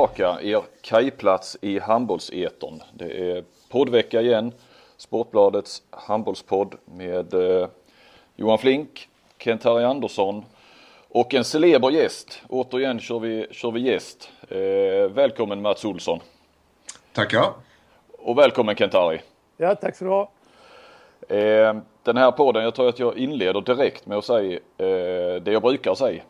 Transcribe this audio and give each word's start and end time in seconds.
vi 0.00 0.06
tillbaka, 0.06 0.42
er 0.42 0.62
kajplats 0.80 1.56
i 1.60 1.78
handbollseton. 1.78 2.82
Det 2.92 3.30
är 3.30 3.44
poddvecka 3.70 4.20
igen. 4.20 4.52
Sportbladets 4.96 5.82
handbollspodd 5.90 6.74
med 6.84 7.34
eh, 7.34 7.68
Johan 8.36 8.58
Flink, 8.58 9.08
Kent-Harry 9.38 9.84
Andersson 9.84 10.44
och 11.08 11.34
en 11.34 11.44
celeber 11.44 11.90
gäst. 11.90 12.42
Återigen 12.48 13.00
kör 13.00 13.18
vi, 13.18 13.46
kör 13.50 13.70
vi 13.70 13.80
gäst. 13.80 14.30
Eh, 14.48 15.10
välkommen 15.12 15.62
Mats 15.62 15.84
Olsson. 15.84 16.20
Tackar. 17.12 17.46
Och 18.18 18.38
välkommen 18.38 18.74
Kent-Harry. 18.74 19.18
Ja, 19.56 19.74
tack 19.74 19.96
så 19.96 20.04
du 20.04 20.10
ha. 20.10 20.30
Eh, 21.28 21.76
den 22.02 22.16
här 22.16 22.30
podden, 22.30 22.64
jag 22.64 22.74
tror 22.74 22.88
att 22.88 22.98
jag 22.98 23.18
inleder 23.18 23.60
direkt 23.60 24.06
med 24.06 24.18
att 24.18 24.24
säga 24.24 24.58
eh, 24.78 25.42
det 25.42 25.52
jag 25.52 25.62
brukar 25.62 25.94
säga. 25.94 26.22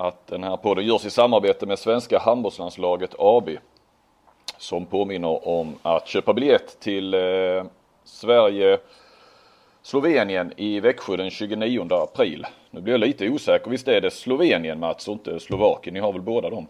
Att 0.00 0.26
den 0.26 0.44
här 0.44 0.56
podden 0.56 0.86
görs 0.86 1.04
i 1.04 1.10
samarbete 1.10 1.66
med 1.66 1.78
Svenska 1.78 2.18
handbollslandslaget 2.18 3.10
AB. 3.18 3.48
Som 4.58 4.86
påminner 4.86 5.48
om 5.48 5.74
att 5.82 6.08
köpa 6.08 6.32
biljett 6.32 6.80
till 6.80 7.14
eh, 7.14 7.64
Sverige 8.04 8.78
Slovenien 9.82 10.52
i 10.56 10.80
Växjö 10.80 11.16
den 11.16 11.30
29 11.30 11.88
april. 11.90 12.46
Nu 12.70 12.80
blir 12.80 12.94
jag 12.94 13.00
lite 13.00 13.28
osäker. 13.28 13.70
Visst 13.70 13.88
är 13.88 14.00
det 14.00 14.10
Slovenien 14.10 14.78
Mats 14.78 15.08
och 15.08 15.12
inte 15.12 15.40
Slovakien? 15.40 15.94
Ni 15.94 16.00
har 16.00 16.12
väl 16.12 16.22
båda 16.22 16.50
dem? 16.50 16.66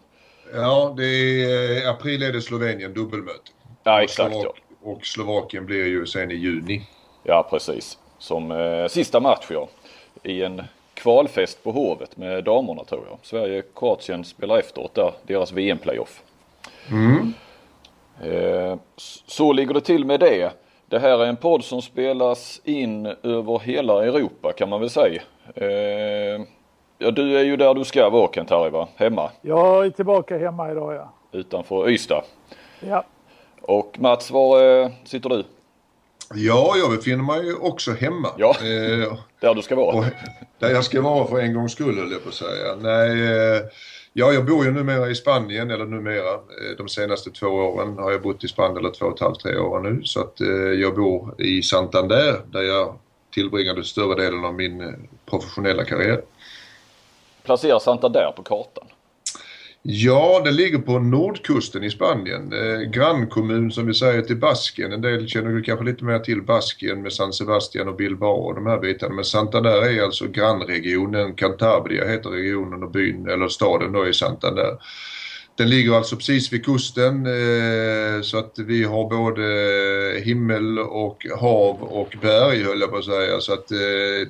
Ja, 0.54 0.94
det 0.96 1.04
är, 1.04 1.90
april 1.90 2.22
är 2.22 2.32
det 2.32 2.40
Slovenien 2.40 2.94
dubbelmöte. 2.94 3.50
Ja, 3.82 4.02
exakt. 4.02 4.32
Slovak, 4.32 4.56
ja. 4.82 4.90
Och 4.90 5.06
Slovakien 5.06 5.66
blir 5.66 5.86
ju 5.86 6.06
sen 6.06 6.30
i 6.30 6.34
juni. 6.34 6.82
Ja, 7.22 7.46
precis. 7.50 7.98
Som 8.18 8.50
eh, 8.50 8.86
sista 8.86 9.20
match 9.20 9.46
ja. 9.50 9.68
I 10.22 10.42
en 10.42 10.62
kvalfest 11.00 11.64
på 11.64 11.70
Hovet 11.70 12.16
med 12.16 12.44
damerna 12.44 12.84
tror 12.84 13.04
jag. 13.08 13.18
Sverige-Kroatien 13.22 14.24
spelar 14.24 14.58
efteråt 14.58 14.94
där, 14.94 15.12
deras 15.22 15.52
VM-playoff. 15.52 16.22
Mm. 16.90 17.32
Eh, 18.22 18.76
så 19.26 19.52
ligger 19.52 19.74
det 19.74 19.80
till 19.80 20.04
med 20.04 20.20
det. 20.20 20.52
Det 20.86 20.98
här 20.98 21.18
är 21.18 21.26
en 21.26 21.36
podd 21.36 21.64
som 21.64 21.82
spelas 21.82 22.60
in 22.64 23.06
över 23.06 23.58
hela 23.58 24.04
Europa 24.04 24.52
kan 24.52 24.68
man 24.68 24.80
väl 24.80 24.90
säga. 24.90 25.22
Eh, 25.54 26.42
ja, 26.98 27.10
du 27.10 27.38
är 27.38 27.44
ju 27.44 27.56
där 27.56 27.74
du 27.74 27.84
ska 27.84 28.10
vara 28.10 28.26
Kent-Harry 28.26 28.70
va? 28.70 28.88
Hemma? 28.96 29.30
Jag 29.40 29.86
är 29.86 29.90
tillbaka 29.90 30.38
hemma 30.38 30.70
idag 30.70 30.94
ja. 30.94 31.12
Utanför 31.32 31.90
Ystad. 31.90 32.22
Ja. 32.80 33.04
Och 33.62 33.96
Mats, 34.00 34.30
var 34.30 34.82
eh, 34.82 34.90
sitter 35.04 35.28
du? 35.28 35.44
Ja, 36.34 36.74
jag 36.76 36.90
befinner 36.90 37.24
mig 37.24 37.54
också 37.54 37.92
hemma. 37.92 38.28
Ja, 38.38 38.50
eh, 38.50 39.18
där 39.40 39.54
du 39.54 39.62
ska 39.62 39.76
vara. 39.76 39.96
och, 39.96 40.04
där 40.58 40.70
jag 40.70 40.84
ska 40.84 41.02
vara 41.02 41.26
för 41.26 41.38
en 41.38 41.54
gångs 41.54 41.72
skull 41.72 41.98
höll 41.98 42.12
jag 42.12 42.22
på 42.22 42.28
att 42.28 42.34
säga. 42.34 42.76
Nej, 42.80 43.10
eh, 43.10 43.62
ja, 44.12 44.32
jag 44.32 44.46
bor 44.46 44.64
ju 44.64 44.70
numera 44.70 45.10
i 45.10 45.14
Spanien, 45.14 45.70
eller 45.70 45.84
numera. 45.84 46.32
Eh, 46.34 46.76
de 46.78 46.88
senaste 46.88 47.30
två 47.30 47.46
åren 47.46 47.98
har 47.98 48.10
jag 48.10 48.22
bott 48.22 48.44
i 48.44 48.48
Spanien, 48.48 48.76
eller 48.76 48.90
två 48.90 49.06
och 49.06 49.14
ett 49.14 49.20
halvt, 49.20 49.40
tre 49.40 49.56
år 49.56 49.80
nu. 49.80 50.00
Så 50.04 50.20
att 50.20 50.40
eh, 50.40 50.48
jag 50.56 50.94
bor 50.94 51.40
i 51.40 51.62
Santander, 51.62 52.40
där 52.52 52.62
jag 52.62 52.98
tillbringade 53.34 53.84
större 53.84 54.22
delen 54.22 54.44
av 54.44 54.54
min 54.54 55.08
professionella 55.30 55.84
karriär. 55.84 56.22
Placera 57.42 57.80
Santander 57.80 58.32
på 58.36 58.42
kartan. 58.42 58.86
Ja, 59.82 60.42
det 60.44 60.50
ligger 60.50 60.78
på 60.78 60.98
nordkusten 60.98 61.84
i 61.84 61.90
Spanien. 61.90 62.52
Eh, 62.52 62.80
grannkommun 62.80 63.70
som 63.70 63.86
vi 63.86 63.94
säger 63.94 64.22
till 64.22 64.36
Baskien. 64.36 64.92
En 64.92 65.00
del 65.00 65.28
känner 65.28 65.62
kanske 65.64 65.84
lite 65.84 66.04
mer 66.04 66.18
till 66.18 66.42
Baskien 66.42 67.02
med 67.02 67.12
San 67.12 67.32
Sebastian 67.32 67.88
och 67.88 67.96
Bilbao 67.96 68.34
och 68.34 68.54
de 68.54 68.66
här 68.66 68.78
bitarna. 68.78 69.14
Men 69.14 69.24
Santander 69.24 69.86
är 69.86 70.02
alltså 70.02 70.26
grannregionen. 70.26 71.34
Cantabria 71.34 72.08
heter 72.08 72.30
regionen 72.30 72.82
och 72.82 72.90
byn, 72.90 73.28
eller 73.28 73.48
staden 73.48 73.92
då 73.92 74.08
i 74.08 74.14
Santander. 74.14 74.78
Den 75.60 75.68
ligger 75.68 75.92
alltså 75.92 76.16
precis 76.16 76.52
vid 76.52 76.64
kusten 76.64 77.26
eh, 77.26 78.22
så 78.22 78.38
att 78.38 78.58
vi 78.58 78.84
har 78.84 79.08
både 79.08 80.20
himmel 80.20 80.78
och 80.78 81.26
hav 81.40 81.82
och 81.82 82.16
berg 82.22 82.62
höll 82.62 82.80
jag 82.80 82.90
på 82.90 82.96
att 82.96 83.04
säga. 83.04 83.40
Så 83.40 83.52
att 83.52 83.70
eh, 83.70 83.76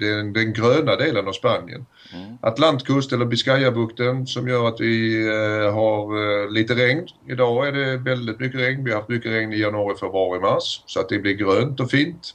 det 0.01 0.09
är 0.09 0.33
den, 0.33 0.53
gröna 0.53 0.97
delen 0.97 1.29
av 1.29 1.33
Spanien. 1.33 1.87
Mm. 2.15 2.39
Atlantkust 2.43 3.13
eller 3.13 3.25
Biscayabukten 3.25 4.27
som 4.27 4.49
gör 4.49 4.69
att 4.69 4.81
vi 4.81 5.27
eh, 5.27 5.75
har 5.75 6.51
lite 6.51 6.75
regn. 6.75 7.07
Idag 7.29 7.69
är 7.69 7.73
det 7.73 7.97
väldigt 7.97 8.41
mycket 8.41 8.61
regn. 8.61 8.85
Vi 8.85 8.91
har 8.91 8.99
haft 8.99 9.09
mycket 9.09 9.33
regn 9.33 9.53
i 9.53 9.59
januari, 9.59 9.97
februari, 10.01 10.41
mars. 10.41 10.83
Så 10.87 11.01
att 11.01 11.09
det 11.09 11.19
blir 11.19 11.35
grönt 11.35 11.81
och 11.81 11.91
fint. 11.91 12.35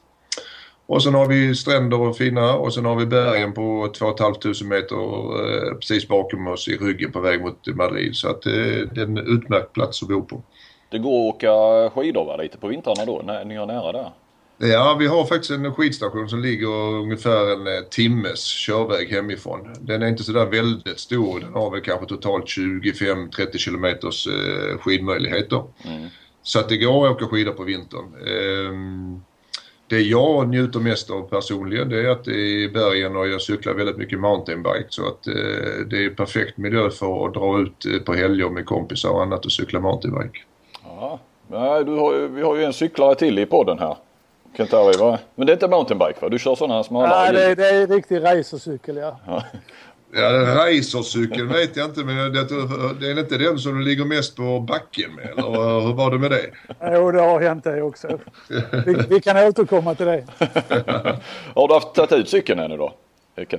Och 0.87 1.03
sen 1.03 1.13
har 1.13 1.25
vi 1.27 1.55
stränder 1.55 1.99
och 1.99 2.17
fina 2.17 2.55
och 2.55 2.73
sen 2.73 2.85
har 2.85 2.95
vi 2.95 3.05
bergen 3.05 3.53
på 3.53 3.91
2 3.97 4.05
500 4.17 4.51
meter 4.65 4.95
eh, 4.95 5.75
precis 5.75 6.07
bakom 6.07 6.47
oss 6.47 6.67
i 6.67 6.77
ryggen 6.77 7.11
på 7.11 7.19
väg 7.19 7.41
mot 7.41 7.67
Madrid. 7.67 8.15
Så 8.15 8.29
att 8.29 8.45
eh, 8.45 8.51
det 8.91 9.01
är 9.01 9.05
en 9.05 9.17
utmärkt 9.17 9.73
plats 9.73 10.03
att 10.03 10.09
bo 10.09 10.21
på. 10.21 10.41
Det 10.89 10.99
går 10.99 11.29
att 11.29 11.35
åka 11.35 11.89
skidor 11.89 12.25
va, 12.25 12.37
lite 12.37 12.57
på 12.57 12.67
vintrarna 12.67 13.05
då, 13.05 13.21
när 13.25 13.45
ni 13.45 13.55
är 13.55 13.65
nära 13.65 13.91
där? 13.91 14.11
Ja, 14.57 14.95
vi 14.99 15.07
har 15.07 15.25
faktiskt 15.25 15.51
en 15.51 15.73
skidstation 15.73 16.29
som 16.29 16.41
ligger 16.41 16.67
ungefär 17.01 17.53
en 17.53 17.67
eh, 17.67 17.83
timmes 17.89 18.45
körväg 18.45 19.09
hemifrån. 19.09 19.75
Den 19.79 20.01
är 20.01 20.07
inte 20.07 20.23
sådär 20.23 20.45
väldigt 20.45 20.99
stor. 20.99 21.39
Den 21.39 21.53
har 21.53 21.71
väl 21.71 21.81
kanske 21.81 22.05
totalt 22.05 22.45
25-30 22.45 23.57
kilometers 23.57 24.27
eh, 24.27 24.77
skidmöjligheter. 24.77 25.63
Mm. 25.85 26.07
Så 26.43 26.59
att 26.59 26.69
det 26.69 26.77
går 26.77 27.05
att 27.05 27.11
åka 27.11 27.25
skidor 27.25 27.51
på 27.51 27.63
vintern. 27.63 28.05
Det 29.87 30.01
jag 30.01 30.49
njuter 30.49 30.79
mest 30.79 31.09
av 31.09 31.21
personligen 31.21 31.89
det 31.89 31.99
är 31.99 32.09
att 32.09 32.23
det 32.23 32.31
är 32.31 32.63
i 32.63 32.69
bergen 32.69 33.15
och 33.15 33.27
jag 33.27 33.41
cyklar 33.41 33.73
väldigt 33.73 33.97
mycket 33.97 34.19
mountainbike 34.19 34.85
så 34.89 35.07
att 35.07 35.27
eh, 35.27 35.33
det 35.89 36.05
är 36.05 36.09
perfekt 36.09 36.57
miljö 36.57 36.89
för 36.89 37.25
att 37.25 37.33
dra 37.33 37.59
ut 37.59 38.05
på 38.05 38.13
helger 38.13 38.49
med 38.49 38.65
kompisar 38.65 39.09
och 39.09 39.21
annat 39.21 39.45
och 39.45 39.51
cykla 39.51 39.79
mountainbike. 39.79 40.39
Ja, 41.51 41.83
du 41.83 41.91
har 41.91 42.13
ju, 42.13 42.27
vi 42.27 42.41
har 42.41 42.55
ju 42.55 42.63
en 42.63 42.73
cyklare 42.73 43.15
till 43.15 43.39
i 43.39 43.45
podden 43.45 43.79
här. 43.79 43.97
Kentari, 44.57 44.97
va? 44.97 45.19
Men 45.35 45.47
det 45.47 45.51
är 45.51 45.55
inte 45.55 45.67
mountainbike 45.67 46.21
va? 46.21 46.29
Du 46.29 46.39
kör 46.39 46.55
sådana 46.55 46.83
smala 46.83 47.07
Nej, 47.07 47.33
det, 47.33 47.43
är, 47.43 47.55
det 47.55 47.69
är 47.69 47.87
riktig 47.87 48.23
racercykel 48.23 48.97
ja. 48.97 49.19
ja. 49.27 49.43
Ja, 50.17 50.31
racercykeln 50.31 51.47
vet 51.47 51.75
jag 51.75 51.85
inte 51.85 52.03
men 52.03 52.33
det, 52.33 52.47
det 52.99 53.07
är 53.11 53.19
inte 53.19 53.37
den 53.37 53.59
som 53.59 53.79
du 53.79 53.85
ligger 53.85 54.05
mest 54.05 54.35
på 54.35 54.59
backen 54.59 55.15
med 55.15 55.25
eller 55.25 55.81
hur 55.81 55.93
var 55.93 56.11
det 56.11 56.17
med 56.17 56.31
det? 56.31 56.45
Jo, 56.81 57.11
det 57.11 57.21
har 57.21 57.41
hänt 57.41 57.63
det 57.63 57.81
också. 57.81 58.19
Vi, 58.85 58.95
vi 59.09 59.21
kan 59.21 59.37
återkomma 59.37 59.95
till 59.95 60.05
det. 60.05 60.23
har 61.55 61.67
du 61.67 61.73
haft 61.73 61.95
tagit 61.95 62.11
ut 62.11 62.29
cykeln 62.29 62.59
ännu 62.59 62.77
då? 62.77 62.93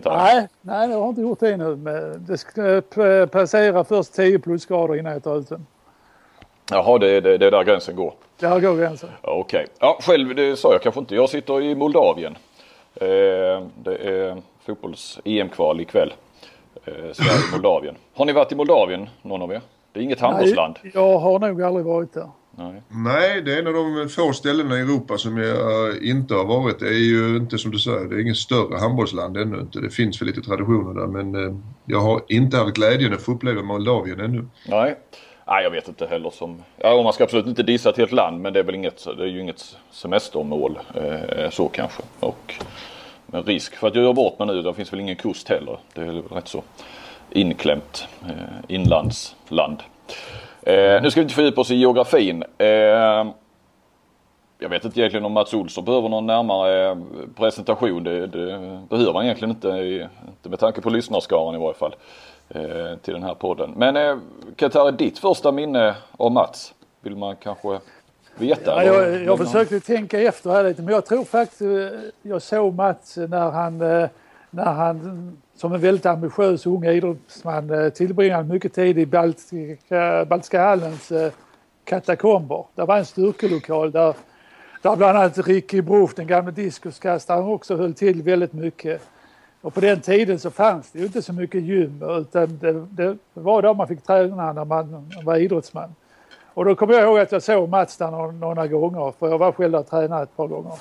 Nej, 0.05 0.49
nej, 0.61 0.91
jag 0.91 1.01
har 1.01 1.09
inte 1.09 1.21
gjort 1.21 1.41
det 1.41 1.57
nu. 1.57 1.77
Men 1.77 2.27
det 2.27 2.39
ska 2.39 2.83
passera 3.27 3.85
först 3.85 4.13
10 4.13 4.39
plusgrader 4.39 4.97
innan 4.97 5.13
jag 5.13 5.25
tar 5.25 5.39
ut 5.39 5.49
den. 5.49 5.67
Jaha, 6.71 6.99
det, 6.99 7.21
det, 7.21 7.39
det 7.39 7.47
är 7.47 7.51
där 7.51 7.65
gränsen 7.65 7.97
går? 7.97 8.15
Där 8.41 8.61
går 8.61 8.77
gränsen. 8.77 9.09
Okej. 9.23 9.41
Okay. 9.41 9.67
Ja, 9.79 9.99
själv, 10.03 10.35
det 10.35 10.57
sa 10.57 10.73
jag 10.73 10.83
kanske 10.83 11.01
inte. 11.01 11.15
Jag 11.15 11.29
sitter 11.29 11.63
i 11.63 11.75
Moldavien. 11.75 12.37
Eh, 12.95 13.07
det 13.75 13.97
är 13.97 14.43
fotbolls-EM-kval 14.67 15.81
ikväll. 15.81 16.13
Eh, 16.87 17.13
Sverige-Moldavien. 17.13 17.95
Har 18.15 18.25
ni 18.25 18.33
varit 18.33 18.53
i 18.53 18.55
Moldavien, 18.55 19.09
någon 19.23 19.43
av 19.43 19.53
er? 19.53 19.61
Det 19.93 20.01
är 20.01 20.05
inget 20.05 20.21
handbollsland. 20.21 20.77
Nej, 20.83 20.93
jag 20.95 21.19
har 21.19 21.39
nog 21.39 21.63
aldrig 21.63 21.87
varit 21.87 22.13
där. 22.13 22.29
Nej. 22.59 22.83
Nej, 22.89 23.43
det 23.43 23.55
är 23.55 23.59
en 23.59 23.67
av 23.67 23.73
de 23.73 24.09
få 24.09 24.33
ställena 24.33 24.77
i 24.77 24.81
Europa 24.81 25.19
som 25.19 25.37
jag 25.37 26.03
inte 26.03 26.35
har 26.35 26.45
varit. 26.45 26.79
Det 26.79 26.89
är 26.89 27.05
ju 27.09 27.37
inte 27.37 27.59
som 27.59 27.71
du 27.71 27.79
säger, 27.79 28.05
det 28.05 28.17
är 28.17 28.21
inget 28.21 28.37
större 28.37 28.79
handbollsland 28.79 29.37
ännu 29.37 29.61
inte. 29.61 29.81
Det 29.81 29.91
finns 29.91 30.23
väl 30.23 30.27
lite 30.27 30.41
traditioner 30.41 31.01
där 31.01 31.07
men 31.07 31.35
eh, 31.35 31.57
jag 31.85 32.01
har 32.01 32.23
inte 32.29 32.57
haft 32.57 32.75
glädjen 32.75 33.15
att 33.15 33.23
få 33.23 33.33
uppleva 33.33 33.63
Moldavien 33.63 34.21
ännu. 34.21 34.47
Nej. 34.69 34.97
Nej, 35.49 35.65
jag 35.65 35.71
vet 35.71 35.89
inte 35.89 36.07
heller 36.07 36.31
som... 36.31 36.63
Ja, 36.77 37.03
man 37.03 37.13
ska 37.13 37.25
absolut 37.25 37.47
inte 37.47 37.63
dissa 37.63 37.91
ett 37.91 37.97
helt 37.97 38.13
land 38.13 38.41
men 38.41 38.53
det 38.53 38.59
är 38.59 38.65
väl 38.65 38.75
inget, 38.75 39.07
det 39.17 39.23
är 39.23 39.29
ju 39.29 39.41
inget 39.41 39.77
semestermål 39.91 40.79
eh, 40.95 41.51
så 41.51 41.69
kanske. 41.69 42.03
Och 42.21 42.55
med 43.27 43.47
risk 43.47 43.77
för 43.77 43.89
att 43.89 43.95
jag 43.95 44.05
gör 44.05 44.13
bort 44.13 44.39
mig 44.39 44.49
nu, 44.49 44.63
det 44.63 44.75
finns 44.75 44.93
väl 44.93 45.01
ingen 45.01 45.17
kust 45.17 45.49
heller. 45.49 45.79
Det 45.95 46.01
är 46.01 46.05
väl 46.05 46.23
rätt 46.23 46.49
så 46.49 46.63
inklämt 47.31 48.09
eh, 48.29 48.35
inlandsland. 48.69 49.83
Eh, 50.63 51.03
nu 51.03 51.11
ska 51.11 51.21
vi 51.21 51.23
inte 51.23 51.35
fördjupa 51.35 51.61
oss 51.61 51.71
i 51.71 51.77
geografin. 51.77 52.45
Eh, 52.59 52.67
jag 54.59 54.69
vet 54.69 54.85
inte 54.85 55.01
egentligen 55.01 55.25
om 55.25 55.33
Mats 55.33 55.55
Olsson 55.55 55.85
behöver 55.85 56.09
någon 56.09 56.27
närmare 56.27 56.91
eh, 56.91 56.97
presentation. 57.37 58.05
Det, 58.05 58.27
det 58.27 58.81
behöver 58.89 59.13
han 59.13 59.25
egentligen 59.25 59.51
inte, 59.51 60.09
inte 60.29 60.49
med 60.49 60.59
tanke 60.59 60.81
på 60.81 60.91
lyssnarskaran 60.91 61.55
i 61.55 61.59
varje 61.59 61.75
fall. 61.75 61.95
Eh, 62.49 62.97
till 63.03 63.15
den 63.15 63.23
här 63.23 63.35
podden. 63.35 63.73
Men 63.77 63.97
eh, 63.97 64.17
Katari, 64.57 64.93
ditt 64.93 65.19
första 65.19 65.53
minne 65.53 65.95
av 66.17 66.33
Mats? 66.33 66.75
Vill 67.01 67.17
man 67.17 67.37
kanske 67.37 67.81
veta? 68.39 68.85
Ja, 68.85 69.03
jag, 69.03 69.25
jag 69.25 69.39
försökte 69.39 69.81
tänka 69.81 70.21
efter 70.21 70.51
här 70.51 70.65
lite 70.65 70.83
men 70.83 70.95
jag 70.95 71.07
tror 71.07 71.25
faktiskt 71.25 71.63
eh, 71.63 72.01
jag 72.23 72.43
såg 72.43 72.75
Mats 72.75 73.17
när 73.17 73.51
han, 73.51 73.79
när 74.51 74.73
han 74.73 75.37
som 75.57 75.73
en 75.73 75.81
väldigt 75.81 76.07
ambitiös 76.07 76.67
ung 76.67 76.85
idrottsman 76.85 77.91
tillbringade 77.95 78.45
mycket 78.45 78.75
tid 78.75 78.99
i 78.99 79.07
Baltiska, 79.07 80.25
Baltiska 80.25 80.61
hallens 80.61 81.13
katakomber. 81.85 82.65
Det 82.75 82.85
var 82.85 82.99
en 82.99 83.05
styrkelokal 83.05 83.91
där, 83.91 84.15
där 84.83 84.97
bland 84.97 85.19
annat 85.19 85.39
Ricky 85.39 85.81
Broff, 85.81 86.15
den 86.15 86.27
gamle 86.27 86.53
diskuskastaren, 86.53 87.45
också 87.45 87.77
höll 87.77 87.95
till 87.95 88.23
väldigt 88.23 88.53
mycket. 88.53 89.03
Och 89.61 89.75
på 89.75 89.81
den 89.81 90.01
tiden 90.01 90.39
så 90.39 90.51
fanns 90.51 90.91
det 90.91 90.99
ju 90.99 91.07
inte 91.07 91.23
så 91.23 91.33
mycket 91.33 91.63
gym 91.63 92.03
utan 92.03 92.59
det, 92.59 92.87
det 92.91 93.19
var 93.35 93.63
då 93.63 93.75
man 93.75 93.89
fick 93.89 94.03
träna 94.03 94.53
när 94.53 94.65
man 94.65 95.11
var 95.25 95.37
idrottsman. 95.37 95.95
Och 96.57 96.65
då 96.65 96.75
kommer 96.75 96.95
jag 96.95 97.03
ihåg 97.03 97.19
att 97.19 97.33
jag 97.33 97.43
såg 97.43 97.69
Mats 97.69 97.97
där 97.97 98.11
några, 98.11 98.33
några 98.33 98.67
gånger 98.67 99.13
för 99.19 99.29
jag 99.29 99.39
var 99.39 99.53
själv 99.53 99.73
där 99.73 99.79
och 99.79 99.87
tränade 99.87 100.23
ett 100.23 100.37
par 100.37 100.47
gånger. 100.47 100.73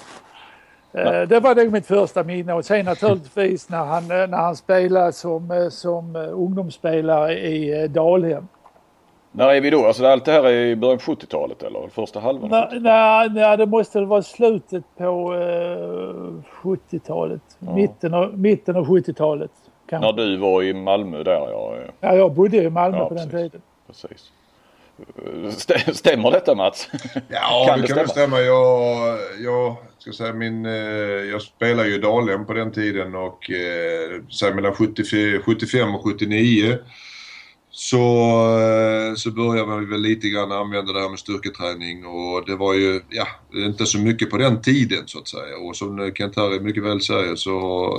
Ja. 0.92 1.26
Det 1.26 1.40
var 1.40 1.56
nog 1.56 1.72
mitt 1.72 1.88
första 1.88 2.24
minne 2.24 2.54
och 2.54 2.66
sen 2.66 2.86
naturligtvis 2.86 3.70
när 3.70 3.86
han, 3.86 4.08
när 4.08 4.38
han 4.38 4.56
spelade 4.56 5.14
som, 5.14 5.70
som 5.72 6.16
ungdomsspelare 6.16 7.40
i 7.40 7.88
Dalhem. 7.88 8.48
När 9.32 9.50
är 9.50 9.62
vi 9.62 9.70
då? 9.70 9.86
Alltså 9.86 10.06
allt 10.06 10.26
det 10.26 10.32
här 10.32 10.44
är 10.44 10.66
i 10.66 10.76
början 10.76 10.98
på 10.98 11.12
70-talet 11.12 11.64
eller 11.64 11.88
första 11.90 12.20
halvan? 12.20 12.50
Nej, 12.82 13.30
nej, 13.30 13.58
det 13.58 13.66
måste 13.66 14.02
vara 14.02 14.22
slutet 14.22 14.84
på 14.98 15.34
uh, 15.34 16.42
70-talet. 16.62 17.42
Ja. 17.60 17.76
Mitten, 17.76 18.14
av, 18.14 18.40
mitten 18.40 18.76
av 18.76 18.88
70-talet. 18.88 19.52
När 19.92 20.14
du 20.14 20.38
var 20.38 20.64
i 20.64 20.74
Malmö 20.74 21.24
där 21.24 21.48
ja. 21.52 21.76
Ja, 22.00 22.16
jag 22.16 22.32
bodde 22.32 22.58
i 22.58 22.70
Malmö 22.70 22.98
ja, 22.98 23.10
på 23.10 23.14
den 23.14 23.30
tiden. 23.30 23.62
Precis. 23.88 24.32
Stämmer 25.94 26.32
detta 26.32 26.56
Mats? 26.56 26.90
Ja, 27.28 27.66
kan 27.70 27.82
det, 27.82 27.88
kan 27.88 27.96
stämma? 27.96 28.08
stämma. 28.08 28.42
Jag, 28.42 29.18
jag, 29.40 29.76
ska 30.00 30.12
säga, 30.12 30.34
min, 30.34 30.66
eh, 30.66 30.72
jag 31.32 31.42
spelade 31.42 31.90
ju 31.90 31.98
Dalhem 31.98 32.46
på 32.46 32.54
den 32.54 32.72
tiden 32.72 33.16
och 33.16 33.52
eh, 33.52 34.54
mellan 34.56 34.74
75 34.76 35.96
och 35.96 36.04
79 36.04 36.78
så, 37.78 37.98
eh, 38.60 39.16
så 39.16 39.32
började 39.32 39.68
man 39.68 39.90
väl 39.90 40.02
lite 40.02 40.30
grann 40.30 40.52
använda 40.52 40.94
det 40.94 41.00
här 41.00 41.10
med 41.10 41.20
styrketräning 41.20 42.06
och 42.06 42.46
det 42.46 42.56
var 42.56 42.74
ju, 42.74 43.02
ja, 43.10 43.28
inte 43.54 43.86
så 43.86 44.00
mycket 44.00 44.30
på 44.30 44.38
den 44.38 44.62
tiden 44.62 45.04
så 45.06 45.20
att 45.20 45.28
säga. 45.28 45.58
Och 45.58 45.76
som 45.76 46.00
Kent-Harry 46.00 46.60
mycket 46.60 46.84
väl 46.84 47.02
säger 47.02 47.36
så 47.36 47.52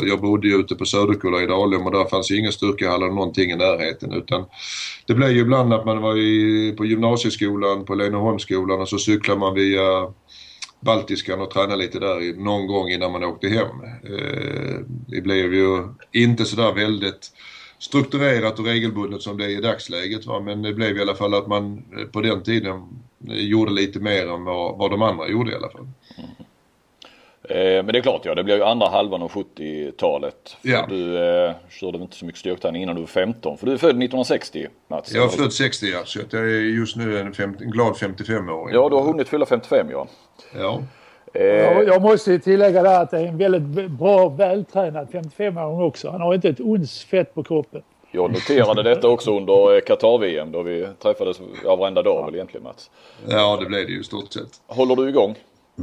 jag 0.03 0.21
bodde 0.21 0.49
ju 0.49 0.55
ute 0.55 0.75
på 0.75 0.85
Söderkulla 0.85 1.43
i 1.43 1.47
Dalhem 1.47 1.87
och 1.87 1.93
där 1.93 2.05
fanns 2.05 2.31
ju 2.31 2.39
inga 2.39 2.53
styrkehallar 2.53 3.09
någonting 3.09 3.51
i 3.51 3.57
närheten 3.57 4.13
utan 4.13 4.45
det 5.07 5.15
blev 5.15 5.31
ju 5.31 5.41
ibland 5.41 5.73
att 5.73 5.87
man 5.87 6.03
var 6.03 6.19
i, 6.19 6.75
på 6.77 6.85
gymnasieskolan, 6.85 7.85
på 7.85 7.95
Leneholmsskolan 7.95 8.81
och 8.81 8.89
så 8.89 8.99
cyklade 8.99 9.41
man 9.41 9.55
via 9.55 10.13
Baltiskan 10.81 11.41
och 11.41 11.51
tränade 11.51 11.77
lite 11.77 11.99
där 11.99 12.45
någon 12.45 12.67
gång 12.67 12.89
innan 12.89 13.13
man 13.13 13.25
åkte 13.25 13.49
hem. 13.49 13.83
Eh, 14.05 14.81
det 15.07 15.21
blev 15.21 15.55
ju 15.55 15.83
inte 16.13 16.45
sådär 16.45 16.73
väldigt 16.73 17.31
strukturerat 17.79 18.59
och 18.59 18.65
regelbundet 18.65 19.23
som 19.23 19.39
det 19.39 19.45
är 19.45 19.49
i 19.49 19.61
dagsläget. 19.61 20.27
Va? 20.27 20.41
Men 20.41 20.63
det 20.63 20.73
blev 20.73 20.97
i 20.97 21.01
alla 21.01 21.15
fall 21.15 21.35
att 21.35 21.47
man 21.47 21.85
eh, 21.99 22.07
på 22.07 22.21
den 22.21 22.43
tiden 22.43 22.83
eh, 23.29 23.37
gjorde 23.37 23.73
lite 23.73 24.01
mer 24.01 24.29
än 24.29 24.45
vad, 24.45 24.79
vad 24.79 24.91
de 24.91 25.03
andra 25.03 25.29
gjorde 25.29 25.53
i 25.53 25.55
alla 25.55 25.71
fall. 25.71 25.89
Mm. 26.19 26.31
Eh, 27.49 27.85
men 27.85 27.87
det 27.87 27.99
är 27.99 28.03
klart 28.03 28.25
ja, 28.25 28.35
det 28.35 28.45
blev 28.45 28.57
ju 28.57 28.65
andra 28.65 28.89
halvan 28.89 29.23
av 29.23 29.31
70-talet. 29.31 30.57
Ja. 30.63 30.87
Du 30.89 31.17
eh, 31.17 31.55
körde 31.69 31.99
inte 31.99 32.17
så 32.17 32.25
mycket 32.25 32.39
styrketräning 32.39 32.83
innan 32.83 32.95
du 32.95 33.01
var 33.01 33.09
15. 33.09 33.59
För 33.59 33.67
du 33.67 33.73
är 33.73 33.77
född 33.77 33.91
1960 33.91 34.67
Mats. 34.89 35.13
Jag 35.13 35.25
är 35.25 35.29
född 35.29 35.53
60 35.53 35.87
ja, 35.87 36.03
så 36.05 36.19
jag 36.31 36.43
är 36.43 36.61
just 36.61 36.97
nu 36.97 37.19
en, 37.19 37.35
50, 37.35 37.65
en 37.65 37.71
glad 37.71 37.95
55-åring. 37.95 38.75
Ja, 38.75 38.89
du 38.89 38.97
har 38.97 39.03
hunnit 39.03 39.29
fylla 39.29 39.47
55 39.47 39.91
ja. 39.91 40.07
Ja. 40.55 40.83
Eh, 41.41 41.81
jag 41.87 42.03
måste 42.03 42.39
tillägga 42.39 42.83
där 42.83 43.03
att 43.03 43.11
det 43.11 43.19
är 43.19 43.27
en 43.27 43.39
väldigt 43.39 43.91
bra 43.91 44.29
vältränad 44.29 45.09
55-åring 45.13 45.81
också. 45.81 46.11
Han 46.11 46.21
har 46.21 46.35
inte 46.35 46.49
ett 46.49 46.61
ons 46.61 47.05
fett 47.05 47.35
på 47.35 47.43
kroppen. 47.43 47.83
Jag 48.11 48.33
noterade 48.33 48.83
detta 48.83 49.09
också 49.09 49.37
under 49.37 49.75
eh, 49.75 49.81
Qatar-VM 49.81 50.53
då 50.53 50.63
vi 50.63 50.87
träffades 51.03 51.41
ja, 51.65 51.77
varenda 51.77 52.03
dag 52.03 52.25
väl 52.25 52.35
egentligen 52.35 52.65
Mats. 52.65 52.91
Ja 53.29 53.57
det 53.61 53.67
blev 53.67 53.87
det 53.87 53.93
ju 53.93 54.01
i 54.01 54.05
stort 54.05 54.33
sett. 54.33 54.49
Håller 54.67 54.97
du 54.97 55.09
igång? 55.09 55.35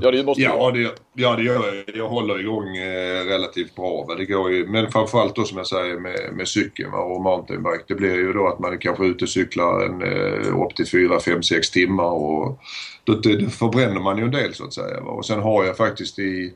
Ja 0.02 0.12
det 0.12 0.24
måste 0.24 0.42
ja, 0.42 0.72
det, 0.72 0.90
ja 1.14 1.36
det 1.36 1.44
gör 1.44 1.84
jag. 1.86 1.96
Jag 1.96 2.10
håller 2.10 2.40
igång 2.40 2.78
eh, 2.78 3.26
relativt 3.26 3.76
bra. 3.76 4.06
Va? 4.08 4.16
Det 4.16 4.26
går 4.26 4.52
ju, 4.52 4.68
men 4.68 4.92
framförallt 4.92 5.36
då 5.36 5.44
som 5.44 5.58
jag 5.58 5.68
säger 5.68 6.00
med, 6.00 6.34
med 6.34 6.48
cykeln 6.48 6.94
och 6.94 7.22
mountainbike. 7.22 7.84
Det 7.88 7.96
blir 7.96 8.16
ju 8.16 8.34
då 8.34 8.48
att 8.48 8.60
man 8.60 8.78
kanske 8.78 9.04
är 9.04 9.08
ute 9.08 9.26
och 9.26 9.30
cyklar 9.30 9.86
en, 9.86 10.02
eh, 10.02 10.62
upp 10.62 10.76
till 10.76 10.88
4, 10.88 11.20
5, 11.20 11.44
6 11.44 11.72
timmar 11.72 12.12
och 12.12 12.60
då, 13.04 13.14
då 13.14 13.50
förbränner 13.50 14.00
man 14.00 14.18
ju 14.18 14.24
en 14.24 14.32
del 14.32 14.54
så 14.54 14.64
att 14.64 14.74
säga. 14.74 15.02
Va? 15.02 15.12
Och 15.12 15.26
sen 15.26 15.40
har 15.42 15.66
jag 15.66 15.78
faktiskt 15.78 16.20
i 16.20 16.54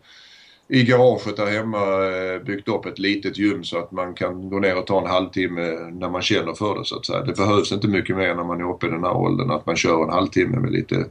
i 0.70 0.84
garaget 0.84 1.38
där 1.38 1.46
hemma 1.46 2.06
eh, 2.06 2.42
byggt 2.42 2.68
upp 2.68 2.86
ett 2.86 3.00
litet 3.00 3.38
gym 3.38 3.64
så 3.64 3.78
att 3.78 3.92
man 3.92 4.14
kan 4.14 4.50
gå 4.50 4.60
ner 4.60 4.78
och 4.78 4.88
ta 4.88 5.02
en 5.02 5.08
halvtimme 5.08 5.62
när 5.92 6.10
man 6.10 6.22
känner 6.22 6.54
för 6.54 6.80
det 6.80 6.86
så 6.86 6.96
att 6.96 7.06
säga. 7.06 7.22
Det 7.22 7.38
behövs 7.38 7.72
inte 7.72 7.88
mycket 7.88 8.16
mer 8.16 8.36
när 8.36 8.44
man 8.44 8.62
är 8.62 8.70
uppe 8.70 8.88
i 8.88 8.90
den 8.90 9.04
här 9.04 9.18
åldern 9.18 9.52
att 9.52 9.66
man 9.66 9.76
kör 9.76 10.04
en 10.04 10.10
halvtimme 10.10 10.58
med 10.58 10.72
lite 10.72 11.06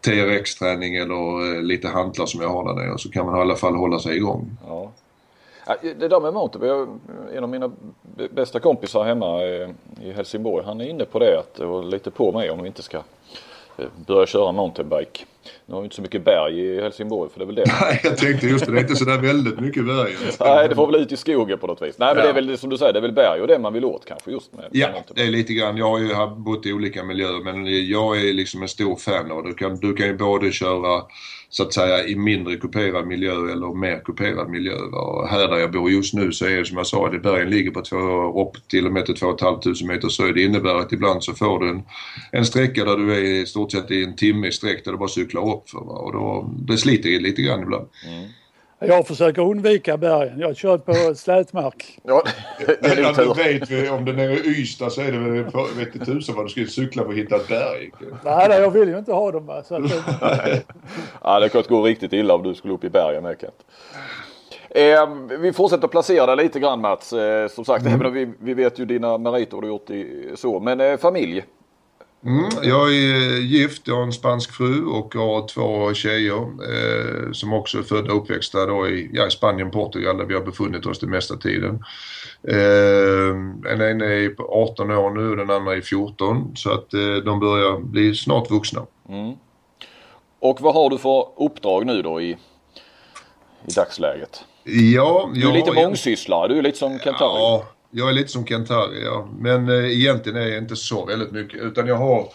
TRX-träning 0.00 0.96
eller 0.96 1.56
eh, 1.56 1.62
lite 1.62 1.88
hantlar 1.88 2.26
som 2.26 2.40
jag 2.40 2.48
har 2.48 2.74
där 2.74 2.86
nere 2.86 2.98
så 2.98 3.10
kan 3.10 3.26
man 3.26 3.38
i 3.38 3.40
alla 3.40 3.56
fall 3.56 3.74
hålla 3.74 3.98
sig 3.98 4.16
igång. 4.16 4.56
Ja. 4.66 4.90
Det 5.82 6.08
där 6.08 6.20
med 6.20 6.34
mountain, 6.34 7.00
en 7.34 7.44
av 7.44 7.50
mina 7.50 7.70
bästa 8.30 8.60
kompisar 8.60 9.04
hemma 9.04 9.42
eh, 9.42 9.70
i 10.02 10.12
Helsingborg, 10.12 10.64
han 10.64 10.80
är 10.80 10.84
inne 10.84 11.04
på 11.04 11.18
det 11.18 11.38
att, 11.38 11.60
och 11.60 11.84
lite 11.84 12.10
på 12.10 12.32
mig 12.32 12.50
om 12.50 12.62
vi 12.62 12.66
inte 12.66 12.82
ska 12.82 13.02
börja 14.06 14.26
köra 14.26 14.52
mountainbike. 14.52 15.24
Nu 15.66 15.74
har 15.74 15.80
vi 15.80 15.84
inte 15.84 15.96
så 15.96 16.02
mycket 16.02 16.24
berg 16.24 16.60
i 16.60 16.80
Helsingborg 16.80 17.30
för 17.30 17.38
det 17.38 17.44
är 17.44 17.46
väl 17.46 17.54
det. 17.54 17.64
Nej, 17.80 18.00
jag 18.04 18.16
tänkte 18.16 18.46
just 18.46 18.66
det. 18.66 18.72
Det 18.72 18.78
är 18.78 18.82
inte 18.82 18.96
sådär 18.96 19.18
väldigt 19.18 19.60
mycket 19.60 19.86
berg. 19.86 20.16
Nej, 20.40 20.68
det 20.68 20.74
får 20.74 20.86
väl 20.86 21.00
ut 21.00 21.12
i 21.12 21.16
skogen 21.16 21.58
på 21.58 21.66
något 21.66 21.82
vis. 21.82 21.98
Nej, 21.98 22.14
men 22.14 22.16
ja. 22.16 22.32
det 22.32 22.40
är 22.40 22.42
väl 22.42 22.58
som 22.58 22.70
du 22.70 22.78
säger, 22.78 22.92
det 22.92 22.98
är 22.98 23.02
väl 23.02 23.12
berg 23.12 23.40
och 23.40 23.46
det 23.46 23.58
man 23.58 23.72
vill 23.72 23.84
åt 23.84 24.04
kanske 24.04 24.30
just 24.30 24.52
med. 24.52 24.64
Ja, 24.72 24.88
det 25.14 25.22
är 25.22 25.30
lite 25.30 25.52
grann. 25.52 25.76
Jag 25.76 25.90
har 25.90 25.98
ju 25.98 26.26
bott 26.36 26.66
i 26.66 26.72
olika 26.72 27.04
miljöer 27.04 27.44
men 27.44 27.88
jag 27.88 28.28
är 28.28 28.32
liksom 28.32 28.62
en 28.62 28.68
stor 28.68 28.96
fan 28.96 29.30
och 29.30 29.44
du 29.44 29.54
kan, 29.54 29.76
du 29.76 29.94
kan 29.94 30.06
ju 30.06 30.16
både 30.16 30.52
köra 30.52 31.02
så 31.50 31.62
att 31.62 31.74
säga 31.74 32.06
i 32.06 32.16
mindre 32.16 32.56
kuperad 32.56 33.06
miljö 33.06 33.52
eller 33.52 33.74
mer 33.74 34.00
kuperad 34.04 34.50
miljö. 34.50 34.74
Och 34.74 35.28
här 35.28 35.48
där 35.48 35.56
jag 35.56 35.72
bor 35.72 35.90
just 35.90 36.14
nu 36.14 36.32
så 36.32 36.46
är 36.46 36.56
det 36.56 36.64
som 36.64 36.76
jag 36.76 36.86
sa, 36.86 37.10
det 37.10 37.18
bergen 37.18 37.50
ligger 37.50 37.70
på 37.70 37.80
två, 37.80 38.42
upp 38.42 38.68
till 38.68 38.86
och 38.86 38.92
med 38.92 39.06
till 39.06 39.14
2 39.14 39.36
500 39.38 39.72
meter 39.86 40.08
så 40.08 40.22
Det 40.22 40.42
innebär 40.42 40.74
att 40.74 40.92
ibland 40.92 41.24
så 41.24 41.34
får 41.34 41.58
du 41.58 41.68
en, 41.68 41.82
en 42.32 42.44
sträcka 42.44 42.84
där 42.84 42.96
du 42.96 43.14
är 43.14 43.20
i 43.20 43.46
stort 43.46 43.72
sett 43.72 43.90
i 43.90 44.04
en 44.04 44.16
timme 44.16 44.48
i 44.48 44.52
sträck 44.52 44.84
där 44.84 44.92
du 44.92 44.98
bara 44.98 45.08
cyklar 45.08 45.54
upp 45.54 45.70
för. 45.70 45.78
Va? 45.78 45.94
Och 45.94 46.12
då, 46.12 46.54
det 46.58 46.78
sliter 46.78 47.20
lite 47.20 47.42
grann 47.42 47.62
ibland. 47.62 47.86
Mm. 48.06 48.28
Jag 48.78 49.06
försöker 49.06 49.42
undvika 49.42 49.96
bergen. 49.96 50.38
Jag 50.38 50.56
kör 50.56 50.78
på 50.78 51.14
slätmark. 51.14 51.98
Ja, 52.02 52.22
det 52.66 52.86
är 52.86 53.02
ja, 53.02 53.12
du 53.12 53.34
vet 53.34 53.90
om 53.90 54.04
det 54.04 54.22
är 54.22 54.46
i 54.46 54.48
Ystad 54.48 54.90
så 54.90 55.00
är 55.00 55.12
det 55.12 55.18
väl 55.18 55.44
vet 55.76 55.94
inte 55.94 56.06
tusan 56.06 56.36
vad 56.36 56.44
du 56.44 56.48
skulle 56.48 56.66
cykla 56.66 57.02
för 57.02 57.10
att 57.10 57.18
hitta 57.18 57.36
ett 57.36 57.48
berg. 57.48 57.90
Nej, 58.24 58.60
jag 58.60 58.70
vill 58.70 58.88
ju 58.88 58.98
inte 58.98 59.12
ha 59.12 59.32
dem. 59.32 59.62
Så 59.64 59.74
att... 59.74 59.82
ja, 61.22 61.40
det 61.40 61.48
kan 61.48 61.62
gå 61.68 61.82
riktigt 61.82 62.12
illa 62.12 62.34
om 62.34 62.42
du 62.42 62.54
skulle 62.54 62.74
upp 62.74 62.84
i 62.84 62.90
bergen 62.90 63.22
med 63.22 63.36
Kent. 63.40 63.64
Eh, 64.70 65.38
vi 65.38 65.52
fortsätter 65.52 65.88
placera 65.88 66.36
dig 66.36 66.44
lite 66.44 66.60
grann 66.60 66.80
Mats. 66.80 67.12
Eh, 67.12 67.48
som 67.48 67.64
sagt, 67.64 67.82
mm. 67.82 67.94
även 67.94 68.06
om 68.06 68.12
vi, 68.12 68.32
vi 68.40 68.54
vet 68.54 68.78
ju 68.78 68.84
dina 68.84 69.18
meriter 69.18 69.56
och 69.56 69.62
du 69.62 69.68
gjort 69.68 69.90
i, 69.90 70.30
så. 70.34 70.60
Men 70.60 70.80
eh, 70.80 70.96
familj? 70.96 71.44
Mm, 72.24 72.48
jag 72.62 72.94
är 72.94 73.40
gift, 73.40 73.82
jag 73.88 73.94
har 73.94 74.02
en 74.02 74.12
spansk 74.12 74.52
fru 74.52 74.84
och 74.84 75.14
har 75.14 75.48
två 75.48 75.94
tjejer 75.94 76.40
eh, 76.42 77.32
som 77.32 77.52
också 77.52 77.78
är 77.78 77.82
födda 77.82 78.12
och 78.12 78.22
uppväxta 78.22 78.66
då 78.66 78.88
i, 78.88 79.10
ja, 79.12 79.26
i 79.26 79.30
Spanien, 79.30 79.70
Portugal 79.70 80.16
där 80.16 80.24
vi 80.24 80.34
har 80.34 80.40
befunnit 80.40 80.86
oss 80.86 80.98
den 80.98 81.10
mesta 81.10 81.36
tiden. 81.36 81.84
Eh, 82.48 83.28
en 83.72 83.80
ena 83.82 84.04
är 84.04 84.34
18 84.38 84.90
år 84.90 85.10
nu 85.10 85.30
och 85.30 85.36
den 85.36 85.50
andra 85.50 85.76
är 85.76 85.80
14 85.80 86.56
så 86.56 86.70
att 86.70 86.94
eh, 86.94 87.14
de 87.24 87.40
börjar 87.40 87.78
bli 87.78 88.14
snart 88.14 88.50
vuxna. 88.50 88.86
Mm. 89.08 89.34
Och 90.40 90.60
vad 90.60 90.74
har 90.74 90.90
du 90.90 90.98
för 90.98 91.26
uppdrag 91.36 91.86
nu 91.86 92.02
då 92.02 92.20
i, 92.20 92.30
i 93.66 93.72
dagsläget? 93.76 94.44
Ja, 94.64 95.30
du 95.34 95.48
är 95.48 95.52
lite 95.52 95.72
mångsysslare, 95.72 96.48
du 96.48 96.58
är 96.58 96.62
lite 96.62 96.78
som 96.78 96.98
Kentari. 96.98 97.40
Ja, 97.40 97.64
jag 97.90 98.08
är 98.08 98.12
lite 98.12 98.28
som 98.28 98.46
kent 98.46 98.70
ja. 98.70 99.28
Men 99.38 99.68
eh, 99.68 99.92
egentligen 99.92 100.42
är 100.42 100.46
jag 100.46 100.58
inte 100.58 100.76
så 100.76 101.06
väldigt 101.06 101.32
mycket. 101.32 101.60
Utan 101.60 101.86
jag 101.86 101.96
har 101.96 102.28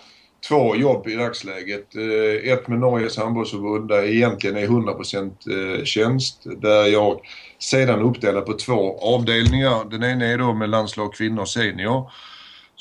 två 0.48 0.76
jobb 0.76 1.08
i 1.08 1.16
dagsläget. 1.16 1.96
Eh, 1.96 2.52
ett 2.52 2.68
med 2.68 2.80
Norges 2.80 3.18
handbollsförbund 3.18 3.90
där 3.90 3.96
jag 3.96 4.10
egentligen 4.10 4.58
är 4.58 4.68
100% 4.68 5.78
eh, 5.78 5.84
tjänst. 5.84 6.42
Där 6.62 6.86
jag 6.86 7.20
sedan 7.60 8.02
uppdelar 8.02 8.42
på 8.42 8.54
två 8.54 9.00
avdelningar. 9.00 9.90
Den 9.90 10.04
ena 10.04 10.26
är 10.26 10.38
då 10.38 10.54
med 10.54 10.70
landslag 10.70 11.14
kvinnor 11.14 11.46
senior 11.46 12.12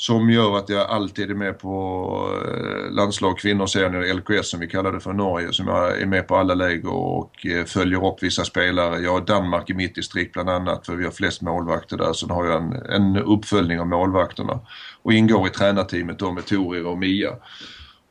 som 0.03 0.31
gör 0.31 0.57
att 0.57 0.69
jag 0.69 0.91
alltid 0.91 1.31
är 1.31 1.35
med 1.35 1.59
på 1.59 2.29
eh, 2.47 2.93
landslag 2.93 3.39
kvinnor 3.39 3.67
senior, 3.67 4.15
LKS 4.15 4.51
som 4.51 4.61
vi 4.61 4.67
kallar 4.67 4.93
det 4.93 5.01
för 5.01 5.13
Norge, 5.13 5.53
som 5.53 5.67
jag 5.67 6.01
är 6.01 6.07
med 6.07 6.29
på 6.29 6.37
alla 6.37 6.55
läger 6.55 6.93
och 6.93 7.47
eh, 7.47 7.65
följer 7.65 8.07
upp 8.07 8.23
vissa 8.23 8.45
spelare. 8.45 8.99
Jag 8.99 9.13
har 9.13 9.21
Danmark 9.21 9.71
i 9.71 9.75
mitt 9.75 9.95
distrikt 9.95 10.33
bland 10.33 10.51
annat 10.51 10.87
för 10.87 10.97
vi 10.97 11.05
har 11.05 11.11
flest 11.11 11.43
målvakter 11.43 11.97
där. 11.97 12.13
Sen 12.13 12.31
har 12.31 12.47
jag 12.47 12.63
en, 12.63 12.73
en 12.73 13.17
uppföljning 13.17 13.81
av 13.81 13.87
målvakterna 13.87 14.61
och 15.03 15.13
ingår 15.13 15.47
i 15.47 15.51
tränarteamet 15.51 16.19
då 16.19 16.33
med 16.33 16.47
Torir 16.47 16.87
och 16.87 16.99
Mia. 16.99 17.31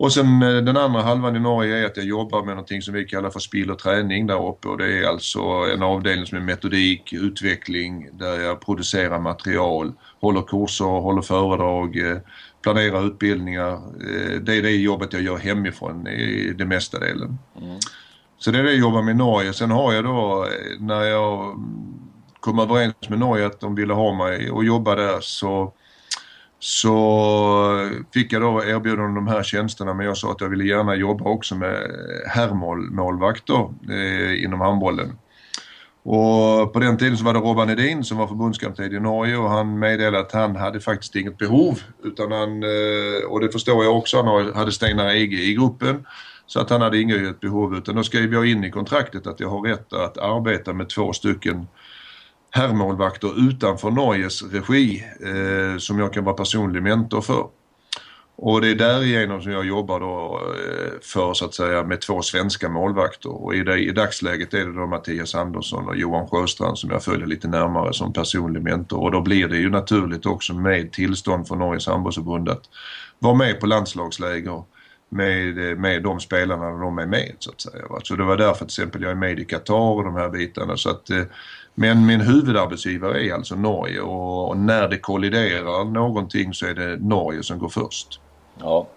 Och 0.02 0.14
sen 0.14 0.42
eh, 0.42 0.64
den 0.64 0.78
andra 0.78 1.02
halvan 1.02 1.36
i 1.36 1.40
Norge 1.40 1.78
är 1.78 1.86
att 1.86 1.98
jag 1.98 2.06
jobbar 2.06 2.44
med 2.44 2.56
någonting 2.56 2.82
som 2.82 2.94
vi 2.94 3.06
kallar 3.06 3.30
för 3.30 3.40
spill 3.40 3.72
och 3.72 3.80
träning 3.80 4.28
där 4.28 4.48
uppe 4.48 4.68
och 4.68 4.78
det 4.78 4.98
är 4.98 5.08
alltså 5.08 5.40
en 5.74 5.84
avdelning 5.84 6.26
som 6.26 6.38
är 6.38 6.42
metodik, 6.42 7.14
utveckling, 7.14 8.10
där 8.14 8.40
jag 8.40 8.62
producerar 8.62 9.20
material, 9.20 9.94
håller 10.22 10.42
kurser, 10.42 10.86
håller 10.86 11.22
föredrag, 11.22 11.98
eh, 11.98 12.18
planerar 12.62 13.08
utbildningar. 13.08 13.74
Eh, 13.74 14.42
det 14.42 14.56
är 14.56 14.62
det 14.62 14.72
jobbet 14.72 15.14
jag 15.14 15.22
gör 15.22 15.38
hemifrån 15.38 16.08
i 16.08 16.54
det 16.58 16.66
mesta 16.66 17.00
delen. 17.00 17.38
Mm. 17.62 17.78
Så 18.38 18.52
det 18.52 18.60
är 18.60 18.64
det 18.64 18.72
jag 18.72 18.80
jobbar 18.80 19.02
med 19.02 19.12
i 19.12 19.18
Norge. 19.18 19.54
Sen 19.54 19.72
har 19.72 19.94
jag 19.94 20.04
då 20.04 20.48
när 20.80 21.04
jag 21.04 21.56
kom 22.40 22.60
överens 22.60 23.10
med 23.10 23.20
Norge 23.20 23.46
att 23.46 23.60
de 23.60 23.76
ville 23.76 23.94
ha 23.94 24.14
mig 24.14 24.52
och 24.52 24.64
jobba 24.64 24.96
där 24.96 25.18
så 25.22 25.74
så 26.64 27.90
fick 28.14 28.34
jag 28.34 28.42
då 28.42 28.64
erbjudande 28.64 29.04
om 29.04 29.16
de 29.16 29.28
här 29.28 29.44
tjänsterna 29.44 29.94
men 29.94 30.06
jag 30.06 30.18
sa 30.18 30.32
att 30.32 30.42
jag 30.42 30.50
ville 30.50 30.64
gärna 30.64 30.96
jobba 30.96 31.26
också 31.26 31.56
med 31.56 31.92
herrmålvakter 32.28 33.70
eh, 33.90 34.44
inom 34.44 34.62
handbollen. 34.62 35.18
Och 36.04 36.74
på 36.74 36.80
den 36.80 36.98
tiden 36.98 37.18
så 37.18 37.26
var 37.26 37.34
det 37.34 37.40
Robban 37.40 37.70
Edin 37.70 38.04
som 38.04 38.18
var 38.18 38.28
förbundskapten 38.28 38.94
i 38.94 39.00
Norge 39.00 39.38
och 39.38 39.50
han 39.50 39.80
meddelade 39.80 40.20
att 40.20 40.32
han 40.32 40.56
hade 40.56 40.80
faktiskt 40.80 41.16
inget 41.16 41.38
behov 41.38 41.80
utan 42.04 42.32
han, 42.32 42.64
eh, 42.64 43.26
och 43.30 43.40
det 43.40 43.52
förstår 43.52 43.84
jag 43.84 43.98
också, 43.98 44.22
han 44.22 44.54
hade 44.54 44.72
Steinar 44.72 45.10
EG 45.10 45.34
i 45.34 45.54
gruppen 45.54 46.06
så 46.46 46.60
att 46.60 46.70
han 46.70 46.82
hade 46.82 47.02
inget 47.02 47.40
behov 47.40 47.76
utan 47.76 47.96
då 47.96 48.04
skrev 48.04 48.34
jag 48.34 48.48
in 48.48 48.64
i 48.64 48.72
kontraktet 48.72 49.28
att 49.28 49.40
jag 49.40 49.50
har 49.50 49.62
rätt 49.62 49.94
att 49.94 50.18
arbeta 50.18 50.74
med 50.74 50.90
två 50.90 51.14
stycken 51.14 51.68
herrmålvakter 52.52 53.50
utanför 53.50 53.92
Norges 53.92 54.44
regi 54.44 55.04
eh, 55.20 55.78
som 55.78 56.00
jag 56.00 56.14
kan 56.14 56.24
vara 56.24 56.36
personlig 56.36 56.84
mentor 56.84 57.22
för. 57.22 57.46
Och 58.36 58.62
det 58.62 58.68
är 58.68 58.76
därigenom 58.76 59.42
som 59.42 59.52
jag 59.52 59.66
jobbar 59.66 60.00
då 60.00 60.42
eh, 60.44 60.92
för 61.02 61.34
så 61.34 61.46
att 61.46 61.54
säga 61.54 61.84
med 61.84 62.02
två 62.02 62.22
svenska 62.22 62.70
målvakter 62.70 63.44
och 63.44 63.56
i, 63.56 63.64
det, 63.64 63.78
i 63.80 63.92
dagsläget 63.92 64.54
är 64.54 64.66
det 64.66 64.74
då 64.74 64.88
Mattias 64.88 65.36
Andersson 65.36 65.88
och 65.88 65.96
Johan 65.96 66.28
Sjöstrand 66.28 66.78
som 66.78 66.90
jag 66.90 67.04
följer 67.04 67.28
lite 67.28 67.48
närmare 67.48 67.94
som 67.94 68.14
personlig 68.14 68.64
mentor 68.64 69.00
och 69.00 69.12
då 69.12 69.22
blir 69.22 69.48
det 69.48 69.58
ju 69.58 69.70
naturligt 69.70 70.26
också 70.26 70.54
med 70.54 70.92
tillstånd 70.92 71.48
från 71.48 71.60
Norges 71.60 71.88
handbollsförbund 71.88 72.50
att 72.50 72.64
vara 73.20 73.36
med 73.36 73.60
på 73.60 73.66
landslagsläger 73.66 74.64
med, 75.12 75.70
eh, 75.72 75.78
med 75.78 76.04
de 76.04 76.20
spelarna 76.20 76.70
när 76.70 76.82
de 76.82 76.98
är 76.98 77.06
med 77.06 77.36
så 77.40 77.52
att 77.52 77.62
säga. 77.62 77.86
Så 78.04 78.16
det 78.16 78.24
var 78.24 78.38
därför 78.38 78.66
till 78.66 78.66
exempel 78.66 79.02
jag 79.02 79.12
är 79.12 79.16
med 79.16 79.40
i 79.40 79.46
Qatar 79.46 79.92
och 79.98 80.04
de 80.04 80.16
här 80.16 80.30
bitarna 80.30 80.78
så 80.78 80.90
att 80.90 81.10
eh, 81.10 81.24
men 81.76 82.06
min 82.06 82.22
huvudarbetsgivare 82.22 83.26
är 83.26 83.34
alltså 83.34 83.56
Norge 83.56 84.02
och 84.02 84.58
när 84.58 84.88
det 84.88 84.98
kolliderar 84.98 85.86
någonting 85.86 86.54
så 86.54 86.66
är 86.66 86.74
det 86.74 86.98
Norge 86.98 87.44
som 87.44 87.60
går 87.60 87.70
först. 87.70 88.20
Ja. 88.60 88.88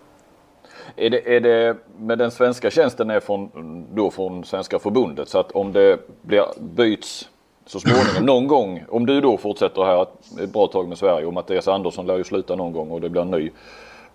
Är 0.97 1.11
det, 1.11 1.37
är 1.37 1.40
det 1.40 1.76
med 1.99 2.19
den 2.19 2.31
svenska 2.31 2.71
tjänsten 2.71 3.11
är 3.11 3.21
från, 3.21 3.50
då 3.95 4.11
från 4.11 4.45
Svenska 4.45 4.78
förbundet 4.78 5.28
så 5.28 5.38
att 5.38 5.50
om 5.50 5.73
det 5.73 5.99
blir, 6.23 6.45
byts 6.61 7.28
så 7.66 7.81
småningom 7.81 8.07
någon 8.26 8.47
gång 8.47 8.85
om 8.88 9.07
du 9.07 9.21
då 9.21 9.37
fortsätter 9.37 9.85
här 9.85 10.07
ett 10.43 10.52
bra 10.52 10.66
tag 10.66 10.88
med 10.88 10.99
Sverige 10.99 11.26
och 11.26 11.33
Mattias 11.33 11.69
Andersson 11.69 12.07
lär 12.07 12.16
ju 12.16 12.25
sluta 12.25 12.57
någon 12.57 12.73
gång 12.73 12.90
och 12.90 13.00
det 13.00 13.09
blir 13.09 13.23
en 13.23 13.31
ny 13.31 13.50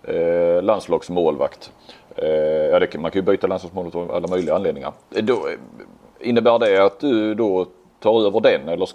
eh, 0.02 0.62
landslagsmålvakt. 0.62 1.72
Eh, 2.16 2.28
ja, 2.72 2.78
det, 2.78 2.98
man 2.98 3.10
kan 3.10 3.20
ju 3.20 3.26
byta 3.26 3.46
landslagsmålvakt 3.46 3.96
av 3.96 4.12
alla 4.12 4.28
möjliga 4.28 4.54
anledningar. 4.54 4.92
Då, 5.08 5.48
innebär 6.20 6.58
det 6.58 6.84
att 6.84 7.00
du 7.00 7.34
då 7.34 7.66
tar 8.00 8.26
över 8.26 8.40
den 8.40 8.68
eller, 8.68 8.88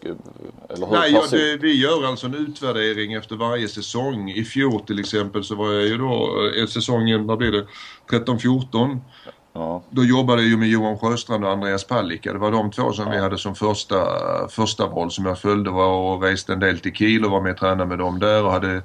eller 0.70 0.88
hur 0.88 0.94
Nej, 0.94 1.12
ja, 1.12 1.24
det, 1.32 1.58
vi 1.58 1.82
gör 1.82 2.06
alltså 2.06 2.26
en 2.26 2.36
utvärdering 2.36 3.14
efter 3.14 3.36
varje 3.36 3.68
säsong. 3.68 4.32
I 4.32 4.44
fjol 4.44 4.82
till 4.82 5.00
exempel 5.00 5.44
så 5.44 5.56
var 5.56 5.72
jag 5.72 5.84
ju 5.84 5.98
då, 5.98 6.42
eh, 6.58 6.68
säsongen, 6.68 7.28
vad 7.28 7.38
blir 7.38 7.52
det, 7.52 7.66
13-14. 8.10 9.00
Ja. 9.54 9.84
Då 9.90 10.04
jobbade 10.04 10.42
jag 10.42 10.50
ju 10.50 10.58
med 10.58 10.68
Johan 10.68 10.98
Sjöstrand 10.98 11.46
och 11.46 11.52
Andreas 11.52 11.84
Palicka. 11.84 12.34
Det 12.34 12.40
var 12.40 12.52
de 12.52 12.72
två 12.72 12.94
som 12.94 13.06
ja. 13.06 13.12
vi 13.12 13.18
hade 13.18 13.38
som 13.38 13.56
första, 13.56 13.98
första 14.50 14.88
val 14.88 15.12
som 15.12 15.26
jag 15.26 15.40
följde 15.40 15.70
var 15.70 15.88
och 15.88 16.24
reste 16.24 16.54
en 16.54 16.60
del 16.60 16.80
till 16.80 16.94
Kiel 16.94 17.26
och 17.26 17.32
var 17.32 17.42
med 17.42 17.52
och 17.52 17.58
tränade 17.58 17.86
med 17.86 17.98
dem 17.98 18.20
där 18.20 18.44
och 18.44 18.52
hade 18.52 18.82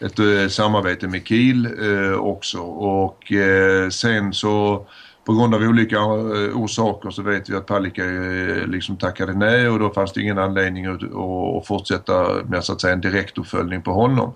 ett 0.00 0.18
eh, 0.18 0.48
samarbete 0.48 1.08
med 1.08 1.26
Kiel 1.26 1.66
eh, 1.66 2.18
också. 2.18 2.58
Och 2.60 3.32
eh, 3.32 3.88
sen 3.88 4.32
så 4.32 4.86
på 5.24 5.34
grund 5.34 5.54
av 5.54 5.62
olika 5.62 5.96
eh, 5.96 6.56
orsaker 6.56 7.10
så 7.10 7.22
vet 7.22 7.50
vi 7.50 7.56
att 7.56 7.66
Palicka 7.66 8.04
eh, 8.04 8.66
liksom 8.66 8.96
tackade 8.96 9.32
nej 9.32 9.68
och 9.68 9.78
då 9.78 9.90
fanns 9.90 10.12
det 10.12 10.20
ingen 10.20 10.38
anledning 10.38 10.86
att, 10.86 11.02
att 11.02 11.66
fortsätta 11.66 12.44
med 12.44 12.64
så 12.64 12.72
att 12.72 12.80
säga 12.80 12.92
en 12.92 13.00
direktuppföljning 13.00 13.82
på 13.82 13.92
honom. 13.92 14.32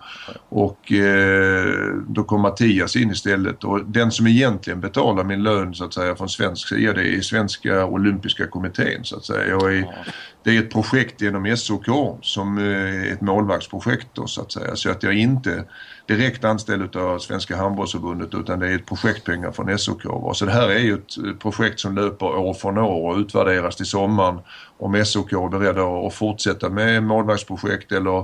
Och 0.48 0.92
eh, 0.92 1.64
då 2.08 2.24
kom 2.24 2.40
Mattias 2.40 2.96
in 2.96 3.10
istället 3.10 3.64
och 3.64 3.80
den 3.86 4.10
som 4.10 4.26
egentligen 4.26 4.80
betalar 4.80 5.24
min 5.24 5.42
lön 5.42 5.74
så 5.74 5.84
att 5.84 5.94
säga 5.94 6.16
från 6.16 6.28
svensk 6.28 6.68
sida 6.68 6.92
det 6.92 7.16
är 7.16 7.20
Svenska 7.20 7.86
Olympiska 7.86 8.46
Kommittén 8.46 9.04
så 9.04 9.16
att 9.16 9.24
säga. 9.24 9.48
Jag 9.48 9.76
är, 9.76 10.06
det 10.44 10.56
är 10.56 10.58
ett 10.58 10.72
projekt 10.72 11.20
genom 11.20 11.56
SOK 11.56 11.86
som 12.22 12.58
är 12.58 13.12
ett 13.12 13.20
målvaktsprojekt 13.20 14.06
då 14.12 14.26
så 14.26 14.40
att 14.42 14.52
säga. 14.52 14.76
Så 14.76 14.90
att 14.90 15.02
jag 15.02 15.14
inte 15.14 15.64
direkt 16.06 16.44
anställd 16.44 16.96
av 16.96 17.18
Svenska 17.18 17.56
handbollsförbundet 17.56 18.34
utan 18.34 18.58
det 18.58 18.68
är 18.68 18.74
ett 18.74 18.86
projektpengar 18.86 19.52
från 19.52 19.78
SOK. 19.78 20.02
Så 20.36 20.44
det 20.44 20.52
här 20.52 20.68
är 20.68 20.78
ju 20.78 20.94
ett 20.94 21.16
eh, 21.26 21.32
projekt 21.32 21.80
som 21.80 21.94
löper 21.94 22.26
år 22.26 22.54
från 22.54 22.78
år 22.78 23.10
och 23.10 23.18
utvärderas 23.18 23.76
till 23.76 23.86
sommaren 23.86 24.38
om 24.78 25.04
SOK 25.04 25.32
är 25.32 25.48
beredda 25.48 26.06
att 26.06 26.14
fortsätta 26.14 26.68
med 26.68 27.02
målvaktsprojekt 27.02 27.92
eller 27.92 28.18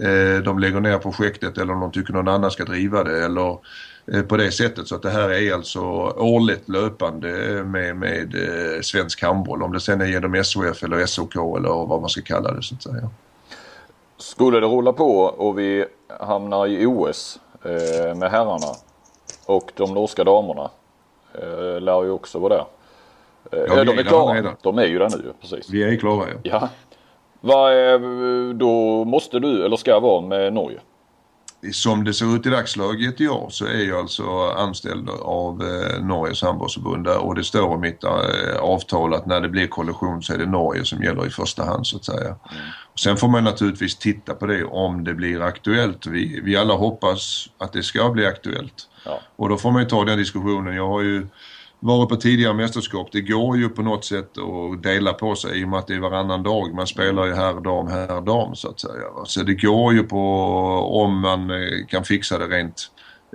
eh, 0.00 0.42
de 0.44 0.58
lägger 0.58 0.80
ner 0.80 0.98
projektet 0.98 1.58
eller 1.58 1.72
om 1.72 1.80
de 1.80 1.92
tycker 1.92 2.12
någon 2.12 2.28
annan 2.28 2.50
ska 2.50 2.64
driva 2.64 3.04
det 3.04 3.24
eller 3.24 3.58
på 4.28 4.36
det 4.36 4.50
sättet 4.50 4.88
så 4.88 4.94
att 4.94 5.02
det 5.02 5.10
här 5.10 5.30
är 5.30 5.54
alltså 5.54 5.80
årligt 6.16 6.68
löpande 6.68 7.28
med, 7.64 7.96
med 7.96 8.34
eh, 8.34 8.80
svensk 8.80 9.22
handboll 9.22 9.62
om 9.62 9.72
det 9.72 9.80
sen 9.80 10.00
är 10.00 10.06
genom 10.06 10.44
SOF 10.44 10.82
eller 10.82 11.06
SOK 11.06 11.36
eller 11.36 11.86
vad 11.86 12.00
man 12.00 12.10
ska 12.10 12.22
kalla 12.22 12.52
det 12.52 12.62
så 12.62 12.74
att 12.74 12.82
säga. 12.82 13.10
Skulle 14.16 14.60
det 14.60 14.66
rulla 14.66 14.92
på 14.92 15.20
och 15.20 15.58
vi 15.58 15.84
hamnar 16.20 16.66
i 16.66 16.86
OS 16.86 17.40
eh, 17.64 18.14
med 18.16 18.30
herrarna 18.30 18.74
och 19.46 19.72
de 19.76 19.94
norska 19.94 20.24
damerna 20.24 20.70
eh, 21.34 21.80
lär 21.80 22.04
ju 22.04 22.10
också 22.10 22.38
vara 22.38 22.54
där. 22.54 22.64
Eh, 23.52 23.76
ja, 23.76 23.84
de 23.84 23.98
är 23.98 24.02
klara. 24.02 24.34
Redan. 24.34 24.56
De 24.62 24.78
är 24.78 24.86
ju 24.86 24.98
där 24.98 25.08
nu 25.08 25.32
precis. 25.40 25.70
Vi 25.70 25.82
är 25.82 25.96
klara 25.96 26.26
ja. 26.28 26.38
ja. 26.42 26.68
Vad 27.40 27.72
är, 27.72 28.52
då 28.52 29.04
måste 29.04 29.38
du 29.38 29.64
eller 29.64 29.76
ska 29.76 30.00
vara 30.00 30.20
med 30.20 30.52
Norge? 30.52 30.80
Som 31.72 32.04
det 32.04 32.14
ser 32.14 32.36
ut 32.36 32.46
i 32.46 32.50
dagsläget 32.50 33.20
i 33.20 33.28
år 33.28 33.46
så 33.50 33.66
är 33.66 33.88
jag 33.88 33.98
alltså 33.98 34.48
anställd 34.48 35.08
av 35.10 35.62
eh, 35.62 36.04
Norges 36.04 36.42
handbollsförbund 36.42 37.08
och 37.08 37.34
det 37.34 37.44
står 37.44 37.74
i 37.74 37.78
mitt 37.78 38.04
eh, 38.04 38.56
avtal 38.60 39.14
att 39.14 39.26
när 39.26 39.40
det 39.40 39.48
blir 39.48 39.66
kollision 39.66 40.22
så 40.22 40.34
är 40.34 40.38
det 40.38 40.46
Norge 40.46 40.84
som 40.84 41.02
gäller 41.02 41.26
i 41.26 41.30
första 41.30 41.64
hand 41.64 41.86
så 41.86 41.96
att 41.96 42.04
säga. 42.04 42.26
Mm. 42.28 42.64
Sen 43.00 43.16
får 43.16 43.28
man 43.28 43.44
naturligtvis 43.44 43.96
titta 43.96 44.34
på 44.34 44.46
det 44.46 44.64
om 44.64 45.04
det 45.04 45.14
blir 45.14 45.42
aktuellt. 45.42 46.06
Vi, 46.06 46.40
vi 46.44 46.56
alla 46.56 46.74
hoppas 46.74 47.48
att 47.58 47.72
det 47.72 47.82
ska 47.82 48.10
bli 48.10 48.26
aktuellt. 48.26 48.88
Ja. 49.04 49.20
Och 49.36 49.48
då 49.48 49.56
får 49.56 49.70
man 49.70 49.82
ju 49.82 49.88
ta 49.88 50.04
den 50.04 50.18
diskussionen. 50.18 50.76
Jag 50.76 50.88
har 50.88 51.02
ju 51.02 51.26
varit 51.82 52.08
på 52.08 52.16
tidigare 52.16 52.54
mästerskap. 52.54 53.08
Det 53.12 53.20
går 53.20 53.56
ju 53.56 53.68
på 53.68 53.82
något 53.82 54.04
sätt 54.04 54.30
att 54.38 54.82
dela 54.82 55.12
på 55.12 55.34
sig 55.34 55.60
i 55.60 55.64
och 55.64 55.68
med 55.68 55.78
att 55.78 55.86
det 55.86 55.94
är 55.94 56.00
varannan 56.00 56.42
dag. 56.42 56.74
Man 56.74 56.86
spelar 56.86 57.26
ju 57.26 57.34
här 57.34 57.60
dam, 57.60 57.86
här 57.86 58.20
dam 58.20 58.54
så 58.54 58.68
att 58.68 58.80
säga. 58.80 59.04
Så 59.24 59.42
det 59.42 59.54
går 59.54 59.92
ju 59.92 60.02
på 60.02 60.18
om 61.02 61.20
man 61.20 61.50
eh, 61.50 61.86
kan 61.88 62.04
fixa 62.04 62.38
det 62.38 62.46
rent 62.46 62.90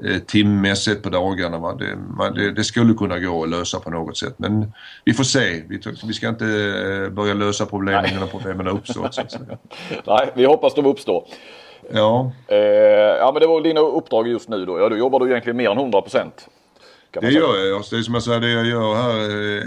eh, 0.06 0.18
timmässigt 0.18 1.04
på 1.04 1.10
dagarna. 1.10 1.58
Va? 1.58 1.76
Det, 1.76 1.98
man, 2.18 2.34
det, 2.34 2.52
det, 2.52 2.64
skulle 2.64 2.94
kunna 2.94 3.20
gå 3.20 3.44
att 3.44 3.50
lösa 3.50 3.80
på 3.80 3.90
något 3.90 4.18
sätt 4.18 4.34
men 4.38 4.74
vi 5.06 5.14
får 5.14 5.24
se. 5.24 5.64
Vi, 5.70 5.80
vi 6.04 6.14
ska 6.14 6.30
inte 6.30 6.46
eh, 6.46 7.10
börja 7.14 7.34
lösa 7.34 7.66
problemen 7.66 8.20
när 8.20 8.28
problemen 8.28 8.68
har 8.68 8.74
uppstått. 8.74 9.14
Så 9.14 9.22
att 9.22 9.32
säga. 9.32 9.58
Nej, 10.08 10.32
vi 10.36 10.46
hoppas 10.46 10.74
de 10.76 10.86
uppstår. 10.86 11.24
Ja. 11.94 12.32
Eh, 12.48 12.58
ja 13.20 13.32
men 13.34 13.42
det 13.42 13.48
var 13.48 13.62
dina 13.62 13.80
uppdrag 13.80 14.28
just 14.28 14.50
nu 14.50 14.66
då. 14.66 14.80
Ja, 14.80 14.90
då 14.90 14.98
jobbar 14.98 15.20
du 15.20 15.30
egentligen 15.30 15.58
mer 15.58 15.70
än 15.70 15.78
100 15.78 16.02
procent. 16.02 16.50
Det 17.12 17.32
gör 17.32 17.66
jag. 17.66 17.78
Alltså, 17.78 17.96
det 17.96 18.02
är 18.02 18.04
som 18.04 18.14
jag 18.14 18.24
säger, 18.24 18.40
det 18.40 18.52
jag 18.52 18.66
gör 18.66 18.96
här 18.96 19.58
eh, 19.58 19.64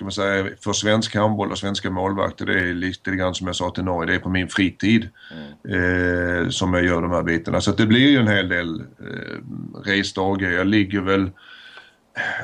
ska 0.00 0.04
man 0.04 0.12
säga, 0.12 0.48
för 0.60 0.72
svensk 0.72 1.14
handboll 1.14 1.50
och 1.50 1.58
svenska 1.58 1.90
målvakter 1.90 2.46
det 2.46 2.60
är 2.60 2.74
lite 2.74 3.10
grann 3.10 3.34
som 3.34 3.46
jag 3.46 3.56
sa 3.56 3.70
till 3.70 3.84
Norge, 3.84 4.10
det 4.10 4.16
är 4.16 4.20
på 4.20 4.28
min 4.28 4.48
fritid 4.48 5.08
mm. 5.32 6.42
eh, 6.44 6.48
som 6.48 6.74
jag 6.74 6.84
gör 6.84 7.02
de 7.02 7.10
här 7.10 7.22
bitarna. 7.22 7.60
Så 7.60 7.70
det 7.70 7.86
blir 7.86 8.10
ju 8.10 8.18
en 8.18 8.28
hel 8.28 8.48
del 8.48 8.80
eh, 8.80 9.84
resdagar. 9.84 10.50
Jag 10.50 10.66
ligger 10.66 11.00
väl 11.00 11.30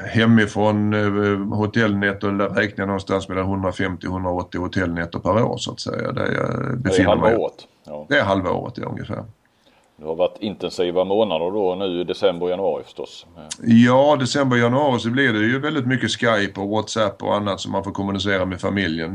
hemifrån 0.07 0.95
eh, 0.95 1.57
hotellnätter, 1.57 2.29
räknar 2.31 2.83
jag 2.83 2.87
någonstans 2.87 3.29
mellan 3.29 3.65
150-180 3.65 4.59
hotellnätter 4.59 5.19
per 5.19 5.43
år 5.43 5.57
så 5.59 5.73
att 5.73 5.81
säga. 5.81 6.13
Där 6.13 6.33
jag 6.35 6.79
befinner 6.79 6.99
det 6.99 7.03
är 7.03 7.07
halva 7.07 7.27
mig. 7.27 7.37
året? 7.37 7.67
Ja. 7.85 8.07
Det 8.09 8.19
är 8.19 8.25
halva 8.25 8.51
året 8.51 8.75
ja, 8.77 8.87
ungefär. 8.87 9.25
Det 9.99 10.05
har 10.05 10.15
varit 10.15 10.37
intensiva 10.41 11.05
månader 11.05 11.51
då 11.51 11.75
nu 11.75 12.01
i 12.01 12.05
december 12.05 12.47
och 12.47 12.51
januari 12.51 12.85
förstås. 12.85 13.27
Ja, 13.63 14.17
december 14.21 14.57
och 14.57 14.63
januari 14.63 15.01
så 15.01 15.11
blir 15.11 15.33
det 15.33 15.39
ju 15.39 15.59
väldigt 15.59 15.87
mycket 15.87 16.11
Skype 16.11 16.61
och 16.61 16.69
WhatsApp 16.69 17.23
och 17.23 17.35
annat 17.35 17.61
som 17.61 17.73
man 17.73 17.85
får 17.85 17.93
kommunicera 17.93 18.45
med 18.45 18.61
familjen. 18.61 19.13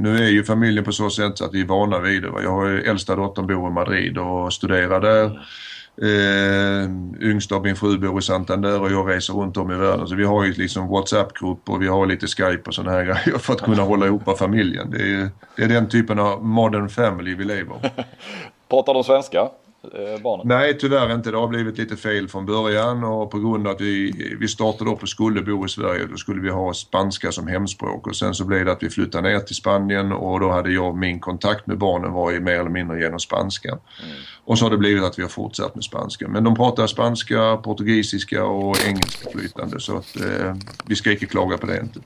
Nu 0.00 0.16
är 0.16 0.30
ju 0.30 0.44
familjen 0.44 0.84
på 0.84 0.92
så 0.92 1.10
sätt 1.10 1.40
att 1.40 1.54
vi 1.54 1.60
är 1.60 1.66
vana 1.66 1.98
vid 1.98 2.22
det. 2.22 2.32
Jag 2.42 2.50
har 2.50 2.66
ju 2.66 2.80
äldsta 2.82 3.16
dottern 3.16 3.46
bor 3.46 3.68
i 3.68 3.72
Madrid 3.72 4.18
och 4.18 4.52
studerar 4.52 5.00
där. 5.00 5.48
Eh, 6.02 6.90
yngsta 7.30 7.54
av 7.54 7.62
min 7.62 7.76
fru 7.76 7.98
bor 7.98 8.18
i 8.18 8.22
Santander 8.22 8.80
och 8.80 8.90
jag 8.90 9.10
reser 9.10 9.34
runt 9.34 9.56
om 9.56 9.72
i 9.72 9.74
världen. 9.74 10.06
Så 10.06 10.14
vi 10.14 10.24
har 10.24 10.44
ju 10.44 10.52
liksom 10.52 10.88
WhatsApp-grupp 10.88 11.68
och 11.68 11.82
vi 11.82 11.88
har 11.88 12.06
lite 12.06 12.26
Skype 12.26 12.62
och 12.66 12.74
sådana 12.74 12.92
här 12.92 13.04
grejer 13.04 13.38
för 13.38 13.52
att 13.52 13.60
kunna 13.60 13.82
hålla 13.82 14.06
ihop 14.06 14.38
familjen. 14.38 14.90
Det 14.90 15.12
är, 15.12 15.28
det 15.56 15.62
är 15.62 15.68
den 15.68 15.88
typen 15.88 16.18
av 16.18 16.44
modern 16.44 16.88
family 16.88 17.34
vi 17.34 17.44
lever. 17.44 17.76
Pratar 18.68 18.94
de 18.94 19.04
svenska? 19.04 19.48
Eh, 19.82 20.22
barnen? 20.22 20.48
Nej, 20.48 20.78
tyvärr 20.78 21.14
inte. 21.14 21.30
Det 21.30 21.36
har 21.36 21.48
blivit 21.48 21.78
lite 21.78 21.96
fel 21.96 22.28
från 22.28 22.46
början 22.46 23.04
och 23.04 23.30
på 23.30 23.38
grund 23.38 23.66
av 23.66 23.74
att 23.74 23.80
vi, 23.80 24.12
vi 24.40 24.48
startade 24.48 24.90
upp 24.90 25.02
och 25.02 25.08
skulle 25.08 25.42
bo 25.42 25.66
i 25.66 25.68
Sverige, 25.68 26.06
då 26.10 26.16
skulle 26.16 26.42
vi 26.42 26.50
ha 26.50 26.74
spanska 26.74 27.32
som 27.32 27.46
hemspråk 27.46 28.06
och 28.06 28.16
sen 28.16 28.34
så 28.34 28.44
blev 28.44 28.64
det 28.64 28.72
att 28.72 28.82
vi 28.82 28.90
flyttade 28.90 29.28
ner 29.28 29.40
till 29.40 29.56
Spanien 29.56 30.12
och 30.12 30.40
då 30.40 30.50
hade 30.50 30.72
jag 30.72 30.96
min 30.96 31.20
kontakt 31.20 31.66
med 31.66 31.78
barnen 31.78 32.12
var 32.12 32.30
ju 32.30 32.40
mer 32.40 32.60
eller 32.60 32.70
mindre 32.70 33.00
genom 33.00 33.20
spanska. 33.20 33.68
Mm. 33.68 34.16
Och 34.44 34.58
så 34.58 34.64
har 34.64 34.70
det 34.70 34.78
blivit 34.78 35.04
att 35.04 35.18
vi 35.18 35.22
har 35.22 35.28
fortsatt 35.28 35.74
med 35.74 35.84
spanska. 35.84 36.28
Men 36.28 36.44
de 36.44 36.56
pratar 36.56 36.86
spanska, 36.86 37.56
portugisiska 37.56 38.44
och 38.44 38.76
engelska 38.86 39.30
flytande 39.30 39.80
så 39.80 39.96
att 39.96 40.16
eh, 40.20 40.56
vi 40.86 40.96
ska 40.96 41.12
inte 41.12 41.26
klaga 41.26 41.58
på 41.58 41.66
det 41.66 41.80
inte. 41.80 42.00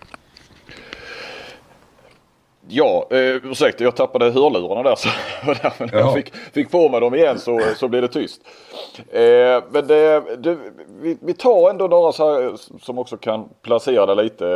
Ja, 2.69 3.07
eh, 3.11 3.50
ursäkta 3.50 3.85
jag 3.85 3.97
tappade 3.97 4.31
hörlurarna 4.31 4.83
där 4.83 4.95
så 4.95 5.09
när 5.85 5.99
jag 5.99 6.14
fick, 6.14 6.35
fick 6.35 6.71
på 6.71 6.88
mig 6.88 7.00
dem 7.00 7.14
igen 7.14 7.38
så, 7.38 7.61
så 7.76 7.88
blev 7.88 8.02
det 8.02 8.09
tyst. 8.09 8.40
Eh, 9.12 9.62
men 9.71 9.87
det, 9.87 10.23
det, 10.38 10.59
vi, 11.00 11.19
vi, 11.21 11.35
tar 11.35 11.71
ändå 11.71 11.87
några 11.87 12.12
så 12.12 12.33
här, 12.33 12.52
som 12.81 12.99
också 12.99 13.16
kan 13.16 13.49
placera 13.62 14.07
det 14.07 14.23
lite, 14.23 14.47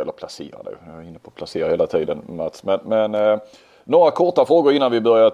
eller 0.00 0.12
placera 0.12 0.62
det, 0.62 0.76
jag 0.86 0.96
är 0.96 1.08
inne 1.08 1.18
på 1.18 1.30
placera 1.30 1.70
hela 1.70 1.86
tiden 1.86 2.22
Mats. 2.28 2.64
Men, 2.64 2.80
men 2.84 3.14
eh, 3.14 3.38
några 3.84 4.10
korta 4.10 4.44
frågor 4.44 4.72
innan 4.72 4.92
vi 4.92 5.00
börjar 5.00 5.32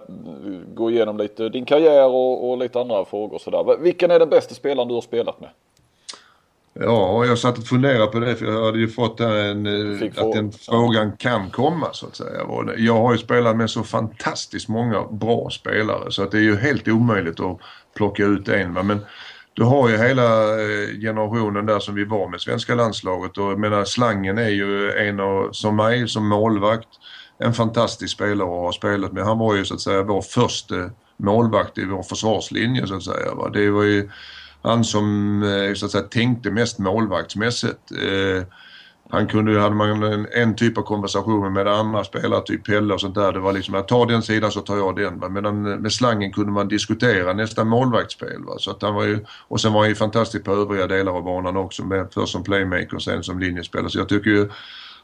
gå 0.74 0.90
igenom 0.90 1.18
lite 1.18 1.48
din 1.48 1.64
karriär 1.64 2.06
och, 2.06 2.50
och 2.50 2.58
lite 2.58 2.80
andra 2.80 3.04
frågor. 3.04 3.38
Så 3.38 3.50
där. 3.50 3.76
Vilken 3.78 4.10
är 4.10 4.18
den 4.18 4.28
bästa 4.28 4.54
spelaren 4.54 4.88
du 4.88 4.94
har 4.94 5.00
spelat 5.00 5.40
med? 5.40 5.50
Ja, 6.74 7.24
jag 7.24 7.38
satt 7.38 7.58
och 7.58 7.66
funderade 7.66 8.06
på 8.06 8.18
det 8.18 8.36
för 8.36 8.46
jag 8.46 8.64
hade 8.64 8.78
ju 8.78 8.88
fått 8.88 9.20
en, 9.20 9.66
eh, 9.66 10.08
att 10.16 10.32
den 10.32 10.52
frågan 10.52 11.16
kan 11.16 11.50
komma 11.50 11.88
så 11.92 12.06
att 12.06 12.16
säga. 12.16 12.46
Jag 12.76 12.94
har 12.94 13.12
ju 13.12 13.18
spelat 13.18 13.56
med 13.56 13.70
så 13.70 13.82
fantastiskt 13.82 14.68
många 14.68 15.02
bra 15.02 15.50
spelare 15.50 16.10
så 16.10 16.22
att 16.22 16.30
det 16.30 16.38
är 16.38 16.42
ju 16.42 16.56
helt 16.56 16.88
omöjligt 16.88 17.40
att 17.40 17.58
plocka 17.96 18.24
ut 18.24 18.48
en. 18.48 18.72
Men 18.72 19.00
du 19.54 19.64
har 19.64 19.88
ju 19.88 19.96
hela 19.96 20.50
eh, 20.60 20.88
generationen 21.00 21.66
där 21.66 21.78
som 21.78 21.94
vi 21.94 22.04
var 22.04 22.28
med 22.28 22.40
svenska 22.40 22.74
landslaget 22.74 23.38
och 23.38 23.50
jag 23.50 23.58
menar 23.58 23.84
slangen 23.84 24.38
är 24.38 24.48
ju 24.48 24.92
en 24.92 25.20
av, 25.20 25.52
som 25.52 25.76
mig 25.76 26.08
som 26.08 26.28
målvakt, 26.28 26.88
en 27.38 27.54
fantastisk 27.54 28.14
spelare 28.14 28.48
att 28.48 28.64
ha 28.64 28.72
spelat 28.72 29.12
med. 29.12 29.24
Han 29.24 29.38
var 29.38 29.54
ju 29.54 29.64
så 29.64 29.74
att 29.74 29.80
säga 29.80 30.02
vår 30.02 30.22
första 30.22 30.74
målvakt 31.16 31.78
i 31.78 31.84
vår 31.84 32.02
försvarslinje 32.02 32.86
så 32.86 32.96
att 32.96 33.02
säga. 33.02 33.48
Det 33.52 33.70
var 33.70 33.82
ju 33.82 34.10
han 34.62 34.84
som 34.84 35.42
eh, 35.42 35.74
så 35.74 35.86
att 35.86 35.92
säga, 35.92 36.04
tänkte 36.04 36.50
mest 36.50 36.78
målvaktsmässigt. 36.78 37.92
Eh, 37.92 38.44
han 39.10 39.26
kunde, 39.26 39.60
hade 39.60 39.74
man 39.74 40.02
en, 40.02 40.26
en 40.32 40.56
typ 40.56 40.78
av 40.78 40.82
konversationer 40.82 41.50
med 41.50 41.68
andra 41.68 42.04
spelare, 42.04 42.42
typ 42.42 42.66
Pelle 42.66 42.94
och 42.94 43.00
sånt 43.00 43.14
där. 43.14 43.32
Det 43.32 43.40
var 43.40 43.52
liksom 43.52 43.74
att 43.74 43.88
ta 43.88 44.06
den 44.06 44.22
sidan 44.22 44.52
så 44.52 44.60
tar 44.60 44.76
jag 44.76 44.96
den. 44.96 45.20
Va? 45.20 45.28
Medan 45.28 45.62
med 45.62 45.92
slangen 45.92 46.32
kunde 46.32 46.52
man 46.52 46.68
diskutera 46.68 47.32
nästa 47.32 47.64
målvaktsspel. 47.64 48.44
Va? 48.44 48.54
Så 48.58 48.70
att 48.70 48.82
han 48.82 48.94
var 48.94 49.04
ju, 49.04 49.24
och 49.48 49.60
sen 49.60 49.72
var 49.72 49.80
han 49.80 49.88
ju 49.88 49.94
fantastisk 49.94 50.44
på 50.44 50.52
övriga 50.52 50.86
delar 50.86 51.12
av 51.12 51.24
banan 51.24 51.56
också. 51.56 51.84
Med, 51.84 52.08
först 52.14 52.32
som 52.32 52.42
playmaker 52.42 52.94
och 52.94 53.02
sen 53.02 53.22
som 53.22 53.38
linjespelare. 53.38 53.90
Så 53.90 53.98
jag 53.98 54.08
tycker 54.08 54.30
ju 54.30 54.48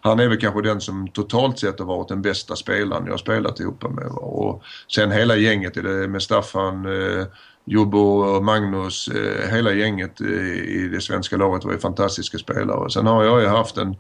han 0.01 0.21
är 0.21 0.29
väl 0.29 0.41
kanske 0.41 0.63
den 0.63 0.81
som 0.81 1.09
totalt 1.09 1.59
sett 1.59 1.79
har 1.79 1.87
varit 1.87 2.09
den 2.09 2.23
bästa 2.23 2.57
spelaren 2.57 3.05
jag 3.05 3.13
har 3.13 3.19
spelat 3.19 3.61
ihop 3.61 3.83
med. 3.83 4.05
Va? 4.05 4.21
Och 4.21 4.63
sen 4.95 5.13
hela 5.13 5.37
gänget 5.37 5.77
med 6.09 6.23
Staffan, 6.23 6.87
eh, 6.87 7.27
Jobbo 7.69 7.99
och 7.99 8.45
Magnus, 8.45 9.09
eh, 9.09 9.51
hela 9.51 9.73
gänget 9.73 10.21
eh, 10.21 10.27
i 10.57 10.89
det 10.93 11.01
svenska 11.01 11.37
laget 11.37 11.65
var 11.65 11.73
ju 11.73 11.79
fantastiska 11.79 12.39
spelare. 12.39 12.91
Sen 12.91 13.07
har 13.07 13.25
jag 13.25 13.41
ju 13.41 13.47
haft 13.47 13.77
en 13.77 13.97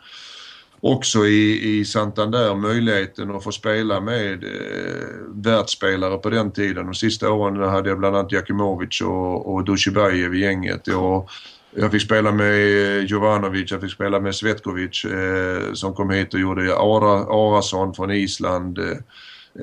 också 0.80 1.26
i, 1.26 1.78
i 1.78 1.84
Santander 1.84 2.54
möjligheten 2.54 3.36
att 3.36 3.44
få 3.44 3.52
spela 3.52 4.00
med 4.00 4.44
eh, 4.44 5.04
världsspelare 5.28 6.18
på 6.18 6.30
den 6.30 6.50
tiden. 6.50 6.86
De 6.86 6.94
sista 6.94 7.32
åren 7.32 7.70
hade 7.70 7.88
jag 7.88 7.98
bland 7.98 8.16
annat 8.16 8.32
Jakimovic 8.32 9.00
och, 9.00 9.54
och 9.54 9.64
Dushibajev 9.64 10.34
i 10.34 10.40
gänget. 10.40 10.88
Och 10.88 11.30
jag 11.74 11.90
fick 11.90 12.02
spela 12.02 12.32
med 12.32 13.04
Jovanovic, 13.10 13.70
jag 13.70 13.80
fick 13.80 13.92
spela 13.92 14.20
med 14.20 14.34
Svetkovic 14.34 15.04
eh, 15.04 15.72
som 15.72 15.94
kom 15.94 16.10
hit 16.10 16.34
och 16.34 16.40
gjorde 16.40 16.76
Ara, 16.76 17.12
Arason 17.12 17.94
från 17.94 18.10
Island. 18.10 18.78
Eh, 18.78 18.96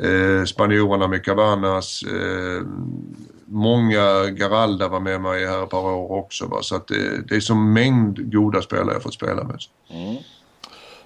eh 0.06 0.44
spanjorerna 0.44 1.08
med 1.08 1.26
Cabanas, 1.26 2.04
eh, 2.04 2.68
många 3.46 4.26
Garalda 4.30 4.88
var 4.88 5.00
med 5.00 5.22
mig 5.22 5.46
här 5.46 5.64
ett 5.64 5.70
par 5.70 5.94
år 5.94 6.12
också. 6.12 6.48
Va? 6.48 6.62
Så 6.62 6.76
att 6.76 6.88
det, 6.88 7.28
det 7.28 7.36
är 7.36 7.40
som 7.40 7.74
mängd 7.74 8.32
goda 8.32 8.62
spelare 8.62 8.94
jag 8.94 9.04
fått 9.04 9.14
spela 9.14 9.44
med. 9.44 9.60
Mm. 9.90 10.16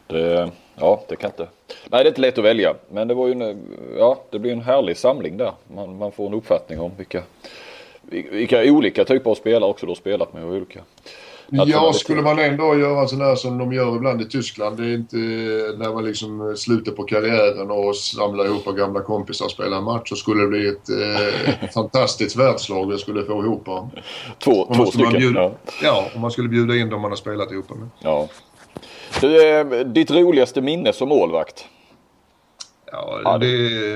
Det, 0.07 0.51
ja, 0.75 1.03
det 1.09 1.15
kan 1.15 1.29
inte. 1.29 1.47
Nej, 1.67 2.03
det 2.03 2.07
är 2.07 2.07
inte 2.07 2.21
lätt 2.21 2.37
att 2.37 2.43
välja. 2.43 2.75
Men 2.89 3.07
det 3.07 3.13
var 3.13 3.27
ju 3.27 3.33
en, 3.33 3.67
ja, 3.97 4.23
det 4.29 4.39
blir 4.39 4.51
en 4.51 4.61
härlig 4.61 4.97
samling 4.97 5.37
där. 5.37 5.53
Man, 5.67 5.97
man 5.97 6.11
får 6.11 6.27
en 6.27 6.33
uppfattning 6.33 6.79
om 6.79 6.91
vilka, 6.97 7.23
vilka 8.31 8.63
olika 8.63 9.05
typer 9.05 9.31
av 9.31 9.35
spelare 9.35 9.69
också 9.69 9.85
du 9.85 9.89
har 9.89 9.95
spelat 9.95 10.33
med 10.33 10.43
och 10.43 10.53
olika 10.53 10.79
Ja, 11.51 11.93
skulle 11.93 12.21
man 12.21 12.39
ändå 12.39 12.77
göra 12.77 13.07
sån 13.07 13.21
här 13.21 13.35
som 13.35 13.57
de 13.57 13.73
gör 13.73 13.95
ibland 13.95 14.21
i 14.21 14.25
Tyskland. 14.25 14.77
Det 14.77 14.83
är 14.83 14.93
inte 14.93 15.17
när 15.77 15.93
man 15.93 16.05
liksom 16.05 16.57
slutar 16.57 16.91
på 16.91 17.03
karriären 17.03 17.71
och 17.71 17.95
samlar 17.95 18.45
ihop 18.45 18.65
gamla 18.65 19.01
kompisar 19.01 19.45
och 19.45 19.51
spelar 19.51 19.77
en 19.77 19.83
match 19.83 20.09
så 20.09 20.15
skulle 20.15 20.41
det 20.41 20.47
bli 20.47 20.67
ett 20.67 20.89
eh, 20.89 21.69
fantastiskt 21.73 22.35
världslag 22.35 22.91
vi 22.91 22.97
skulle 22.97 23.23
få 23.23 23.43
ihop. 23.43 23.65
Två, 24.39 24.73
två 24.75 24.85
stycken. 24.85 25.13
Bjuda, 25.13 25.41
ja. 25.41 25.51
ja, 25.83 26.07
om 26.15 26.21
man 26.21 26.31
skulle 26.31 26.49
bjuda 26.49 26.75
in 26.75 26.89
dem 26.89 27.01
man 27.01 27.11
har 27.11 27.15
spelat 27.15 27.51
ihop 27.51 27.69
med. 27.69 27.89
Ja. 27.99 28.27
Du, 29.21 29.49
eh, 29.49 29.65
ditt 29.85 30.11
roligaste 30.11 30.61
minne 30.61 30.93
som 30.93 31.09
målvakt? 31.09 31.65
Ja, 32.91 33.37
det, 33.37 33.47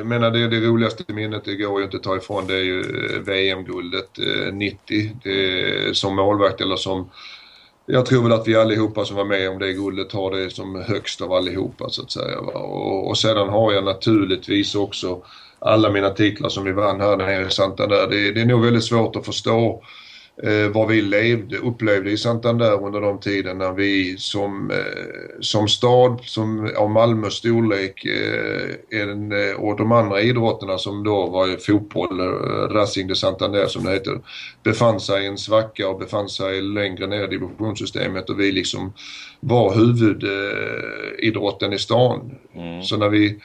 menar 0.04 0.32
det, 0.32 0.48
det 0.48 0.68
roligaste 0.68 1.13
minnet, 1.13 1.46
det 1.46 1.56
går 1.56 1.80
ju 1.80 1.86
inte 1.86 1.98
att 1.98 2.04
ta 2.04 2.18
ifrån, 2.18 2.48
det 2.48 2.54
är 2.54 2.63
ju 2.63 2.80
eh, 2.80 3.20
VM-guldet 3.20 4.10
90. 4.54 5.10
Det, 5.24 5.98
som 5.98 6.16
målvakt 6.16 6.62
eller 6.62 6.76
som 6.76 7.10
jag 7.86 8.06
tror 8.06 8.24
väl 8.24 8.32
att 8.32 8.48
vi 8.48 8.56
allihopa 8.56 9.06
som 9.06 9.17
var 9.17 9.26
med 9.26 9.50
om 9.50 9.60
det 9.60 9.74
guldet 9.74 10.12
har 10.12 10.32
det 10.32 10.50
som 10.50 10.76
högst 10.76 11.22
av 11.22 11.34
allihopa 11.34 11.89
så 11.89 12.02
att 12.02 12.12
säga. 12.12 12.39
Och, 12.39 13.08
och 13.08 13.17
sedan 13.17 13.50
har 13.50 13.74
jag 13.74 13.84
naturligtvis 13.84 14.76
också 14.76 15.22
alla 15.60 15.89
mina 15.89 16.10
titlar 16.10 16.50
som 16.50 16.63
vi 16.63 16.72
vann 16.72 17.02
här 17.02 17.17
nere 17.17 17.48
i 17.48 17.50
Santander. 17.50 18.08
Det, 18.10 18.32
det 18.32 18.41
är 18.41 18.46
nog 18.46 18.63
väldigt 18.63 18.84
svårt 18.84 19.15
att 19.15 19.26
förstå 19.26 19.84
eh, 20.41 20.72
vad 20.74 20.88
vi 20.88 21.02
levde, 21.02 21.58
upplevde 21.58 22.12
i 22.12 22.17
Santander 22.17 22.86
under 22.86 23.02
de 23.02 23.19
tiden 23.19 23.58
när 23.58 23.72
vi 23.72 24.17
som, 24.17 24.72
eh, 24.72 24.78
som 25.39 25.67
stad, 25.67 26.19
som 26.24 26.72
av 26.78 26.89
Malmös 26.89 27.34
storlek 27.34 28.06
eh, 28.06 29.02
en, 29.02 29.32
eh, 29.32 29.56
och 29.56 29.78
de 29.78 29.91
andra 29.91 30.22
idrotterna 30.22 30.78
som 30.78 31.04
då 31.04 31.28
var 31.28 31.58
fotboll, 31.58 32.19
eh, 32.19 32.26
Racing 32.76 33.08
de 33.08 33.15
Santander 33.15 33.67
som 33.67 33.84
det 33.84 33.91
heter, 33.91 34.19
befann 34.63 35.00
sig 35.00 35.24
i 35.24 35.28
en 35.28 35.38
svacka 35.38 35.89
och 35.89 36.00
befann 36.00 36.30
sig 36.30 36.62
längre 36.62 37.08
ner 37.08 37.24
i 37.24 37.28
divisionssystemet 37.28 38.30
och 38.30 38.39
vi 38.39 38.52
liksom 38.52 38.93
var 39.39 39.76
huvudidrotten 39.76 41.74
i 41.74 41.80
stan. 41.80 42.32
Mm. 42.56 42.84
Så 42.84 42.98
när 42.98 43.10
vi 43.10 43.39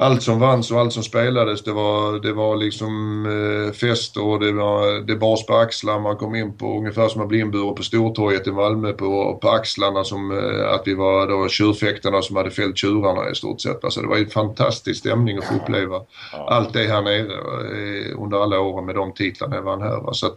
allt 0.00 0.22
som 0.22 0.40
vanns 0.40 0.70
och 0.70 0.80
allt 0.80 0.92
som 0.92 1.02
spelades 1.02 1.62
det 1.62 1.72
var, 1.72 2.18
det 2.20 2.32
var 2.32 2.56
liksom 2.56 3.26
eh, 3.26 3.72
fester 3.72 4.22
och 4.24 4.40
det, 4.40 4.52
var, 4.52 5.06
det 5.06 5.16
bars 5.16 5.46
på 5.46 5.56
axlar. 5.56 6.00
Man 6.00 6.16
kom 6.16 6.34
in 6.34 6.58
på 6.58 6.78
ungefär 6.78 7.08
som 7.08 7.22
att 7.22 7.28
bli 7.28 7.38
inburen 7.38 7.74
på 7.74 7.82
Stortorget 7.82 8.46
i 8.46 8.52
Malmö 8.52 8.92
på, 8.92 9.38
på 9.42 9.48
axlarna 9.48 10.04
som 10.04 10.30
eh, 10.30 10.74
att 10.74 10.82
vi 10.84 10.94
var 10.94 11.28
då 11.28 11.48
tjurfäktarna 11.48 12.22
som 12.22 12.36
hade 12.36 12.50
fällt 12.50 12.78
tjurarna 12.78 13.30
i 13.30 13.34
stort 13.34 13.60
sett. 13.60 13.84
Alltså 13.84 14.00
det 14.00 14.08
var 14.08 14.16
en 14.16 14.30
fantastisk 14.30 15.00
stämning 15.00 15.38
att 15.38 15.44
få 15.44 15.54
uppleva 15.54 16.00
allt 16.48 16.72
det 16.72 16.84
här 16.84 17.02
nere 17.02 17.32
eh, 17.32 18.22
under 18.22 18.42
alla 18.42 18.60
åren 18.60 18.86
med 18.86 18.94
de 18.94 19.12
titlarna 19.12 19.56
jag 19.56 19.62
vann 19.62 19.82
här. 19.82 20.00
Va? 20.00 20.12
Så 20.12 20.26
att, 20.26 20.36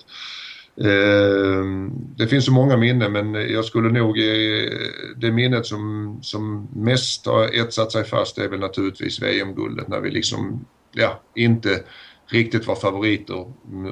Ehm, 0.84 1.92
det 2.18 2.28
finns 2.28 2.46
så 2.46 2.52
många 2.52 2.78
minnen 2.78 3.12
men 3.12 3.34
jag 3.34 3.66
skulle 3.66 3.90
nog, 3.90 4.20
eh, 4.20 4.70
det 5.18 5.32
minnet 5.32 5.66
som, 5.66 6.20
som 6.22 6.68
mest 6.76 7.26
har 7.26 7.60
etsat 7.62 7.92
sig 7.92 8.04
fast 8.04 8.38
är 8.38 8.48
väl 8.48 8.60
naturligtvis 8.60 9.22
VM-guldet 9.22 9.88
när 9.88 10.00
vi 10.00 10.10
liksom, 10.10 10.66
ja, 10.92 11.20
inte 11.36 11.84
riktigt 12.32 12.68
var 12.68 12.76
favoriter 12.76 13.46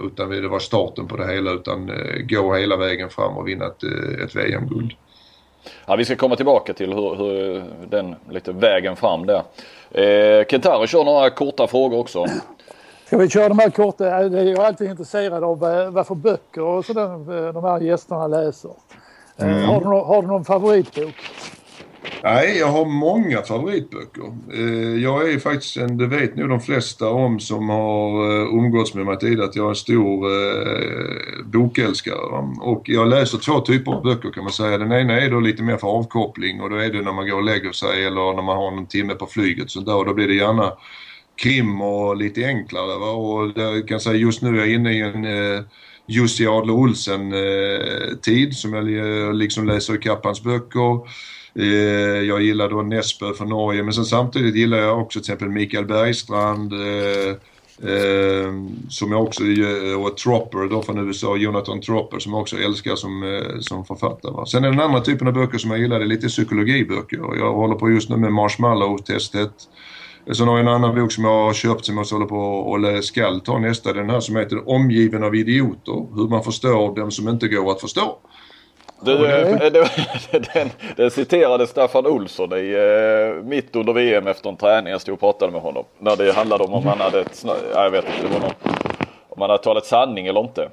utan 0.03 0.29
det 0.29 0.47
var 0.47 0.59
starten 0.59 1.07
på 1.07 1.17
det 1.17 1.33
hela 1.33 1.51
utan 1.51 1.89
eh, 1.89 2.25
gå 2.29 2.55
hela 2.55 2.77
vägen 2.77 3.09
fram 3.09 3.37
och 3.37 3.47
vinna 3.47 3.65
ett, 3.65 3.83
eh, 3.83 4.23
ett 4.23 4.35
VM-guld. 4.35 4.91
Ja, 5.85 5.95
vi 5.95 6.05
ska 6.05 6.15
komma 6.15 6.35
tillbaka 6.35 6.73
till 6.73 6.93
hur, 6.93 7.15
hur 7.15 7.63
den 7.89 8.15
lite 8.29 8.51
vägen 8.51 8.95
fram 8.95 9.25
där. 9.25 9.43
Eh, 9.91 10.45
Kentaro 10.45 10.87
kör 10.87 11.03
några 11.03 11.29
korta 11.29 11.67
frågor 11.67 11.99
också. 11.99 12.25
Ska 13.07 13.17
vi 13.17 13.29
köra 13.29 13.49
de 13.49 13.59
här 13.59 13.69
korta? 13.69 14.05
Jag 14.05 14.33
är 14.35 14.59
alltid 14.59 14.89
intresserad 14.89 15.43
av 15.43 15.63
eh, 15.63 15.91
vad 15.91 16.07
för 16.07 16.15
böcker 16.15 16.61
och 16.61 16.85
sådär 16.85 17.47
eh, 17.47 17.53
de 17.53 17.63
här 17.63 17.81
gästerna 17.81 18.27
läser. 18.27 18.71
Eh, 19.37 19.47
mm. 19.47 19.63
Har, 19.63 19.79
du, 19.81 19.87
har 19.87 20.21
du 20.21 20.27
någon 20.27 20.45
favoritbok? 20.45 21.15
Nej, 22.23 22.57
jag 22.57 22.67
har 22.67 22.85
många 22.85 23.41
favoritböcker. 23.41 24.23
Jag 25.03 25.29
är 25.29 25.39
faktiskt, 25.39 25.77
en, 25.77 25.97
det 25.97 26.07
vet 26.07 26.35
nog 26.35 26.49
de 26.49 26.61
flesta 26.61 27.09
om 27.09 27.39
som 27.39 27.69
har 27.69 28.25
umgåtts 28.57 28.93
med 28.93 29.05
mig 29.05 29.19
tidigare, 29.19 29.45
att 29.45 29.55
jag 29.55 29.65
är 29.65 29.69
en 29.69 29.75
stor 29.75 30.25
bokälskare. 31.43 32.45
Och 32.61 32.89
jag 32.89 33.07
läser 33.07 33.37
två 33.37 33.59
typer 33.59 33.91
av 33.91 34.03
böcker 34.03 34.31
kan 34.31 34.43
man 34.43 34.53
säga. 34.53 34.77
Den 34.77 34.91
ena 34.91 35.21
är 35.21 35.29
då 35.29 35.39
lite 35.39 35.63
mer 35.63 35.77
för 35.77 35.87
avkoppling 35.87 36.61
och 36.61 36.69
då 36.69 36.75
är 36.75 36.89
det 36.89 37.01
när 37.01 37.13
man 37.13 37.29
går 37.29 37.37
och 37.37 37.43
lägger 37.43 37.71
sig 37.71 38.05
eller 38.05 38.33
när 38.33 38.43
man 38.43 38.57
har 38.57 38.71
någon 38.71 38.87
timme 38.87 39.13
på 39.13 39.25
flyget. 39.25 39.71
Så 39.71 39.79
där, 39.79 39.95
och 39.95 40.05
då 40.05 40.13
blir 40.13 40.27
det 40.27 40.35
gärna 40.35 40.71
krim 41.37 41.81
och 41.81 42.17
lite 42.17 42.45
enklare. 42.45 42.99
Va? 42.99 43.11
Och 43.11 43.51
jag 43.55 43.87
kan 43.87 43.99
säga 43.99 44.15
just 44.15 44.41
nu 44.41 44.49
är 44.49 44.59
jag 44.59 44.73
inne 44.73 44.93
i 44.93 45.01
en 45.01 45.25
eh, 45.25 45.61
Jussi 46.07 46.47
Adler 46.47 46.73
Olsen-tid 46.73 48.47
eh, 48.47 48.53
som 48.53 48.73
jag 48.73 49.35
liksom 49.35 49.67
läser 49.67 50.07
i 50.07 50.09
hans 50.23 50.43
böcker. 50.43 50.99
Eh, 51.55 52.21
jag 52.27 52.41
gillar 52.41 52.69
då 52.69 52.81
Nesbø 52.81 53.33
från 53.33 53.49
Norge 53.49 53.83
men 53.83 53.93
sen 53.93 54.05
samtidigt 54.05 54.55
gillar 54.55 54.77
jag 54.77 55.01
också 55.01 55.19
till 55.19 55.33
exempel 55.33 55.49
Mikael 55.49 55.85
Bergstrand 55.85 56.73
eh, 56.73 57.29
eh, 57.91 58.53
som 58.89 59.11
jag 59.11 59.23
också, 59.23 59.43
och 59.99 60.17
Tropper 60.17 60.69
då 60.69 60.81
från 60.81 61.07
USA, 61.07 61.37
Jonathan 61.37 61.81
Tropper 61.81 62.19
som 62.19 62.33
jag 62.33 62.41
också 62.41 62.57
älskar 62.57 62.95
som, 62.95 63.23
eh, 63.23 63.59
som 63.59 63.85
författare. 63.85 64.31
Va? 64.31 64.45
Sen 64.45 64.63
är 64.63 64.69
den 64.69 64.79
andra 64.79 65.01
typen 65.01 65.27
av 65.27 65.33
böcker 65.33 65.57
som 65.57 65.71
jag 65.71 65.79
gillar, 65.79 65.99
det 65.99 66.05
är 66.05 66.07
lite 66.07 66.27
psykologiböcker. 66.27 67.17
Jag 67.39 67.53
håller 67.53 67.75
på 67.75 67.89
just 67.89 68.09
nu 68.09 68.17
med 68.17 68.31
Marshmallow-testet. 68.31 69.51
Sen 70.35 70.47
har 70.47 70.57
jag 70.57 70.67
en 70.67 70.73
annan 70.73 70.95
bok 70.95 71.11
som 71.11 71.23
jag 71.23 71.31
har 71.31 71.53
köpt 71.53 71.85
som 71.85 71.97
jag 71.97 72.05
håller 72.05 72.25
på 72.25 72.37
och 72.37 73.03
ska 73.03 73.39
ta 73.39 73.59
nästa. 73.59 73.93
Den 73.93 74.09
här 74.09 74.19
som 74.19 74.35
heter 74.35 74.69
Omgiven 74.69 75.23
av 75.23 75.35
idioter. 75.35 76.15
Hur 76.15 76.27
man 76.27 76.43
förstår 76.43 76.95
dem 76.95 77.11
som 77.11 77.29
inte 77.29 77.47
går 77.47 77.71
att 77.71 77.81
förstå. 77.81 78.17
Du, 79.01 79.15
okay. 79.15 79.69
det, 79.69 79.89
den, 80.53 80.69
den 80.95 81.11
citerade 81.11 81.67
Staffan 81.67 82.05
Olsson 82.05 82.53
i, 82.53 82.73
eh, 82.73 83.43
mitt 83.43 83.75
under 83.75 83.93
VM 83.93 84.27
efter 84.27 84.49
en 84.49 84.57
träning. 84.57 84.91
Jag 84.91 85.01
stod 85.01 85.13
och 85.13 85.19
pratade 85.19 85.51
med 85.51 85.61
honom. 85.61 85.83
När 85.99 86.15
det 86.15 86.31
handlade 86.31 86.63
om 86.63 86.73
om 86.73 86.85
han 86.85 86.99
hade 86.99 87.21
ett, 87.21 87.45
jag 87.73 87.89
vet 87.89 88.05
inte, 88.05 88.27
det 88.27 88.33
var 88.33 88.39
någon, 88.39 88.53
om 89.29 89.41
han 89.41 89.49
hade 89.49 89.63
talat 89.63 89.85
sanning 89.85 90.27
eller 90.27 90.39
inte. 90.39 90.69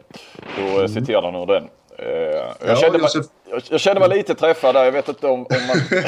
Då 0.56 0.66
eh, 0.66 0.74
mm. 0.74 0.88
citerade 0.88 1.26
han 1.26 1.42
ur 1.42 1.46
den. 1.46 1.68
Eh, 1.98 2.06
jag, 2.06 2.54
ja, 2.66 2.76
kände 2.76 2.98
mig, 2.98 3.08
jag, 3.50 3.62
jag, 3.70 3.80
kände 3.80 4.00
mig 4.00 4.08
lite 4.08 4.34
träffad 4.34 4.74
där. 4.74 4.84
Jag 4.84 4.92
vet 4.92 5.08
inte 5.08 5.26
om, 5.26 5.40
om 5.40 5.66
man... 5.68 5.76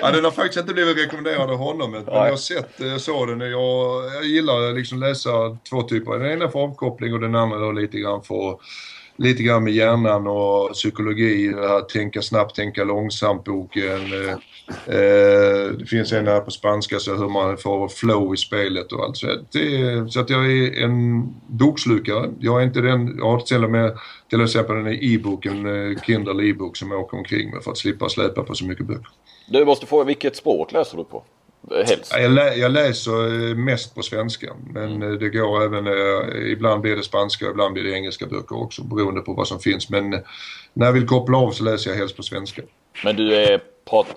ja, 0.00 0.10
den 0.10 0.24
har 0.24 0.30
faktiskt 0.30 0.60
inte 0.60 0.74
blivit 0.74 0.98
rekommenderad 0.98 1.50
av 1.50 1.56
honom. 1.56 1.90
Men 1.90 2.04
Nej. 2.04 2.14
jag 2.14 2.30
har 2.30 2.36
sett, 2.36 2.70
jag 2.76 3.00
såg 3.00 3.28
den. 3.28 3.40
Jag, 3.40 4.04
jag 4.14 4.24
gillar 4.24 4.72
liksom 4.72 5.00
läsa 5.00 5.58
två 5.70 5.82
typer. 5.82 6.18
Den 6.18 6.32
ena 6.32 6.48
för 6.48 6.58
avkoppling 6.58 7.14
och 7.14 7.20
den 7.20 7.34
andra 7.34 7.58
då 7.58 7.72
lite 7.72 7.98
grann 7.98 8.22
för 8.22 8.58
lite 9.16 9.42
grann 9.42 9.64
med 9.64 9.72
hjärnan 9.72 10.26
och 10.26 10.72
psykologi, 10.72 11.54
att 11.54 11.88
tänka 11.88 12.22
snabbt, 12.22 12.56
tänka 12.56 12.84
långsamt 12.84 13.44
boken. 13.44 14.12
Eh, 14.12 14.32
eh, 14.94 15.68
det 15.78 15.86
finns 15.86 16.12
en 16.12 16.26
här 16.26 16.40
på 16.40 16.50
spanska 16.50 16.98
så 16.98 17.14
hur 17.14 17.28
man 17.28 17.56
får 17.56 17.88
flow 17.88 18.34
i 18.34 18.36
spelet 18.36 18.92
och 18.92 19.04
allt 19.04 19.16
sånt. 19.16 19.52
Så 20.12 20.20
att 20.20 20.30
jag 20.30 20.52
är 20.52 20.82
en 20.84 21.26
bokslukare. 21.46 22.30
Jag 22.40 22.60
är 22.60 22.64
inte 22.64 22.80
den, 22.80 23.14
jag 23.18 23.30
har 23.30 23.40
till 23.40 23.64
och 23.64 23.70
med 23.70 23.98
till 24.30 24.40
exempel 24.40 24.76
den 24.76 24.98
e-boken, 25.02 25.66
eh, 25.66 26.00
Kindle 26.02 26.48
e-bok 26.48 26.76
som 26.76 26.90
jag 26.90 27.00
åker 27.00 27.16
omkring 27.16 27.50
med 27.50 27.62
för 27.62 27.70
att 27.70 27.78
slippa 27.78 28.08
släpa 28.08 28.42
på 28.42 28.54
så 28.54 28.64
mycket 28.64 28.86
böcker. 28.86 29.08
Du 29.46 29.64
måste 29.64 29.86
få, 29.86 30.04
vilket 30.04 30.36
språk 30.36 30.72
läser 30.72 30.96
du 30.96 31.04
på? 31.04 31.22
Helst. 31.70 32.12
Jag, 32.16 32.30
lä 32.30 32.54
jag, 32.54 32.72
läser 32.72 33.48
eh, 33.50 33.56
mest 33.56 33.94
på 33.94 34.02
svenska 34.02 34.54
men 34.70 34.84
mm. 34.84 35.12
Eh, 35.12 35.18
det 35.18 35.28
går 35.28 35.62
även, 35.64 35.86
eh, 35.86 36.52
ibland 36.52 36.82
blir 36.82 36.96
det 36.96 37.02
spanska 37.02 37.44
och 37.44 37.50
ibland 37.50 37.74
blir 37.74 37.84
det 37.84 37.92
engelska 37.92 38.26
böcker 38.26 38.62
också 38.62 38.82
beroende 38.82 39.20
på 39.20 39.34
vad 39.34 39.48
som 39.48 39.60
finns. 39.60 39.90
Men 39.90 40.10
när 40.72 40.86
jag 40.86 40.92
vill 40.92 41.06
koppla 41.06 41.38
av 41.38 41.50
så 41.50 41.64
läser 41.64 41.90
jag 41.90 41.96
helst 41.96 42.16
på 42.16 42.22
svenska. 42.22 42.62
Men 43.04 43.16
du 43.16 43.34
är, 43.34 43.60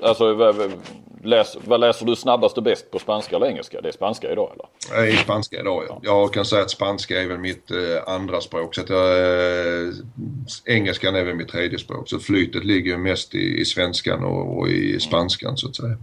alltså, 0.01 0.53
läs, 1.23 1.57
vad 1.63 1.79
läser 1.79 2.05
du 2.05 2.15
snabbast 2.15 2.57
och 2.57 2.63
bäst 2.63 2.91
på 2.91 2.99
spanska 2.99 3.35
eller 3.35 3.47
engelska? 3.47 3.81
Det 3.81 3.87
är 3.87 3.91
spanska 3.91 4.31
idag 4.31 4.51
eller? 4.53 5.05
Det 5.05 5.11
är 5.11 5.15
spanska 5.17 5.59
idag 5.59 5.83
ja. 5.89 5.99
Jag 6.03 6.33
kan 6.33 6.45
säga 6.45 6.61
att 6.61 6.71
spanska 6.71 7.21
är 7.21 7.27
väl 7.27 7.37
mitt 7.37 7.71
eh, 7.71 8.13
andra 8.13 8.41
språk. 8.41 8.75
Så 8.75 8.81
att 8.81 8.89
jag, 8.89 9.19
eh, 9.19 9.93
engelskan 10.65 11.15
är 11.15 11.23
väl 11.23 11.35
mitt 11.35 11.47
tredje 11.47 11.79
språk. 11.79 12.09
Så 12.09 12.19
flytet 12.19 12.65
ligger 12.65 12.97
mest 12.97 13.35
i, 13.35 13.59
i 13.59 13.65
svenskan 13.65 14.23
och, 14.23 14.57
och 14.57 14.69
i 14.69 14.99
spanskan 14.99 15.57
så 15.57 15.67
att 15.67 15.75
säga. 15.75 15.97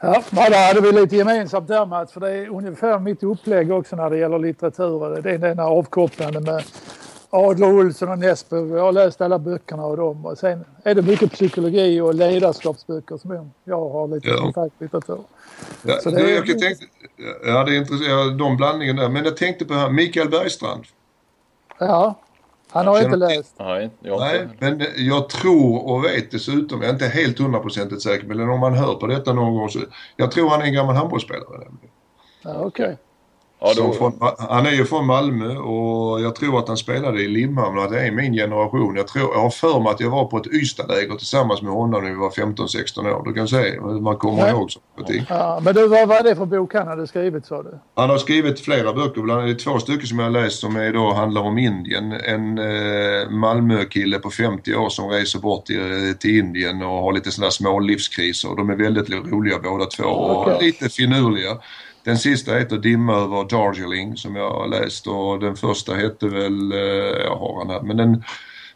Ja, 0.00 0.22
där 0.30 0.68
hade 0.68 0.80
vi 0.80 0.92
lite 0.92 1.16
gemensamt 1.16 1.68
där 1.68 1.86
Mats, 1.86 2.12
för 2.12 2.20
det 2.20 2.30
är 2.30 2.48
ungefär 2.48 2.98
mitt 2.98 3.22
upplägg 3.22 3.72
också 3.72 3.96
när 3.96 4.10
det 4.10 4.18
gäller 4.18 4.38
litteratur. 4.38 5.22
Det 5.22 5.30
är 5.30 5.38
den 5.38 5.58
här 5.58 5.66
avkopplande 5.66 6.40
med 6.40 6.64
Adler 7.30 7.72
Olsson 7.72 8.08
och 8.08 8.18
Nesbø. 8.18 8.76
Jag 8.76 8.84
har 8.84 8.92
läst 8.92 9.20
alla 9.20 9.38
böckerna 9.38 9.82
av 9.82 9.96
dem. 9.96 10.26
Och 10.26 10.38
sen 10.38 10.64
är 10.82 10.94
det 10.94 11.02
mycket 11.02 11.32
psykologi 11.32 12.00
och 12.00 12.14
ledarskapsböcker 12.14 13.16
som 13.16 13.50
jag 13.64 13.90
har 13.90 14.08
lite 14.08 14.28
ja. 14.28 14.36
kontaktlitteratur. 14.36 15.20
Ja, 15.82 15.98
Så 16.02 16.10
det 16.10 16.20
är... 16.20 16.34
jag 16.34 16.46
tänkte, 16.46 16.84
ja, 17.44 17.64
det 17.64 17.76
är 17.76 17.78
intressant, 17.78 18.38
de 18.38 18.56
blandningen 18.56 18.96
där. 18.96 19.08
Men 19.08 19.24
jag 19.24 19.36
tänkte 19.36 19.64
på 19.64 19.74
här, 19.74 19.90
Mikael 19.90 20.30
Bergstrand. 20.30 20.84
Ja, 21.78 22.14
han 22.76 22.86
har 22.86 23.02
inte 23.02 23.16
läst. 23.16 23.56
Nej, 23.58 23.90
Nej, 24.02 24.48
men 24.58 24.82
jag 24.96 25.28
tror 25.28 25.88
och 25.88 26.04
vet 26.04 26.30
dessutom, 26.30 26.82
jag 26.82 26.88
är 26.88 26.92
inte 26.92 27.06
helt 27.06 27.38
hundraprocentigt 27.38 28.02
säker, 28.02 28.26
men 28.26 28.50
om 28.50 28.60
man 28.60 28.74
hör 28.74 28.94
på 28.94 29.06
detta 29.06 29.32
någon 29.32 29.54
gång 29.54 29.68
så, 29.68 29.78
jag 30.16 30.30
tror 30.30 30.48
han 30.48 30.60
är 30.60 30.64
en 30.64 30.72
gammal 30.72 30.96
handbollsspelare. 30.96 31.66
Ja, 32.42 32.54
Okej. 32.54 32.84
Okay. 32.84 32.96
Ja, 33.60 33.72
då... 33.76 33.92
från, 33.92 34.12
han 34.38 34.66
är 34.66 34.70
ju 34.70 34.84
från 34.84 35.06
Malmö 35.06 35.56
och 35.56 36.20
jag 36.20 36.34
tror 36.34 36.58
att 36.58 36.68
han 36.68 36.76
spelade 36.76 37.22
i 37.22 37.28
Limhamn 37.28 37.78
och 37.78 37.84
att 37.84 37.90
det 37.90 38.06
är 38.06 38.10
min 38.10 38.32
generation. 38.32 38.96
Jag, 38.96 39.08
tror, 39.08 39.34
jag 39.34 39.40
har 39.40 39.50
för 39.50 39.80
mig 39.80 39.92
att 39.92 40.00
jag 40.00 40.10
var 40.10 40.24
på 40.24 40.36
ett 40.36 40.46
Ystadläger 40.46 41.14
tillsammans 41.14 41.62
med 41.62 41.72
honom 41.72 42.02
när 42.02 42.10
vi 42.10 42.16
var 42.16 42.30
15-16 42.30 43.12
år. 43.12 43.22
Du 43.24 43.32
kan 43.32 43.48
se 43.48 43.56
hur 43.56 44.00
man 44.00 44.16
kommer 44.16 44.48
ihåg 44.48 44.70
saker 44.70 45.00
och 45.00 45.06
ting. 45.06 45.24
Ja, 45.28 45.60
men 45.62 45.74
du, 45.74 45.88
vad 45.88 46.08
var 46.08 46.22
det 46.22 46.36
för 46.36 46.46
bok 46.46 46.74
han 46.74 46.86
hade 46.86 47.06
skrivit 47.06 47.46
sa 47.46 47.62
du? 47.62 47.78
Han 47.94 48.10
har 48.10 48.18
skrivit 48.18 48.60
flera 48.60 48.92
böcker. 48.92 49.20
Bland 49.22 49.42
annat 49.42 49.58
två 49.58 49.78
stycken 49.78 50.06
som 50.06 50.18
jag 50.18 50.26
har 50.26 50.30
läst 50.30 50.58
som 50.58 50.76
är 50.76 50.92
då, 50.92 51.12
handlar 51.12 51.42
om 51.42 51.58
Indien. 51.58 52.12
En 52.12 52.58
eh, 52.58 53.30
Malmö-kille 53.30 54.18
på 54.18 54.30
50 54.30 54.74
år 54.74 54.88
som 54.88 55.08
reser 55.08 55.38
bort 55.38 55.66
till, 55.66 56.14
till 56.18 56.38
Indien 56.38 56.82
och 56.82 56.88
har 57.02 57.12
lite 57.12 57.30
sådana 57.30 57.50
små 57.50 57.80
livskriser. 57.80 58.56
De 58.56 58.70
är 58.70 58.76
väldigt 58.76 59.10
roliga 59.10 59.58
båda 59.58 59.84
två 59.84 60.04
och 60.04 60.42
okay. 60.42 60.66
lite 60.66 60.88
finurliga. 60.88 61.58
Den 62.06 62.18
sista 62.18 62.54
heter 62.54 62.76
Dimma 62.76 63.14
över 63.14 63.44
Darjeeling 63.44 64.16
som 64.16 64.36
jag 64.36 64.50
har 64.50 64.68
läst 64.68 65.06
och 65.06 65.40
den 65.40 65.56
första 65.56 65.94
hette 65.94 66.28
väl, 66.28 66.72
eh, 66.72 66.78
jag 67.24 67.36
har 67.36 67.64
den 67.64 67.70
här, 67.70 67.80
men 67.80 67.96
den, 67.96 68.24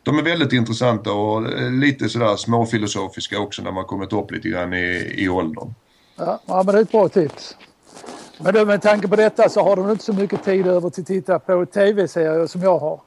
de 0.03 0.19
är 0.19 0.23
väldigt 0.23 0.53
intressanta 0.53 1.13
och 1.13 1.53
eh, 1.53 1.71
lite 1.71 2.09
sådär 2.09 2.37
småfilosofiska 2.37 3.39
också 3.41 3.63
när 3.63 3.73
man 3.73 3.85
kommit 3.85 4.13
upp 4.13 4.31
lite 4.31 4.49
grann 4.49 4.75
i, 4.75 5.15
i 5.17 5.29
åldern. 5.29 5.75
Ja, 6.17 6.41
ja, 6.47 6.63
men 6.67 6.75
det 6.75 6.81
är 6.81 6.83
ett 6.83 6.93
bra 6.93 7.09
tips. 7.09 7.57
Men 8.39 8.55
då, 8.55 8.65
med 8.65 8.83
tanke 8.83 9.09
på 9.09 9.17
detta 9.17 9.49
så 9.49 9.63
har 9.63 9.77
du 9.77 9.93
inte 9.93 10.05
så 10.05 10.13
mycket 10.13 10.45
tid 10.45 10.67
över 10.67 10.91
till 10.91 11.03
att 11.03 11.07
titta 11.07 11.39
på 11.39 11.67
tv-serier 11.67 12.47
som 12.47 12.63
jag 12.63 12.79
har. 12.79 13.01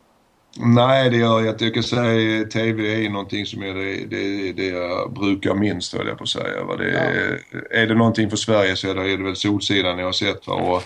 Nej, 0.58 1.10
det 1.10 1.18
gör 1.18 1.42
jag 1.42 1.54
inte. 1.54 1.64
Jag 1.64 1.74
kan 1.74 1.84
säga 1.84 2.46
TV 2.46 3.06
är 3.06 3.10
någonting 3.10 3.46
som 3.46 3.64
är 3.64 3.74
det, 3.74 4.06
det, 4.06 4.54
det 4.54 4.68
jag 4.68 5.14
brukar 5.14 5.54
minst, 5.54 5.94
höll 5.94 6.08
jag 6.08 6.18
på 6.18 6.24
att 6.24 6.30
säga. 6.30 6.64
Va? 6.64 6.76
Det, 6.76 6.90
ja. 6.90 7.60
Är 7.72 7.88
det 7.88 7.96
någonting 7.96 8.30
för 8.30 8.38
Sverige 8.38 8.76
så 8.76 8.90
är 8.90 8.96
det, 8.96 9.12
är 9.12 9.18
det 9.18 9.24
väl 9.24 9.36
Solsidan 9.36 10.00
jag 10.00 10.06
har 10.06 10.12
sett. 10.12 10.48
Va? 10.48 10.54
Och 10.54 10.84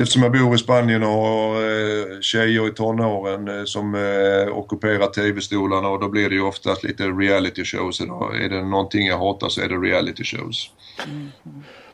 eftersom 0.00 0.22
jag 0.22 0.32
bor 0.32 0.54
i 0.54 0.58
Spanien 0.58 1.02
och 1.02 1.08
har 1.08 1.54
eh, 1.54 2.20
tjejer 2.20 2.68
i 2.68 2.70
tonåren 2.70 3.48
eh, 3.48 3.64
som 3.64 3.94
eh, 3.94 4.58
ockuperar 4.58 5.06
TV-stolarna 5.06 5.88
och 5.88 6.00
då 6.00 6.08
blir 6.08 6.28
det 6.28 6.34
ju 6.34 6.42
oftast 6.42 6.84
lite 6.84 7.04
reality 7.04 7.64
shows. 7.64 8.00
Idag. 8.00 8.44
Är 8.44 8.48
det 8.48 8.62
någonting 8.62 9.06
jag 9.06 9.18
hatar 9.18 9.48
så 9.48 9.60
är 9.60 9.68
det 9.68 9.76
reality 9.76 10.24
shows. 10.24 10.70
Mm. 11.06 11.28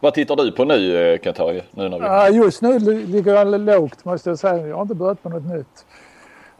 Vad 0.00 0.14
tittar 0.14 0.36
du 0.36 0.52
på 0.52 0.64
nu 0.64 1.18
Katari? 1.22 1.62
Nu 1.70 1.88
när 1.88 1.98
vi... 1.98 2.04
ja, 2.04 2.28
just 2.28 2.62
nu 2.62 2.78
ligger 3.06 3.34
jag 3.34 3.60
lågt 3.60 4.04
måste 4.04 4.28
jag 4.28 4.38
säga. 4.38 4.66
Jag 4.66 4.76
har 4.76 4.82
inte 4.82 4.94
börjat 4.94 5.22
på 5.22 5.28
något 5.28 5.46
nytt. 5.46 5.84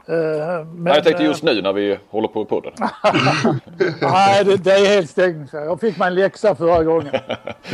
Uh, 0.09 0.65
men, 0.75 0.93
jag 0.93 1.03
tänkte 1.03 1.23
just 1.23 1.43
nu 1.43 1.61
när 1.61 1.73
vi 1.73 1.99
håller 2.09 2.27
på 2.27 2.45
podden. 2.45 2.71
Nej, 4.01 4.45
det, 4.45 4.57
det, 4.57 4.71
är 4.71 4.95
helt 4.95 5.09
stängt. 5.09 5.53
Jag 5.53 5.79
fick 5.79 5.97
mig 5.97 6.07
en 6.07 6.15
läxa 6.15 6.55
förra 6.55 6.83
gången. 6.83 7.15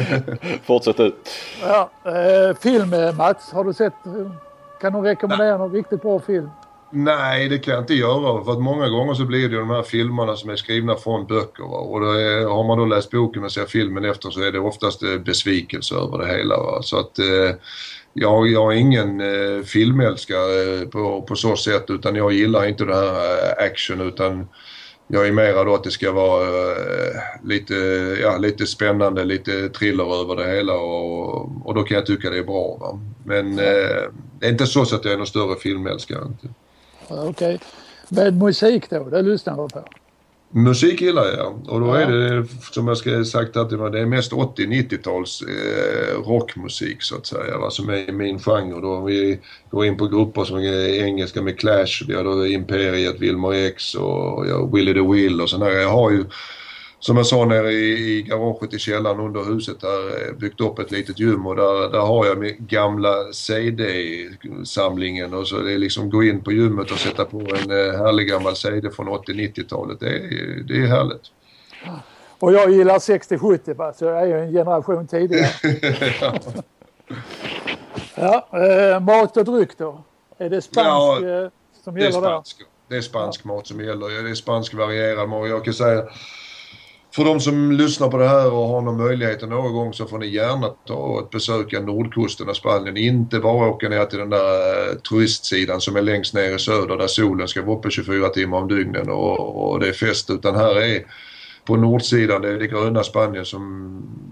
Fortsätt 0.63 0.99
ut. 0.99 1.29
Ja, 1.61 1.89
uh, 2.05 2.55
film 2.55 3.17
Mats, 3.17 3.51
har 3.51 3.63
du 3.63 3.73
sett? 3.73 3.93
Kan 4.81 4.93
du 4.93 4.99
rekommendera 4.99 5.57
någon 5.57 5.71
riktigt 5.71 6.01
bra 6.01 6.19
film? 6.19 6.49
Nej, 6.91 7.49
det 7.49 7.59
kan 7.59 7.73
jag 7.73 7.83
inte 7.83 7.93
göra. 7.93 8.43
För 8.43 8.51
att 8.51 8.61
många 8.61 8.89
gånger 8.89 9.13
så 9.13 9.25
blir 9.25 9.49
det 9.49 9.55
ju 9.55 9.59
de 9.59 9.69
här 9.69 9.83
filmerna 9.83 10.35
som 10.35 10.49
är 10.49 10.55
skrivna 10.55 10.95
från 10.95 11.27
böcker. 11.27 11.63
Va? 11.63 11.77
Och 11.77 12.19
är, 12.19 12.49
har 12.49 12.63
man 12.63 12.77
då 12.77 12.85
läst 12.85 13.11
boken 13.11 13.43
och 13.43 13.51
ser 13.51 13.65
filmen 13.65 14.05
efter 14.05 14.29
så 14.29 14.41
är 14.41 14.51
det 14.51 14.59
oftast 14.59 15.03
eh, 15.03 15.17
besvikelse 15.17 15.95
över 15.95 16.17
det 16.17 16.27
hela. 16.27 16.57
Va? 16.57 16.81
Så 16.81 16.99
att... 16.99 17.19
Eh, 17.19 17.55
jag, 18.13 18.47
jag 18.47 18.73
är 18.73 18.77
ingen 18.77 19.21
eh, 19.21 19.63
filmälskare 19.63 20.85
på, 20.85 21.21
på 21.21 21.35
så 21.35 21.55
sätt 21.55 21.85
utan 21.89 22.15
jag 22.15 22.33
gillar 22.33 22.67
inte 22.67 22.85
det 22.85 22.95
här 22.95 23.59
eh, 23.59 23.65
action 23.65 24.01
utan 24.01 24.47
jag 25.07 25.27
är 25.27 25.31
mera 25.31 25.63
då 25.63 25.75
att 25.75 25.83
det 25.83 25.91
ska 25.91 26.11
vara 26.11 26.43
eh, 26.43 27.21
lite, 27.43 27.73
ja, 28.21 28.37
lite 28.37 28.67
spännande, 28.67 29.25
lite 29.25 29.69
thriller 29.69 30.21
över 30.21 30.35
det 30.35 30.55
hela 30.55 30.73
och, 30.73 31.67
och 31.67 31.75
då 31.75 31.83
kan 31.83 31.95
jag 31.95 32.05
tycka 32.05 32.29
det 32.29 32.37
är 32.37 32.43
bra. 32.43 32.77
Va? 32.79 32.99
Men 33.23 33.59
eh, 33.59 34.09
det 34.39 34.45
är 34.45 34.49
inte 34.49 34.67
så 34.67 34.81
att 34.81 35.05
jag 35.05 35.13
är 35.13 35.17
någon 35.17 35.27
större 35.27 35.55
filmälskare. 35.55 36.19
Okej. 37.07 37.29
Okay. 37.29 37.57
Men 38.09 38.37
musik 38.37 38.89
då, 38.89 39.03
det 39.03 39.21
lyssnar 39.21 39.57
du 39.57 39.69
på? 39.69 39.83
Musik 40.51 41.01
gillar 41.01 41.25
jag 41.37 41.67
och 41.67 41.79
då 41.79 41.93
är 41.93 42.11
det 42.11 42.47
som 42.71 42.87
jag 42.87 42.97
ska 42.97 43.23
sagt 43.23 43.57
att 43.57 43.69
det 43.69 43.99
är 43.99 44.05
mest 44.05 44.31
80-90-tals 44.31 45.41
eh, 45.41 46.21
rockmusik 46.29 47.01
så 47.01 47.15
att 47.15 47.25
säga 47.25 47.57
va, 47.57 47.69
som 47.69 47.89
är 47.89 48.11
min 48.11 48.39
genre. 48.39 48.81
Då 48.81 49.01
vi 49.01 49.39
går 49.69 49.85
in 49.85 49.97
på 49.97 50.07
grupper 50.07 50.43
som 50.43 50.57
är 50.57 51.03
engelska 51.03 51.41
med 51.41 51.59
Clash, 51.59 52.03
vi 52.07 52.13
har 52.15 52.23
då 52.23 52.47
Imperiet, 52.47 53.19
Wilmer 53.19 53.51
X 53.53 53.95
och 53.95 54.47
ja, 54.47 54.69
Willie 54.73 54.93
the 54.93 55.01
Will 55.13 55.41
och 55.41 55.49
sådär. 55.49 55.69
Jag 55.69 55.89
har 55.89 56.11
ju 56.11 56.25
som 56.99 57.17
jag 57.17 57.25
sa 57.25 57.45
nere 57.45 57.71
i, 57.71 58.17
i 58.17 58.21
garaget 58.21 58.73
i 58.73 58.79
källaren 58.79 59.19
under 59.19 59.43
huset 59.43 59.81
där 59.81 60.27
eh, 60.27 60.33
byggt 60.33 60.61
upp 60.61 60.79
ett 60.79 60.91
litet 60.91 61.19
gym 61.19 61.47
och 61.47 61.55
där, 61.55 61.91
där 61.91 61.99
har 61.99 62.25
jag 62.25 62.37
min 62.37 62.55
gamla 62.59 63.33
CD-samlingen 63.33 65.33
och 65.33 65.47
så 65.47 65.59
det 65.59 65.73
är 65.73 65.77
liksom 65.77 66.09
gå 66.09 66.23
in 66.23 66.43
på 66.43 66.51
gymmet 66.51 66.91
och 66.91 66.97
sätta 66.97 67.25
på 67.25 67.39
en 67.39 67.71
eh, 67.71 67.97
härlig 67.97 68.27
gammal 68.27 68.55
CD 68.55 68.91
från 68.91 69.09
80-90-talet. 69.09 69.99
Det 69.99 70.09
är, 70.09 70.63
det 70.67 70.77
är 70.77 70.87
härligt. 70.87 71.21
Och 72.39 72.53
jag 72.53 72.71
gillar 72.71 72.99
60-70 72.99 73.93
så 73.93 74.05
jag 74.05 74.21
är 74.21 74.25
ju 74.25 74.39
en 74.39 74.51
generation 74.51 75.07
tidigare. 75.07 75.49
ja, 78.15 78.47
eh, 78.53 78.99
mat 78.99 79.37
och 79.37 79.45
dryck 79.45 79.77
då? 79.77 80.03
Är 80.37 80.49
det 80.49 80.61
spansk 80.61 81.23
ja, 81.23 81.43
eh, 81.43 81.49
som 81.83 81.97
gäller 81.97 82.21
det 82.21 82.27
spansk, 82.27 82.57
där? 82.57 82.67
Det 82.87 82.97
är 82.97 83.01
spansk 83.01 83.41
ja. 83.43 83.47
mat 83.47 83.67
som 83.67 83.79
gäller. 83.79 84.23
Det 84.23 84.29
är 84.29 84.35
spansk 84.35 84.73
varierad 84.73 85.29
mat. 85.29 85.49
Jag 85.49 85.65
kan 85.65 85.73
säga 85.73 86.03
för 87.11 87.23
de 87.23 87.39
som 87.39 87.71
lyssnar 87.71 88.07
på 88.07 88.17
det 88.17 88.27
här 88.27 88.53
och 88.53 88.67
har 88.67 88.81
någon 88.81 88.97
möjlighet 88.97 89.41
någon 89.41 89.73
gång 89.73 89.93
så 89.93 90.05
får 90.05 90.17
ni 90.17 90.27
gärna 90.27 90.67
ta 90.67 91.19
ett 91.19 91.29
besöka 91.29 91.79
nordkusten 91.79 92.49
av 92.49 92.53
Spanien. 92.53 92.97
Inte 92.97 93.39
bara 93.39 93.69
åka 93.69 93.89
ner 93.89 94.05
till 94.05 94.19
den 94.19 94.29
där 94.29 94.89
eh, 94.89 94.95
turistsidan 94.95 95.81
som 95.81 95.95
är 95.95 96.01
längst 96.01 96.33
ner 96.33 96.55
i 96.55 96.59
söder 96.59 96.97
där 96.97 97.07
solen 97.07 97.47
ska 97.47 97.61
vara 97.61 97.77
uppe 97.77 97.91
24 97.91 98.29
timmar 98.29 98.57
om 98.57 98.67
dygnen 98.67 99.09
och, 99.09 99.71
och 99.71 99.79
det 99.79 99.87
är 99.87 99.93
fest. 99.93 100.29
Utan 100.29 100.55
här 100.55 100.81
är 100.81 101.03
på 101.69 101.77
nordsidan, 101.77 102.41
det 102.41 102.49
är 102.49 102.59
det 102.59 102.67
gröna 102.67 103.03
Spanien 103.03 103.45
som, 103.45 103.61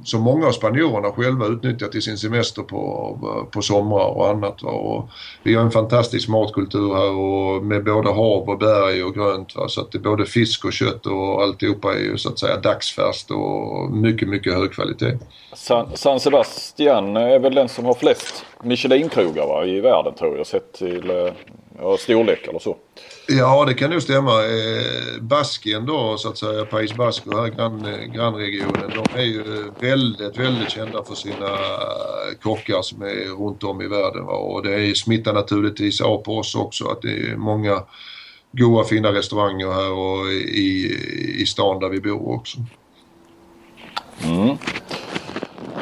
som 0.03 0.21
många 0.21 0.47
av 0.47 0.51
spanjorerna 0.51 1.11
själva 1.11 1.45
utnyttjar 1.45 1.87
till 1.87 2.01
sin 2.01 2.17
semester 2.17 2.61
på, 2.61 3.47
på 3.51 3.61
somrar 3.61 4.17
och 4.17 4.29
annat. 4.29 4.63
Och 4.63 5.09
vi 5.43 5.55
har 5.55 5.63
en 5.63 5.71
fantastisk 5.71 6.29
matkultur 6.29 6.93
här 6.95 7.11
och 7.11 7.63
med 7.63 7.83
både 7.83 8.09
hav 8.09 8.49
och 8.49 8.57
berg 8.57 9.03
och 9.03 9.13
grönt. 9.13 9.55
Va? 9.55 9.67
Så 9.67 9.81
att 9.81 9.91
det 9.91 9.97
är 9.97 10.01
både 10.01 10.25
fisk 10.25 10.65
och 10.65 10.73
kött 10.73 11.05
och 11.05 11.43
alltihopa 11.43 11.93
är 11.93 11.99
ju 11.99 12.17
så 12.17 12.29
att 12.29 12.39
säga 12.39 12.57
dagsfärskt 12.57 13.31
och 13.31 13.91
mycket, 13.91 14.29
mycket 14.29 14.53
hög 14.53 14.71
kvalitet. 14.71 15.17
San, 15.53 15.87
San 15.93 16.19
Sebastian 16.19 17.17
är 17.17 17.39
väl 17.39 17.55
den 17.55 17.69
som 17.69 17.85
har 17.85 17.93
flest 17.93 18.45
Michelin-krogar 18.63 19.67
i 19.67 19.79
världen 19.81 20.13
tror 20.13 20.37
jag 20.37 20.47
sett 20.47 20.73
till 20.73 21.09
eh, 21.09 21.33
ja, 21.81 21.97
storlek 21.97 22.47
eller 22.47 22.59
så. 22.59 22.77
Ja, 23.29 23.65
det 23.65 23.73
kan 23.73 23.89
nog 23.89 24.01
stämma. 24.01 24.31
Eh, 24.31 25.21
Baskien 25.21 25.85
då, 25.85 26.17
så 26.17 26.29
att 26.29 26.37
säga, 26.37 26.65
País 26.65 26.97
Basco, 26.97 27.37
här 27.37 27.47
grann, 27.47 27.87
grannregionen, 28.13 28.91
de 28.95 29.19
är 29.19 29.25
ju 29.25 29.71
väldigt, 29.79 30.37
väldigt 30.37 30.69
kända 30.69 31.03
för 31.03 31.15
sina 31.15 31.57
kockar 32.41 32.81
som 32.81 33.01
är 33.01 33.45
runt 33.45 33.63
om 33.63 33.81
i 33.81 33.87
världen. 33.87 34.25
Va? 34.25 34.33
Och 34.33 34.63
det 34.63 34.97
smittar 34.97 35.33
naturligtvis 35.33 36.01
av 36.01 36.17
på 36.17 36.37
oss 36.37 36.55
också 36.55 36.87
att 36.87 37.01
det 37.01 37.31
är 37.31 37.35
många 37.35 37.83
goda 38.51 38.83
fina 38.83 39.13
restauranger 39.13 39.71
här 39.71 39.91
och 39.91 40.31
i, 40.31 40.97
i 41.39 41.45
stan 41.45 41.79
där 41.79 41.89
vi 41.89 42.01
bor 42.01 42.35
också. 42.35 42.57
Mm. 44.23 44.57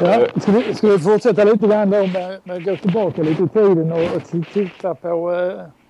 Ja, 0.00 0.26
ska, 0.40 0.52
vi, 0.52 0.74
ska 0.74 0.88
vi 0.88 0.98
fortsätta 0.98 1.44
lite 1.44 1.66
grann 1.66 1.90
då 1.90 2.06
med, 2.06 2.40
med 2.44 2.56
att 2.56 2.64
gå 2.64 2.76
tillbaka 2.76 3.22
lite 3.22 3.42
i 3.42 3.48
tiden 3.48 3.92
och, 3.92 4.16
och 4.16 4.46
titta 4.52 4.94
på 4.94 5.32
Eh, 5.34 5.85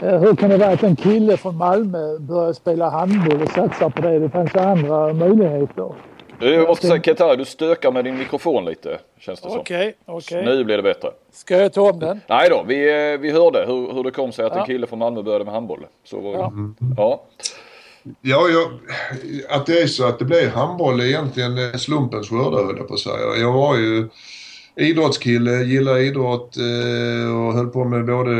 hur 0.00 0.36
kan 0.36 0.50
det 0.50 0.56
vara 0.56 0.70
att 0.70 0.82
en 0.82 0.96
kille 0.96 1.36
från 1.36 1.56
Malmö 1.56 2.18
börjar 2.18 2.52
spela 2.52 2.90
handboll 2.90 3.42
och 3.42 3.48
satsar 3.48 3.90
på 3.90 4.02
det? 4.02 4.18
Det 4.18 4.30
fanns 4.30 4.54
andra 4.54 5.12
möjligheter. 5.12 5.92
Jag 6.40 6.68
måste 6.68 6.86
säga 6.86 7.02
Ketara, 7.02 7.36
du 7.36 7.44
stökar 7.44 7.92
med 7.92 8.04
din 8.04 8.18
mikrofon 8.18 8.64
lite 8.64 8.98
känns 9.18 9.40
det 9.40 9.50
som. 9.50 9.60
Okej, 9.60 9.76
okay, 9.76 9.92
okej. 10.06 10.40
Okay. 10.40 10.56
Nu 10.56 10.64
blir 10.64 10.76
det 10.76 10.82
bättre. 10.82 11.10
Ska 11.32 11.56
jag 11.56 11.72
ta 11.72 11.90
om 11.90 11.98
den? 11.98 12.20
Nej 12.26 12.50
då, 12.50 12.64
vi, 12.66 13.12
eh, 13.12 13.20
vi 13.20 13.30
hörde 13.30 13.64
hur, 13.66 13.92
hur 13.92 14.04
det 14.04 14.10
kom 14.10 14.32
sig 14.32 14.44
att 14.44 14.52
ja. 14.54 14.60
en 14.60 14.66
kille 14.66 14.86
från 14.86 14.98
Malmö 14.98 15.22
började 15.22 15.44
med 15.44 15.54
handboll. 15.54 15.86
Så 16.04 16.20
var 16.20 16.32
ja. 16.32 16.52
ja. 16.96 17.24
Ja, 18.20 18.48
jag, 18.48 18.70
att 19.48 19.66
det 19.66 19.80
är 19.80 19.86
så 19.86 20.06
att 20.06 20.18
det 20.18 20.24
blev 20.24 20.50
handboll 20.50 21.00
är 21.00 21.04
egentligen 21.04 21.78
slumpens 21.78 22.28
skörda 22.28 22.56
höll 22.56 22.76
jag 22.76 22.88
på 22.88 22.94
att 22.94 23.00
säga. 23.00 23.36
Jag 23.40 23.52
var 23.52 23.76
ju 23.76 24.08
idrottskille, 24.80 25.62
gillar 25.62 25.98
idrott 25.98 26.56
eh, 26.56 27.36
och 27.36 27.52
höll 27.52 27.66
på 27.66 27.84
med 27.84 28.06
både 28.06 28.34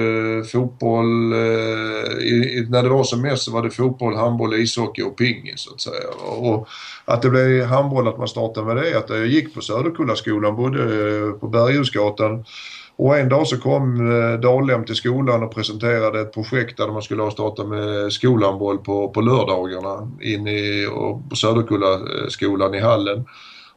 fotboll, 0.44 1.32
eh, 1.32 2.26
i, 2.26 2.66
när 2.68 2.82
det 2.82 2.88
var 2.88 3.04
som 3.04 3.22
mest 3.22 3.42
så 3.42 3.52
var 3.52 3.62
det 3.62 3.70
fotboll, 3.70 4.16
handboll, 4.16 4.54
ishockey 4.54 5.02
och 5.02 5.16
pingis 5.16 5.60
så 5.60 5.74
att 5.74 5.80
säga. 5.80 6.08
Och 6.38 6.68
att 7.04 7.22
det 7.22 7.30
blev 7.30 7.64
handboll, 7.64 8.08
att 8.08 8.18
man 8.18 8.28
startade 8.28 8.66
med 8.66 8.76
det, 8.76 8.98
att 8.98 9.10
jag 9.10 9.26
gick 9.26 9.54
på 9.54 9.60
Söderkullaskolan, 9.60 10.56
bodde 10.56 10.82
eh, 10.82 11.32
på 11.32 11.48
Berghusgatan 11.48 12.44
och 12.96 13.18
en 13.18 13.28
dag 13.28 13.46
så 13.46 13.58
kom 13.58 13.98
Dalhem 13.98 14.40
Dahlhem 14.40 14.84
till 14.84 14.94
skolan 14.94 15.42
och 15.42 15.54
presenterade 15.54 16.20
ett 16.20 16.34
projekt 16.34 16.76
där 16.76 16.88
man 16.88 17.02
skulle 17.02 17.30
starta 17.30 17.64
med 17.64 18.12
skolhandboll 18.12 18.78
på, 18.78 19.08
på 19.08 19.20
lördagarna 19.20 20.10
in 20.20 20.46
i, 20.46 20.86
på 21.30 21.36
Söderkullaskolan 21.36 22.74
i 22.74 22.80
hallen. 22.80 23.24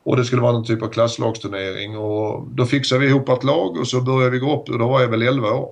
Och 0.06 0.18
det 0.18 0.26
skulle 0.26 0.42
vara 0.42 0.52
någon 0.52 0.66
typ 0.66 0.84
av 0.84 0.88
klasslagsturnering. 0.88 1.98
Och 1.98 2.48
då 2.48 2.66
fixade 2.66 3.02
vi 3.02 3.08
ihop 3.08 3.30
ett 3.30 3.44
lag 3.44 3.78
och 3.78 3.88
så 3.88 4.02
började 4.02 4.30
vi 4.30 4.40
gå 4.40 4.56
upp. 4.56 4.70
Och 4.70 4.80
då 4.80 4.88
var 4.88 5.02
jag 5.02 5.08
väl 5.08 5.22
11 5.22 5.52
år. 5.52 5.70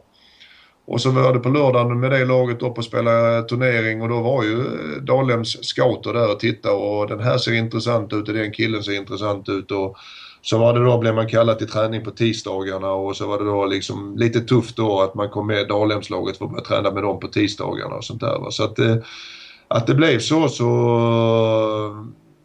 Och 0.85 1.01
så 1.01 1.11
var 1.11 1.33
det 1.33 1.39
på 1.39 1.49
lördagen 1.49 1.99
med 1.99 2.11
det 2.11 2.25
laget 2.25 2.61
upp 2.61 2.77
och 2.77 2.85
spela 2.85 3.41
turnering. 3.41 4.01
Och 4.01 4.09
då 4.09 4.21
var 4.21 4.43
ju 4.43 4.63
Dalhems 5.01 5.63
scouter 5.63 6.13
där 6.13 6.31
och 6.31 6.39
tittade. 6.39 6.75
Och 6.75 7.07
den 7.07 7.19
här 7.19 7.37
ser 7.37 7.53
intressant 7.53 8.13
ut 8.13 8.27
och 8.27 8.33
den 8.33 8.51
killen 8.51 8.83
ser 8.83 8.95
intressant 8.95 9.49
ut. 9.49 9.71
Och 9.71 9.97
så 10.41 10.57
var 10.57 10.73
det 10.73 10.85
då, 10.85 10.97
blev 10.97 11.15
man 11.15 11.27
kallad 11.27 11.57
till 11.57 11.69
träning 11.69 12.03
på 12.03 12.11
tisdagarna. 12.11 12.91
Och 12.91 13.17
så 13.17 13.27
var 13.27 13.37
det 13.37 13.45
då 13.45 13.65
liksom 13.65 14.17
lite 14.17 14.41
tufft 14.41 14.75
då 14.75 15.01
att 15.01 15.15
man 15.15 15.29
kom 15.29 15.47
med 15.47 15.67
Dalhemslaget 15.67 16.37
för 16.37 16.45
att 16.45 16.51
börja 16.51 16.63
träna 16.63 16.91
med 16.91 17.03
dem 17.03 17.19
på 17.19 17.27
tisdagarna 17.27 17.95
och 17.95 18.03
sånt 18.03 18.21
där. 18.21 18.49
Så 18.49 18.63
att, 18.63 18.75
det, 18.75 19.03
att 19.67 19.87
det 19.87 19.95
blev 19.95 20.19
så 20.19 20.47
så 20.47 20.67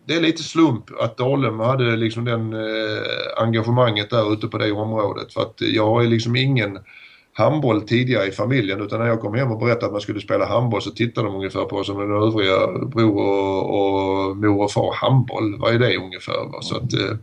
det 0.07 0.15
är 0.15 0.21
lite 0.21 0.43
slump 0.43 0.85
att 1.01 1.17
Dalem 1.17 1.61
hade 1.61 1.97
liksom 1.97 2.25
den 2.25 2.53
eh, 2.53 3.43
engagemanget 3.43 4.11
där 4.11 4.33
ute 4.33 4.49
på 4.49 4.59
det 4.59 4.73
området. 4.73 5.33
För 5.33 5.41
att 5.41 5.55
jag 5.59 5.87
har 5.87 6.03
ju 6.03 6.09
liksom 6.09 6.37
ingen 6.37 6.79
handboll 7.33 7.83
tidigare 7.83 8.27
i 8.27 8.31
familjen 8.31 8.81
utan 8.81 9.01
när 9.01 9.07
jag 9.07 9.21
kom 9.21 9.35
hem 9.35 9.53
och 9.53 9.59
berättade 9.59 9.87
att 9.87 9.93
man 9.93 10.01
skulle 10.01 10.21
spela 10.21 10.47
handboll 10.47 10.83
så 10.83 10.91
tittade 10.91 11.27
de 11.27 11.37
ungefär 11.37 11.65
på 11.65 11.85
som 11.85 11.99
den 11.99 12.23
övriga 12.23 12.87
bror 12.87 13.21
och, 13.21 14.29
och 14.29 14.37
mor 14.37 14.63
och 14.63 14.73
far. 14.73 14.95
Handboll, 14.95 15.59
vad 15.59 15.75
är 15.75 15.79
det 15.79 15.97
ungefär? 15.97 16.53
Va? 16.53 16.63
Så 16.63 16.77
att, 16.77 16.93
eh, 16.93 17.17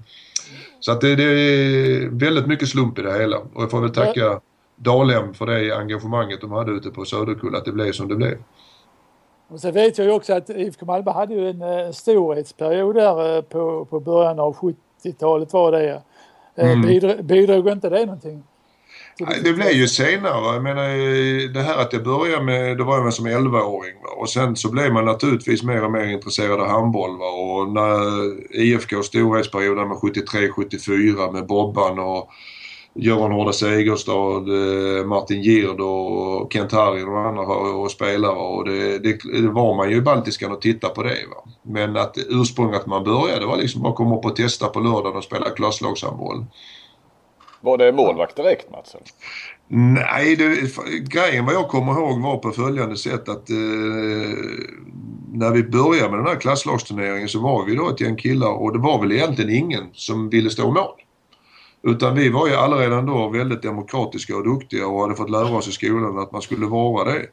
så 0.80 0.91
att 0.91 1.02
det, 1.02 1.15
det, 1.15 1.24
är 1.24 2.10
väldigt 2.10 2.48
mycket 2.48 2.69
slump 2.69 3.00
i 3.00 3.02
det 3.02 3.19
hela 3.19 3.38
och 3.38 3.63
jag 3.63 3.72
får 3.72 3.82
väl 3.82 3.89
tacka 3.89 4.39
Dalhem 4.76 5.34
för 5.34 5.46
det 5.46 5.78
engagemanget 5.78 6.41
de 6.41 6.52
hade 6.52 6.72
ute 6.72 6.89
på 6.89 7.06
Söderkulla 7.06 7.58
att 7.58 7.65
det 7.65 7.72
blev 7.72 7.91
som 7.91 8.08
det 8.08 8.15
blev. 8.15 8.38
Och 9.54 9.60
sen 9.60 9.74
vet 9.74 9.98
jag 9.98 10.08
ju 10.08 10.13
också 10.13 10.34
att 10.34 10.50
IFK 10.50 10.86
Malmö 10.86 11.12
hade 11.12 11.34
ju 11.34 11.50
en 11.50 11.62
eh, 11.62 11.92
storhetsperiod 11.92 12.96
där 12.96 13.36
eh, 13.36 13.42
på, 13.42 13.86
på 13.86 14.00
början 14.00 14.39
av 14.39 14.56
70-talet 14.56 15.54
var 15.54 15.72
det. 15.72 16.02
Eh, 16.56 16.72
mm. 16.72 16.82
Bidrog, 16.82 17.26
bidrog 17.26 17.70
inte 17.70 17.89
det 17.89 18.06
någonting? 18.06 18.44
Det 19.44 19.54
blev 19.54 19.72
ju 19.72 19.88
senare. 19.88 20.54
Jag 20.54 20.63
menar 20.63 21.54
det 21.54 21.62
här 21.62 21.78
att 21.78 21.94
jag 21.94 22.04
började 22.04 22.44
med, 22.44 22.78
då 22.78 22.84
var 22.84 22.96
jag 22.96 23.04
med 23.04 23.13
som 23.13 23.28
11-åring 23.28 23.96
och 24.18 24.30
sen 24.30 24.56
så 24.56 24.72
blev 24.72 24.94
man 24.94 25.06
naturligtvis 25.06 25.63
mer 25.63 25.84
och 25.84 25.92
mer 25.92 26.06
intresserad 26.06 26.62
av 26.62 26.68
handboll 26.68 27.18
va? 27.18 27.30
och 27.30 27.70
när 27.70 28.00
IFK 28.62 29.04
storhetsperioden 29.04 29.88
med 29.88 29.98
73-74 29.98 31.32
med 31.32 31.48
Bobban 31.48 32.00
och 32.00 32.30
Göran 32.95 33.32
Hårda 33.32 33.53
Segerstad, 33.53 34.43
eh, 34.47 35.06
Martin 35.06 35.41
Gird 35.41 35.79
och 35.79 36.53
Kent 36.53 36.71
Harry 36.71 37.03
och 37.03 37.19
andra 37.19 37.43
och 37.43 37.91
spelare 37.91 38.36
och 38.36 38.65
det, 38.65 38.99
det, 38.99 39.17
det, 39.41 39.47
var 39.47 39.75
man 39.75 39.89
ju 39.89 39.97
i 39.97 40.01
Baltiskan 40.01 40.51
och 40.51 40.62
titta 40.62 40.89
på 40.89 41.03
det. 41.03 41.10
Va? 41.10 41.51
Men 41.62 41.97
att 41.97 42.17
ursprunget 42.29 42.79
att 42.79 42.86
man 42.86 43.03
började 43.03 43.45
var 43.45 43.58
liksom 43.58 43.86
att 43.86 43.95
komma 43.95 44.17
upp 44.17 44.25
och 44.25 44.36
testa 44.36 44.67
på 44.67 44.79
lördagen 44.79 45.17
och 45.17 45.23
spela 45.23 45.49
klasslagshandboll. 45.49 46.45
Var 47.62 47.77
det 47.77 47.91
målvakt 47.91 48.36
direkt 48.36 48.71
Mats? 48.71 48.95
Nej, 49.67 50.36
det, 50.36 50.56
grejen 50.99 51.45
vad 51.45 51.56
jag 51.56 51.67
kommer 51.67 51.91
ihåg 51.91 52.21
var 52.21 52.38
på 52.38 52.51
följande 52.51 52.97
sätt 52.97 53.29
att 53.29 53.49
eh, 53.49 53.56
när 55.34 55.51
vi 55.51 55.63
började 55.63 56.10
med 56.10 56.19
den 56.19 56.27
här 56.27 56.39
klasslagsturneringen 56.39 57.27
så 57.27 57.39
var 57.39 57.65
vi 57.65 57.75
då 57.75 57.89
ett 57.89 58.01
gäng 58.01 58.15
killar 58.15 58.51
och 58.51 58.73
det 58.73 58.79
var 58.79 58.99
väl 59.01 59.12
egentligen 59.12 59.56
ingen 59.56 59.84
som 59.93 60.29
ville 60.29 60.49
stå 60.49 60.71
mål. 60.71 61.03
Utan 61.84 62.15
vi 62.15 62.30
var 62.30 62.48
ju 62.48 62.54
alla 62.54 62.76
redan 62.76 63.06
då 63.06 63.30
väldigt 63.30 63.62
demokratiska 63.62 64.36
och 64.36 64.43
duktiga 64.43 64.88
och 64.88 65.02
hade 65.02 65.15
fått 65.15 65.30
lära 65.30 65.58
oss 65.58 65.67
i 65.67 65.72
skolan 65.72 66.19
att 66.19 66.32
man 66.32 66.41
skulle 66.41 66.65
vara 66.65 67.13
det. 67.13 67.26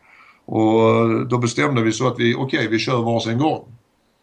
Och 0.45 1.29
då 1.29 1.39
bestämde 1.39 1.83
vi 1.83 1.93
så 1.93 2.07
att 2.07 2.19
vi, 2.19 2.35
okej 2.35 2.59
okay, 2.59 2.69
vi 2.69 2.79
kör 2.79 3.03
varsin 3.03 3.39
gång. 3.39 3.65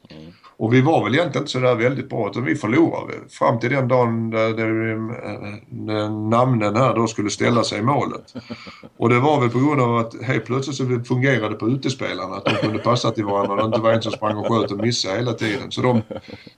Mm. 0.10 0.34
Och 0.60 0.74
vi 0.74 0.82
var 0.82 1.04
väl 1.04 1.15
egentligen 1.15 1.43
inte 1.43 1.52
sådär 1.52 1.76
väldigt 1.76 2.10
bra 2.10 2.30
utan 2.30 2.43
vi 2.43 2.56
förlorade. 2.56 3.13
Fram 3.30 3.60
till 3.60 3.70
den 3.70 3.88
dagen 3.88 4.30
där, 4.30 4.54
där 4.54 4.89
eh, 4.89 5.98
eh, 5.98 6.12
namnen 6.12 6.76
här 6.76 6.96
då 6.96 7.08
skulle 7.08 7.30
ställa 7.30 7.63
sig 7.63 7.80
i 7.80 7.82
målet. 7.82 8.34
Och 8.98 9.10
det 9.10 9.20
var 9.20 9.41
väl 9.41 9.50
på 9.50 9.60
grund 9.60 9.82
av 9.82 9.98
att 9.98 10.24
helt 10.24 10.46
plötsligt 10.46 10.76
så 10.76 11.04
fungerade 11.08 11.56
på 11.56 11.70
utespelarna. 11.70 12.36
Att 12.36 12.46
de 12.46 12.56
kunde 12.56 12.80
passa 12.80 13.12
till 13.12 13.26
varandra 13.26 13.54
och 13.54 13.58
det 13.58 13.65
inte 13.65 13.80
var 13.80 13.91
en 13.91 14.02
som 14.02 14.12
sprang 14.12 14.38
och 14.38 14.48
sköt 14.48 14.72
och 14.72 14.78
missade 14.78 15.17
hela 15.17 15.34
tiden. 15.34 15.72
Så 15.72 15.82
de, 15.82 16.02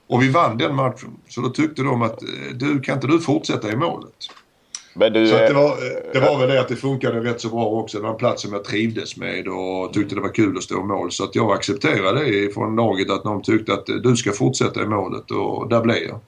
och 0.08 0.22
vi 0.22 0.28
vann 0.28 0.58
den 0.58 0.74
matchen. 0.74 1.10
Så 1.28 1.40
då 1.40 1.48
tyckte 1.48 1.82
de 1.82 2.02
att 2.02 2.22
eh, 2.22 2.28
du 2.54 2.80
kan 2.80 2.94
inte 2.94 3.06
du 3.06 3.20
fortsätta 3.20 3.72
i 3.72 3.76
målet? 3.76 4.14
Men 4.94 5.12
du, 5.12 5.26
så 5.26 5.36
det, 5.36 5.52
var, 5.52 5.76
det 6.12 6.20
var 6.20 6.38
väl 6.38 6.48
det 6.48 6.60
att 6.60 6.68
det 6.68 6.76
funkade 6.76 7.20
rätt 7.20 7.40
så 7.40 7.48
bra 7.48 7.64
också. 7.66 7.98
Det 7.98 8.02
var 8.02 8.10
en 8.10 8.16
plats 8.16 8.42
som 8.42 8.52
jag 8.52 8.64
trivdes 8.64 9.16
med 9.16 9.48
och 9.48 9.92
tyckte 9.92 10.14
det 10.14 10.20
var 10.20 10.34
kul 10.34 10.56
att 10.56 10.62
stå 10.62 10.80
i 10.80 10.84
mål. 10.84 11.12
Så 11.12 11.24
att 11.24 11.34
jag 11.34 11.52
accepterade 11.52 12.24
det 12.24 12.54
från 12.54 12.76
laget 12.76 13.10
att 13.10 13.22
de 13.22 13.42
tyckte 13.42 13.72
att 13.72 13.86
du 14.02 14.16
ska 14.16 14.32
fortsätta 14.32 14.82
i 14.82 14.86
målet 14.86 15.30
och 15.30 15.68
där 15.68 15.80
blev 15.80 16.02
jag. 16.08 16.20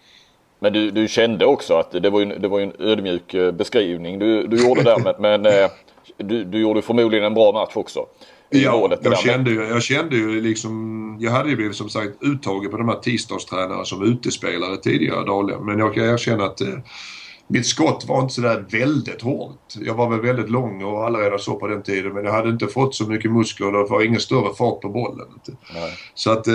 Men 0.58 0.72
du, 0.72 0.90
du 0.90 1.08
kände 1.08 1.46
också 1.46 1.74
att 1.74 1.92
det 2.02 2.10
var, 2.10 2.20
ju, 2.20 2.26
det 2.26 2.48
var 2.48 2.60
en 2.60 2.72
ödmjuk 2.78 3.34
eh, 3.34 3.52
beskrivning 3.52 4.18
du, 4.18 4.46
du 4.46 4.66
gjorde 4.66 4.82
där. 4.82 4.98
Men, 4.98 5.14
men 5.18 5.46
eh, 5.46 5.70
du, 6.16 6.44
du 6.44 6.60
gjorde 6.60 6.82
förmodligen 6.82 7.26
en 7.26 7.34
bra 7.34 7.52
match 7.52 7.72
också. 7.74 8.06
Ja, 8.50 8.90
jag 9.02 9.18
kände, 9.18 9.50
ju, 9.50 9.62
jag 9.62 9.82
kände 9.82 10.16
ju 10.16 10.40
liksom, 10.40 11.16
jag 11.20 11.30
hade 11.30 11.50
ju 11.50 11.56
blivit 11.56 11.76
som 11.76 11.88
sagt 11.88 12.22
uttagen 12.22 12.70
på 12.70 12.76
de 12.76 12.88
här 12.88 12.96
tisdagstränarna 12.96 13.84
som 13.84 14.02
utespelare 14.02 14.76
tidigare 14.76 15.24
dagar. 15.24 15.58
Men 15.58 15.78
jag 15.78 15.94
kan 15.94 16.04
erkänna 16.04 16.44
att 16.44 16.60
eh, 16.60 16.68
mitt 17.46 17.66
skott 17.66 18.04
var 18.08 18.20
inte 18.20 18.34
sådär 18.34 18.64
väldigt 18.70 19.22
hårt. 19.22 19.74
Jag 19.80 19.94
var 19.94 20.10
väl 20.10 20.20
väldigt 20.20 20.50
lång 20.50 20.84
och 20.84 21.04
alla 21.04 21.38
så 21.38 21.54
på 21.54 21.66
den 21.66 21.82
tiden 21.82 22.12
men 22.12 22.24
jag 22.24 22.32
hade 22.32 22.48
inte 22.48 22.66
fått 22.66 22.94
så 22.94 23.06
mycket 23.06 23.32
muskler 23.32 23.66
och 23.66 23.84
det 23.84 23.90
var 23.90 24.04
ingen 24.04 24.20
större 24.20 24.54
fart 24.54 24.80
på 24.80 24.88
bollen. 24.88 25.26
Nej. 25.74 25.92
Så 26.14 26.32
att 26.32 26.46
eh, 26.46 26.54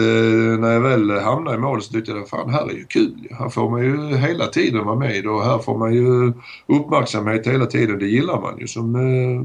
när 0.60 0.74
jag 0.74 0.82
väl 0.82 1.12
hamnade 1.12 1.58
i 1.58 1.60
mål 1.60 1.82
så 1.82 1.94
tyckte 1.94 2.12
jag 2.12 2.30
fan 2.30 2.50
här 2.50 2.70
är 2.70 2.74
ju 2.74 2.86
kul. 2.86 3.28
Här 3.40 3.50
får 3.50 3.70
man 3.70 3.84
ju 3.84 4.18
hela 4.18 4.48
tiden 4.48 4.86
vara 4.86 4.96
med 4.96 5.28
och 5.28 5.44
här 5.44 5.58
får 5.58 5.78
man 5.78 5.94
ju 5.94 6.34
uppmärksamhet 6.68 7.48
hela 7.48 7.66
tiden. 7.66 8.00
Det 8.00 8.08
gillar 8.08 8.42
man 8.42 8.60
ju 8.60 8.68
som 8.68 8.96
eh, 8.96 9.42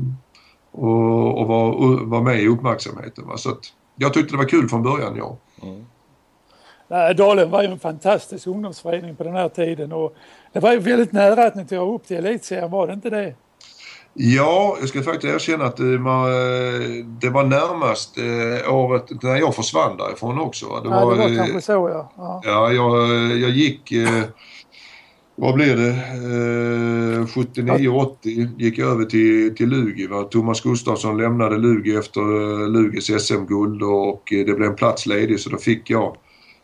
och, 0.80 1.40
och 1.40 1.46
vara 1.46 2.04
var 2.04 2.20
med 2.20 2.42
i 2.42 2.48
uppmärksamheten. 2.48 3.26
Va? 3.26 3.36
Så 3.36 3.50
att 3.50 3.72
jag 3.96 4.14
tyckte 4.14 4.32
det 4.34 4.38
var 4.38 4.48
kul 4.48 4.68
från 4.68 4.82
början, 4.82 5.16
ja. 5.16 5.36
Mm. 5.62 5.84
Dalen 7.16 7.50
var 7.50 7.62
ju 7.62 7.68
en 7.68 7.78
fantastisk 7.78 8.46
ungdomsförening 8.46 9.16
på 9.16 9.24
den 9.24 9.34
här 9.34 9.48
tiden 9.48 9.92
och 9.92 10.16
det 10.52 10.60
var 10.60 10.72
ju 10.72 10.78
väldigt 10.78 11.12
nära 11.12 11.46
att 11.46 11.54
ni 11.54 11.66
tog 11.66 11.94
upp 11.94 12.06
till 12.06 12.16
elitserien, 12.16 12.70
var 12.70 12.86
det 12.86 12.92
inte 12.92 13.10
det? 13.10 13.34
Ja, 14.14 14.76
jag 14.80 14.88
ska 14.88 15.02
faktiskt 15.02 15.34
erkänna 15.34 15.64
att 15.64 15.76
det 15.76 15.98
var, 15.98 16.30
det 17.20 17.30
var 17.30 17.44
närmast 17.44 18.18
eh, 18.18 18.74
året 18.74 19.22
när 19.22 19.36
jag 19.36 19.54
försvann 19.54 19.96
därifrån 19.96 20.38
också. 20.38 20.66
Det 20.66 20.88
ja, 20.88 21.04
var, 21.04 21.16
det 21.16 21.22
var 21.22 21.36
kanske 21.36 21.60
så 21.60 21.72
ja. 21.72 22.12
Ja, 22.16 22.40
ja 22.44 22.72
jag, 22.72 23.08
jag 23.38 23.50
gick... 23.50 23.92
Eh, 23.92 24.22
vad 25.36 25.54
blir 25.54 25.76
det? 25.76 25.88
Eh, 25.88 27.26
79-80 27.26 28.48
gick 28.58 28.78
jag 28.78 28.88
över 28.90 29.04
till, 29.04 29.54
till 29.56 29.68
Lugi. 29.68 30.06
Va? 30.06 30.22
Thomas 30.22 30.60
Gustafsson 30.60 31.18
lämnade 31.18 31.58
Lugi 31.58 31.96
efter 31.96 32.20
eh, 32.20 32.68
Lugis 32.68 33.22
SM-guld 33.26 33.82
och 33.82 34.22
det 34.30 34.56
blev 34.56 34.70
en 34.70 34.76
plats 34.76 35.06
ledig 35.06 35.40
så 35.40 35.50
då 35.50 35.56
fick 35.56 35.90
jag 35.90 36.16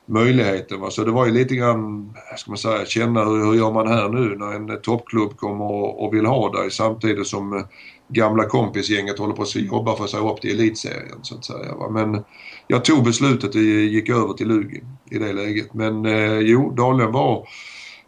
möjligheten. 0.08 0.80
Va? 0.80 0.90
Så 0.90 1.04
det 1.04 1.10
var 1.10 1.26
ju 1.26 1.32
lite 1.32 1.54
grann, 1.54 2.12
ska 2.36 2.50
man 2.50 2.58
säga, 2.58 2.86
känna 2.86 3.24
hur, 3.24 3.44
hur 3.44 3.54
gör 3.54 3.72
man 3.72 3.88
här 3.88 4.08
nu 4.08 4.36
när 4.36 4.52
en 4.52 4.70
eh, 4.70 4.76
toppklubb 4.76 5.36
kommer 5.36 5.64
och, 5.64 6.04
och 6.04 6.14
vill 6.14 6.26
ha 6.26 6.52
dig 6.52 6.70
samtidigt 6.70 7.26
som 7.26 7.56
eh, 7.56 7.62
gamla 8.08 8.44
kompisgänget 8.44 9.18
håller 9.18 9.34
på 9.34 9.42
att 9.42 9.56
jobba 9.56 9.96
för 9.96 10.06
sig 10.06 10.20
upp 10.20 10.40
till 10.40 10.50
elitserien 10.50 11.18
så 11.22 11.34
att 11.34 11.44
säga. 11.44 11.74
Va? 11.74 11.88
Men 11.88 12.24
jag 12.66 12.84
tog 12.84 13.04
beslutet 13.04 13.54
och 13.54 13.60
gick 13.60 14.08
över 14.08 14.32
till 14.32 14.48
Lugi 14.48 14.82
i 15.10 15.18
det 15.18 15.32
läget. 15.32 15.74
Men 15.74 16.06
eh, 16.06 16.38
jo, 16.38 16.70
Dalen 16.70 17.12
var 17.12 17.48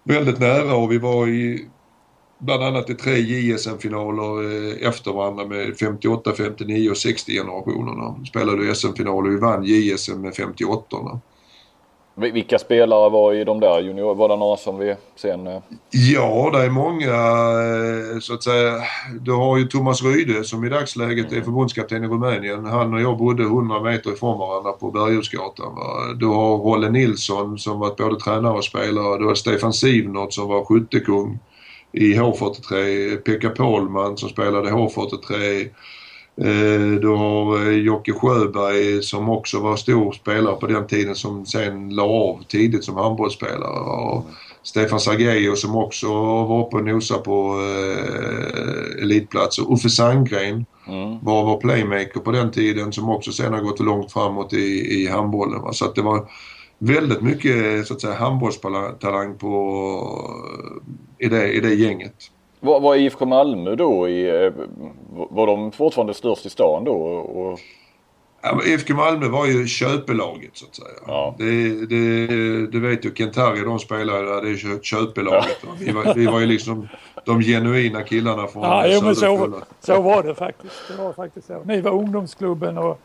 väldigt 0.04 0.40
nära 0.40 0.74
och 0.74 0.92
vi 0.92 0.98
var 0.98 1.28
i 1.28 1.68
bland 2.38 2.62
annat 2.62 2.90
i 2.90 2.94
tre 2.94 3.18
JSM-finaler 3.18 4.42
eh, 4.42 4.88
efter 4.88 5.12
varandra 5.12 5.46
med 5.46 5.76
58, 5.78 6.32
59 6.36 6.90
och 6.90 6.96
60 6.96 7.32
generationerna. 7.32 8.16
Vi 8.20 8.26
spelade 8.26 8.74
SM-finaler 8.74 9.28
och 9.28 9.34
vi 9.34 9.40
vann 9.40 9.64
JSM 9.64 10.20
med 10.20 10.34
58 10.34 10.96
vilka 12.20 12.58
spelare 12.58 13.10
var 13.10 13.34
i 13.34 13.44
de 13.44 13.60
där 13.60 13.80
junior? 13.80 14.14
Var 14.14 14.28
det 14.28 14.36
några 14.36 14.56
som 14.56 14.78
vi 14.78 14.94
sen... 15.16 15.46
Eh, 15.46 15.62
ja, 15.90 16.50
det 16.52 16.64
är 16.64 16.70
många 16.70 17.14
eh, 18.14 18.20
så 18.20 18.34
att 18.34 18.42
säga. 18.42 18.72
Du 19.20 19.32
har 19.32 19.58
ju 19.58 19.64
Thomas 19.64 20.02
Ryde 20.02 20.44
som 20.44 20.64
i 20.64 20.68
dagsläget 20.68 21.32
är 21.32 21.40
förbundskapten 21.42 22.04
i 22.04 22.06
Rumänien. 22.06 22.64
Han 22.64 22.94
och 22.94 23.00
jag 23.00 23.18
bodde 23.18 23.42
100 23.42 23.80
meter 23.80 24.12
ifrån 24.12 24.38
varandra 24.38 24.72
på 24.72 24.90
Berghusgatan. 24.90 25.72
Du 26.18 26.26
har 26.26 26.56
Rolle 26.56 26.90
Nilsson 26.90 27.58
som 27.58 27.78
varit 27.78 27.96
både 27.96 28.20
tränare 28.20 28.52
och 28.52 28.64
spelare. 28.64 29.18
Du 29.18 29.26
har 29.26 29.34
Stefan 29.34 29.72
Sivnert 29.72 30.32
som 30.32 30.48
var 30.48 30.64
skyttekung 30.64 31.38
i 31.92 32.14
H43. 32.14 33.16
Pekka 33.16 33.50
Pålman 33.50 34.16
som 34.16 34.28
spelade 34.28 34.70
H43. 34.70 35.68
Eh, 36.36 37.00
du 37.00 37.08
har 37.08 37.68
eh, 37.68 37.78
Jocke 37.78 38.12
Sjöberg 38.12 39.02
som 39.02 39.28
också 39.28 39.60
var 39.60 39.76
stor 39.76 40.12
spelare 40.12 40.56
på 40.56 40.66
den 40.66 40.86
tiden 40.86 41.14
som 41.14 41.46
sen 41.46 41.94
la 41.94 42.02
av 42.02 42.44
tidigt 42.48 42.84
som 42.84 42.96
handbollsspelare. 42.96 43.80
Och 43.80 44.26
Stefan 44.62 45.00
Sargejo 45.00 45.56
som 45.56 45.76
också 45.76 46.08
var 46.44 46.66
uppe 46.66 46.76
och 46.76 46.84
nosade 46.84 47.20
på 47.20 47.60
eh, 47.60 49.02
elitplatser. 49.02 49.72
Uffe 49.72 49.90
Sandgren 49.90 50.66
mm. 50.88 51.18
var 51.22 51.44
vår 51.44 51.60
playmaker 51.60 52.20
på 52.20 52.30
den 52.30 52.50
tiden 52.50 52.92
som 52.92 53.08
också 53.08 53.32
sen 53.32 53.52
har 53.52 53.60
gått 53.60 53.80
långt 53.80 54.12
framåt 54.12 54.52
i, 54.52 55.02
i 55.02 55.06
handbollen. 55.06 55.62
Va? 55.62 55.72
Så 55.72 55.84
att 55.84 55.94
det 55.94 56.02
var 56.02 56.30
väldigt 56.78 57.22
mycket 57.22 57.86
så 57.86 57.94
att 57.94 58.00
säga 58.00 58.14
handbollstalang 58.14 59.38
på, 59.38 59.52
i, 61.18 61.28
det, 61.28 61.52
i 61.52 61.60
det 61.60 61.74
gänget. 61.74 62.14
Var, 62.60 62.80
var 62.80 62.96
IFK 62.96 63.26
Malmö 63.26 63.74
då 63.74 64.08
i, 64.08 64.44
eh, 64.44 64.52
var 65.10 65.46
de 65.46 65.72
fortfarande 65.72 66.14
störst 66.14 66.46
i 66.46 66.50
stan 66.50 66.84
då? 66.84 66.92
Och... 66.92 67.60
Ja, 68.42 68.60
IFK 68.66 68.94
Malmö 68.94 69.28
var 69.28 69.46
ju 69.46 69.66
köpelaget 69.66 70.50
så 70.52 70.66
att 70.66 70.74
säga. 70.74 70.88
Ja. 71.06 71.34
Det, 71.38 71.86
det, 71.86 72.26
det 72.66 72.78
vet 72.78 73.04
ju 73.04 73.10
Kent-Harry, 73.10 73.64
de 73.64 73.78
spelade 73.78 74.24
där, 74.24 74.42
det 74.42 74.50
är 74.50 74.82
köpelaget. 74.82 75.58
Ja. 75.62 75.68
Vi, 75.78 75.92
var, 75.92 76.14
vi 76.14 76.26
var 76.26 76.40
ju 76.40 76.46
liksom 76.46 76.88
de 77.24 77.40
genuina 77.40 78.02
killarna 78.02 78.46
från 78.46 78.62
Ja, 78.62 78.86
jo, 78.86 79.00
men 79.02 79.16
så, 79.16 79.60
så 79.80 80.00
var 80.00 80.22
det 80.22 80.34
faktiskt. 80.34 80.74
Det 80.88 81.02
var 81.02 81.12
faktiskt 81.12 81.46
så. 81.46 81.62
Ni 81.64 81.80
var 81.80 81.90
ungdomsklubben 81.90 82.78
och, 82.78 83.00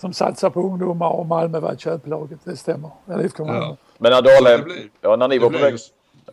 som 0.00 0.12
satsade 0.12 0.52
på 0.52 0.60
ungdomar 0.60 1.08
och 1.08 1.26
Malmö 1.26 1.60
var 1.60 1.74
köplaget, 1.74 2.38
det 2.44 2.56
stämmer. 2.56 2.90
Eller 3.08 3.24
IFK 3.24 3.44
Malmö. 3.44 3.60
Ja. 3.60 3.76
Men 3.98 4.12
när 4.12 4.22
Dalen, 4.22 4.70
ja, 5.00 5.16
när 5.16 5.28
ni 5.28 5.38
var 5.38 5.50
på 5.50 5.58
väg... 5.58 5.74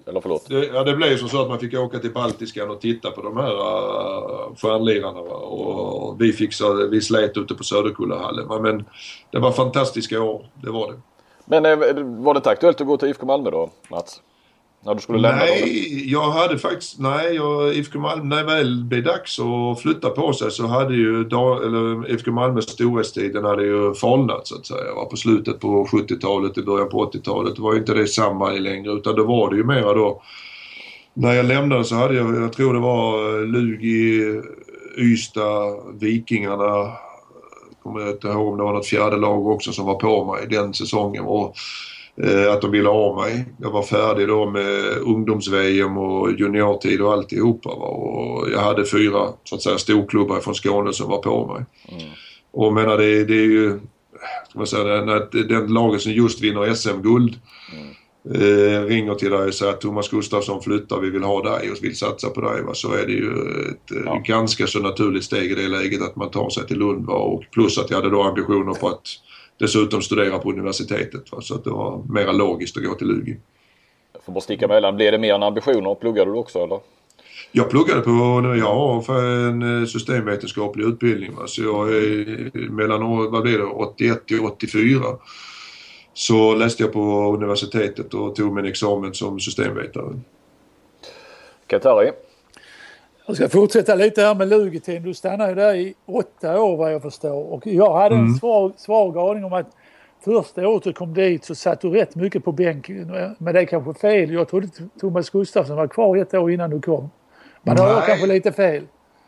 Eller 0.07 0.21
förlåt? 0.21 0.49
Det, 0.49 0.65
ja, 0.65 0.83
det 0.83 0.95
blev 0.95 1.11
ju 1.11 1.17
så 1.17 1.41
att 1.41 1.49
man 1.49 1.59
fick 1.59 1.73
åka 1.73 1.99
till 1.99 2.13
Baltiskan 2.13 2.69
och 2.69 2.81
titta 2.81 3.11
på 3.11 3.21
de 3.21 3.37
här 3.37 3.51
uh, 3.51 4.55
stjärnlirarna. 4.55 5.19
Och 5.19 6.21
vi, 6.21 6.33
fixade, 6.33 6.87
vi 6.87 7.01
slet 7.01 7.37
ute 7.37 7.53
på 7.53 7.63
Söderkullahallen. 7.63 8.63
Men 8.63 8.85
det 9.31 9.39
var 9.39 9.51
fantastiska 9.51 10.21
år, 10.21 10.45
det 10.53 10.69
var 10.71 10.91
det. 10.91 11.01
Men 11.45 11.65
eh, 11.65 11.77
var 12.03 12.33
det 12.33 12.37
inte 12.37 12.49
aktuellt 12.49 12.81
att 12.81 12.87
gå 12.87 12.97
till 12.97 13.07
IFK 13.09 13.25
Malmö 13.25 13.51
då, 13.51 13.69
Mats? 13.89 14.21
När 14.85 14.95
du 14.95 15.01
skulle 15.01 15.19
lämna 15.19 15.37
Nej, 15.37 15.61
dem? 15.61 16.01
jag 16.05 16.31
hade 16.31 16.57
faktiskt, 16.57 16.99
nej, 16.99 17.35
jag, 17.35 17.75
IFK 17.75 17.99
Malmö, 17.99 18.23
när 18.23 18.37
det 18.37 18.55
väl 18.55 18.83
blev 18.83 19.03
dags 19.03 19.39
att 19.39 19.81
flytta 19.81 20.09
på 20.09 20.33
sig 20.33 20.51
så 20.51 20.67
hade 20.67 20.95
ju 20.95 21.21
eller, 21.21 22.11
IFK 22.11 22.31
Malmös 22.31 22.69
storhetstid, 22.69 23.33
den 23.33 23.45
hade 23.45 23.63
ju 23.63 23.93
falnat 23.93 24.47
så 24.47 24.55
att 24.55 24.65
säga. 24.65 24.93
Var 24.95 25.05
på 25.05 25.17
slutet 25.17 25.59
på 25.59 25.85
70-talet, 25.85 26.57
i 26.57 26.61
början 26.61 26.89
på 26.89 27.11
80-talet. 27.11 27.55
Det 27.55 27.61
var 27.61 27.73
ju 27.73 27.79
inte 27.79 27.93
det 27.93 28.07
samma 28.07 28.49
längre 28.49 28.91
utan 28.91 29.15
då 29.15 29.23
var 29.23 29.49
det 29.49 29.55
ju 29.55 29.63
mera 29.63 29.93
då 29.93 30.21
när 31.13 31.33
jag 31.33 31.45
lämnade 31.45 31.83
så 31.83 31.95
hade 31.95 32.15
jag, 32.15 32.35
jag 32.35 32.53
tror 32.53 32.73
det 32.73 32.79
var 32.79 33.39
eh, 33.39 33.45
Lugi, 33.47 34.41
Ystad, 34.97 35.75
Vikingarna. 35.99 36.91
Kommer 37.83 37.99
Jag 37.99 38.09
inte 38.09 38.27
ihåg 38.27 38.47
om 38.47 38.57
det 38.57 38.63
var 38.63 38.73
något 38.73 38.87
fjärde 38.87 39.17
lag 39.17 39.47
också 39.47 39.71
som 39.71 39.85
var 39.85 39.95
på 39.95 40.25
mig 40.25 40.47
den 40.49 40.73
säsongen. 40.73 41.23
Och 41.23 41.55
att 42.51 42.61
de 42.61 42.71
ville 42.71 42.89
ha 42.89 43.21
mig. 43.21 43.45
Jag 43.57 43.71
var 43.71 43.83
färdig 43.83 44.27
då 44.27 44.49
med 44.49 44.97
ungdoms-VM 45.01 45.97
och 45.97 46.31
juniortid 46.31 47.01
och 47.01 47.13
alltihopa. 47.13 47.69
Va? 47.69 47.85
Och 47.85 48.51
jag 48.51 48.59
hade 48.59 48.85
fyra 48.85 49.27
så 49.43 49.55
att 49.55 49.61
säga 49.61 49.77
storklubbar 49.77 50.39
från 50.39 50.55
Skåne 50.55 50.93
som 50.93 51.09
var 51.09 51.17
på 51.17 51.47
mig. 51.47 51.65
Mm. 51.89 52.11
Och 52.51 52.73
menar 52.73 52.97
det, 52.97 53.23
det 53.23 53.33
är 53.33 53.47
ju, 53.47 53.79
ska 54.49 54.59
man 54.59 54.67
säga, 54.67 54.83
den, 54.83 55.47
den 55.47 55.73
laget 55.73 56.01
som 56.01 56.11
just 56.11 56.41
vinner 56.41 56.73
SM-guld 56.73 57.39
mm. 57.73 58.41
eh, 58.41 58.83
ringer 58.83 59.15
till 59.15 59.31
dig 59.31 59.47
och 59.47 59.53
säger 59.53 59.73
att 59.73 59.81
Thomas 59.81 60.09
Gustafsson 60.09 60.61
flyttar, 60.61 60.99
vi 60.99 61.09
vill 61.09 61.23
ha 61.23 61.43
dig 61.43 61.71
och 61.71 61.77
vill 61.81 61.97
satsa 61.97 62.29
på 62.29 62.41
dig. 62.41 62.63
Va? 62.63 62.73
Så 62.73 62.93
är 62.93 63.05
det 63.05 63.13
ju 63.13 63.31
ett 63.69 64.03
ja. 64.05 64.21
ganska 64.25 64.67
så 64.67 64.79
naturligt 64.79 65.23
steg 65.23 65.51
i 65.51 65.55
det 65.55 65.67
läget 65.67 66.01
att 66.01 66.15
man 66.15 66.31
tar 66.31 66.49
sig 66.49 66.67
till 66.67 66.77
Lund. 66.77 67.05
Va? 67.05 67.13
Och 67.13 67.43
plus 67.51 67.77
att 67.77 67.89
jag 67.89 67.97
hade 67.97 68.09
då 68.09 68.23
ambitioner 68.23 68.73
på 68.73 68.87
att 68.89 69.07
dessutom 69.61 70.01
studera 70.01 70.39
på 70.39 70.49
universitetet. 70.49 71.31
Va? 71.31 71.41
Så 71.41 71.55
att 71.55 71.63
det 71.63 71.69
var 71.69 72.03
mera 72.09 72.31
logiskt 72.31 72.77
att 72.77 72.83
gå 72.83 72.95
till 72.95 73.07
Lugi. 73.07 73.37
Jag 74.13 74.23
får 74.23 74.33
bara 74.33 74.41
sticka 74.41 74.65
emellan. 74.65 74.95
Blev 74.95 75.11
det 75.11 75.17
mer 75.17 75.33
än 75.33 75.43
ambitioner? 75.43 75.95
Pluggade 75.95 76.31
du 76.31 76.37
också 76.37 76.59
eller? 76.59 76.79
Jag 77.51 77.69
pluggade 77.69 78.01
på, 78.01 78.11
jag 78.57 78.75
har 78.75 79.19
en 79.23 79.81
eh, 79.81 79.87
systemvetenskaplig 79.87 80.85
utbildning. 80.85 81.35
Va? 81.35 81.47
Så 81.47 81.63
jag 81.63 81.89
är 81.89 82.69
mellan, 82.69 83.31
vad 83.31 83.41
blir 83.43 83.57
det, 83.57 83.63
81 83.63 84.25
till 84.25 84.39
84. 84.39 85.03
Så 86.13 86.55
läste 86.55 86.83
jag 86.83 86.93
på 86.93 87.33
universitetet 87.33 88.13
och 88.13 88.35
tog 88.35 88.55
min 88.55 88.65
examen 88.65 89.13
som 89.13 89.39
systemvetare. 89.39 90.19
Katari? 91.67 92.11
Jag 93.31 93.35
ska 93.37 93.59
fortsätta 93.59 93.95
lite 93.95 94.21
här 94.21 94.35
med 94.35 94.47
Lugetin. 94.47 95.03
Du 95.03 95.13
stannade 95.13 95.53
där 95.53 95.75
i 95.75 95.93
åtta 96.05 96.61
år 96.61 96.77
vad 96.77 96.93
jag 96.93 97.01
förstår. 97.01 97.53
Och 97.53 97.67
jag 97.67 97.93
hade 97.93 98.15
en 98.15 98.21
mm. 98.21 98.33
svag, 98.33 98.73
svag 98.77 99.17
aning 99.17 99.45
om 99.45 99.53
att 99.53 99.67
första 100.25 100.67
året 100.67 100.83
du 100.83 100.93
kom 100.93 101.13
dit 101.13 101.45
så 101.45 101.55
satt 101.55 101.81
du 101.81 101.89
rätt 101.89 102.15
mycket 102.15 102.45
på 102.45 102.51
bänken. 102.51 103.35
Men 103.37 103.53
det 103.53 103.59
är 103.59 103.65
kanske 103.65 103.93
fel. 103.93 104.31
Jag 104.31 104.49
trodde 104.49 104.67
Thomas 104.99 105.29
Gustafsson 105.29 105.75
var 105.75 105.87
kvar 105.87 106.17
ett 106.17 106.33
år 106.33 106.51
innan 106.51 106.69
du 106.69 106.81
kom. 106.81 107.09
Man 107.63 107.77
har 107.77 108.01
kanske 108.01 108.27
lite 108.27 108.51
fel. 108.51 108.83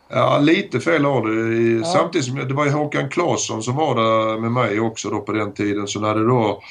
Ja, 0.10 0.40
lite 0.40 0.80
fel 0.80 1.06
har 1.06 1.22
du. 1.22 1.78
Ja. 1.80 1.86
Samtidigt 1.86 2.28
som 2.28 2.36
det 2.36 2.54
var 2.54 2.66
ju 2.66 2.72
Håkan 2.72 3.10
Claesson 3.10 3.64
som 3.64 3.76
var 3.76 3.96
där 3.96 4.40
med 4.40 4.52
mig 4.52 4.80
också 4.80 5.10
då 5.10 5.20
på 5.20 5.32
den 5.32 5.54
tiden. 5.54 5.88
Så 5.88 6.00
när 6.00 6.16
det 6.16 6.28
då 6.28 6.62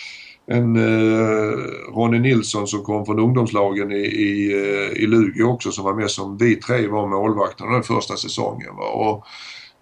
en 0.46 0.76
eh, 0.76 1.58
Ronny 1.94 2.18
Nilsson 2.18 2.66
som 2.66 2.82
kom 2.82 3.06
från 3.06 3.18
ungdomslagen 3.18 3.92
i, 3.92 4.04
i, 4.04 4.52
eh, 4.52 5.02
i 5.02 5.06
Lugi 5.06 5.42
också 5.42 5.70
som 5.72 5.84
var 5.84 5.94
med 5.94 6.10
som 6.10 6.36
vi 6.36 6.56
tre 6.56 6.86
var 6.86 7.08
målvakterna 7.08 7.72
den 7.72 7.82
första 7.82 8.16
säsongen. 8.16 8.76
Va? 8.76 8.84
Och, 8.84 9.26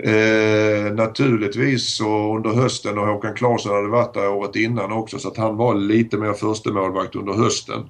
eh, 0.08 0.92
naturligtvis 0.92 1.96
så 1.96 2.36
under 2.36 2.50
hösten 2.50 2.98
och 2.98 3.06
Håkan 3.06 3.34
Claesson 3.34 3.74
hade 3.74 3.88
varit 3.88 4.14
där 4.14 4.32
året 4.32 4.56
innan 4.56 4.92
också 4.92 5.18
så 5.18 5.28
att 5.28 5.36
han 5.36 5.56
var 5.56 5.74
lite 5.74 6.16
mer 6.16 6.32
förstemålvakt 6.32 7.16
under 7.16 7.32
hösten. 7.32 7.80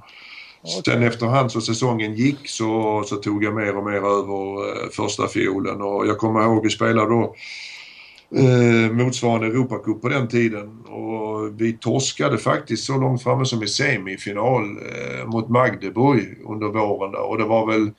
Okay. 0.62 0.94
Sen 0.94 1.02
efterhand 1.02 1.52
så 1.52 1.60
säsongen 1.60 2.14
gick 2.14 2.48
så, 2.48 3.02
så 3.06 3.16
tog 3.16 3.44
jag 3.44 3.54
mer 3.54 3.76
och 3.76 3.84
mer 3.84 3.96
över 3.96 4.68
eh, 4.68 4.90
första 4.90 5.28
fiolen 5.28 5.80
och 5.80 6.06
jag 6.06 6.18
kommer 6.18 6.42
ihåg 6.42 6.62
vi 6.62 6.70
spelade 6.70 7.10
då 7.10 7.34
eh, 8.36 8.92
motsvarande 8.92 9.46
Europacup 9.46 10.02
på 10.02 10.08
den 10.08 10.28
tiden. 10.28 10.80
Och 10.80 11.60
vi 11.60 11.72
torskade 11.72 12.38
faktiskt 12.38 12.84
så 12.84 12.96
långt 12.96 13.22
framme 13.22 13.44
som 13.44 13.62
i 13.62 13.66
semifinal 13.66 14.64
eh, 14.64 15.26
mot 15.26 15.48
Magdeburg 15.48 16.38
under 16.48 16.66
våren 16.66 17.12
där. 17.12 17.30
Och 17.30 17.38
det 17.38 17.44
var 17.44 17.66
väl 17.66 17.90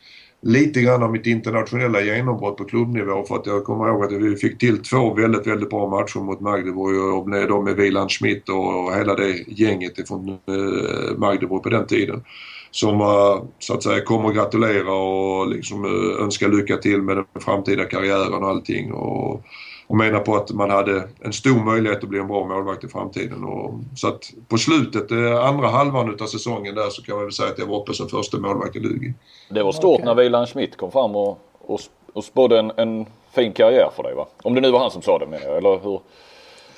lite 0.41 0.81
grann 0.81 1.03
av 1.03 1.11
mitt 1.11 1.27
internationella 1.27 2.01
genombrott 2.01 2.57
på 2.57 2.63
klubbnivå 2.63 3.23
för 3.23 3.35
att 3.35 3.45
jag 3.45 3.63
kommer 3.63 3.87
ihåg 3.87 4.03
att 4.03 4.11
vi 4.11 4.35
fick 4.35 4.57
till 4.57 4.83
två 4.83 5.13
väldigt, 5.13 5.47
väldigt 5.47 5.69
bra 5.69 5.89
matcher 5.89 6.19
mot 6.19 6.39
Magdeburg 6.39 7.13
och 7.13 7.25
blev 7.25 7.47
då 7.47 7.61
med 7.61 7.75
Wieland 7.75 8.11
Schmidt 8.11 8.49
och 8.49 8.95
hela 8.95 9.15
det 9.15 9.43
gänget 9.47 10.07
från 10.07 10.29
eh, 10.29 11.17
Magdeburg 11.17 11.63
på 11.63 11.69
den 11.69 11.87
tiden. 11.87 12.23
Som 12.71 13.01
eh, 13.01 13.43
så 13.59 13.73
att 13.73 13.83
säga 13.83 14.01
kommer 14.01 14.33
gratulera 14.33 14.93
och 14.93 15.47
liksom 15.47 15.85
eh, 15.85 16.23
önska 16.23 16.47
lycka 16.47 16.77
till 16.77 17.01
med 17.01 17.17
den 17.17 17.25
framtida 17.41 17.85
karriären 17.85 18.43
och 18.43 18.49
allting. 18.49 18.91
Och, 18.93 19.43
och 19.91 19.97
menar 19.97 20.19
på 20.19 20.35
att 20.35 20.51
man 20.51 20.69
hade 20.69 21.03
en 21.19 21.33
stor 21.33 21.63
möjlighet 21.65 22.03
att 22.03 22.09
bli 22.09 22.19
en 22.19 22.27
bra 22.27 22.47
målvakt 22.47 22.83
i 22.83 22.87
framtiden. 22.87 23.43
Och, 23.43 23.73
så 23.95 24.07
att 24.07 24.33
på 24.47 24.57
slutet, 24.57 25.11
eh, 25.11 25.45
andra 25.45 25.67
halvan 25.67 26.13
utav 26.13 26.25
säsongen 26.25 26.75
där 26.75 26.89
så 26.89 27.03
kan 27.03 27.15
man 27.15 27.23
väl 27.23 27.33
säga 27.33 27.49
att 27.49 27.59
jag 27.59 27.65
var 27.65 27.81
uppe 27.81 27.93
som 27.93 28.09
första 28.09 28.37
målvakt 28.37 28.75
i 28.75 28.79
Lugi. 28.79 29.13
Det 29.49 29.63
var 29.63 29.71
stort 29.71 29.93
okay. 29.93 30.05
när 30.05 30.15
Wieland 30.15 30.49
Schmidt 30.49 30.77
kom 30.77 30.91
fram 30.91 31.15
och, 31.15 31.39
och, 31.59 31.79
och 32.13 32.23
spådde 32.23 32.59
en, 32.59 32.71
en 32.77 33.05
fin 33.35 33.53
karriär 33.53 33.89
för 33.95 34.03
dig 34.03 34.15
va? 34.15 34.27
Om 34.43 34.53
det 34.55 34.61
nu 34.61 34.71
var 34.71 34.79
han 34.79 34.91
som 34.91 35.01
sa 35.01 35.19
det 35.19 35.27
med 35.27 35.41
eller 35.41 35.83
hur? 35.83 35.99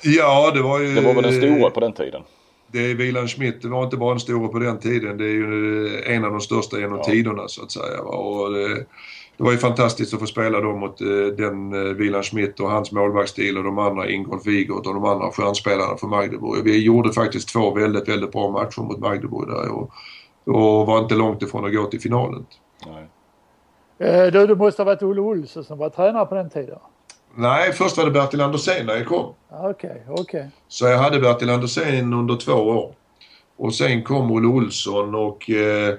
Ja, 0.02 0.50
det 0.54 0.62
var 0.62 0.80
ju... 0.80 0.94
Det 0.94 1.00
var 1.00 1.14
väl 1.14 1.22
den 1.22 1.32
stora 1.32 1.70
på 1.70 1.80
den 1.80 1.92
tiden? 1.92 2.22
det 2.74 2.90
är 2.90 2.94
Wieland 2.94 3.30
Schmidt, 3.30 3.62
det 3.62 3.68
var 3.68 3.84
inte 3.84 3.96
bara 3.96 4.12
en 4.12 4.20
stor 4.20 4.48
på 4.48 4.58
den 4.58 4.78
tiden, 4.78 5.18
det 5.18 5.24
är 5.24 5.28
ju 5.28 6.02
en 6.06 6.24
av 6.24 6.30
de 6.30 6.40
största 6.40 6.78
genom 6.78 6.98
ja. 6.98 7.04
tiderna 7.04 7.48
så 7.48 7.62
att 7.62 7.72
säga. 7.72 8.00
Och 8.00 8.52
det, 8.52 8.86
det, 9.36 9.44
var 9.44 9.52
ju 9.52 9.58
fantastiskt 9.58 10.14
att 10.14 10.20
få 10.20 10.26
spela 10.26 10.60
då 10.60 10.72
mot 10.72 11.00
eh, 11.00 11.06
den 11.36 11.72
eh, 11.72 11.94
Wieland 11.94 12.24
Schmidt 12.24 12.60
och 12.60 12.70
hans 12.70 12.92
målvaktsstil 12.92 13.58
och 13.58 13.64
de 13.64 13.78
andra 13.78 14.08
Ingolf 14.10 14.46
Wigert 14.46 14.86
och 14.86 14.94
de 14.94 15.04
andra 15.04 15.30
stjärnspelarna 15.30 15.96
för 15.96 16.06
Magdeburg. 16.06 16.64
Vi 16.64 16.84
gjorde 16.84 17.12
faktiskt 17.12 17.48
två 17.48 17.74
väldigt, 17.74 18.08
väldigt 18.08 18.32
bra 18.32 18.50
matcher 18.50 18.80
mot 18.80 18.98
Magdeburg 18.98 19.48
där 19.48 19.68
och, 19.68 19.90
och 20.44 20.86
var 20.86 20.98
inte 20.98 21.14
långt 21.14 21.42
ifrån 21.42 21.64
att 21.64 21.74
gå 21.74 21.84
till 21.84 22.00
finalen. 22.00 22.46
Nej. 22.86 23.08
Eh, 23.98 24.32
du, 24.32 24.46
det 24.46 24.54
måste 24.54 24.82
ha 24.82 24.84
varit 24.84 25.02
Olle 25.02 25.20
Olsson 25.20 25.64
som 25.64 25.78
var 25.78 25.90
tränare 25.90 26.26
på 26.26 26.34
den 26.34 26.50
tiden? 26.50 26.78
Nej, 27.34 27.72
först 27.72 27.96
var 27.96 28.04
det 28.04 28.10
Bertil 28.10 28.40
Andersén 28.40 28.86
när 28.86 28.94
jag 28.94 29.06
kom. 29.06 29.34
Okej, 29.50 29.70
okay, 29.70 30.00
okej. 30.08 30.20
Okay. 30.20 30.46
Så 30.68 30.86
jag 30.86 30.98
hade 30.98 31.20
Bertil 31.20 31.50
Andersén 31.50 32.12
under 32.12 32.36
två 32.36 32.52
år. 32.52 32.94
Och 33.56 33.74
sen 33.74 34.02
kom 34.02 34.32
Olle 34.32 34.46
Olsson 34.46 35.14
och, 35.14 35.50
eh, 35.50 35.94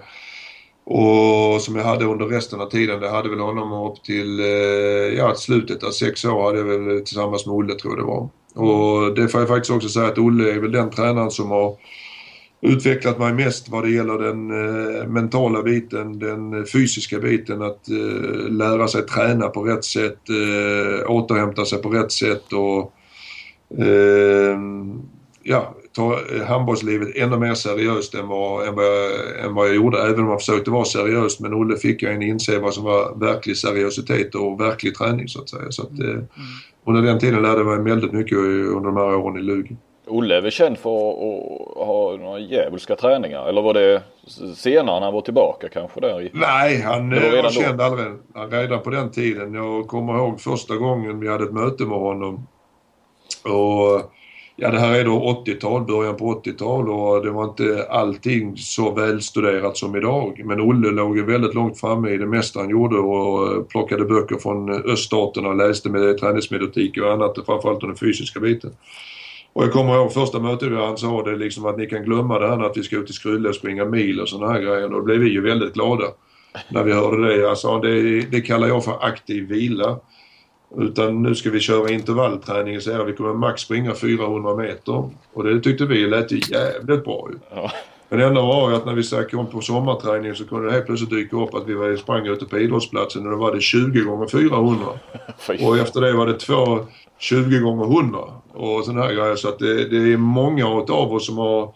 och 0.86 1.62
som 1.62 1.76
jag 1.76 1.84
hade 1.84 2.06
under 2.06 2.26
resten 2.26 2.62
av 2.62 2.70
tiden, 2.70 3.00
det 3.00 3.10
hade 3.10 3.30
väl 3.30 3.40
honom 3.40 3.92
upp 3.92 4.04
till 4.04 4.40
eh, 4.40 5.18
ja, 5.18 5.36
slutet 5.36 5.84
av 5.84 5.92
sex 5.92 6.26
år 6.26 6.44
hade 6.44 6.58
jag 6.58 6.66
väl 6.66 7.02
tillsammans 7.06 7.46
med 7.46 7.56
Olle 7.56 7.76
tror 7.76 7.94
jag 7.94 8.00
det 8.00 8.08
var. 8.08 8.30
Och 8.56 9.16
det 9.16 9.28
får 9.28 9.42
jag 9.42 9.48
faktiskt 9.48 9.72
också 9.72 9.90
säga 9.90 10.08
att 10.08 10.18
Olle 10.18 10.54
är 10.54 10.60
väl 10.60 10.72
den 10.72 10.90
tränaren 10.90 11.32
som 11.32 11.52
har 11.52 11.76
utvecklat 12.62 13.20
mig 13.20 13.34
mest 13.34 13.70
vad 13.70 13.84
det 13.84 13.92
gäller 13.92 14.18
den 14.18 14.52
eh, 14.52 15.08
mentala 15.08 15.64
biten, 15.64 16.20
den 16.20 16.66
fysiska 16.66 17.20
biten, 17.20 17.62
att 17.62 17.90
eh, 17.90 18.50
lära 18.50 18.88
sig 18.88 19.02
träna 19.02 19.48
på 19.48 19.64
rätt 19.64 19.84
sätt, 19.84 20.20
eh, 20.30 21.12
återhämta 21.12 21.66
sig 21.66 21.82
på 21.82 21.90
rätt 21.90 22.12
sätt 22.12 22.54
och 22.54 22.94
eh, 23.84 24.60
ja, 25.44 25.76
ta 25.96 26.20
handbollslivet 26.48 27.16
ännu 27.16 27.38
mer 27.38 27.54
seriöst 27.54 28.14
än 28.16 28.28
vad, 28.28 28.68
än, 28.68 28.76
vad 28.76 28.86
jag, 28.86 29.40
än 29.46 29.56
vad 29.56 29.68
jag 29.68 29.76
gjorde, 29.76 30.02
även 30.02 30.20
om 30.20 30.30
jag 30.30 30.40
försökte 30.40 30.72
vara 30.72 30.86
seriös. 30.86 31.40
Men 31.40 31.54
Olle 31.54 31.78
fick 31.78 32.04
jag 32.04 32.14
en 32.14 32.22
inse 32.22 32.60
vad 32.60 32.74
som 32.74 32.84
var 32.84 33.16
verklig 33.16 33.58
seriositet 33.58 34.36
och 34.36 34.62
verklig 34.62 34.96
träning 34.96 35.28
så 35.28 35.42
att 35.42 35.50
säga. 35.50 35.72
Så 35.72 35.82
att, 35.82 36.00
eh, 36.00 36.10
mm. 36.10 36.28
Under 36.88 37.02
den 37.02 37.20
tiden 37.20 37.42
lärde 37.42 37.58
jag 37.58 37.66
mig 37.66 37.94
väldigt 37.94 38.12
mycket 38.12 38.38
under 38.38 38.86
de 38.86 38.98
här 38.98 39.16
åren 39.16 39.38
i 39.38 39.42
Lugi. 39.42 39.76
Olle 40.08 40.38
är 40.38 40.42
väl 40.42 40.52
känd 40.52 40.78
för 40.78 40.90
att 40.90 41.88
ha 41.88 42.18
några 42.20 42.40
djävulska 42.40 42.96
träningar 42.96 43.50
eller 43.50 43.62
var 43.62 43.74
det 43.74 44.02
senare 44.56 45.00
när 45.00 45.06
han 45.06 45.14
var 45.14 45.22
tillbaka 45.22 45.70
kanske 45.70 46.00
där? 46.00 46.22
I... 46.22 46.30
Nej, 46.34 46.82
han 46.82 47.10
var, 47.10 47.44
var 47.44 47.50
känd 47.50 47.82
redan, 47.82 48.52
redan 48.52 48.82
på 48.82 48.90
den 48.90 49.12
tiden. 49.12 49.54
Jag 49.54 49.88
kommer 49.88 50.18
ihåg 50.18 50.42
första 50.42 50.76
gången 50.76 51.20
vi 51.20 51.28
hade 51.28 51.44
ett 51.44 51.54
möte 51.54 51.84
med 51.84 52.00
honom. 52.00 52.48
Och 53.44 54.12
Ja, 54.58 54.72
det 54.72 54.80
här 54.80 55.00
är 55.00 55.06
då 55.06 55.44
80-tal, 55.46 55.86
början 55.86 56.16
på 56.16 56.42
80-tal 56.42 56.90
och 56.90 57.26
det 57.26 57.32
var 57.32 57.44
inte 57.44 57.88
allting 57.90 58.58
så 58.58 58.92
välstuderat 58.92 59.78
som 59.78 59.96
idag. 59.96 60.42
Men 60.46 60.62
Olle 60.62 60.92
låg 60.92 61.18
ju 61.18 61.26
väldigt 61.26 61.54
långt 61.54 61.80
framme 61.80 62.10
i 62.10 62.18
det 62.18 62.26
mesta 62.26 62.60
han 62.60 62.70
gjorde 62.70 62.98
och 62.98 63.54
eh, 63.54 63.64
plockade 63.64 64.06
böcker 64.06 64.36
från 64.36 64.70
eh, 64.70 64.80
öststaterna 64.86 65.50
och 65.50 65.56
läste 65.56 65.90
med 65.90 66.18
träningsmetodik 66.18 66.98
och 66.98 67.14
annat, 67.14 67.36
framförallt 67.46 67.82
den 67.82 67.96
fysiska 67.96 68.40
biten. 68.40 68.72
Och 69.54 69.64
jag 69.64 69.74
kommer 69.74 69.96
ihåg 69.96 70.14
första 70.14 70.40
mötet 70.40 70.70
där 70.70 70.86
han 70.86 70.98
sa 70.98 71.24
det 71.24 71.36
liksom 71.36 71.66
att 71.66 71.78
ni 71.78 71.86
kan 71.86 72.04
glömma 72.04 72.40
det 72.40 72.48
här 72.48 72.64
att 72.64 72.78
vi 72.78 72.84
ska 72.84 72.96
ut 72.96 73.10
i 73.10 73.14
Skrulle 73.14 73.50
och 73.50 73.56
springa 73.56 73.86
mil 73.86 74.22
och 74.22 74.30
sådana 74.30 74.54
här 74.54 74.62
grejer. 74.62 74.90
Då 74.90 75.02
blev 75.02 75.20
vi 75.20 75.30
ju 75.30 75.42
väldigt 75.42 75.74
glada 75.74 76.06
när 76.70 76.84
vi 76.84 76.94
hörde 76.94 77.28
det. 77.28 77.50
Alltså, 77.50 77.80
det, 77.80 78.22
det 78.22 78.42
kallar 78.42 78.68
jag 78.68 78.84
för 78.84 79.06
aktiv 79.06 79.48
vila. 79.48 80.00
Utan 80.78 81.24
nu 81.24 81.36
ska 81.36 81.50
vi 81.50 81.60
köra 81.60 81.90
intervallträning 81.90 82.82
så 82.82 82.92
här, 82.92 83.04
vi 83.04 83.14
kommer 83.14 83.34
max 83.34 83.62
springa 83.62 83.96
400 83.96 84.56
meter. 84.56 85.10
Och 85.34 85.44
det 85.44 85.60
tyckte 85.60 85.86
vi 85.86 86.08
lät 86.08 86.32
ju 86.32 86.42
jävligt 86.50 87.04
bra 87.04 87.30
ju. 87.32 87.40
Ja. 87.56 87.72
Men 88.10 88.20
det 88.20 88.26
enda 88.26 88.42
var 88.42 88.70
ju 88.70 88.76
att 88.76 88.86
när 88.86 88.94
vi 88.94 89.30
kom 89.32 89.48
på 89.48 89.62
sommarträning 89.62 90.36
så 90.36 90.46
kunde 90.46 90.66
det 90.66 90.72
helt 90.72 90.86
plötsligt 90.86 91.10
dyka 91.10 91.38
upp 91.38 91.54
att 91.54 91.68
vi 91.68 91.98
sprang 91.98 92.28
ute 92.28 92.46
på 92.46 92.58
idrottsplatsen 92.58 93.26
och 93.26 93.32
då 93.32 93.38
var 93.38 93.56
det 93.56 93.62
20 93.62 94.02
gånger 94.02 94.28
400. 94.28 94.86
och 95.68 95.78
efter 95.78 96.02
det 96.02 96.14
var 96.14 96.28
det 96.28 96.40
två 96.40 96.80
20 97.20 97.60
gånger 97.60 97.86
100 97.86 98.20
och 98.54 98.86
sådana 98.86 99.02
här 99.02 99.14
grejer. 99.14 99.36
Så 99.36 99.50
att 99.50 99.60
det, 99.60 99.90
det 99.90 100.14
är 100.14 100.18
många 100.18 100.68
av 100.68 101.14
oss 101.14 101.26
som 101.26 101.38
har 101.38 101.74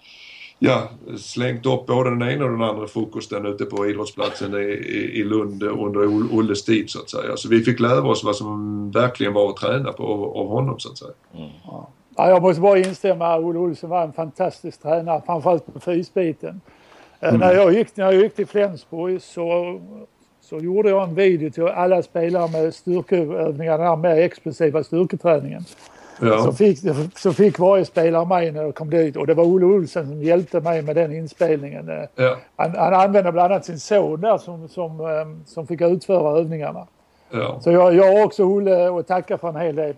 ja, 0.60 0.90
slängt 1.18 1.66
upp 1.66 1.86
både 1.86 2.10
den 2.10 2.30
ena 2.30 2.46
och 2.46 2.52
den 2.52 2.62
andra 2.62 2.88
frukosten 2.88 3.46
ute 3.46 3.66
på 3.66 3.88
idrottsplatsen 3.88 4.54
i, 4.54 4.58
i, 5.14 5.24
Lund 5.24 5.64
under 5.64 6.34
Olles 6.34 6.64
tid 6.64 6.90
så 6.90 7.00
att 7.00 7.10
säga. 7.10 7.38
Så 7.38 7.50
vi 7.50 7.64
fick 7.64 7.80
lära 7.80 8.02
oss 8.02 8.24
vad 8.24 8.36
som 8.36 8.92
verkligen 8.92 9.34
var 9.34 9.50
att 9.50 9.56
träna 9.56 9.92
på 9.92 10.34
av 10.36 10.48
honom 10.48 10.80
så 10.80 10.92
att 10.92 10.98
säga. 10.98 11.12
Mm. 11.36 11.50
Ja, 12.16 12.30
jag 12.30 12.42
måste 12.42 12.62
bara 12.62 12.80
instämma. 12.80 13.38
Olle 13.38 13.60
Olsson 13.60 13.90
var 13.90 14.04
en 14.04 14.14
fantastisk 14.14 14.82
tränare, 14.82 15.22
framförallt 15.26 15.74
på 15.74 15.80
fysbiten. 15.80 16.62
Eh, 17.20 17.30
mm. 17.30 17.40
När, 17.40 17.54
jag 17.54 17.74
gick, 17.74 17.98
när 17.98 18.06
jag 18.06 18.14
gick 18.14 18.36
till 18.36 18.48
Flensburg 18.48 19.22
så, 19.22 19.80
så 20.42 20.58
gjorde 20.58 20.90
jag 20.90 21.10
en 21.10 21.16
video 21.16 21.52
till 21.52 21.64
alla 21.64 22.04
spelare 22.04 22.52
med 22.52 22.74
styrkeövningar, 22.74 23.78
den 23.78 23.88
här 23.88 23.96
mer 23.96 24.16
explosiva 24.16 24.84
styrketräningen. 24.84 25.66
Ja. 26.22 26.44
Så, 26.44 26.52
fick, 26.52 26.80
så 27.16 27.34
fick 27.34 27.60
varje 27.60 27.86
spelare 27.86 28.26
mig 28.26 28.52
när 28.52 28.64
jag 28.64 28.76
kom 28.76 28.90
dit 28.90 29.16
och 29.16 29.28
det 29.28 29.34
var 29.34 29.44
Olle 29.44 29.66
Olsen 29.66 30.08
som 30.08 30.24
hjälpte 30.24 30.60
mig 30.62 30.82
med 30.82 30.96
den 30.96 31.14
inspelningen. 31.14 31.92
Ja. 32.16 32.38
Han, 32.56 32.76
han 32.76 32.94
använde 32.94 33.32
bland 33.32 33.54
annat 33.54 33.66
sin 33.66 33.80
son 33.80 34.22
där 34.22 34.38
som, 34.38 34.68
som, 34.68 35.00
eh, 35.00 35.46
som 35.46 35.68
fick 35.68 35.82
utföra 35.82 36.40
övningarna. 36.40 36.88
Ja. 37.32 37.60
Så 37.62 37.72
jag, 37.72 37.96
jag 37.96 38.18
har 38.18 38.26
också 38.26 38.44
Olle 38.44 39.00
att 39.00 39.08
tacka 39.08 39.38
för 39.38 39.50
en 39.50 39.56
hel 39.56 39.76
del. 39.76 39.96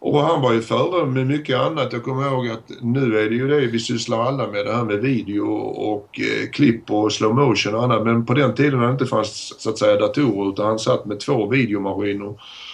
Och 0.00 0.20
han 0.20 0.42
var 0.42 0.52
ju 0.52 0.60
före 0.60 1.06
med 1.06 1.26
mycket 1.26 1.58
annat. 1.58 1.92
Jag 1.92 2.02
kommer 2.02 2.26
ihåg 2.26 2.48
att 2.48 2.70
nu 2.80 3.18
är 3.18 3.30
det 3.30 3.36
ju 3.36 3.48
det 3.48 3.66
vi 3.66 3.78
sysslar 3.78 4.22
alla 4.22 4.46
med, 4.46 4.66
det 4.66 4.72
här 4.72 4.84
med 4.84 4.98
video 4.98 5.46
och 5.66 6.20
eh, 6.20 6.50
klipp 6.50 6.90
och 6.90 7.12
slow 7.12 7.34
motion 7.34 7.74
och 7.74 7.84
annat. 7.84 8.04
Men 8.04 8.26
på 8.26 8.34
den 8.34 8.54
tiden 8.54 8.78
när 8.80 8.86
det 8.86 8.92
inte 8.92 9.06
fanns 9.06 9.54
så 9.58 9.70
att 9.70 9.78
säga 9.78 9.96
datorer 9.96 10.52
utan 10.52 10.66
han 10.66 10.78
satt 10.78 11.04
med 11.04 11.20
två 11.20 11.46
videomaskiner. 11.46 12.26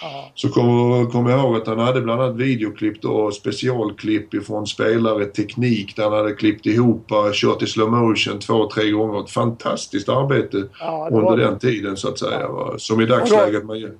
Aha. 0.03 0.31
Så 0.35 0.49
kommer 0.49 1.11
kom 1.11 1.27
jag 1.27 1.39
ihåg 1.39 1.55
att 1.55 1.67
han 1.67 1.79
hade 1.79 2.01
bland 2.01 2.21
annat 2.21 2.35
videoklipp 2.35 3.01
då, 3.01 3.31
specialklipp 3.31 4.33
ifrån 4.33 4.67
spelare, 4.67 5.25
teknik 5.25 5.95
där 5.95 6.03
han 6.03 6.13
hade 6.13 6.33
klippt 6.33 6.65
ihop, 6.65 7.11
kört 7.33 7.61
i 7.61 7.67
slow 7.67 7.91
motion 7.91 8.39
två, 8.39 8.69
tre 8.69 8.91
gånger. 8.91 9.23
Ett 9.23 9.31
fantastiskt 9.31 10.09
arbete 10.09 10.63
ja, 10.79 11.09
under 11.11 11.37
den 11.37 11.59
tiden 11.59 11.97
så 11.97 12.09
att 12.09 12.19
säga. 12.19 12.39
Ja. 12.39 12.73
Som 12.77 13.01
i 13.01 13.05
dagsläget 13.05 13.65
man 13.65 13.79
gör. 13.79 13.91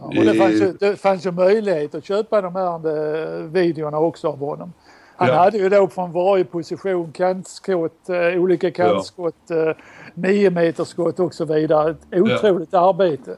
Ja, 0.00 0.06
och 0.06 0.24
det, 0.24 0.34
fanns 0.34 0.60
ju, 0.60 0.72
det 0.72 0.96
fanns 0.96 1.26
ju 1.26 1.30
möjlighet 1.30 1.94
att 1.94 2.04
köpa 2.04 2.40
de 2.40 2.56
här 2.56 2.74
eh, 2.74 3.42
videorna 3.42 3.98
också 3.98 4.28
av 4.28 4.38
honom. 4.38 4.72
Han 5.16 5.28
ja. 5.28 5.34
hade 5.34 5.58
ju 5.58 5.68
då 5.68 5.88
från 5.88 6.12
varje 6.12 6.44
position 6.44 7.12
kantskott, 7.12 8.08
eh, 8.08 8.42
olika 8.42 8.70
kantskott, 8.70 9.34
ja. 9.46 9.74
nio 10.14 10.50
meters 10.50 10.88
skott 10.88 11.20
och 11.20 11.34
så 11.34 11.44
vidare. 11.44 11.90
Ett 11.90 12.20
otroligt 12.20 12.68
ja. 12.72 12.88
arbete. 12.88 13.36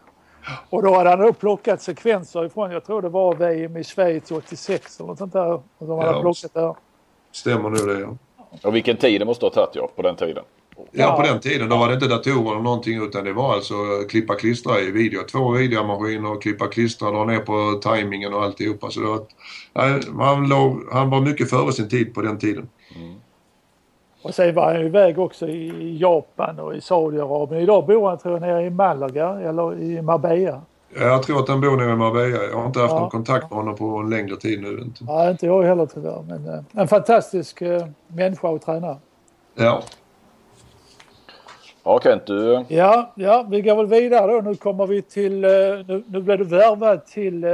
Och 0.71 0.83
då 0.83 0.95
hade 0.95 1.11
han 1.11 1.19
då 1.19 1.33
plockat 1.33 1.83
sekvenser 1.83 2.45
ifrån, 2.45 2.71
jag 2.71 2.85
tror 2.85 3.03
det 3.03 3.09
var 3.09 3.35
VM 3.35 3.77
i 3.77 3.85
Schweiz 3.85 4.31
86 4.31 5.01
eller 5.01 5.09
något 5.09 5.19
sånt 5.19 5.33
där. 5.33 5.53
Och 5.53 5.87
de 5.87 5.99
hade 5.99 6.11
ja, 6.11 6.21
plockat 6.21 6.55
där. 6.55 6.75
Stämmer 7.33 7.71
nog 7.71 7.89
det 7.89 8.01
ja. 8.01 8.17
Och 8.65 8.75
vilken 8.75 8.97
tid 8.97 9.21
det 9.21 9.25
måste 9.25 9.47
ha 9.47 9.51
tagit 9.51 9.75
ja, 9.75 9.89
på 9.97 10.03
den 10.03 10.17
tiden. 10.17 10.45
Ja, 10.91 11.17
på 11.17 11.23
den 11.23 11.41
tiden. 11.41 11.69
Då 11.69 11.77
var 11.77 11.89
det 11.89 11.95
inte 11.95 12.07
datorer 12.09 12.51
eller 12.51 12.63
någonting 12.63 13.03
utan 13.03 13.25
det 13.25 13.33
var 13.33 13.55
alltså 13.55 13.75
klippa 14.09 14.35
klistra 14.35 14.81
i 14.81 14.91
video. 14.91 15.23
Två 15.23 15.51
videomaskiner 15.51 16.33
och 16.33 16.43
klippa 16.43 16.67
klistra, 16.67 17.11
dra 17.11 17.25
ner 17.25 17.39
på 17.39 17.81
tajmingen 17.83 18.35
och 18.35 18.43
alltihopa. 18.43 18.91
Så 18.91 19.01
det 19.01 19.07
var, 19.07 20.25
han, 20.25 20.49
låg, 20.49 20.81
han 20.93 21.11
var 21.11 21.21
mycket 21.21 21.51
före 21.51 21.73
sin 21.73 21.89
tid 21.89 22.15
på 22.15 22.23
den 22.23 22.39
tiden. 22.39 22.69
Mm. 22.97 23.15
Och 24.23 24.35
sen 24.35 24.55
var 24.55 24.75
han 24.75 24.87
iväg 24.87 25.19
också 25.19 25.49
i 25.49 25.99
Japan 26.01 26.59
och 26.59 26.77
i 26.77 26.81
Saudiarabien. 26.81 27.63
Idag 27.63 27.87
bor 27.87 28.09
han 28.09 28.19
tror 28.19 28.35
jag 28.35 28.41
nere 28.41 28.67
i 28.67 28.71
Malaga 28.71 29.29
eller 29.29 29.83
i 29.83 30.03
Marbella. 30.03 30.61
Jag 30.95 31.23
tror 31.23 31.41
att 31.41 31.49
han 31.49 31.61
bor 31.61 31.77
nere 31.77 31.93
i 31.93 31.97
Marbella. 31.97 32.45
Jag 32.45 32.59
har 32.59 32.67
inte 32.67 32.81
haft 32.81 32.93
ja. 32.93 33.01
någon 33.01 33.11
kontakt 33.11 33.51
med 33.51 33.59
honom 33.59 33.77
på 33.77 33.97
en 33.97 34.11
längre 34.11 34.37
tid 34.37 34.63
nu. 34.63 34.69
Inte. 34.69 35.05
Ja, 35.07 35.31
inte 35.31 35.47
jag 35.47 35.63
heller 35.63 35.87
tyvärr. 35.87 36.23
Men 36.29 36.49
äh, 36.49 36.61
en 36.73 36.89
fantastisk 36.89 37.63
äh, 37.63 37.87
människa 38.07 38.49
och 38.49 38.63
tränare. 38.63 38.97
Ja. 39.55 39.83
Ja 41.85 42.01
Kent, 42.03 42.27
du... 42.27 42.65
Ja, 42.69 43.13
ja, 43.15 43.47
vi 43.51 43.61
går 43.61 43.77
väl 43.77 43.87
vidare 43.87 44.33
då. 44.33 44.41
Nu 44.41 44.55
kommer 44.55 44.87
vi 44.87 45.03
till... 45.03 45.45
Äh, 45.45 45.51
nu, 45.87 46.05
nu 46.07 46.21
blev 46.21 46.39
du 46.39 46.45
värvad 46.45 47.07
till 47.07 47.45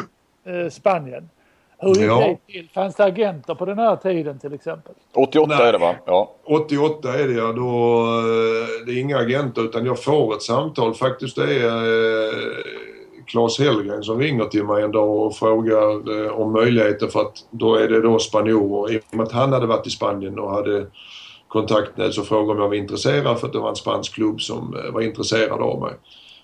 Spanien. 0.70 1.28
Hur 1.82 1.94
gick 1.94 2.04
ja. 2.04 2.38
det 2.46 2.52
till? 2.52 2.68
Fanns 2.74 2.94
det 2.94 3.04
agenter 3.04 3.54
på 3.54 3.64
den 3.64 3.78
här 3.78 3.96
tiden 3.96 4.38
till 4.38 4.54
exempel? 4.54 4.94
88 5.14 5.54
Nej. 5.58 5.68
är 5.68 5.72
det 5.72 5.78
va? 5.78 5.94
Ja. 6.06 6.34
88 6.44 7.14
är 7.18 7.28
det 7.28 7.34
ja. 7.34 7.52
Då, 7.52 8.02
eh, 8.18 8.86
det 8.86 8.92
är 8.92 9.00
inga 9.00 9.18
agenter 9.18 9.62
utan 9.62 9.86
jag 9.86 10.02
får 10.02 10.34
ett 10.34 10.42
samtal. 10.42 10.94
Faktiskt 10.94 11.36
det 11.36 11.56
är 11.56 11.66
eh, 11.66 12.32
Claes 13.26 13.58
Hellgren 13.58 14.02
som 14.02 14.18
ringer 14.18 14.44
till 14.44 14.64
mig 14.64 14.82
en 14.82 14.92
dag 14.92 15.26
och 15.26 15.36
frågar 15.36 16.24
eh, 16.24 16.32
om 16.32 16.52
möjligheter 16.52 17.06
för 17.06 17.20
att 17.20 17.44
då 17.50 17.74
är 17.74 17.88
det 17.88 18.00
då 18.00 18.18
spanjorer. 18.18 18.94
I 18.94 18.98
och 18.98 19.16
med 19.16 19.26
att 19.26 19.32
han 19.32 19.52
hade 19.52 19.66
varit 19.66 19.86
i 19.86 19.90
Spanien 19.90 20.38
och 20.38 20.50
hade 20.50 20.86
kontaktnät 21.52 22.18
och 22.18 22.26
frågade 22.26 22.52
om 22.52 22.58
jag 22.58 22.68
var 22.68 22.74
intresserad 22.74 23.40
för 23.40 23.46
att 23.46 23.52
det 23.52 23.58
var 23.58 23.68
en 23.68 23.76
spansk 23.76 24.14
klubb 24.14 24.40
som 24.40 24.76
eh, 24.76 24.92
var 24.92 25.00
intresserad 25.00 25.60
av 25.60 25.80
mig. 25.80 25.92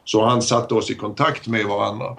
Så 0.05 0.25
han 0.25 0.43
satte 0.43 0.75
oss 0.75 0.91
i 0.91 0.95
kontakt 0.95 1.47
med 1.47 1.67
varandra. 1.67 2.17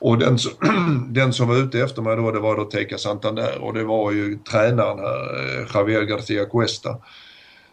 Och 0.00 0.18
den, 0.18 0.38
den 1.08 1.32
som 1.32 1.48
var 1.48 1.56
ute 1.56 1.80
efter 1.80 2.02
mig 2.02 2.16
då, 2.16 2.30
det 2.30 2.40
var 2.40 2.56
då 2.56 2.64
Teca 2.64 2.98
Santander 2.98 3.58
och 3.60 3.74
det 3.74 3.84
var 3.84 4.12
ju 4.12 4.38
tränaren 4.50 4.98
här, 4.98 5.60
eh, 5.60 5.66
Javier 5.74 6.02
Garcia 6.02 6.44
Cuesta. 6.44 6.96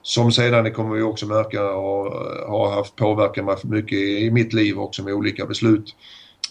Som 0.02 0.32
sedan, 0.32 0.64
det 0.64 0.72
kommer 0.72 0.96
vi 0.96 1.02
också 1.02 1.26
märka, 1.26 1.62
har, 1.62 2.48
har 2.48 2.72
haft 2.72 2.96
påverkan 2.96 3.58
mycket 3.64 3.98
i 3.98 4.32
mitt 4.32 4.54
liv 4.54 4.80
också 4.80 5.04
med 5.04 5.14
olika 5.14 5.46
beslut. 5.46 5.96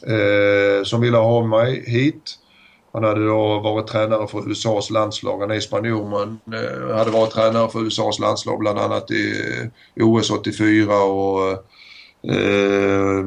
Eh, 0.07 0.85
som 0.85 1.01
ville 1.01 1.17
ha 1.17 1.47
mig 1.47 1.85
hit. 1.87 2.39
Han 2.93 3.05
hade 3.05 3.27
då 3.27 3.61
varit 3.61 3.87
tränare 3.87 4.27
för 4.27 4.51
USAs 4.51 4.91
landslag. 4.91 5.41
Han 5.41 5.51
är 5.51 5.61
spanjor 5.61 6.09
men 6.11 6.55
eh, 6.61 6.97
hade 6.97 7.11
varit 7.11 7.31
tränare 7.31 7.69
för 7.69 7.87
USAs 7.87 8.19
landslag 8.19 8.59
bland 8.59 8.79
annat 8.79 9.11
i, 9.11 9.35
i 9.95 10.03
OS 10.03 10.31
84 10.31 11.03
och 11.03 11.53
eh, 12.33 13.25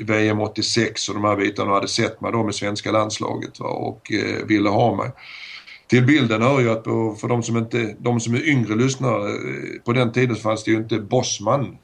VM 0.00 0.40
86 0.40 1.08
och 1.08 1.14
de 1.14 1.24
här 1.24 1.36
bitarna 1.36 1.70
och 1.70 1.74
hade 1.74 1.88
sett 1.88 2.20
mig 2.20 2.32
då 2.32 2.42
med 2.42 2.54
svenska 2.54 2.92
landslaget 2.92 3.60
va, 3.60 3.66
och 3.66 4.12
eh, 4.12 4.46
ville 4.46 4.68
ha 4.68 4.96
mig. 4.96 5.10
Till 5.86 6.06
bilden 6.06 6.42
hör 6.42 6.60
ju 6.60 6.70
att 6.70 6.84
för 7.20 7.28
de 7.28 7.42
som, 7.42 7.56
inte, 7.56 7.96
de 7.98 8.20
som 8.20 8.34
är 8.34 8.48
yngre 8.48 8.74
lyssnare, 8.74 9.28
eh, 9.28 9.82
på 9.84 9.92
den 9.92 10.12
tiden 10.12 10.36
fanns 10.36 10.64
det 10.64 10.70
ju 10.70 10.76
inte 10.76 10.98
Bossman. 10.98 11.76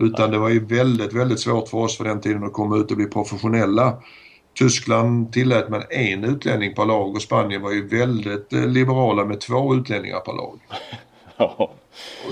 Utan 0.00 0.30
det 0.30 0.38
var 0.38 0.48
ju 0.48 0.64
väldigt, 0.66 1.12
väldigt 1.12 1.40
svårt 1.40 1.68
för 1.68 1.78
oss 1.78 1.96
för 1.96 2.04
den 2.04 2.20
tiden 2.20 2.44
att 2.44 2.52
komma 2.52 2.76
ut 2.76 2.90
och 2.90 2.96
bli 2.96 3.06
professionella. 3.06 4.02
Tyskland 4.54 5.32
tillät 5.32 5.68
man 5.68 5.82
en 5.90 6.24
utlänning 6.24 6.74
per 6.74 6.84
lag 6.84 7.14
och 7.14 7.22
Spanien 7.22 7.62
var 7.62 7.72
ju 7.72 7.88
väldigt 7.88 8.52
eh, 8.52 8.66
liberala 8.66 9.24
med 9.24 9.40
två 9.40 9.74
utlänningar 9.74 10.20
per 10.20 10.32
lag. 10.32 10.60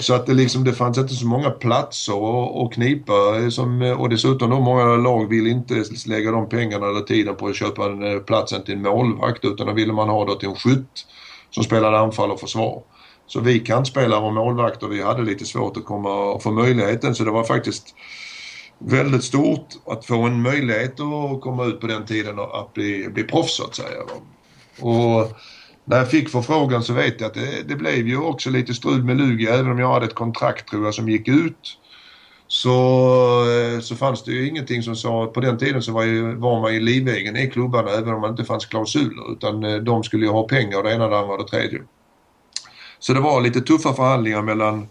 Så 0.01 0.15
att 0.15 0.27
det, 0.27 0.35
liksom, 0.35 0.65
det 0.65 0.73
fanns 0.73 0.99
inte 0.99 1.15
så 1.15 1.27
många 1.27 1.51
platser 1.51 2.65
att 2.65 2.73
knipa 2.73 3.13
som, 3.51 3.97
och 3.99 4.09
dessutom 4.09 4.51
då 4.51 4.61
många 4.61 4.85
lag 4.85 5.29
vill 5.29 5.47
inte 5.47 5.85
lägga 6.07 6.31
de 6.31 6.49
pengarna 6.49 6.87
eller 6.87 7.01
tiden 7.01 7.37
på 7.37 7.47
att 7.47 7.57
köpa 7.57 7.85
en, 7.85 8.03
eh, 8.03 8.19
platsen 8.19 8.65
till 8.65 8.75
en 8.75 8.83
målvakt 8.83 9.45
utan 9.45 9.67
då 9.67 9.73
ville 9.73 9.93
man 9.93 10.09
ha 10.09 10.25
det 10.25 10.41
till 10.41 10.49
en 10.49 10.55
skytt 10.55 11.07
som 11.51 11.65
spelade 11.65 11.99
anfall 11.99 12.31
och 12.31 12.41
försvar. 12.41 12.83
Så 13.27 13.41
vi 13.41 13.61
kantspelare 13.61 14.21
och 14.21 14.33
målvakter 14.33 14.87
vi 14.87 15.03
hade 15.03 15.23
lite 15.23 15.45
svårt 15.45 15.77
att 15.77 15.85
komma 15.85 16.15
och 16.15 16.43
få 16.43 16.51
möjligheten 16.51 17.15
så 17.15 17.25
det 17.25 17.31
var 17.31 17.45
faktiskt 17.45 17.95
väldigt 18.85 19.25
stort 19.25 19.67
att 19.87 20.07
få 20.07 20.23
en 20.23 20.43
möjlighet 20.43 21.01
att 21.01 21.41
komma 21.41 21.65
ut 21.65 21.81
på 21.81 21.87
den 21.87 22.07
tiden 22.07 22.39
och 22.39 22.61
att 22.61 22.75
bli, 22.75 23.09
bli 23.09 23.25
proffs 23.25 23.57
så 23.57 23.65
att 23.65 23.75
säga. 23.75 24.03
Och 24.81 25.39
när 25.85 25.97
jag 25.97 26.11
fick 26.11 26.29
förfrågan 26.29 26.83
så 26.83 26.93
vet 26.93 27.21
jag 27.21 27.29
att 27.29 27.35
det, 27.35 27.69
det 27.69 27.77
blev 27.77 28.09
ju 28.09 28.19
också 28.19 28.51
lite 28.51 28.75
strul 28.75 29.05
med 29.05 29.17
Lugi 29.17 29.47
även 29.47 29.71
om 29.71 29.79
jag 29.79 29.93
hade 29.93 30.07
ett 30.07 30.15
kontrakt 30.15 30.69
tror 30.69 30.85
jag 30.85 30.95
som 30.95 31.09
gick 31.09 31.29
ut. 31.29 31.79
Så, 32.47 33.47
så 33.83 33.97
fanns 33.97 34.25
det 34.25 34.33
ju 34.33 34.49
ingenting 34.49 34.83
som 34.83 34.97
sa 34.97 35.25
att 35.25 35.33
på 35.33 35.41
den 35.41 35.59
tiden 35.59 35.83
så 35.83 35.93
var, 35.93 36.05
ju, 36.05 36.35
var 36.35 36.61
man 36.61 36.75
ju 36.75 36.81
livegen 36.81 37.37
i 37.37 37.51
klubbarna 37.51 37.91
även 37.91 38.15
om 38.15 38.23
det 38.23 38.29
inte 38.29 38.45
fanns 38.45 38.67
klausuler 38.67 39.33
utan 39.33 39.65
eh, 39.65 39.77
de 39.77 40.03
skulle 40.03 40.27
ju 40.27 40.33
ha 40.33 40.49
pengar 40.49 40.79
och 40.79 40.85
det 40.85 40.93
ena, 40.93 41.09
det 41.09 41.19
andra 41.19 41.35
och 41.35 41.39
det 41.39 41.51
tredje. 41.51 41.83
Så 42.99 43.13
det 43.13 43.21
var 43.21 43.41
lite 43.41 43.61
tuffa 43.61 43.93
förhandlingar 43.93 44.43
mellan 44.43 44.89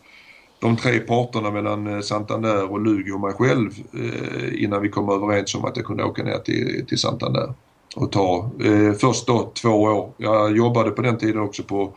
de 0.62 0.78
tre 0.78 1.00
parterna 1.00 1.52
mellan 1.52 1.88
eh, 1.88 2.00
Santander 2.00 2.72
och 2.72 2.82
Lugi 2.82 3.12
och 3.12 3.20
mig 3.20 3.34
själv 3.34 3.72
eh, 3.94 4.64
innan 4.64 4.82
vi 4.82 4.90
kom 4.90 5.10
överens 5.10 5.56
om 5.56 5.66
att 5.66 5.78
jag 5.78 5.86
kunde 5.86 6.04
åka 6.04 6.24
ner 6.24 6.38
till, 6.38 6.86
till 6.88 6.98
Santander 6.98 7.54
och 7.96 8.12
ta. 8.12 8.52
Eh, 8.64 8.94
först 8.94 9.28
då 9.28 9.52
två 9.62 9.70
år. 9.70 10.12
Jag 10.18 10.58
jobbade 10.58 10.92
på 10.92 11.02
den 11.02 11.18
tiden 11.18 11.42
också 11.42 11.64
på 11.64 11.94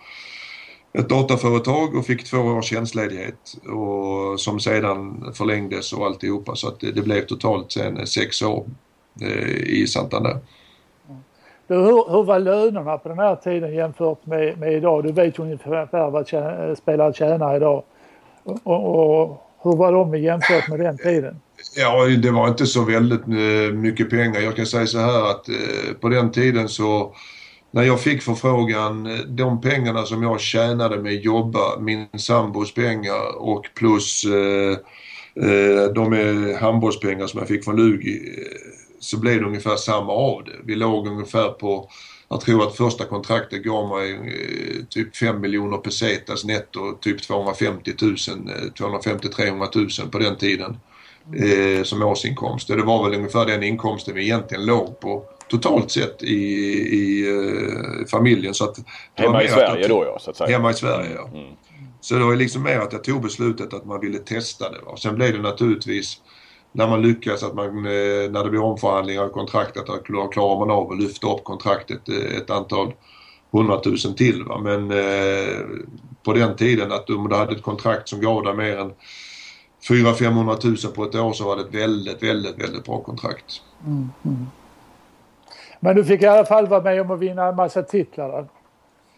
ett 0.93 1.09
dataföretag 1.09 1.95
och 1.95 2.07
fick 2.07 2.25
två 2.25 2.39
års 2.39 2.65
tjänstledighet 2.65 3.55
och 3.69 4.41
som 4.41 4.61
sedan 4.61 5.25
förlängdes 5.35 5.93
och 5.93 6.07
alltihopa 6.07 6.55
så 6.55 6.69
att 6.69 6.81
det, 6.81 6.93
det 6.93 7.03
blev 7.03 7.27
totalt 7.27 7.73
sen 7.73 7.97
eh, 7.97 8.05
sex 8.05 8.43
år 8.43 8.65
eh, 9.21 9.57
i 9.57 9.87
Santander. 9.87 10.39
Du, 11.67 11.75
hur, 11.75 12.11
hur 12.11 12.25
var 12.25 12.39
lönerna 12.39 12.99
på 12.99 13.09
den 13.09 13.19
här 13.19 13.37
tiden 13.37 13.75
jämfört 13.75 14.27
med, 14.27 14.59
med 14.59 14.73
idag? 14.73 15.05
Du 15.05 15.13
vet 15.13 15.39
ju 15.39 15.43
ungefär 15.43 16.11
vad 16.11 16.29
spelare 16.79 17.13
tjänar 17.13 17.57
idag. 17.57 17.83
Och, 18.45 19.21
och, 19.21 19.41
hur 19.63 19.77
var 19.77 19.93
de 19.93 20.19
jämfört 20.19 20.69
med 20.69 20.81
den 20.81 20.99
tiden? 20.99 21.41
Ja, 21.77 22.07
det 22.07 22.31
var 22.31 22.49
inte 22.49 22.67
så 22.67 22.85
väldigt 22.85 23.21
eh, 23.21 23.75
mycket 23.75 24.11
pengar. 24.11 24.41
Jag 24.41 24.57
kan 24.57 24.67
säga 24.67 24.87
så 24.87 24.99
här 24.99 25.31
att 25.31 25.49
eh, 25.49 25.95
på 26.01 26.09
den 26.09 26.33
tiden 26.33 26.69
så 26.69 27.15
när 27.71 27.83
jag 27.83 28.01
fick 28.01 28.23
förfrågan, 28.23 29.07
eh, 29.07 29.19
de 29.19 29.61
pengarna 29.61 30.03
som 30.03 30.23
jag 30.23 30.41
tjänade 30.41 30.99
med 30.99 31.13
att 31.13 31.25
jobba, 31.25 31.79
min 31.81 32.07
sambos 32.19 32.75
pengar 32.75 33.37
och 33.39 33.65
plus 33.75 34.25
eh, 34.25 34.77
de 35.95 36.57
handbollspengar 36.61 37.27
som 37.27 37.39
jag 37.39 37.49
fick 37.49 37.65
från 37.65 37.77
Lugi 37.77 38.21
så 39.01 39.19
blev 39.19 39.41
det 39.41 39.47
ungefär 39.47 39.77
samma 39.77 40.13
av 40.13 40.45
det. 40.45 40.53
Vi 40.65 40.75
låg 40.75 41.07
ungefär 41.07 41.49
på, 41.49 41.89
jag 42.35 42.41
tror 42.41 42.63
att 42.63 42.77
första 42.77 43.05
kontraktet 43.05 43.65
gav 43.65 43.89
mig 43.89 44.19
typ 44.91 45.17
5 45.17 45.41
miljoner 45.41 45.77
pesetas 45.77 46.45
netto, 46.45 46.93
typ 47.01 47.23
250 47.23 47.93
000, 48.03 48.15
250-300 48.15 50.01
000 50.01 50.11
på 50.11 50.19
den 50.19 50.37
tiden 50.37 50.77
eh, 51.37 51.83
som 51.83 52.03
årsinkomst. 52.03 52.69
Det 52.69 52.83
var 52.83 53.05
väl 53.05 53.19
ungefär 53.19 53.47
den 53.47 53.63
inkomsten 53.63 54.15
vi 54.15 54.23
egentligen 54.23 54.67
låg 54.67 55.01
på 55.01 55.25
totalt 55.49 55.91
sett 55.91 56.23
i, 56.23 56.35
i 56.35 57.29
eh, 57.29 58.07
familjen. 58.07 58.55
Så 58.55 58.65
att 58.65 58.77
hemma 59.15 59.43
i 59.43 59.49
Sverige 59.49 59.81
jag, 59.81 59.91
då 59.91 60.05
ja, 60.05 60.19
så 60.19 60.31
att 60.31 60.37
säga. 60.37 60.57
Hemma 60.57 60.71
i 60.71 60.75
Sverige 60.75 61.11
ja. 61.15 61.29
Mm. 61.39 61.55
Så 62.01 62.15
det 62.15 62.25
var 62.25 62.37
liksom 62.37 62.63
mer 62.63 62.79
att 62.79 62.93
jag 62.93 63.05
tog 63.05 63.23
beslutet 63.23 63.75
att 63.75 63.85
man 63.85 64.01
ville 64.01 64.19
testa 64.19 64.71
det. 64.71 64.81
Va? 64.87 64.97
Sen 64.97 65.15
blev 65.15 65.33
det 65.33 65.43
naturligtvis 65.43 66.21
när 66.77 66.89
man 66.89 67.03
lyckas 67.03 67.43
att 67.43 67.55
man, 67.55 67.67
eh, 67.67 68.31
när 68.31 68.45
det 68.45 68.51
blir 68.51 68.63
omförhandlingar 68.63 69.23
av 69.23 69.29
kontraktet, 69.29 69.89
att 69.89 70.05
klarar 70.05 70.59
man 70.59 70.71
av 70.71 70.93
att 70.93 70.99
lyfta 70.99 71.33
upp 71.33 71.45
kontraktet 71.45 72.09
eh, 72.09 72.37
ett 72.37 72.51
antal 72.51 72.93
hundratusen 73.51 74.15
till. 74.15 74.45
Va? 74.45 74.59
Men 74.59 74.91
eh, 74.91 75.59
på 76.23 76.33
den 76.33 76.57
tiden 76.57 76.93
att 76.93 77.11
om 77.11 77.29
du 77.29 77.37
hade 77.37 77.53
ett 77.53 77.63
kontrakt 77.63 78.09
som 78.09 78.21
gav 78.21 78.43
dig 78.43 78.55
mer 78.55 78.77
än 78.77 78.93
400-500 79.89 80.57
tusen 80.57 80.93
på 80.93 81.05
ett 81.05 81.15
år 81.15 81.33
så 81.33 81.45
var 81.45 81.57
det 81.57 81.63
ett 81.63 81.75
väldigt, 81.75 82.23
väldigt, 82.23 82.59
väldigt 82.59 82.85
bra 82.85 83.01
kontrakt. 83.01 83.63
Mm, 83.87 84.11
mm. 84.25 84.47
Men 85.81 85.97
du 85.97 86.05
fick 86.05 86.23
i 86.23 86.27
alla 86.27 86.45
fall 86.45 86.67
vara 86.67 86.83
med 86.83 87.01
om 87.01 87.11
att 87.11 87.19
vinna 87.19 87.47
en 87.47 87.57
massa 87.57 87.83
titlar 87.83 88.29
då? 88.29 88.49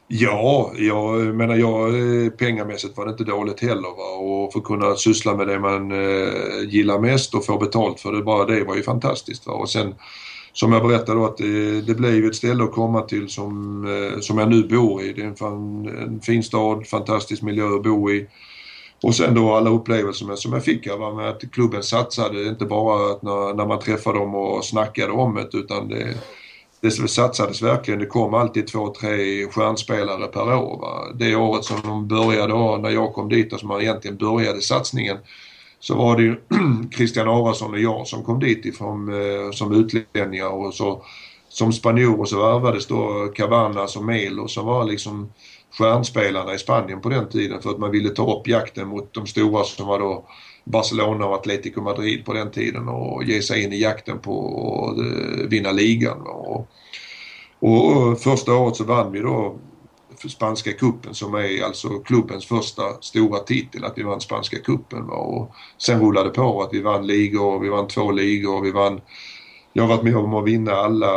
Ja, 0.09 0.73
jag 0.77 1.35
menar 1.35 1.57
jag, 1.57 1.89
eh, 1.89 2.31
pengamässigt 2.31 2.97
var 2.97 3.05
det 3.05 3.11
inte 3.11 3.25
dåligt 3.25 3.61
heller. 3.61 3.97
Va? 3.97 4.17
Och 4.19 4.53
få 4.53 4.61
kunna 4.61 4.95
syssla 4.95 5.37
med 5.37 5.47
det 5.47 5.59
man 5.59 5.93
eh, 5.93 6.69
gillar 6.69 6.99
mest 6.99 7.35
och 7.35 7.47
få 7.47 7.59
betalt 7.59 8.01
för 8.01 8.13
det, 8.13 8.23
bara 8.23 8.45
det 8.45 8.65
var 8.65 8.77
ju 8.77 8.83
fantastiskt. 8.83 9.47
Va? 9.47 9.53
Och 9.53 9.71
sen 9.71 9.95
som 10.53 10.73
jag 10.73 10.83
berättade 10.83 11.19
då 11.19 11.25
att 11.25 11.37
det, 11.37 11.81
det 11.81 11.95
blev 11.95 12.25
ett 12.25 12.37
ställe 12.37 12.65
att 12.65 12.73
komma 12.73 13.03
till 13.03 13.29
som, 13.29 13.85
eh, 13.87 14.21
som 14.21 14.39
jag 14.39 14.51
nu 14.51 14.63
bor 14.63 15.03
i. 15.03 15.13
Det 15.13 15.23
är 15.23 15.27
en, 15.27 15.37
fan, 15.37 15.89
en 15.89 16.21
fin 16.21 16.43
stad, 16.43 16.87
fantastisk 16.87 17.43
miljö 17.43 17.75
att 17.77 17.83
bo 17.83 18.11
i 18.11 18.27
och 19.03 19.15
sen 19.15 19.35
då 19.35 19.55
alla 19.55 19.71
upplevelser 19.71 20.37
som 20.37 20.53
jag 20.53 20.65
fick 20.65 20.87
här 20.87 21.15
med 21.17 21.29
att 21.29 21.51
klubben 21.53 21.83
satsade, 21.83 22.49
inte 22.49 22.65
bara 22.65 23.11
att 23.13 23.23
när, 23.23 23.55
när 23.55 23.67
man 23.67 23.81
träffade 23.81 24.19
dem 24.19 24.35
och 24.35 24.65
snackade 24.65 25.13
om 25.13 25.35
det 25.35 25.59
utan 25.59 25.89
det, 25.89 26.15
det 26.81 26.91
satsades 26.91 27.63
verkligen. 27.63 28.01
Det 28.01 28.07
kom 28.07 28.35
alltid 28.35 28.67
två, 28.67 28.95
tre 29.01 29.47
stjärnspelare 29.47 30.27
per 30.27 30.55
år. 30.55 30.81
Va? 30.81 31.05
Det 31.15 31.37
året 31.37 31.65
som 31.65 31.77
de 31.83 32.09
började, 32.09 32.79
när 32.83 32.91
jag 32.91 33.13
kom 33.13 33.29
dit 33.29 33.53
och 33.53 33.61
som 33.61 33.69
man 33.69 33.81
egentligen 33.81 34.17
började 34.17 34.61
satsningen, 34.61 35.17
så 35.81 35.95
var 35.95 36.17
det 36.17 36.23
ju 36.23 36.37
Christian 36.97 37.29
Aronsson 37.29 37.73
och 37.73 37.81
jag 37.81 38.07
som 38.07 38.25
kom 38.25 38.41
dit 38.41 38.65
ifrån, 38.65 39.09
eh, 39.09 39.51
som 39.51 39.73
utlänningar 39.73 40.49
och 40.49 40.75
så 40.75 41.03
som 41.49 41.73
spanjorer 41.73 42.25
så 42.25 42.39
värvades 42.39 42.87
då 42.87 43.33
Cavanas 43.35 43.97
och 43.97 44.05
Melo 44.05 44.49
som 44.49 44.67
var 44.67 44.85
liksom 44.85 45.33
stjärnspelarna 45.79 46.55
i 46.55 46.59
Spanien 46.59 47.01
på 47.01 47.09
den 47.09 47.29
tiden 47.29 47.63
för 47.63 47.71
att 47.71 47.79
man 47.79 47.91
ville 47.91 48.11
ta 48.11 48.37
upp 48.37 48.49
jakten 48.49 48.89
mot 48.89 49.15
de 49.15 49.27
stora 49.27 49.65
som 49.65 49.87
var 49.87 49.99
då 49.99 50.25
Barcelona 50.69 51.27
och 51.27 51.35
Atletico 51.35 51.81
Madrid 51.81 52.25
på 52.25 52.33
den 52.33 52.51
tiden 52.51 52.89
och 52.89 53.25
ge 53.25 53.43
sig 53.43 53.65
in 53.65 53.73
i 53.73 53.81
jakten 53.81 54.19
på 54.19 54.89
att 54.91 54.99
eh, 54.99 55.49
vinna 55.49 55.73
ligan. 55.73 56.21
Och, 56.21 56.69
och 57.59 58.21
första 58.21 58.55
året 58.55 58.77
så 58.77 58.85
vann 58.85 59.13
vi 59.13 59.21
då 59.21 59.59
spanska 60.29 60.73
kuppen 60.73 61.15
som 61.15 61.35
är 61.35 61.65
alltså 61.65 61.89
klubbens 61.89 62.47
första 62.47 62.83
stora 63.01 63.39
titel, 63.39 63.85
att 63.85 63.99
vi 63.99 64.03
vann 64.03 64.21
spanska 64.21 64.59
kuppen. 64.59 65.11
Och 65.11 65.55
sen 65.79 66.01
rullade 66.01 66.29
det 66.29 66.35
på 66.35 66.63
att 66.63 66.75
vi 66.75 66.83
vann 66.83 67.07
ligor, 67.07 67.61
vi 67.61 67.69
vann 67.69 67.89
två 67.89 68.11
ligor, 68.11 68.63
vi 68.63 68.71
vann 68.71 69.01
jag 69.77 69.83
har 69.83 69.89
varit 69.89 70.03
med 70.03 70.17
om 70.17 70.35
att 70.35 70.45
vinna 70.45 70.73
alla 70.73 71.13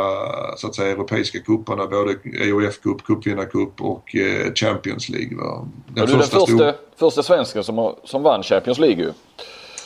så 0.56 0.66
att 0.66 0.74
säga 0.74 0.90
europeiska 0.90 1.38
cuperna, 1.38 1.86
både 1.86 2.16
EOF 2.44 2.80
Cup, 2.80 3.02
Cupvinnarcup 3.02 3.80
och 3.80 4.16
eh, 4.16 4.52
Champions 4.54 5.08
League. 5.08 5.36
Va? 5.36 5.68
Den 5.86 5.94
du 5.94 6.02
är 6.02 6.06
den 6.06 6.18
första, 6.18 6.40
stor... 6.40 6.72
första 6.98 7.22
svensken 7.22 7.64
som, 7.64 7.94
som 8.04 8.22
vann 8.22 8.42
Champions 8.42 8.78
League 8.78 9.04
ju. 9.04 9.12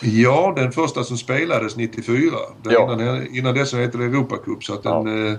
Ja, 0.00 0.52
den 0.56 0.72
första 0.72 1.04
som 1.04 1.16
spelades 1.16 1.76
94. 1.76 2.30
Den 2.62 2.72
ja. 2.72 2.92
innan, 2.92 3.36
innan 3.36 3.54
dess 3.54 3.74
hette 3.74 3.98
det 3.98 4.04
Europa 4.04 4.36
Cup. 4.36 4.64
Så 4.64 4.74
att 4.74 4.82
den, 4.82 5.06
ja. 5.06 5.32
eh, 5.32 5.38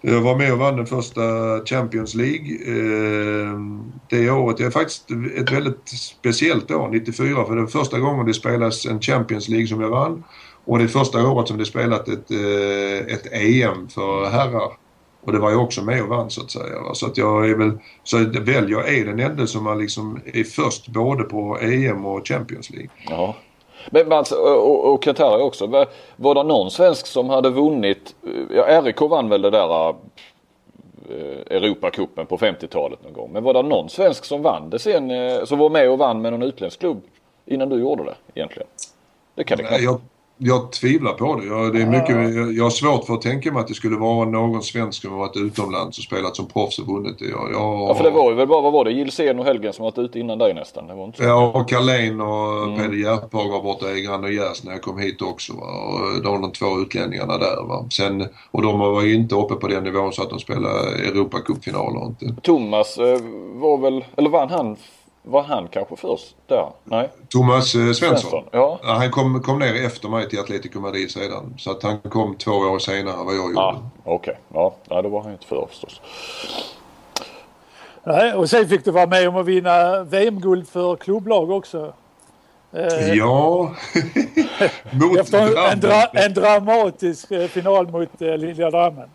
jag 0.00 0.20
var 0.20 0.36
med 0.36 0.52
och 0.52 0.58
vann 0.58 0.76
den 0.76 0.86
första 0.86 1.20
Champions 1.64 2.14
League. 2.14 2.54
Eh, 2.66 3.58
det 4.08 4.30
året, 4.30 4.56
det 4.56 4.64
är 4.64 4.70
faktiskt 4.70 5.10
ett 5.36 5.52
väldigt 5.52 5.88
speciellt 5.88 6.70
år, 6.70 6.88
94, 6.88 7.44
för 7.44 7.54
det 7.54 7.60
var 7.60 7.68
första 7.68 7.98
gången 7.98 8.26
det 8.26 8.34
spelas 8.34 8.86
en 8.86 9.00
Champions 9.00 9.48
League 9.48 9.66
som 9.66 9.80
jag 9.80 9.90
vann. 9.90 10.24
Och 10.70 10.78
det 10.78 10.84
är 10.84 10.88
första 10.88 11.28
året 11.28 11.48
som 11.48 11.58
det 11.58 11.64
spelat 11.64 12.08
ett, 12.08 12.30
eh, 12.30 13.14
ett 13.14 13.32
EM 13.32 13.88
för 13.88 14.30
herrar. 14.30 14.72
Och 15.20 15.32
det 15.32 15.38
var 15.38 15.50
jag 15.50 15.62
också 15.62 15.82
med 15.82 16.02
och 16.02 16.08
vann 16.08 16.30
så 16.30 16.40
att 16.42 16.50
säga. 16.50 16.94
Så 16.94 17.06
att 17.06 17.16
jag 17.16 17.50
är 17.50 17.54
väl, 17.54 17.78
så 18.04 18.18
väl 18.18 18.70
jag 18.70 18.94
är 18.94 19.04
den 19.04 19.20
enda 19.20 19.46
som 19.46 19.78
liksom 19.80 20.20
är 20.34 20.44
först 20.44 20.88
både 20.88 21.22
på 21.22 21.58
EM 21.60 22.06
och 22.06 22.28
Champions 22.28 22.70
League. 22.70 22.90
Ja. 23.08 23.34
Men 23.90 24.08
Mats 24.08 24.32
och, 24.32 24.92
och 24.92 25.02
Qatar 25.02 25.42
också. 25.42 25.66
Var, 25.66 25.86
var 26.16 26.34
det 26.34 26.42
någon 26.42 26.70
svensk 26.70 27.06
som 27.06 27.28
hade 27.28 27.50
vunnit? 27.50 28.14
Ja, 28.50 28.82
RIK 28.82 29.00
vann 29.00 29.28
väl 29.28 29.42
det 29.42 29.50
där 29.50 29.88
eh, 29.88 29.96
Europacupen 31.56 32.26
på 32.26 32.36
50-talet 32.36 33.04
någon 33.04 33.12
gång. 33.12 33.32
Men 33.32 33.44
var 33.44 33.54
det 33.54 33.62
någon 33.62 33.88
svensk 33.88 34.24
som 34.24 34.42
vann 34.42 34.70
det 34.70 34.78
sen? 34.78 35.10
Eh, 35.10 35.44
som 35.44 35.58
var 35.58 35.70
med 35.70 35.90
och 35.90 35.98
vann 35.98 36.22
med 36.22 36.32
någon 36.32 36.42
utländsk 36.42 36.80
klubb 36.80 37.02
innan 37.46 37.68
du 37.68 37.80
gjorde 37.80 38.04
det 38.04 38.14
egentligen? 38.34 38.68
Det 39.34 39.44
kan 39.44 39.58
det 39.58 39.64
knappt. 39.64 39.82
Jag, 39.82 40.00
jag 40.42 40.72
tvivlar 40.72 41.12
på 41.12 41.34
det. 41.36 41.46
Jag, 41.46 41.72
det 41.72 41.82
är 41.82 41.86
mycket, 41.86 42.34
jag, 42.36 42.52
jag 42.52 42.64
har 42.64 42.70
svårt 42.70 43.04
för 43.04 43.14
att 43.14 43.22
tänka 43.22 43.52
mig 43.52 43.60
att 43.60 43.68
det 43.68 43.74
skulle 43.74 43.96
vara 43.96 44.28
någon 44.28 44.62
svensk 44.62 45.02
som 45.02 45.10
har 45.10 45.18
varit 45.18 45.36
utomlands 45.36 45.98
och 45.98 46.04
spelat 46.04 46.36
som 46.36 46.46
proffs 46.46 46.78
och 46.78 46.86
vunnit 46.86 47.18
det. 47.18 47.24
Jag, 47.24 47.52
jag, 47.52 47.88
ja, 47.88 47.94
för 47.94 48.04
det 48.04 48.10
var 48.10 48.30
ju 48.30 48.36
väl 48.36 48.48
bara, 48.48 48.60
vad 48.60 48.72
var 48.72 48.84
det, 48.84 48.92
Gilsén 48.92 49.38
och 49.38 49.44
Helgen 49.44 49.72
som 49.72 49.84
varit 49.84 49.98
ute 49.98 50.18
innan 50.18 50.38
dig 50.38 50.54
nästan? 50.54 50.86
Det 50.86 50.94
var 50.94 51.04
inte 51.04 51.18
så. 51.18 51.24
Ja, 51.24 51.52
och 51.54 51.68
Carlén 51.68 52.20
och 52.20 52.62
mm. 52.62 52.76
Peder 52.76 52.96
Järphag 52.96 53.48
var 53.48 53.62
borta 53.62 53.90
i 53.90 54.02
Granogärs 54.02 54.64
när 54.64 54.72
jag 54.72 54.82
kom 54.82 54.98
hit 54.98 55.22
också. 55.22 55.52
Va? 55.52 55.66
Och 55.66 56.22
de 56.22 56.32
var 56.32 56.38
de 56.38 56.52
två 56.52 56.80
utlänningarna 56.80 57.38
där. 57.38 57.62
Va? 57.68 57.86
Sen, 57.90 58.26
och 58.50 58.62
de 58.62 58.78
var 58.78 59.02
ju 59.02 59.14
inte 59.14 59.34
uppe 59.34 59.54
på 59.54 59.68
den 59.68 59.84
nivån 59.84 60.12
så 60.12 60.22
att 60.22 60.30
de 60.30 60.38
spelade 60.38 60.78
Europacupfinaler. 61.08 62.14
Thomas 62.42 62.98
eh, 62.98 63.18
var 63.52 63.78
väl, 63.78 64.04
eller 64.16 64.30
vann 64.30 64.50
han 64.50 64.76
var 65.22 65.42
han 65.42 65.68
kanske 65.68 65.96
först 65.96 66.36
där? 66.46 66.72
Nej. 66.84 67.10
Thomas 67.28 67.74
eh, 67.74 67.80
Svensson? 67.80 67.94
Svensson 67.94 68.44
ja. 68.52 68.78
ja. 68.82 68.92
Han 68.92 69.10
kom, 69.10 69.42
kom 69.42 69.58
ner 69.58 69.86
efter 69.86 70.08
mig 70.08 70.28
till 70.28 70.40
Atletico 70.40 70.80
Madrid 70.80 71.10
sedan. 71.10 71.54
Så 71.58 71.70
att 71.70 71.82
han 71.82 71.98
kom 71.98 72.34
två 72.34 72.52
år 72.52 72.78
senare 72.78 73.24
vad 73.24 73.34
jag 73.34 73.50
gjorde. 73.50 73.60
Ah, 73.60 73.82
Okej, 74.04 74.38
okay. 74.50 74.72
ja. 74.88 75.02
då 75.02 75.08
var 75.08 75.22
han 75.22 75.32
inte 75.32 75.46
före 75.46 75.66
förstås. 75.68 76.00
Nej, 78.04 78.34
och 78.34 78.50
sen 78.50 78.68
fick 78.68 78.84
du 78.84 78.90
vara 78.90 79.06
med 79.06 79.28
om 79.28 79.36
att 79.36 79.46
vinna 79.46 80.04
VM-guld 80.04 80.68
för 80.68 80.96
klubblag 80.96 81.50
också. 81.50 81.92
Eh, 82.72 83.14
ja, 83.14 83.74
mot 84.90 85.18
Efter 85.18 85.72
en, 85.72 85.80
dra 85.80 86.06
en 86.12 86.34
dramatisk 86.34 87.30
eh, 87.30 87.48
final 87.48 87.88
mot 87.88 88.22
eh, 88.22 88.36
Lilla 88.36 88.70
Drammen. 88.70 89.08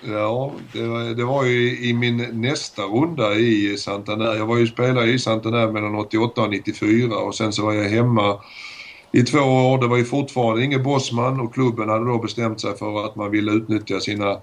Ja, 0.00 0.52
det 0.72 0.86
var, 0.86 1.14
det 1.14 1.24
var 1.24 1.44
ju 1.44 1.88
i 1.88 1.92
min 1.92 2.16
nästa 2.16 2.82
runda 2.82 3.34
i 3.34 3.76
Santander. 3.76 4.36
Jag 4.36 4.46
var 4.46 4.56
ju 4.56 4.66
spelare 4.66 5.10
i 5.10 5.18
Santander 5.18 5.72
mellan 5.72 5.94
88 5.94 6.42
och 6.42 6.50
94 6.50 7.16
och 7.16 7.34
sen 7.34 7.52
så 7.52 7.64
var 7.66 7.72
jag 7.72 7.88
hemma 7.88 8.40
i 9.12 9.22
två 9.22 9.38
år. 9.38 9.80
Det 9.80 9.86
var 9.86 9.96
ju 9.96 10.04
fortfarande 10.04 10.64
ingen 10.64 10.82
bossman 10.82 11.40
och 11.40 11.54
klubben 11.54 11.88
hade 11.88 12.04
då 12.04 12.18
bestämt 12.18 12.60
sig 12.60 12.76
för 12.76 13.04
att 13.04 13.16
man 13.16 13.30
ville 13.30 13.52
utnyttja 13.52 14.00
sina 14.00 14.36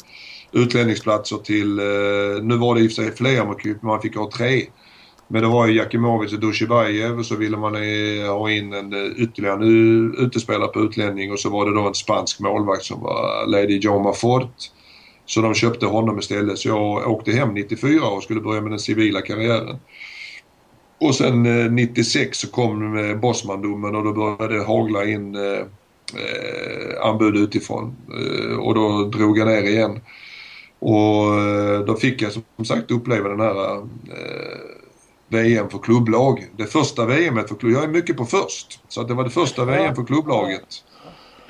utlänningsplatser 0.52 1.38
till, 1.38 1.80
eh, 1.80 2.44
nu 2.44 2.58
var 2.58 2.76
det 2.76 2.82
i 2.82 2.88
och 2.88 2.92
för 2.92 3.04
sig 3.04 3.16
fler, 3.16 3.78
man 3.82 4.02
fick 4.02 4.16
ha 4.16 4.32
tre. 4.32 4.62
Men 5.28 5.42
det 5.42 5.48
var 5.48 5.68
ju 5.68 5.74
Jakimovic 5.74 6.34
och 6.34 6.40
Dushibajev 6.40 7.20
och 7.20 7.26
så 7.26 7.36
ville 7.36 7.58
man 7.58 7.76
eh, 7.76 8.38
ha 8.38 8.52
in 8.52 8.74
en 8.74 8.94
eh, 8.94 9.12
ytterligare 9.24 9.66
utespelare 10.26 10.68
på 10.68 10.80
utlänning 10.80 11.32
och 11.32 11.40
så 11.40 11.50
var 11.50 11.66
det 11.66 11.76
då 11.76 11.88
en 11.88 11.94
spansk 11.94 12.40
målvakt 12.40 12.84
som 12.84 13.02
var 13.02 13.48
Lady 13.48 13.78
Joma 13.78 14.14
Fort. 14.14 14.72
Så 15.26 15.42
de 15.42 15.54
köpte 15.54 15.86
honom 15.86 16.20
istället. 16.20 16.58
Så 16.58 16.68
jag 16.68 17.12
åkte 17.12 17.32
hem 17.32 17.54
94 17.54 18.08
och 18.08 18.24
skulle 18.24 18.42
börja 18.42 18.62
med 18.62 18.72
den 18.72 18.80
civila 18.80 19.22
karriären. 19.22 19.80
Och 21.02 21.16
sen 21.16 21.44
96 21.76 22.16
eh, 22.16 22.32
så 22.32 22.54
kom 22.54 22.98
eh, 22.98 23.16
Bosmandomen 23.16 23.96
och 23.96 24.04
då 24.04 24.14
började 24.14 24.58
det 24.58 24.64
hagla 24.64 25.06
in 25.06 25.36
eh, 25.36 25.60
eh, 26.22 27.02
anbud 27.02 27.36
utifrån. 27.36 27.96
Eh, 28.10 28.58
och 28.58 28.76
då 28.76 29.04
drog 29.04 29.38
jag 29.38 29.48
ner 29.48 29.64
igen. 29.64 30.00
Och 30.80 31.86
då 31.86 31.96
fick 31.96 32.22
jag 32.22 32.32
som 32.32 32.66
sagt 32.66 32.92
uppleva 32.92 33.30
den 33.30 33.40
här 33.40 33.88
VM 35.28 35.70
för 35.70 35.80
klubblag. 35.80 36.48
Det 36.58 36.66
första 36.66 37.06
VM 37.06 37.36
för 37.36 37.56
klubblag. 37.56 37.72
Jag 37.72 37.84
är 37.84 37.94
mycket 37.94 38.18
på 38.18 38.26
först. 38.26 38.80
Så 38.88 39.02
att 39.02 39.08
det 39.08 39.14
var 39.14 39.24
det 39.24 39.30
första 39.30 39.66
VM 39.66 39.96
för 39.96 40.04
klubblaget. 40.04 40.84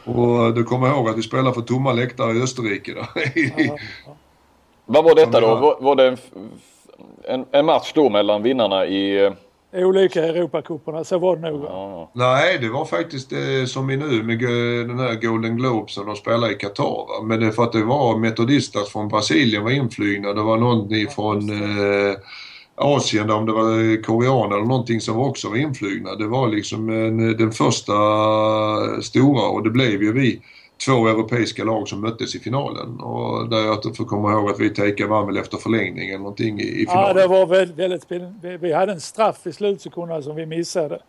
Och 0.06 0.54
du 0.54 0.64
kommer 0.64 0.88
ihåg 0.88 1.10
att 1.10 1.18
vi 1.18 1.22
spelade 1.22 1.54
för 1.54 1.62
tomma 1.62 1.94
läktare 1.94 2.38
i 2.38 2.42
Österrike. 2.42 2.94
Då. 2.94 3.06
Vad 4.86 5.04
var 5.04 5.16
detta 5.16 5.40
då? 5.40 5.48
Var, 5.56 5.78
var 5.80 5.96
det 5.96 6.08
en, 6.08 6.18
en, 7.24 7.46
en, 7.52 7.66
match 7.66 7.92
då 7.96 8.10
mellan 8.10 8.44
vinnarna 8.44 8.86
i... 8.86 9.32
Olika 9.74 10.24
Europacuperna, 10.24 11.04
så 11.04 11.20
var 11.20 11.36
det 11.36 11.52
nog. 11.52 11.64
Ja. 11.64 12.10
Nej, 12.14 12.58
det 12.62 12.70
var 12.70 12.86
faktiskt 12.86 13.30
det 13.30 13.70
som 13.70 13.90
är 13.90 13.98
nu 13.98 14.24
med 14.24 14.40
den 14.88 15.00
här 15.00 15.16
Golden 15.16 15.58
Globe 15.58 15.92
som 15.92 16.06
de 16.06 16.16
spelar 16.16 16.52
i 16.52 16.54
Qatar. 16.54 17.24
Men 17.24 17.40
det 17.40 17.46
är 17.48 17.52
för 17.52 17.64
att 17.64 17.72
det 17.72 17.84
var 17.84 18.18
metodistas 18.18 18.90
från 18.90 19.08
Brasilien 19.08 19.64
var 19.64 19.72
inflygna. 19.72 20.34
Det 20.34 20.42
var 20.42 20.58
någon 20.58 20.94
ifrån 20.94 21.50
eh, 21.50 22.16
Asien 22.78 23.30
om 23.30 23.46
det 23.46 23.52
var 23.52 24.04
korean 24.04 24.52
eller 24.52 24.66
någonting 24.66 25.02
som 25.02 25.20
också 25.20 25.50
var 25.50 25.58
inflygna. 25.58 26.16
Det 26.16 26.28
var 26.28 26.48
liksom 26.48 26.90
en, 26.90 27.38
den 27.38 27.52
första 27.52 27.94
stora 29.02 29.48
och 29.48 29.64
det 29.64 29.70
blev 29.70 30.04
ju 30.04 30.14
vi 30.14 30.42
två 30.86 31.08
europeiska 31.08 31.64
lag 31.64 31.88
som 31.88 32.02
möttes 32.02 32.36
i 32.36 32.40
finalen. 32.40 33.00
Och 33.00 33.50
där 33.50 33.66
jag 33.66 33.98
får 33.98 34.06
komma 34.06 34.32
ihåg 34.32 34.50
att 34.50 34.60
vi 34.60 34.70
Teika 34.70 35.08
vann 35.08 35.28
väl 35.28 35.38
efter 35.38 35.58
förlängning 35.58 36.10
eller 36.10 36.20
någonting 36.20 36.60
i, 36.60 36.64
i 36.64 36.86
finalen. 36.86 37.18
Ja, 37.18 37.22
det 37.22 37.28
var 37.28 37.46
väldigt, 37.46 37.78
väldigt 37.78 38.06
vi, 38.42 38.58
vi 38.58 38.74
hade 38.74 38.92
en 38.92 39.02
straff 39.02 39.48
i 39.48 39.54
slutsekunderna 39.54 40.22
som 40.22 40.36
vi 40.36 40.46
missade. 40.46 41.00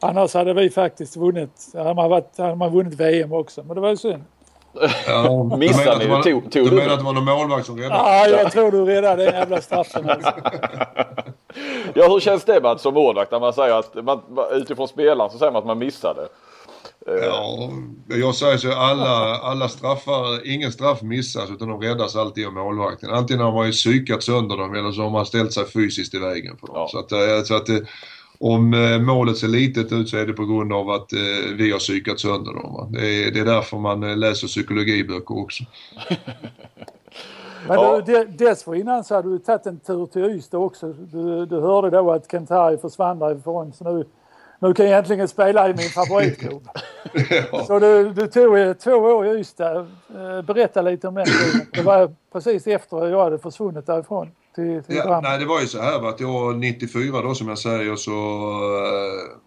Annars 0.00 0.34
hade 0.34 0.54
vi 0.54 0.70
faktiskt 0.70 1.16
vunnit, 1.16 1.70
hade 1.74 1.94
man, 1.94 2.10
varit, 2.10 2.38
hade 2.38 2.56
man 2.56 2.72
vunnit 2.72 2.94
VM 2.94 3.32
också, 3.32 3.62
men 3.62 3.74
det 3.74 3.80
var 3.80 3.90
ju 3.90 3.96
synd. 3.96 4.22
Ja, 5.06 5.56
Missade 5.58 5.98
ni? 5.98 6.06
Var, 6.06 6.22
tog, 6.22 6.52
tog 6.52 6.70
du 6.70 6.76
menar 6.76 6.92
att 6.92 6.98
det 6.98 7.04
var 7.04 7.12
någon 7.12 7.24
målvakt 7.24 7.66
som 7.66 7.78
räddade? 7.78 7.94
Ja, 7.94 8.26
jag 8.26 8.52
tror 8.52 8.72
du 8.72 8.84
räddade 8.84 9.24
den 9.24 9.34
jävla 9.34 9.60
straffen. 9.60 10.10
Alltså. 10.10 10.32
ja, 11.94 12.08
hur 12.08 12.20
känns 12.20 12.44
det 12.44 12.60
Mats 12.60 12.82
som 12.82 12.94
målvakt 12.94 13.32
när 13.32 13.40
man 13.40 13.52
säger 13.52 13.74
att 13.74 14.04
man, 14.04 14.20
utifrån 14.52 14.88
spelaren 14.88 15.30
så 15.30 15.38
säger 15.38 15.52
man 15.52 15.58
att 15.60 15.66
man 15.66 15.78
missade? 15.78 16.28
Ja, 17.06 17.70
jag 18.06 18.34
säger 18.34 18.56
så 18.56 18.72
alla, 18.72 19.36
alla 19.36 19.68
straffar, 19.68 20.46
ingen 20.46 20.72
straff 20.72 21.02
missas 21.02 21.50
utan 21.50 21.68
de 21.68 21.80
räddas 21.80 22.16
alltid 22.16 22.46
av 22.46 22.52
målvakten. 22.52 23.10
Antingen 23.10 23.44
har 23.44 23.52
man 23.52 23.66
ju 23.66 23.72
psykat 23.72 24.22
sönder 24.22 24.56
dem 24.56 24.74
eller 24.74 24.92
så 24.92 25.02
har 25.02 25.10
man 25.10 25.26
ställt 25.26 25.52
sig 25.52 25.66
fysiskt 25.66 26.14
i 26.14 26.18
vägen 26.18 26.56
för 26.56 26.66
dem. 26.66 26.76
Ja. 26.76 26.88
Så 26.88 26.98
att, 26.98 27.12
eh, 27.12 27.42
så 27.44 27.54
att 27.54 27.68
om 28.40 28.74
eh, 28.74 29.00
målet 29.00 29.36
ser 29.36 29.48
litet 29.48 29.92
ut 29.92 30.08
så 30.08 30.16
är 30.16 30.26
det 30.26 30.32
på 30.32 30.44
grund 30.44 30.72
av 30.72 30.90
att 30.90 31.12
eh, 31.12 31.54
vi 31.56 31.72
har 31.72 31.78
psykat 31.78 32.20
sönder 32.20 32.52
dem. 32.52 32.92
Det 32.92 33.24
är, 33.24 33.30
det 33.30 33.40
är 33.40 33.44
därför 33.44 33.76
man 33.76 34.02
eh, 34.02 34.16
läser 34.16 34.46
psykologiböcker 34.46 35.38
också. 35.38 35.64
Men 37.68 37.76
ja. 37.76 38.00
du, 38.06 38.24
dessförinnan 38.24 39.04
så 39.04 39.14
hade 39.14 39.30
du 39.30 39.38
tagit 39.38 39.66
en 39.66 39.80
tur 39.80 40.06
till 40.06 40.24
Ystad 40.24 40.58
också. 40.58 40.92
Du, 40.92 41.46
du 41.46 41.60
hörde 41.60 41.90
då 41.90 42.12
att 42.12 42.30
Kentari 42.30 42.78
försvann 42.78 43.18
därifrån 43.18 43.72
så 43.72 43.84
nu, 43.84 44.04
nu 44.58 44.74
kan 44.74 44.86
jag 44.86 44.98
äntligen 44.98 45.28
spela 45.28 45.68
i 45.68 45.74
min 45.74 45.88
favoritklubb. 45.88 46.68
ja. 47.52 47.64
Så 47.64 47.78
du, 47.78 48.12
du 48.12 48.26
tog 48.26 48.78
två 48.78 48.92
år 48.92 49.26
i 49.26 49.40
Ystad. 49.40 49.86
Berätta 50.46 50.82
lite 50.82 51.08
om 51.08 51.14
den 51.14 51.26
tiden. 51.26 51.66
Det 51.72 51.82
var 51.82 52.14
precis 52.32 52.66
efter 52.66 53.08
jag 53.08 53.24
hade 53.24 53.38
försvunnit 53.38 53.86
därifrån. 53.86 54.28
Till, 54.54 54.82
till 54.82 54.96
ja, 54.96 55.20
nej, 55.22 55.38
det 55.38 55.44
var 55.46 55.60
ju 55.60 55.66
så 55.66 55.82
här 55.82 56.08
att 56.08 56.20
jag 56.20 56.58
94 56.58 57.22
då 57.22 57.34
som 57.34 57.48
jag 57.48 57.58
säger 57.58 57.96
så, 57.96 58.16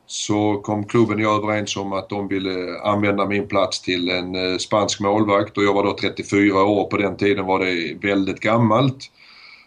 så 0.05 0.61
kom 0.63 0.83
klubben 0.83 1.15
och 1.15 1.21
jag 1.21 1.43
överens 1.43 1.77
om 1.77 1.93
att 1.93 2.09
de 2.09 2.27
ville 2.27 2.79
använda 2.83 3.25
min 3.25 3.47
plats 3.47 3.81
till 3.81 4.09
en 4.09 4.59
spansk 4.59 4.99
målvakt 4.99 5.57
och 5.57 5.63
jag 5.63 5.73
var 5.73 5.83
då 5.83 5.97
34 6.01 6.63
år. 6.63 6.89
På 6.89 6.97
den 6.97 7.17
tiden 7.17 7.45
var 7.45 7.59
det 7.59 8.07
väldigt 8.07 8.39
gammalt. 8.39 9.11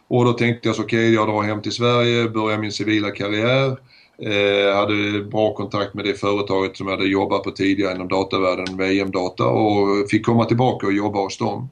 Och 0.09 0.25
då 0.25 0.33
tänkte 0.33 0.69
jag 0.69 0.77
så 0.77 0.83
okej, 0.83 0.99
okay, 0.99 1.15
jag 1.15 1.29
drar 1.29 1.43
hem 1.43 1.63
till 1.63 1.73
Sverige, 1.73 2.29
börjar 2.29 2.59
min 2.59 2.73
civila 2.73 3.11
karriär. 3.11 3.77
Eh, 4.19 4.77
hade 4.77 5.25
bra 5.25 5.55
kontakt 5.55 5.95
med 5.95 6.05
det 6.05 6.15
företaget 6.15 6.77
som 6.77 6.89
jag 6.89 6.97
hade 6.97 7.09
jobbat 7.09 7.43
på 7.43 7.51
tidigare 7.51 7.95
inom 7.95 8.09
datavärlden, 8.09 8.77
VM-data 8.77 9.47
och 9.47 10.11
fick 10.11 10.27
komma 10.27 10.45
tillbaka 10.45 10.87
och 10.87 10.93
jobba 10.93 11.19
hos 11.19 11.39
dem. 11.39 11.69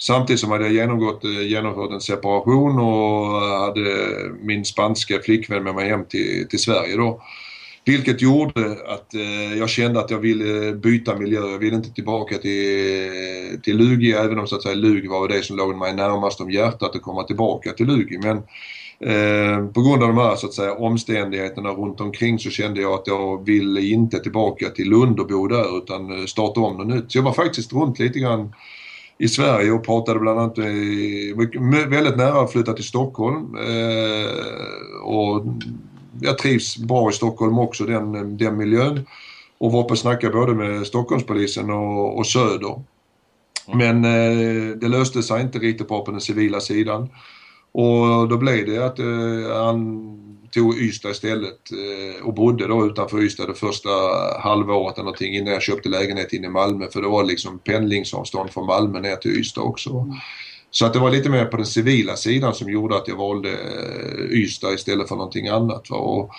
Samtidigt 0.00 0.40
som 0.40 0.50
hade 0.50 0.64
jag 0.64 0.72
genomgått, 0.72 1.24
eh, 1.24 1.46
genomfört 1.46 1.92
en 1.92 2.00
separation 2.00 2.78
och 2.78 3.40
hade 3.40 3.82
min 4.42 4.64
spanska 4.64 5.18
flickvän 5.18 5.64
med 5.64 5.74
mig 5.74 5.88
hem 5.88 6.04
till, 6.04 6.48
till 6.48 6.58
Sverige 6.58 6.96
då. 6.96 7.20
Vilket 7.88 8.22
gjorde 8.22 8.76
att 8.86 9.14
eh, 9.14 9.58
jag 9.58 9.68
kände 9.70 10.00
att 10.00 10.10
jag 10.10 10.18
ville 10.18 10.72
byta 10.72 11.16
miljö. 11.16 11.40
Jag 11.40 11.58
ville 11.58 11.76
inte 11.76 11.94
tillbaka 11.94 12.38
till, 12.38 13.60
till 13.62 13.76
Lugi 13.76 14.12
även 14.12 14.38
om 14.38 14.46
så 14.46 14.56
att 14.56 14.62
säga 14.62 14.74
Lugi 14.74 15.08
var 15.08 15.28
det 15.28 15.42
som 15.42 15.56
låg 15.56 15.76
mig 15.76 15.94
närmast 15.94 16.40
om 16.40 16.50
hjärtat 16.50 16.96
att 16.96 17.02
komma 17.02 17.22
tillbaka 17.22 17.72
till 17.72 17.86
Lugi. 17.86 18.18
Men 18.18 18.36
eh, 19.00 19.66
på 19.72 19.82
grund 19.82 20.02
av 20.02 20.08
de 20.08 20.18
här 20.18 20.36
så 20.36 20.46
att 20.46 20.54
säga 20.54 20.74
omständigheterna 20.74 21.70
runt 21.70 22.00
omkring 22.00 22.38
så 22.38 22.50
kände 22.50 22.80
jag 22.80 22.92
att 22.92 23.06
jag 23.06 23.46
ville 23.46 23.80
inte 23.80 24.18
tillbaka 24.18 24.68
till 24.68 24.90
Lund 24.90 25.20
och 25.20 25.26
bo 25.26 25.46
där 25.46 25.78
utan 25.78 26.20
eh, 26.20 26.26
starta 26.26 26.60
om 26.60 26.76
något 26.76 26.86
nytt. 26.86 27.12
Så 27.12 27.18
jag 27.18 27.22
var 27.22 27.32
faktiskt 27.32 27.72
runt 27.72 27.98
lite 27.98 28.18
grann 28.18 28.52
i 29.18 29.28
Sverige 29.28 29.72
och 29.72 29.84
pratade 29.84 30.20
bland 30.20 30.40
annat 30.40 30.58
väldigt 31.88 32.16
nära 32.16 32.40
att 32.40 32.52
flytta 32.52 32.72
till 32.72 32.84
Stockholm. 32.84 33.56
Eh, 33.56 35.02
och 35.02 35.44
jag 36.20 36.38
trivs 36.38 36.76
bra 36.76 37.10
i 37.10 37.12
Stockholm 37.12 37.58
också, 37.58 37.84
den, 37.84 38.36
den 38.36 38.56
miljön. 38.56 39.06
Och 39.58 39.72
var 39.72 39.84
uppe 39.84 39.92
och 39.92 39.98
snackade 39.98 40.32
både 40.32 40.54
med 40.54 40.86
Stockholmspolisen 40.86 41.70
och, 41.70 42.18
och 42.18 42.26
Söder. 42.26 42.82
Men 43.74 44.04
eh, 44.04 44.76
det 44.76 44.88
löste 44.88 45.22
sig 45.22 45.42
inte 45.42 45.58
riktigt 45.58 45.88
bra 45.88 46.04
på 46.04 46.10
den 46.10 46.20
civila 46.20 46.60
sidan. 46.60 47.08
Och 47.72 48.28
då 48.28 48.36
blev 48.36 48.66
det 48.66 48.86
att 48.86 48.98
eh, 48.98 49.64
han 49.64 50.27
tog 50.50 50.78
Ystad 50.78 51.10
istället 51.10 51.58
eh, 51.72 52.26
och 52.26 52.34
bodde 52.34 52.66
då 52.66 52.86
utanför 52.86 53.22
Ystad 53.22 53.46
det 53.46 53.54
första 53.54 53.90
halvåret 54.40 54.94
eller 54.94 55.04
någonting 55.04 55.34
innan 55.34 55.52
jag 55.52 55.62
köpte 55.62 55.88
lägenhet 55.88 56.32
inne 56.32 56.46
i 56.46 56.50
Malmö 56.50 56.86
för 56.92 57.02
det 57.02 57.08
var 57.08 57.24
liksom 57.24 57.58
pendlingsavstånd 57.58 58.50
från 58.50 58.66
Malmö 58.66 59.00
ner 59.00 59.16
till 59.16 59.40
Ystad 59.40 59.62
också. 59.62 59.90
Mm. 59.90 60.14
Så 60.70 60.86
att 60.86 60.92
det 60.92 60.98
var 60.98 61.10
lite 61.10 61.30
mer 61.30 61.44
på 61.44 61.56
den 61.56 61.66
civila 61.66 62.16
sidan 62.16 62.54
som 62.54 62.70
gjorde 62.70 62.96
att 62.96 63.08
jag 63.08 63.16
valde 63.16 63.48
eh, 63.48 64.38
Ystad 64.38 64.72
istället 64.72 65.08
för 65.08 65.16
någonting 65.16 65.48
annat. 65.48 65.90
Och, 65.90 66.30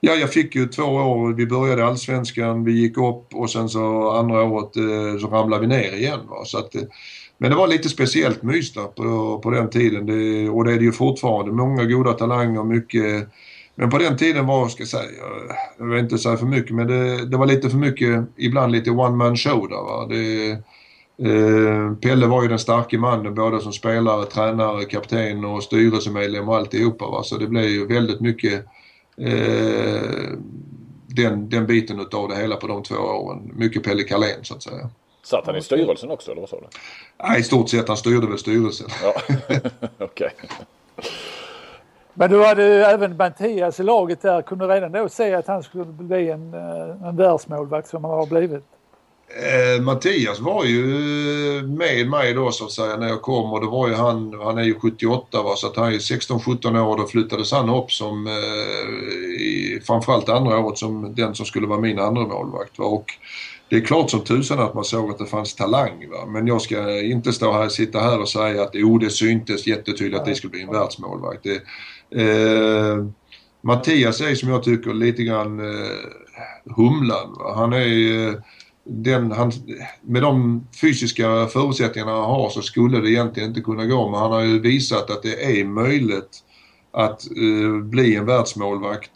ja, 0.00 0.12
jag 0.14 0.32
fick 0.32 0.54
ju 0.54 0.66
två 0.66 0.82
år, 0.82 1.32
vi 1.32 1.46
började 1.46 1.86
allsvenskan, 1.86 2.64
vi 2.64 2.72
gick 2.72 2.98
upp 2.98 3.34
och 3.34 3.50
sen 3.50 3.68
så 3.68 4.10
andra 4.10 4.42
året 4.42 4.76
eh, 4.76 5.20
så 5.20 5.26
ramlade 5.26 5.60
vi 5.60 5.66
ner 5.66 5.96
igen. 5.96 6.20
Va? 6.28 6.44
Så 6.44 6.58
att, 6.58 6.74
men 7.38 7.50
det 7.50 7.56
var 7.56 7.66
lite 7.66 7.88
speciellt 7.88 8.42
med 8.42 8.56
Ystad 8.56 8.94
på, 8.94 9.38
på 9.42 9.50
den 9.50 9.70
tiden 9.70 10.06
det, 10.06 10.48
och 10.50 10.64
det 10.64 10.72
är 10.72 10.76
det 10.76 10.84
ju 10.84 10.92
fortfarande. 10.92 11.52
Många 11.52 11.84
goda 11.84 12.12
talanger, 12.12 12.64
mycket 12.64 13.28
men 13.78 13.90
på 13.90 13.98
den 13.98 14.16
tiden 14.16 14.46
var, 14.46 14.68
ska 14.68 14.82
jag 14.82 14.88
säga, 14.88 15.10
jag 15.78 15.86
vill 15.86 15.98
inte 15.98 16.18
säga 16.18 16.36
för 16.36 16.46
mycket, 16.46 16.74
men 16.74 16.86
det, 16.86 17.26
det 17.26 17.36
var 17.36 17.46
lite 17.46 17.70
för 17.70 17.78
mycket, 17.78 18.24
ibland 18.36 18.72
lite 18.72 18.90
one 18.90 19.16
man 19.16 19.36
show 19.36 19.68
där. 19.68 19.82
Va? 19.82 20.06
Det, 20.06 20.58
Eh, 21.22 21.94
Pelle 21.94 22.26
var 22.26 22.42
ju 22.42 22.48
den 22.48 22.58
starke 22.58 22.98
mannen 22.98 23.34
både 23.34 23.60
som 23.60 23.72
spelare, 23.72 24.26
tränare, 24.26 24.84
kapten 24.84 25.44
och 25.44 25.62
styrelsemedlem 25.62 26.48
och 26.48 26.56
alltihopa. 26.56 27.06
Va? 27.06 27.22
Så 27.22 27.36
det 27.36 27.46
blev 27.46 27.64
ju 27.64 27.86
väldigt 27.86 28.20
mycket 28.20 28.64
eh, 29.16 30.30
den, 31.06 31.48
den 31.48 31.66
biten 31.66 32.00
utav 32.00 32.28
det 32.28 32.36
hela 32.36 32.56
på 32.56 32.66
de 32.66 32.82
två 32.82 32.94
åren. 32.94 33.52
Mycket 33.54 33.84
Pelle 33.84 34.02
Carlén 34.02 34.44
så 34.44 34.54
att 34.54 34.62
säga. 34.62 34.90
Satt 35.22 35.46
han 35.46 35.56
i 35.56 35.62
styrelsen 35.62 36.10
också 36.10 36.30
eller 36.30 36.40
vad 36.40 36.50
sa 36.50 36.60
du? 36.60 36.66
Nej, 37.22 37.40
i 37.40 37.42
stort 37.42 37.68
sett. 37.68 37.88
Han 37.88 37.96
styrde 37.96 38.26
väl 38.26 38.38
styrelsen. 38.38 38.88
Ja, 39.02 39.14
okej. 39.98 39.98
Okay. 39.98 40.30
Men 42.18 42.30
du 42.30 42.44
hade 42.44 42.64
även 42.64 43.16
Mattias 43.16 43.80
i 43.80 43.82
laget 43.82 44.22
där. 44.22 44.42
Kunde 44.42 44.66
du 44.66 44.72
redan 44.72 44.92
då 44.92 45.08
se 45.08 45.34
att 45.34 45.46
han 45.46 45.62
skulle 45.62 45.84
bli 45.84 46.30
en, 46.30 46.54
eh, 46.54 47.08
en 47.08 47.16
världsmålvakt 47.16 47.88
som 47.88 48.04
han 48.04 48.12
har 48.12 48.26
blivit? 48.26 48.64
Eh, 49.28 49.82
Mattias 49.82 50.40
var 50.40 50.64
ju 50.64 50.86
med 51.62 52.08
mig 52.08 52.34
då 52.34 52.50
så 52.50 52.64
att 52.64 52.72
säga 52.72 52.96
när 52.96 53.08
jag 53.08 53.22
kom 53.22 53.52
och 53.52 53.60
det 53.60 53.66
var 53.66 53.88
ju 53.88 53.94
han, 53.94 54.40
han 54.42 54.58
är 54.58 54.62
ju 54.62 54.74
78 54.74 55.42
va, 55.42 55.56
så 55.56 55.66
att 55.66 55.76
han 55.76 55.86
är 55.86 55.98
16-17 55.98 56.80
år 56.80 56.88
och 56.88 56.98
då 56.98 57.06
flyttades 57.06 57.52
han 57.52 57.70
upp 57.70 57.90
som 57.90 58.26
eh, 58.26 58.32
i, 59.40 59.80
framförallt 59.86 60.28
andra 60.28 60.58
året 60.58 60.78
som 60.78 61.14
den 61.14 61.34
som 61.34 61.46
skulle 61.46 61.66
vara 61.66 61.80
min 61.80 61.98
andra 61.98 62.22
målvakt 62.22 62.78
va? 62.78 62.84
Och 62.84 63.06
det 63.68 63.76
är 63.76 63.80
klart 63.80 64.10
som 64.10 64.20
tusan 64.20 64.60
att 64.60 64.74
man 64.74 64.84
såg 64.84 65.10
att 65.10 65.18
det 65.18 65.26
fanns 65.26 65.54
talang 65.54 66.08
va? 66.10 66.26
men 66.26 66.46
jag 66.46 66.62
ska 66.62 67.00
inte 67.00 67.32
stå 67.32 67.52
här, 67.52 67.68
sitta 67.68 67.98
här 67.98 68.20
och 68.20 68.28
säga 68.28 68.62
att 68.62 68.70
jo 68.72 68.98
det 68.98 69.10
syntes 69.10 69.66
jättetydligt 69.66 70.20
att 70.20 70.26
det 70.26 70.34
skulle 70.34 70.50
bli 70.50 70.62
en 70.62 70.72
världsmålvakt. 70.72 71.42
Det, 71.42 71.62
eh, 72.10 73.06
Mattias 73.60 74.20
är 74.20 74.34
som 74.34 74.48
jag 74.48 74.62
tycker 74.62 74.94
lite 74.94 75.22
grann 75.22 75.60
eh, 75.60 76.74
humlan. 76.76 77.34
Va? 77.38 77.54
Han 77.56 77.72
är 77.72 78.28
eh, 78.28 78.34
den, 78.84 79.32
han, 79.32 79.52
med 80.02 80.22
de 80.22 80.66
fysiska 80.80 81.46
förutsättningarna 81.46 82.12
han 82.12 82.24
har 82.24 82.50
så 82.50 82.62
skulle 82.62 83.00
det 83.00 83.10
egentligen 83.10 83.48
inte 83.48 83.60
kunna 83.60 83.86
gå 83.86 84.10
men 84.10 84.20
han 84.20 84.32
har 84.32 84.40
ju 84.40 84.60
visat 84.60 85.10
att 85.10 85.22
det 85.22 85.60
är 85.60 85.64
möjligt 85.64 86.42
att 86.92 87.26
eh, 87.30 87.82
bli 87.82 88.16
en 88.16 88.26
världsmålvakt 88.26 89.10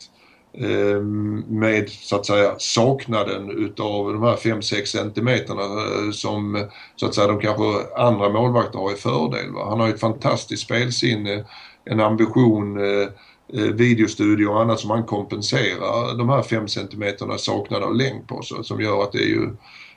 eh, 0.55 1.01
med 1.49 1.89
så 1.89 2.17
att 2.17 2.27
säga 2.27 2.55
saknaden 2.59 3.51
utav 3.51 4.13
de 4.13 4.23
här 4.23 4.37
5-6 4.37 4.85
centimeterna 4.85 5.63
eh, 5.63 6.11
som 6.13 6.69
så 6.97 7.07
att 7.07 7.15
säga 7.15 7.27
de 7.27 7.41
kanske 7.41 7.97
andra 7.97 8.29
målvakter 8.29 8.79
har 8.79 8.93
i 8.93 8.97
fördel. 8.97 9.53
Va? 9.53 9.69
Han 9.69 9.81
har 9.81 9.87
ju 9.87 9.95
ett 9.95 10.01
fantastiskt 10.01 10.63
spelsinne, 10.63 11.45
en 11.85 12.01
ambition 12.01 12.81
eh, 12.81 13.09
eh, 13.53 13.73
videostudio 13.73 14.47
och 14.47 14.61
annat 14.61 14.81
som 14.81 14.89
man 14.89 15.05
kompenserar 15.05 16.19
de 16.19 16.29
här 16.29 16.43
5 16.43 16.69
centimeterna 16.69 17.39
saknade 17.39 17.87
av 17.87 17.95
längd 17.95 18.29
på 18.29 18.43
så, 18.43 18.63
som 18.63 18.81
gör 18.81 19.03
att 19.03 19.13
det 19.13 19.19
är 19.19 19.29
ju 19.29 19.51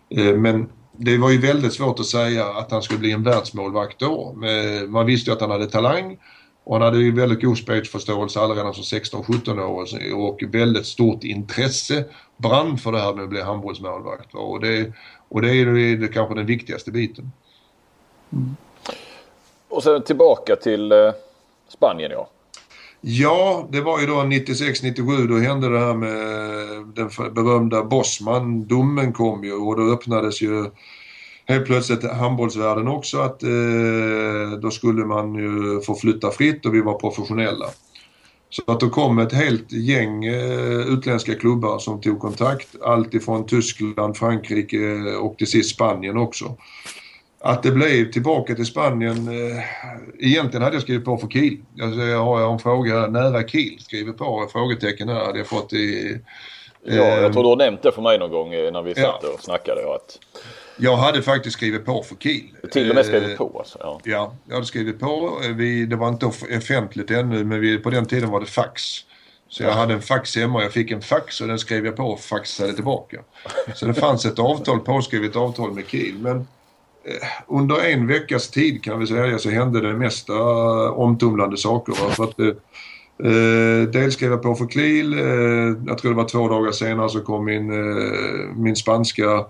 eh, 0.09 0.38
men 0.38 0.69
det 0.97 1.17
var 1.17 1.29
ju 1.29 1.38
väldigt 1.38 1.73
svårt 1.73 1.99
att 1.99 2.05
säga 2.05 2.45
att 2.45 2.71
han 2.71 2.81
skulle 2.81 2.99
bli 2.99 3.11
en 3.11 3.23
världsmålvakt 3.23 3.99
då. 3.99 4.36
Man 4.88 5.05
visste 5.05 5.29
ju 5.29 5.36
att 5.36 5.41
han 5.41 5.51
hade 5.51 5.65
talang 5.65 6.17
och 6.63 6.75
han 6.75 6.81
hade 6.81 6.97
ju 6.97 7.15
väldigt 7.15 7.41
god 7.41 7.57
spelsförståelse 7.57 8.39
redan 8.39 8.73
som 8.73 8.99
16-17 8.99 9.59
år 9.59 9.88
och 10.15 10.43
väldigt 10.47 10.86
stort 10.86 11.23
intresse, 11.23 12.05
brann 12.38 12.77
för 12.77 12.91
det 12.91 12.99
här 12.99 13.13
med 13.13 13.23
att 13.23 13.29
bli 13.29 13.41
handbollsmålvakt. 13.41 14.33
Och 14.33 14.61
det, 14.61 14.93
och 15.29 15.41
det 15.41 15.49
är 15.49 15.53
ju 15.53 15.97
det 15.97 16.07
kanske 16.07 16.36
den 16.36 16.45
viktigaste 16.45 16.91
biten. 16.91 17.31
Mm. 18.33 18.55
Och 19.69 19.83
sen 19.83 20.03
tillbaka 20.03 20.55
till 20.55 20.91
eh, 20.91 21.11
Spanien 21.68 22.11
ja. 22.11 22.30
Ja, 23.01 23.68
det 23.72 23.82
var 23.82 23.99
ju 23.99 24.05
då 24.05 24.13
96-97 24.13 25.28
då 25.28 25.38
hände 25.38 25.70
det 25.70 25.80
här 25.80 25.93
med 25.93 26.09
eh, 26.09 26.88
den 26.88 27.34
berömda 27.34 27.84
Bosman. 27.84 28.68
Domen 28.68 29.13
kom 29.13 29.43
ju 29.43 29.53
och 29.53 29.76
då 29.76 29.93
öppnades 29.93 30.41
ju 30.41 30.66
helt 31.45 31.66
plötsligt 31.66 32.11
handbollsvärlden 32.11 32.88
också 32.88 33.20
att 33.20 33.43
eh, 33.43 34.59
då 34.61 34.72
skulle 34.72 35.05
man 35.05 35.36
ju 35.36 35.82
få 35.82 35.95
flytta 35.95 36.32
fritt 36.32 36.66
och 36.66 36.74
vi 36.74 36.82
var 36.82 36.99
professionella. 36.99 37.66
Så 38.49 38.72
att 38.72 38.80
då 38.80 38.89
kom 38.89 39.20
ett 39.20 39.34
helt 39.34 39.72
gäng 39.72 40.26
eh, 40.26 40.88
utländska 40.88 41.36
klubbar 41.36 41.80
som 41.80 42.01
tog 42.01 42.20
kontakt. 42.20 42.68
Allt 42.84 43.13
ifrån 43.13 43.45
Tyskland, 43.45 44.18
Frankrike 44.18 44.78
eh, 44.78 45.16
och 45.16 45.38
till 45.38 45.47
sist 45.47 45.76
Spanien 45.76 46.18
också 46.18 46.55
att 47.45 47.63
det 47.63 47.71
blev 47.71 48.11
tillbaka 48.11 48.55
till 48.55 48.65
Spanien. 48.65 49.27
Eh, 49.27 49.63
egentligen 50.19 50.63
hade 50.63 50.75
jag 50.75 50.83
skrivit 50.83 51.05
på 51.05 51.17
för 51.17 51.27
Kiel. 51.27 51.57
Alltså, 51.81 52.01
jag 52.01 52.25
har 52.25 52.53
en 52.53 52.59
fråga 52.59 53.07
nära 53.07 53.47
Kiel. 53.47 53.79
Skrivit 53.79 54.17
på 54.17 54.49
frågetecken 54.51 55.09
här 55.09 55.25
hade 55.25 55.37
jag 55.37 55.47
fått 55.47 55.73
i... 55.73 56.19
Ja, 56.83 56.93
jag 56.93 57.23
eh, 57.23 57.31
tror 57.31 57.43
du 57.43 57.49
har 57.49 57.55
nämnt 57.55 57.81
det 57.81 57.91
för 57.91 58.01
mig 58.01 58.19
någon 58.19 58.31
gång 58.31 58.49
när 58.49 58.81
vi 58.81 58.95
satt 58.95 59.19
ja. 59.23 59.29
och 59.33 59.43
snackade. 59.43 59.95
Att... 59.95 60.19
Jag 60.77 60.97
hade 60.97 61.21
faktiskt 61.21 61.57
skrivit 61.57 61.85
på 61.85 62.03
för 62.03 62.15
Kiel. 62.15 62.43
Till 62.71 62.89
och 62.89 62.95
med 62.95 63.05
skrivit 63.05 63.37
på 63.37 63.59
alltså? 63.59 63.77
Ja, 63.81 63.99
ja 64.03 64.33
jag 64.47 64.53
hade 64.53 64.65
skrivit 64.65 64.99
på. 64.99 65.39
Vi, 65.55 65.85
det 65.85 65.95
var 65.95 66.09
inte 66.09 66.25
offentligt 66.25 67.11
ännu 67.11 67.43
men 67.43 67.59
vi, 67.59 67.77
på 67.77 67.89
den 67.89 68.05
tiden 68.05 68.29
var 68.29 68.39
det 68.39 68.45
fax. 68.45 68.81
Så 69.49 69.63
jag 69.63 69.71
hade 69.71 69.93
en 69.93 70.01
fax 70.01 70.35
hemma 70.35 70.57
och 70.57 70.63
jag 70.63 70.73
fick 70.73 70.91
en 70.91 71.01
fax 71.01 71.41
och 71.41 71.47
den 71.47 71.59
skrev 71.59 71.85
jag 71.85 71.95
på 71.95 72.03
och 72.03 72.19
faxade 72.19 72.73
tillbaka. 72.73 73.17
Så 73.75 73.85
det 73.85 73.93
fanns 73.93 74.25
ett 74.25 74.39
avtal, 74.39 74.79
påskrivet 74.79 75.35
avtal 75.35 75.71
med 75.71 75.87
Kiel. 75.87 76.15
Men 76.19 76.37
Eh, 76.37 76.55
Eh, 77.08 77.28
under 77.47 77.86
en 77.91 78.08
veckas 78.08 78.49
tid 78.49 78.84
kan 78.84 78.99
vi 78.99 79.08
säga 79.08 79.39
så 79.39 79.49
hände 79.49 79.82
det 79.82 79.93
mesta 79.93 80.34
eh, 80.34 80.99
omtumlande 80.99 81.58
saker. 81.58 81.93
För 81.93 82.24
att, 82.24 82.39
eh, 82.39 82.47
eh, 83.32 83.88
dels 83.88 84.14
skrev 84.14 84.32
jag 84.32 84.41
på 84.41 84.56
för 84.56 84.68
Kiel. 84.68 85.14
Eh, 85.14 85.78
jag 85.88 85.97
tror 85.97 86.12
det 86.12 86.18
var 86.18 86.28
två 86.28 86.47
dagar 86.47 86.72
senare 86.72 87.10
så 87.10 87.22
kom 87.22 87.45
min, 87.45 87.72
eh, 87.72 88.56
min 88.56 88.76
spanska 88.76 89.45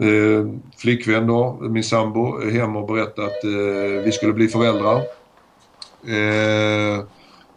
eh, 0.00 0.46
flickvän 0.76 1.26
då, 1.26 1.58
min 1.60 1.84
sambo, 1.84 2.50
hem 2.50 2.76
och 2.76 2.86
berättade 2.86 3.26
att 3.26 3.44
eh, 3.44 4.04
vi 4.04 4.12
skulle 4.12 4.32
bli 4.32 4.48
föräldrar. 4.48 4.96
Eh, 6.06 7.04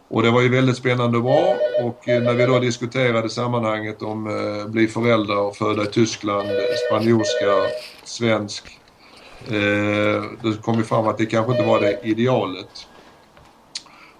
och 0.08 0.22
det 0.22 0.30
var 0.30 0.40
ju 0.40 0.48
väldigt 0.48 0.76
spännande 0.76 1.18
och 1.18 1.24
bra 1.24 1.56
och 1.82 2.08
eh, 2.08 2.22
när 2.22 2.34
vi 2.34 2.46
då 2.46 2.58
diskuterade 2.58 3.28
sammanhanget 3.28 4.02
om 4.02 4.26
eh, 4.26 4.70
bli 4.70 4.86
föräldrar 4.86 5.36
och 5.36 5.56
föda 5.56 5.82
i 5.82 5.86
Tyskland, 5.86 6.48
spanjorska, 6.88 7.54
svensk. 8.04 8.79
Eh, 9.48 10.22
det 10.42 10.62
kom 10.62 10.78
ju 10.78 10.84
fram 10.84 11.06
att 11.06 11.18
det 11.18 11.26
kanske 11.26 11.52
inte 11.52 11.64
var 11.64 11.80
det 11.80 12.00
idealet. 12.02 12.86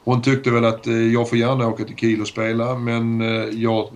Hon 0.05 0.23
tyckte 0.23 0.51
väl 0.51 0.65
att 0.65 0.87
eh, 0.87 0.95
jag 0.95 1.29
får 1.29 1.39
gärna 1.39 1.69
åka 1.69 1.85
till 1.85 1.97
Kiel 1.97 2.21
och 2.21 2.29
spela 2.29 2.75
men 2.75 3.21
eh, 3.21 3.49
jag, 3.53 3.89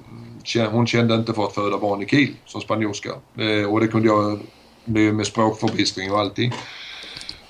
hon 0.71 0.87
kände 0.87 1.15
inte 1.15 1.33
för 1.33 1.45
att 1.45 1.55
föda 1.55 1.79
barn 1.79 2.03
i 2.03 2.07
Kiel 2.07 2.35
som 2.45 2.61
spanjorska. 2.61 3.11
Eh, 3.39 3.73
och 3.73 3.81
det 3.81 3.89
kunde 3.89 4.09
jag 4.09 4.41
med 4.85 5.27
språkförbistring 5.27 6.13
och 6.13 6.19
allting. 6.19 6.53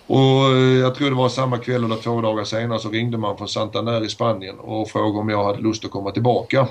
Och 0.07 0.57
eh, 0.57 0.79
jag 0.79 0.95
tror 0.95 1.11
det 1.11 1.17
var 1.17 1.29
samma 1.29 1.59
kväll 1.59 1.85
eller 1.85 1.97
två 1.97 2.21
dagar 2.21 2.45
senare 2.45 2.79
så 2.79 2.91
ringde 2.91 3.19
man 3.19 3.39
från 3.39 3.49
Santander 3.49 4.05
i 4.05 4.09
Spanien 4.09 4.59
och 4.59 4.91
frågade 4.91 5.19
om 5.19 5.29
jag 5.29 5.45
hade 5.45 5.63
lust 5.63 5.85
att 5.85 5.91
komma 5.91 6.11
tillbaka. 6.11 6.69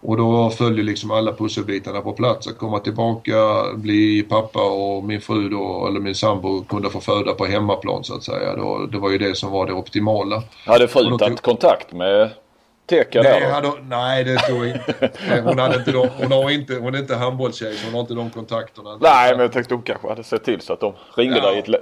Och 0.00 0.16
då 0.16 0.50
följde 0.50 0.82
liksom 0.82 1.10
alla 1.10 1.32
pusselbitarna 1.32 2.00
på 2.00 2.12
plats. 2.12 2.46
Att 2.46 2.58
komma 2.58 2.78
tillbaka, 2.78 3.34
bli 3.74 4.22
pappa 4.22 4.70
och 4.70 5.04
min 5.04 5.20
fru 5.20 5.48
då, 5.48 5.86
eller 5.88 6.00
min 6.00 6.14
sambo 6.14 6.64
kunde 6.64 6.90
få 6.90 7.00
föda 7.00 7.32
på 7.32 7.44
hemmaplan 7.44 8.04
så 8.04 8.14
att 8.14 8.22
säga. 8.22 8.56
Då, 8.56 8.86
det 8.86 8.98
var 8.98 9.10
ju 9.10 9.18
det 9.18 9.34
som 9.34 9.52
var 9.52 9.66
det 9.66 9.72
optimala. 9.72 10.42
Hade 10.66 10.88
frun 10.88 11.18
tagit 11.18 11.40
kontakt 11.40 11.92
med 11.92 12.30
Teka 12.88 13.22
nej, 13.22 13.40
där 13.40 13.50
hade, 13.50 13.72
nej, 13.82 14.24
det 14.24 14.38
tror 14.38 14.66
jag 14.66 14.76
inte. 14.76 15.10
Hon, 15.44 15.58
hade 15.58 15.76
inte 15.76 15.92
de, 15.92 16.08
hon, 16.08 16.32
har 16.32 16.50
inte, 16.50 16.74
hon 16.74 16.94
är 16.94 16.98
inte 16.98 17.16
handbollstjej 17.16 17.76
så 17.76 17.86
hon 17.86 17.94
har 17.94 18.00
inte 18.00 18.14
de 18.14 18.30
kontakterna. 18.30 18.98
Nej, 19.00 19.32
men 19.32 19.40
jag 19.40 19.52
tänkte 19.52 19.74
hon 19.74 19.82
kanske 19.82 20.08
hade 20.08 20.24
sett 20.24 20.44
till 20.44 20.60
så 20.60 20.72
att 20.72 20.80
de 20.80 20.94
ringde 21.16 21.36
ja. 21.36 21.46
dig 21.46 21.56
i 21.56 21.58
ett 21.58 21.68
lä 21.68 21.78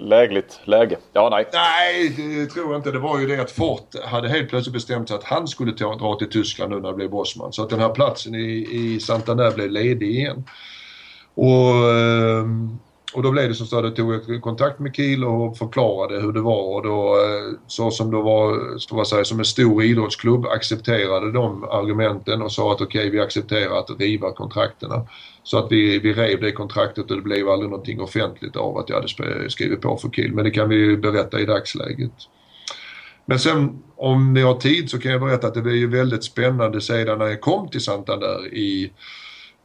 lägligt 0.00 0.60
läge. 0.64 0.96
Ja, 1.12 1.28
nej. 1.30 1.48
Nej, 1.52 2.08
det 2.08 2.46
tror 2.46 2.72
jag 2.72 2.78
inte. 2.78 2.90
Det 2.90 2.98
var 2.98 3.18
ju 3.18 3.26
det 3.26 3.42
att 3.42 3.50
Fort 3.50 3.88
hade 4.04 4.28
helt 4.28 4.48
plötsligt 4.48 4.74
bestämt 4.74 5.08
sig 5.08 5.16
att 5.16 5.24
han 5.24 5.48
skulle 5.48 5.72
ta, 5.72 5.94
dra 5.94 6.16
till 6.16 6.30
Tyskland 6.30 6.72
nu 6.72 6.80
när 6.80 6.88
det 6.88 6.94
blev 6.94 7.10
Bosman. 7.10 7.52
Så 7.52 7.62
att 7.62 7.70
den 7.70 7.80
här 7.80 7.88
platsen 7.88 8.34
i, 8.34 8.68
i 8.72 9.00
Santander 9.00 9.50
blev 9.50 9.70
ledig 9.70 10.10
igen. 10.10 10.44
Och... 11.34 11.74
Um, 11.84 12.80
och 13.14 13.22
då 13.22 13.30
blev 13.30 13.48
det 13.48 13.54
som 13.54 13.66
så 13.66 13.78
att 13.78 13.98
jag 13.98 14.26
tog 14.26 14.42
kontakt 14.42 14.78
med 14.78 14.96
Kiel 14.96 15.24
och 15.24 15.58
förklarade 15.58 16.20
hur 16.20 16.32
det 16.32 16.40
var 16.40 16.74
och 16.74 16.82
då 16.82 17.16
eh, 17.16 17.58
så 17.66 17.90
som 17.90 18.10
det 18.10 18.16
var, 18.16 18.78
så 18.78 18.96
vad 18.96 19.08
säga, 19.08 19.24
som 19.24 19.38
en 19.38 19.44
stor 19.44 19.82
idrottsklubb 19.82 20.46
accepterade 20.46 21.32
de 21.32 21.64
argumenten 21.64 22.42
och 22.42 22.52
sa 22.52 22.72
att 22.72 22.80
okej 22.80 23.00
okay, 23.00 23.10
vi 23.10 23.20
accepterar 23.20 23.78
att 23.78 24.00
riva 24.00 24.32
kontrakterna. 24.32 25.06
Så 25.42 25.58
att 25.58 25.72
vi, 25.72 25.98
vi 25.98 26.12
rev 26.12 26.40
det 26.40 26.52
kontraktet 26.52 27.10
och 27.10 27.16
det 27.16 27.22
blev 27.22 27.48
aldrig 27.48 27.70
någonting 27.70 28.00
offentligt 28.00 28.56
av 28.56 28.78
att 28.78 28.88
jag 28.88 28.96
hade 28.96 29.50
skrivit 29.50 29.80
på 29.80 29.96
för 29.96 30.08
Kiel. 30.08 30.32
Men 30.32 30.44
det 30.44 30.50
kan 30.50 30.68
vi 30.68 30.76
ju 30.76 30.96
berätta 30.96 31.40
i 31.40 31.44
dagsläget. 31.44 32.12
Men 33.26 33.38
sen 33.38 33.82
om 33.96 34.34
ni 34.34 34.40
har 34.40 34.54
tid 34.54 34.90
så 34.90 34.98
kan 34.98 35.12
jag 35.12 35.20
berätta 35.20 35.46
att 35.46 35.54
det 35.54 35.62
blev 35.62 35.76
ju 35.76 35.86
väldigt 35.86 36.24
spännande 36.24 36.80
sedan 36.80 37.18
när 37.18 37.26
jag 37.26 37.40
kom 37.40 37.68
till 37.68 37.80
Santander 37.80 38.54
i 38.54 38.92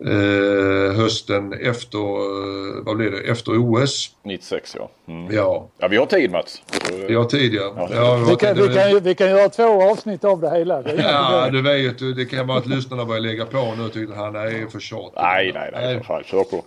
eh, 0.05 0.95
hösten 0.95 1.53
efter, 1.53 1.99
eh, 1.99 2.83
vad 2.83 2.97
blir 2.97 3.11
det, 3.11 3.17
efter 3.17 3.51
OS. 3.57 4.15
96 4.23 4.75
ja. 4.79 4.89
Mm. 5.07 5.35
Ja. 5.35 5.69
Ja 5.77 5.87
vi 5.87 5.97
har 5.97 6.05
tid 6.05 6.31
Mats. 6.31 6.61
Vi 7.07 7.15
har 7.15 7.25
tid 7.25 7.53
ja. 7.53 7.73
ja. 7.77 7.89
ja 7.95 8.15
vi, 8.29 8.35
kan, 8.35 8.55
vi, 8.55 8.75
kan, 8.75 9.03
vi 9.03 9.15
kan 9.15 9.29
göra 9.29 9.49
två 9.49 9.91
avsnitt 9.91 10.23
av 10.23 10.41
det 10.41 10.51
hela. 10.51 10.81
Det 10.81 10.95
ja 10.95 11.49
du 11.51 11.61
vet 11.61 12.01
ju, 12.01 12.13
det 12.13 12.25
kan 12.25 12.47
vara 12.47 12.57
att 12.57 12.67
lyssnarna 12.67 13.05
börjar 13.05 13.21
lägga 13.21 13.45
på 13.45 13.73
nu 13.77 13.83
och 13.83 13.93
tycker 13.93 14.13
han 14.13 14.35
är 14.35 14.67
för 14.71 14.79
tjatig. 14.79 15.21
Nej 15.21 15.51
nej 15.53 15.69
nej, 15.73 15.95
nej. 15.95 16.03
Fan, 16.03 16.23
kör 16.23 16.43
på. 16.43 16.63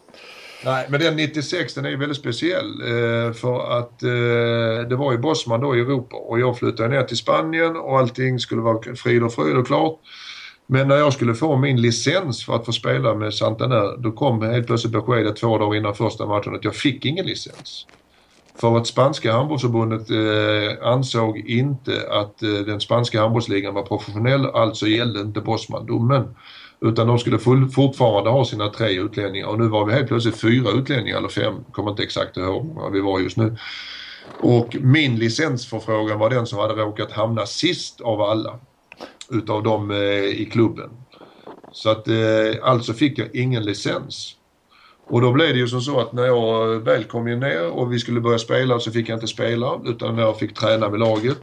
Nej, 0.64 0.86
men 0.88 1.00
den 1.00 1.16
96 1.16 1.74
den 1.74 1.84
är 1.84 1.96
väldigt 1.96 2.18
speciell 2.18 2.80
eh, 2.80 3.32
för 3.32 3.78
att 3.78 4.02
eh, 4.02 4.88
det 4.88 4.96
var 4.96 5.12
ju 5.12 5.18
Bosman 5.18 5.60
då 5.60 5.76
i 5.76 5.80
Europa 5.80 6.16
och 6.16 6.40
jag 6.40 6.58
flyttade 6.58 6.88
ner 6.88 7.02
till 7.02 7.16
Spanien 7.16 7.76
och 7.76 7.98
allting 7.98 8.38
skulle 8.38 8.62
vara 8.62 8.96
frid 8.96 9.22
och 9.22 9.32
fröjd 9.32 9.56
och 9.56 9.66
klart. 9.66 9.98
Men 10.72 10.88
när 10.88 10.96
jag 10.96 11.12
skulle 11.12 11.34
få 11.34 11.56
min 11.56 11.80
licens 11.80 12.44
för 12.44 12.56
att 12.56 12.66
få 12.66 12.72
spela 12.72 13.14
med 13.14 13.34
Santander 13.34 13.96
då 13.98 14.12
kom 14.12 14.42
helt 14.42 14.66
plötsligt 14.66 14.92
beskedet 14.92 15.36
två 15.36 15.58
dagar 15.58 15.76
innan 15.76 15.94
första 15.94 16.26
matchen 16.26 16.54
att 16.54 16.64
jag 16.64 16.74
fick 16.74 17.04
ingen 17.04 17.26
licens. 17.26 17.86
För 18.60 18.76
att 18.76 18.86
spanska 18.86 19.32
handbollsförbundet 19.32 20.10
eh, 20.10 20.88
ansåg 20.88 21.38
inte 21.38 21.92
att 22.10 22.42
eh, 22.42 22.48
den 22.50 22.80
spanska 22.80 23.20
handbollsligan 23.20 23.74
var 23.74 23.82
professionell, 23.82 24.46
alltså 24.46 24.86
gällde 24.86 25.20
inte 25.20 25.40
Bosman-domen. 25.40 26.34
Utan 26.80 27.06
de 27.06 27.18
skulle 27.18 27.38
full, 27.38 27.68
fortfarande 27.68 28.30
ha 28.30 28.44
sina 28.44 28.68
tre 28.68 29.00
utlänningar 29.00 29.46
och 29.46 29.58
nu 29.58 29.68
var 29.68 29.86
vi 29.86 29.92
helt 29.92 30.08
plötsligt 30.08 30.40
fyra 30.40 30.70
utlänningar 30.70 31.18
eller 31.18 31.28
fem, 31.28 31.54
kommer 31.72 31.90
inte 31.90 32.02
exakt 32.02 32.36
ihåg 32.36 32.72
vad 32.74 32.92
vi 32.92 33.00
var 33.00 33.20
just 33.20 33.36
nu. 33.36 33.56
Och 34.40 34.76
min 34.80 35.16
licensförfrågan 35.16 36.18
var 36.18 36.30
den 36.30 36.46
som 36.46 36.58
hade 36.58 36.74
råkat 36.74 37.12
hamna 37.12 37.46
sist 37.46 38.00
av 38.00 38.22
alla 38.22 38.58
utav 39.32 39.62
dem 39.62 39.90
eh, 39.90 40.24
i 40.24 40.48
klubben. 40.52 40.90
Så 41.72 41.90
att 41.90 42.08
eh, 42.08 42.14
alltså 42.62 42.92
fick 42.92 43.18
jag 43.18 43.34
ingen 43.34 43.64
licens. 43.64 44.36
Och 45.06 45.20
då 45.20 45.32
blev 45.32 45.48
det 45.48 45.58
ju 45.58 45.68
som 45.68 45.80
så 45.80 46.00
att 46.00 46.12
när 46.12 46.26
jag 46.26 46.78
väl 46.78 47.04
kom 47.04 47.24
ner 47.24 47.70
och 47.70 47.92
vi 47.92 47.98
skulle 47.98 48.20
börja 48.20 48.38
spela 48.38 48.80
så 48.80 48.90
fick 48.90 49.08
jag 49.08 49.16
inte 49.16 49.26
spela 49.26 49.80
utan 49.84 50.18
jag 50.18 50.38
fick 50.38 50.54
träna 50.54 50.88
med 50.88 51.00
laget. 51.00 51.42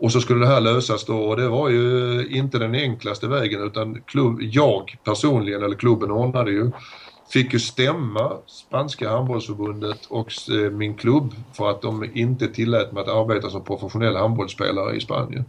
Och 0.00 0.12
så 0.12 0.20
skulle 0.20 0.40
det 0.40 0.52
här 0.52 0.60
lösas 0.60 1.04
då 1.04 1.18
och 1.18 1.36
det 1.36 1.48
var 1.48 1.68
ju 1.68 2.26
inte 2.30 2.58
den 2.58 2.74
enklaste 2.74 3.28
vägen 3.28 3.62
utan 3.62 4.02
klubb, 4.06 4.38
jag 4.40 4.96
personligen, 5.04 5.62
eller 5.62 5.76
klubben 5.76 6.10
ordnade 6.10 6.50
ju, 6.50 6.70
fick 7.32 7.52
ju 7.52 7.58
stämma 7.58 8.32
spanska 8.46 9.10
handbollsförbundet 9.10 10.06
och 10.08 10.32
eh, 10.50 10.70
min 10.70 10.94
klubb 10.94 11.34
för 11.52 11.70
att 11.70 11.82
de 11.82 12.10
inte 12.14 12.48
tillät 12.48 12.92
mig 12.92 13.02
att 13.02 13.08
arbeta 13.08 13.50
som 13.50 13.64
professionell 13.64 14.16
handbollsspelare 14.16 14.96
i 14.96 15.00
Spanien. 15.00 15.44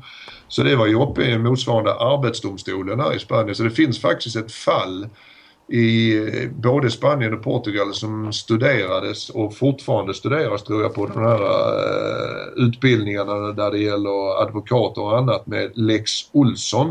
Så 0.50 0.64
det 0.64 0.76
var 0.76 0.88
ju 0.88 1.02
uppe 1.02 1.24
i 1.24 1.38
motsvarande 1.38 1.94
arbetsdomstolen 1.94 3.00
här 3.00 3.16
i 3.16 3.20
Spanien. 3.20 3.56
Så 3.56 3.64
det 3.64 3.72
finns 3.72 4.02
faktiskt 4.02 4.36
ett 4.36 4.52
fall 4.52 5.08
i 5.72 6.18
eh, 6.18 6.50
både 6.50 6.92
Spanien 6.92 7.34
och 7.34 7.44
Portugal 7.44 7.94
som 7.94 8.34
studerades 8.34 9.30
och 9.30 9.56
fortfarande 9.56 10.14
studeras 10.14 10.64
tror 10.64 10.82
jag 10.82 10.94
på 10.94 11.06
de 11.06 11.20
här 11.20 11.42
uh, 11.42 12.68
utbildningarna 12.68 13.34
där 13.34 13.72
det 13.72 13.78
gäller 13.78 14.42
advokater 14.42 15.02
och 15.02 15.18
annat 15.18 15.48
med 15.48 15.72
Lex 15.74 16.12
Olsson. 16.32 16.90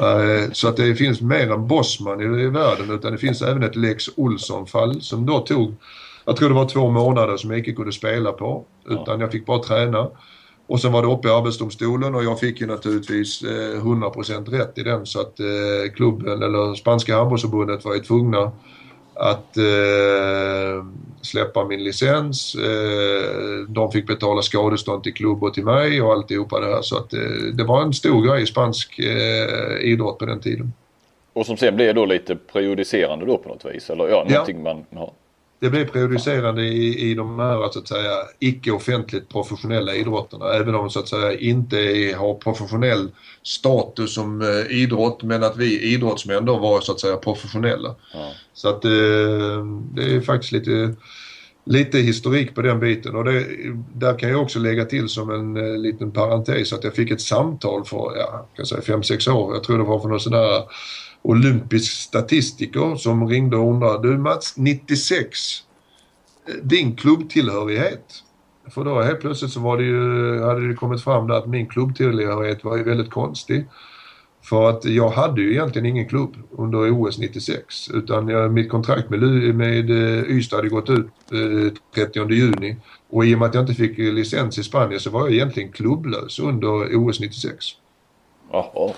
Uh, 0.00 0.50
så 0.52 0.68
att 0.68 0.76
det 0.76 0.94
finns 0.94 1.20
mer 1.20 1.52
än 1.52 1.66
Bosman 1.66 2.20
i, 2.20 2.42
i 2.42 2.48
världen 2.48 2.90
utan 2.90 3.12
det 3.12 3.18
finns 3.18 3.42
även 3.42 3.62
ett 3.62 3.76
Lex 3.76 4.04
Olsson-fall 4.16 5.00
som 5.00 5.26
då 5.26 5.38
tog, 5.38 5.74
jag 6.24 6.36
tror 6.36 6.48
det 6.48 6.54
var 6.54 6.68
två 6.68 6.90
månader 6.90 7.36
som 7.36 7.50
jag 7.50 7.58
inte 7.58 7.72
kunde 7.72 7.92
spela 7.92 8.32
på 8.32 8.64
utan 8.88 9.20
jag 9.20 9.32
fick 9.32 9.46
bara 9.46 9.62
träna. 9.62 10.08
Och 10.66 10.80
sen 10.80 10.92
var 10.92 11.02
det 11.02 11.08
uppe 11.08 11.28
i 11.28 11.30
Arbetsdomstolen 11.30 12.14
och 12.14 12.24
jag 12.24 12.40
fick 12.40 12.60
ju 12.60 12.66
naturligtvis 12.66 13.42
eh, 13.42 13.82
100% 13.82 14.50
rätt 14.50 14.78
i 14.78 14.82
den 14.82 15.06
så 15.06 15.20
att 15.20 15.40
eh, 15.40 15.92
klubben 15.94 16.42
eller 16.42 16.74
spanska 16.74 17.16
handbollsförbundet 17.16 17.84
var 17.84 17.94
ju 17.94 18.00
tvungna 18.00 18.52
att 19.14 19.56
eh, 19.56 20.84
släppa 21.22 21.64
min 21.64 21.84
licens. 21.84 22.54
Eh, 22.54 23.68
de 23.68 23.92
fick 23.92 24.06
betala 24.06 24.42
skadestånd 24.42 25.02
till 25.02 25.14
klubb 25.14 25.44
och 25.44 25.54
till 25.54 25.64
mig 25.64 26.02
och 26.02 26.12
alltihopa 26.12 26.60
det 26.60 26.66
här 26.66 26.82
så 26.82 26.96
att 26.96 27.12
eh, 27.12 27.20
det 27.54 27.64
var 27.64 27.82
en 27.82 27.92
stor 27.92 28.26
grej 28.26 28.42
i 28.42 28.46
spansk 28.46 28.98
eh, 28.98 29.76
idrott 29.80 30.18
på 30.18 30.26
den 30.26 30.40
tiden. 30.40 30.72
Och 31.32 31.46
som 31.46 31.56
sen 31.56 31.76
blev 31.76 31.94
då 31.94 32.04
lite 32.04 32.36
prejudicerande 32.36 33.26
då 33.26 33.38
på 33.38 33.48
något 33.48 33.64
vis 33.64 33.90
eller 33.90 34.08
ja, 34.08 34.26
någonting 34.28 34.56
ja. 34.56 34.74
man 34.74 34.98
har 34.98 35.12
det 35.62 35.70
blir 35.70 35.84
prejudicerande 35.84 36.62
i, 36.62 37.10
i 37.10 37.14
de 37.14 37.38
här 37.38 37.68
så 37.72 37.78
att 37.78 37.88
säga 37.88 38.10
icke-offentligt 38.38 39.28
professionella 39.28 39.94
idrotterna. 39.94 40.52
Även 40.52 40.74
om 40.74 40.90
så 40.90 41.00
att 41.00 41.08
säga 41.08 41.38
inte 41.38 41.76
är, 41.76 42.16
har 42.16 42.34
professionell 42.34 43.10
status 43.42 44.14
som 44.14 44.40
eh, 44.40 44.76
idrott 44.76 45.22
men 45.22 45.44
att 45.44 45.56
vi 45.56 45.80
idrottsmän 45.80 46.44
då 46.44 46.58
var 46.58 46.80
så 46.80 46.92
att 46.92 47.00
säga 47.00 47.16
professionella. 47.16 47.94
Ja. 48.14 48.32
Så 48.54 48.68
att 48.68 48.84
eh, 48.84 48.90
det 49.94 50.14
är 50.14 50.20
faktiskt 50.20 50.52
lite 50.52 50.94
lite 51.64 51.98
historik 51.98 52.54
på 52.54 52.62
den 52.62 52.80
biten 52.80 53.16
och 53.16 53.24
det, 53.24 53.46
där 53.94 54.18
kan 54.18 54.30
jag 54.30 54.42
också 54.42 54.58
lägga 54.58 54.84
till 54.84 55.08
som 55.08 55.30
en 55.30 55.56
eh, 55.56 55.78
liten 55.78 56.10
parentes 56.10 56.72
att 56.72 56.84
jag 56.84 56.94
fick 56.94 57.10
ett 57.10 57.20
samtal 57.20 57.84
för, 57.84 58.16
ja, 58.16 58.48
kan 58.56 58.66
säga 58.66 58.80
5-6 58.80 59.30
år, 59.30 59.54
jag 59.54 59.64
tror 59.64 59.78
det 59.78 59.84
var 59.84 60.00
för 60.00 60.08
någon 60.08 60.20
sån 60.20 60.32
där 60.32 60.62
olympisk 61.22 61.92
statistiker 61.92 62.96
som 62.96 63.28
ringde 63.28 63.56
och 63.56 63.70
undrade, 63.70 64.08
du 64.08 64.18
Mats, 64.18 64.56
96, 64.56 65.62
eh, 66.48 66.54
din 66.62 66.96
klubbtillhörighet. 66.96 68.22
För 68.70 68.84
då 68.84 69.02
helt 69.02 69.20
plötsligt 69.20 69.50
så 69.50 69.60
var 69.60 69.76
det 69.76 69.84
ju, 69.84 70.40
hade 70.42 70.68
det 70.68 70.74
kommit 70.74 71.04
fram 71.04 71.28
där 71.28 71.34
att 71.34 71.48
min 71.48 71.66
klubbtillhörighet 71.66 72.64
var 72.64 72.76
ju 72.76 72.82
väldigt 72.82 73.10
konstig. 73.10 73.66
För 74.42 74.70
att 74.70 74.84
jag 74.84 75.10
hade 75.10 75.42
ju 75.42 75.52
egentligen 75.52 75.86
ingen 75.86 76.08
klubb 76.08 76.36
under 76.50 76.90
OS 76.90 77.18
96 77.18 77.90
utan 77.90 78.28
jag, 78.28 78.52
mitt 78.52 78.70
kontrakt 78.70 79.10
med, 79.10 79.20
med 79.54 79.90
eh, 79.90 80.24
Ystad 80.30 80.56
hade 80.56 80.68
gått 80.68 80.90
ut 80.90 81.06
eh, 81.32 81.72
30 81.94 82.32
juni 82.32 82.76
Och 83.10 83.26
i 83.26 83.34
och 83.34 83.38
med 83.38 83.48
att 83.48 83.54
jag 83.54 83.62
inte 83.62 83.74
fick 83.74 83.98
licens 83.98 84.58
i 84.58 84.62
Spanien 84.62 85.00
så 85.00 85.10
var 85.10 85.20
jag 85.20 85.32
egentligen 85.32 85.72
klubblös 85.72 86.38
under 86.38 86.96
OS 86.96 87.20
96. 87.20 87.66
Jaha. 88.52 88.94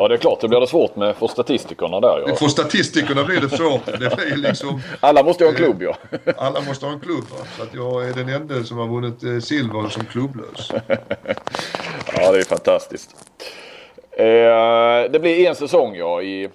Ja 0.00 0.08
det 0.08 0.14
är 0.14 0.18
klart, 0.18 0.40
det 0.40 0.48
blir 0.48 0.60
det 0.60 0.66
svårt 0.66 0.96
med 0.96 1.16
för 1.16 1.26
statistikerna 1.26 2.00
där 2.00 2.24
ja. 2.26 2.36
För 2.36 2.46
statistikerna 2.46 3.24
blir 3.24 3.40
det 3.40 3.48
svårt. 3.48 3.86
Det 3.86 4.16
blir 4.16 4.36
liksom, 4.36 4.82
alla 5.00 5.22
måste 5.22 5.44
ha 5.44 5.50
en 5.50 5.56
klubb 5.56 5.82
ja. 5.82 5.96
Alla 6.36 6.60
måste 6.60 6.86
ha 6.86 6.92
en 6.92 7.00
klubb 7.00 7.24
va? 7.30 7.46
Så 7.56 7.62
att 7.62 7.74
jag 7.74 8.08
är 8.08 8.14
den 8.14 8.28
enda 8.28 8.64
som 8.64 8.78
har 8.78 8.86
vunnit 8.86 9.22
eh, 9.22 9.38
silver 9.38 9.88
som 9.88 10.04
klubblös. 10.04 10.72
ja 12.16 12.32
det 12.32 12.38
är 12.38 12.44
fantastiskt. 12.44 13.16
Eh, 14.10 15.10
det 15.10 15.20
blir 15.20 15.48
en 15.48 15.54
säsong 15.54 15.94
ja 15.94 16.22
i... 16.22 16.48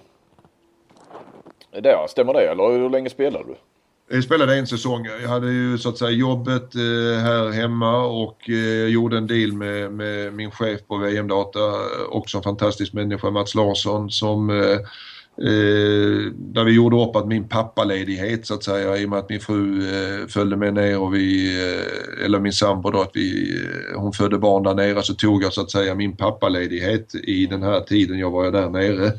Där, 1.72 2.08
stämmer 2.08 2.34
det 2.34 2.52
eller 2.52 2.72
hur 2.72 2.90
länge 2.90 3.10
spelade 3.10 3.46
du? 3.46 3.56
Jag 4.10 4.24
spelade 4.24 4.56
en 4.56 4.68
säsong. 4.68 5.06
Jag 5.22 5.30
hade 5.30 5.52
ju 5.52 5.78
så 5.78 5.90
att 5.90 5.98
säga 5.98 6.12
jobbet 6.12 6.76
eh, 6.76 7.22
här 7.22 7.52
hemma 7.52 8.06
och 8.06 8.50
eh, 8.50 8.88
gjorde 8.88 9.18
en 9.18 9.28
deal 9.28 9.54
med, 9.54 9.92
med 9.92 10.34
min 10.34 10.52
chef 10.52 10.80
på 10.88 10.98
VM-data, 10.98 11.60
också 12.10 12.38
en 12.38 12.44
fantastisk 12.44 12.94
människa, 12.94 13.30
Mats 13.32 13.56
Larsson, 13.56 14.10
som 14.10 14.50
eh, 14.50 14.80
eh, 15.48 16.32
där 16.34 16.64
vi 16.64 16.72
gjorde 16.76 17.04
upp 17.04 17.16
att 17.16 17.28
min 17.28 17.48
pappaledighet 17.48 18.46
så 18.46 18.54
att 18.54 18.64
säga 18.64 18.98
i 18.98 19.06
och 19.06 19.10
med 19.10 19.20
att 19.20 19.30
min 19.30 19.40
fru 19.40 19.88
eh, 19.88 20.28
följde 20.28 20.58
med 20.58 20.74
ner 20.74 21.00
och 21.00 21.16
vi, 21.16 21.56
eh, 21.62 22.26
eller 22.26 22.40
min 22.40 22.54
sambo 22.54 22.92
då, 22.92 23.02
att 23.02 23.12
vi, 23.14 23.60
hon 23.96 24.14
födde 24.14 24.38
barn 24.38 24.64
där 24.64 24.74
nere 24.74 25.04
så 25.04 25.14
tog 25.14 25.44
jag 25.44 25.54
så 25.54 25.62
att 25.62 25.72
säga 25.72 25.96
min 25.96 26.18
pappaledighet 26.18 27.16
i 27.16 27.46
den 27.46 27.64
här 27.64 27.80
tiden 27.80 28.20
jag 28.20 28.32
var 28.32 28.52
där 28.52 28.70
nere. 28.70 29.12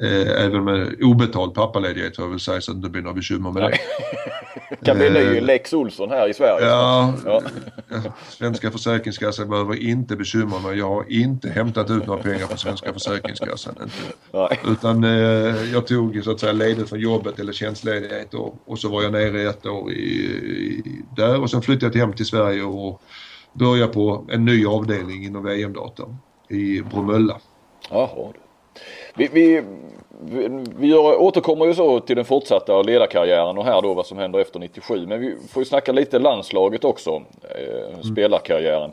Eh, 0.00 0.44
även 0.44 0.64
med 0.64 1.02
obetald 1.02 1.54
pappaledighet 1.54 2.16
får 2.16 2.24
jag 2.24 2.30
väl 2.30 2.40
säga 2.40 2.60
så 2.60 2.70
att 2.70 2.76
det 2.76 2.78
inte 2.78 2.90
blir 2.90 3.02
några 3.02 3.14
bekymmer 3.14 3.50
med 3.50 3.62
det. 3.62 3.78
kan 4.84 4.98
bli 4.98 5.10
ny 5.10 5.40
Lex 5.40 5.72
Olsson 5.72 6.10
här 6.10 6.28
i 6.28 6.34
Sverige. 6.34 6.66
Ja, 6.66 7.14
ja. 7.24 7.42
Svenska 8.28 8.70
Försäkringskassan 8.70 9.50
behöver 9.50 9.82
inte 9.82 10.16
bekymra 10.16 10.58
mig. 10.58 10.78
Jag 10.78 10.88
har 10.88 11.12
inte 11.12 11.48
hämtat 11.48 11.90
ut 11.90 12.06
några 12.06 12.22
pengar 12.22 12.46
från 12.46 12.58
Svenska 12.58 12.92
Försäkringskassan. 12.92 13.74
Inte. 13.82 14.70
Utan 14.70 15.04
eh, 15.04 15.72
jag 15.72 15.86
tog 15.86 16.24
så 16.24 16.30
att 16.30 16.40
säga 16.40 16.52
ledigt 16.52 16.88
från 16.88 17.00
jobbet 17.00 17.38
eller 17.40 17.52
tjänstledighet 17.52 18.34
och, 18.34 18.54
och 18.64 18.78
så 18.78 18.88
var 18.88 19.02
jag 19.02 19.12
nere 19.12 19.42
ett 19.50 19.66
år 19.66 19.92
i, 19.92 20.02
i, 20.02 20.82
där 21.16 21.40
och 21.40 21.50
sen 21.50 21.62
flyttade 21.62 21.98
jag 21.98 22.06
hem 22.06 22.16
till 22.16 22.26
Sverige 22.26 22.62
och 22.62 23.02
började 23.52 23.92
på 23.92 24.26
en 24.30 24.44
ny 24.44 24.66
avdelning 24.66 25.24
inom 25.24 25.44
VM-data 25.44 26.02
i 26.48 26.82
Bromölla. 26.82 27.40
Jaha, 27.90 28.32
vi, 29.14 29.28
vi, 29.32 29.62
vi 30.76 30.94
återkommer 30.94 31.66
ju 31.66 31.74
så 31.74 32.00
till 32.00 32.16
den 32.16 32.24
fortsatta 32.24 32.82
ledarkarriären 32.82 33.58
och 33.58 33.64
här 33.64 33.82
då 33.82 33.94
vad 33.94 34.06
som 34.06 34.18
händer 34.18 34.38
efter 34.38 34.58
97. 34.58 35.06
Men 35.06 35.20
vi 35.20 35.36
får 35.48 35.60
ju 35.60 35.64
snacka 35.64 35.92
lite 35.92 36.18
landslaget 36.18 36.84
också, 36.84 37.22
eh, 37.42 37.92
mm. 37.92 38.02
spelarkarriären. 38.02 38.92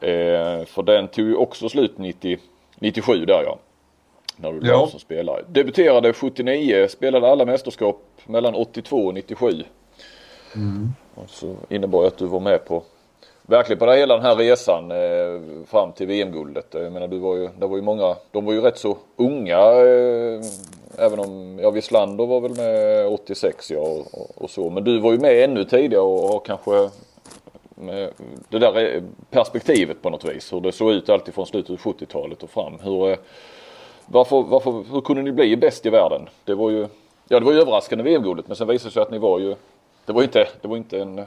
Eh, 0.00 0.64
för 0.66 0.82
den 0.82 1.08
tog 1.08 1.26
ju 1.26 1.34
också 1.34 1.68
slut 1.68 1.98
90, 1.98 2.38
97 2.78 3.24
där 3.24 3.42
ja. 3.44 3.58
När 4.36 4.52
du 4.52 4.68
ja. 4.68 4.86
som 4.90 5.00
spelare. 5.00 5.42
Debuterade 5.48 6.12
79, 6.12 6.88
spelade 6.88 7.30
alla 7.30 7.44
mästerskap 7.44 8.02
mellan 8.26 8.54
82 8.54 9.06
och 9.06 9.14
97. 9.14 9.64
Mm. 10.54 10.92
Och 11.14 11.30
så 11.30 11.56
innebar 11.68 12.06
att 12.06 12.18
du 12.18 12.26
var 12.26 12.40
med 12.40 12.64
på 12.64 12.82
verkligen 13.46 13.78
på 13.78 13.86
det 13.86 13.96
hela 13.96 14.14
den 14.14 14.24
här 14.24 14.36
resan 14.36 14.90
eh, 14.90 15.66
fram 15.66 15.92
till 15.92 16.06
VM-guldet. 16.06 16.66
Jag 16.70 16.92
menar 16.92 17.08
du 17.08 17.18
var 17.18 17.36
ju, 17.36 17.48
det 17.58 17.66
var 17.66 17.76
ju 17.76 17.82
många, 17.82 18.16
de 18.30 18.44
var 18.44 18.52
ju 18.52 18.60
rätt 18.60 18.78
så 18.78 18.96
unga. 19.16 19.58
Eh, 19.58 20.40
även 20.98 21.18
om, 21.18 21.58
ja 21.62 21.70
Wislander 21.70 22.26
var 22.26 22.40
väl 22.40 22.56
med 22.56 23.06
86 23.06 23.70
ja 23.70 23.78
och, 23.78 24.20
och, 24.20 24.42
och, 24.42 24.50
så. 24.50 24.70
Men 24.70 24.84
du 24.84 25.00
var 25.00 25.12
ju 25.12 25.18
med 25.18 25.44
ännu 25.44 25.64
tidigare 25.64 26.02
och 26.02 26.28
har 26.28 26.40
kanske 26.40 26.90
med 27.74 28.10
det 28.48 28.58
där 28.58 28.94
eh, 28.94 29.02
perspektivet 29.30 30.02
på 30.02 30.10
något 30.10 30.24
vis. 30.24 30.52
Hur 30.52 30.60
det 30.60 30.72
såg 30.72 30.92
ut 30.92 31.08
alltid 31.08 31.34
från 31.34 31.46
slutet 31.46 31.70
av 31.70 31.76
70-talet 31.76 32.42
och 32.42 32.50
fram. 32.50 32.78
Hur, 32.82 33.10
eh, 33.10 33.16
varför, 34.06 34.42
varför, 34.42 34.84
hur 34.92 35.00
kunde 35.00 35.22
ni 35.22 35.32
bli 35.32 35.56
bäst 35.56 35.86
i 35.86 35.90
världen? 35.90 36.28
Det 36.44 36.54
var 36.54 36.70
ju, 36.70 36.86
ja 37.28 37.40
det 37.40 37.46
var 37.46 37.52
ju 37.52 37.60
överraskande 37.60 38.04
VM-guldet 38.04 38.48
men 38.48 38.56
sen 38.56 38.68
visade 38.68 38.88
det 38.88 38.92
sig 38.92 39.02
att 39.02 39.10
ni 39.10 39.18
var 39.18 39.38
ju, 39.38 39.54
det 40.06 40.12
var 40.12 40.22
inte, 40.22 40.48
det 40.60 40.68
var 40.68 40.76
inte 40.76 40.98
en 40.98 41.24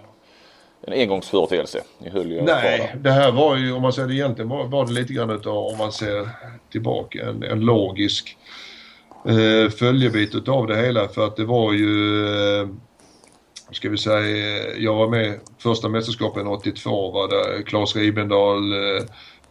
en 0.82 0.94
engångsföreteelse. 0.94 1.82
Ni 1.98 2.10
höll 2.10 2.32
ju 2.32 2.42
Nej, 2.42 2.96
det 2.98 3.12
här 3.12 3.32
var 3.32 3.58
ju, 3.58 3.74
om 3.74 3.82
man 3.82 3.94
säger 3.94 4.08
det 4.08 4.16
egentligen 4.16 4.50
var, 4.50 4.66
var 4.66 4.86
det 4.86 4.92
lite 4.92 5.14
grann 5.14 5.30
utav, 5.30 5.58
om 5.58 5.78
man 5.78 5.92
ser 5.92 6.30
tillbaka, 6.72 7.30
en, 7.30 7.44
en 7.44 7.60
logisk 7.60 8.38
eh, 9.28 9.72
följebit 9.72 10.36
utav 10.36 10.68
det 10.68 10.78
hela 10.78 11.08
för 11.08 11.28
att 11.28 11.36
det 11.36 11.46
var 11.46 11.74
ju 11.74 12.26
eh, 12.62 12.68
ska 13.72 13.90
vi 13.90 13.98
säga, 13.98 14.76
jag 14.78 14.96
var 14.96 15.08
med 15.08 15.40
första 15.58 15.90
mästerskapen 15.90 16.48
82 16.48 17.12
var 17.12 17.28
det 17.28 17.64
Claes 17.64 17.96
Ribendal, 17.96 18.74
eh, 18.74 19.04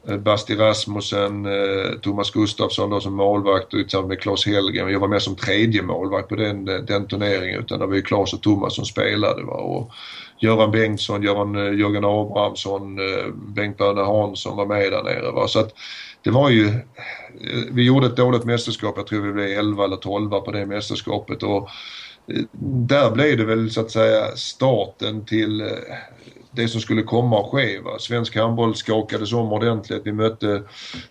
Eh, 0.09 0.17
Basti 0.17 0.55
Rasmussen, 0.55 1.47
eh, 1.47 1.99
Thomas 2.03 2.31
Gustafsson 2.31 2.91
då 2.91 3.01
som 3.01 3.15
målvakt 3.15 3.71
tillsammans 3.71 4.09
med 4.09 4.21
Claes 4.21 4.47
Hellgren. 4.47 4.93
Jag 4.93 5.01
var 5.01 5.09
med 5.09 5.23
som 5.23 5.37
tredje 5.37 5.83
målvakt 5.83 6.29
på 6.29 6.37
den, 6.37 6.69
eh, 6.69 6.75
den 6.75 7.07
turneringen 7.07 7.61
utan 7.61 7.79
det 7.79 7.87
var 7.87 7.95
ju 7.95 8.03
Claes 8.03 8.33
och 8.33 8.43
Thomas 8.43 8.75
som 8.75 8.85
spelade. 8.85 9.43
Va? 9.43 9.55
Och 9.55 9.91
Göran 10.41 10.71
Bengtsson, 10.71 11.23
Göran, 11.23 11.55
Jörgen 11.55 12.05
Abrahamsson, 12.05 12.99
Bengt 13.55 13.79
Börne 13.79 14.01
Hansson 14.01 14.57
var 14.57 14.67
med 14.67 14.93
där 14.93 15.03
nere. 15.03 15.31
Va? 15.31 15.49
Så 15.49 15.61
att 15.61 15.73
det 16.23 16.31
var 16.31 16.51
ju, 16.51 16.73
vi 17.71 17.83
gjorde 17.83 18.07
ett 18.07 18.17
dåligt 18.17 18.45
mästerskap, 18.45 18.95
jag 18.97 19.07
tror 19.07 19.21
vi 19.21 19.33
blev 19.33 19.59
11 19.59 19.85
eller 19.85 19.97
12 19.97 20.31
på 20.31 20.53
det 20.53 20.67
mästerskapet 20.67 21.43
och 21.43 21.69
där 22.89 23.11
blev 23.11 23.39
det 23.39 23.45
väl 23.45 23.71
så 23.71 23.81
att 23.81 23.91
säga 23.91 24.37
starten 24.37 25.25
till 25.25 25.63
det 26.59 26.69
som 26.69 26.81
skulle 26.81 27.03
komma 27.03 27.41
att 27.41 27.51
ske. 27.51 27.81
Va? 27.81 27.99
Svensk 27.99 28.37
handboll 28.37 28.75
skakades 28.75 29.33
om 29.33 29.53
ordentligt. 29.53 30.03
Vi 30.05 30.13
mötte 30.13 30.63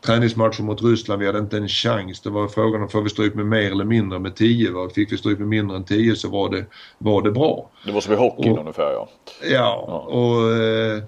träningsmatcher 0.06 0.64
mot 0.64 0.84
Ryssland. 0.84 1.20
Vi 1.20 1.26
hade 1.26 1.40
inte 1.40 1.58
en 1.58 1.68
chans. 1.68 2.22
Det 2.22 2.30
var 2.30 2.48
frågan 2.48 2.82
om 2.82 2.90
får 2.90 3.02
vi 3.02 3.10
stryk 3.10 3.36
med 3.36 3.46
mer 3.46 3.72
eller 3.72 3.86
mindre 3.86 4.20
med 4.20 4.36
10. 4.36 4.72
Va? 4.72 4.90
Fick 4.96 5.12
vi 5.12 5.18
stryk 5.18 5.40
med 5.40 5.48
mindre 5.48 5.78
än 5.78 5.84
10 5.84 6.16
så 6.16 6.30
var 6.30 6.50
det, 6.50 6.66
var 6.98 7.22
det 7.22 7.32
bra. 7.32 7.70
Det 7.86 7.92
var 7.92 8.02
som 8.02 8.14
i 8.14 8.16
hockeyn 8.16 8.52
och, 8.52 8.60
ungefär 8.60 8.92
ja. 8.92 9.10
Ja, 9.42 9.86
ja. 9.88 9.98
och 9.98 10.52
eh, 10.52 11.04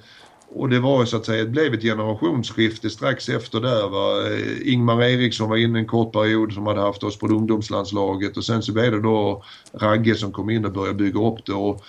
och 0.56 0.70
det 0.70 0.80
var 0.80 1.06
så 1.06 1.18
att 1.18 1.26
säga, 1.26 1.44
det 1.44 1.50
blev 1.50 1.74
ett 1.74 1.82
generationsskifte 1.82 2.90
strax 2.90 3.30
efter 3.30 3.60
där. 3.60 3.90
Va? 3.90 4.38
Ingmar 4.66 5.04
Eriksson 5.04 5.50
var 5.50 5.58
inne 5.58 5.80
en 5.80 5.86
kort 5.86 6.14
period 6.14 6.54
som 6.54 6.68
hade 6.68 6.82
haft 6.82 7.04
oss 7.04 7.20
på 7.20 7.28
ungdomslandslaget 7.28 8.38
och 8.38 8.46
sen 8.46 8.62
så 8.62 8.74
blev 8.74 8.92
det 8.92 9.02
då 9.02 9.44
Ragge 9.74 10.16
som 10.16 10.32
kom 10.32 10.50
in 10.50 10.66
och 10.66 10.72
började 10.72 10.98
bygga 10.98 11.20
upp 11.20 11.46
det. 11.46 11.54
Och 11.54 11.84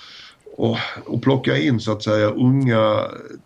och, 0.60 0.76
och 1.06 1.22
plocka 1.22 1.58
in 1.58 1.80
så 1.80 1.92
att 1.92 2.02
säga 2.02 2.30
unga 2.30 3.04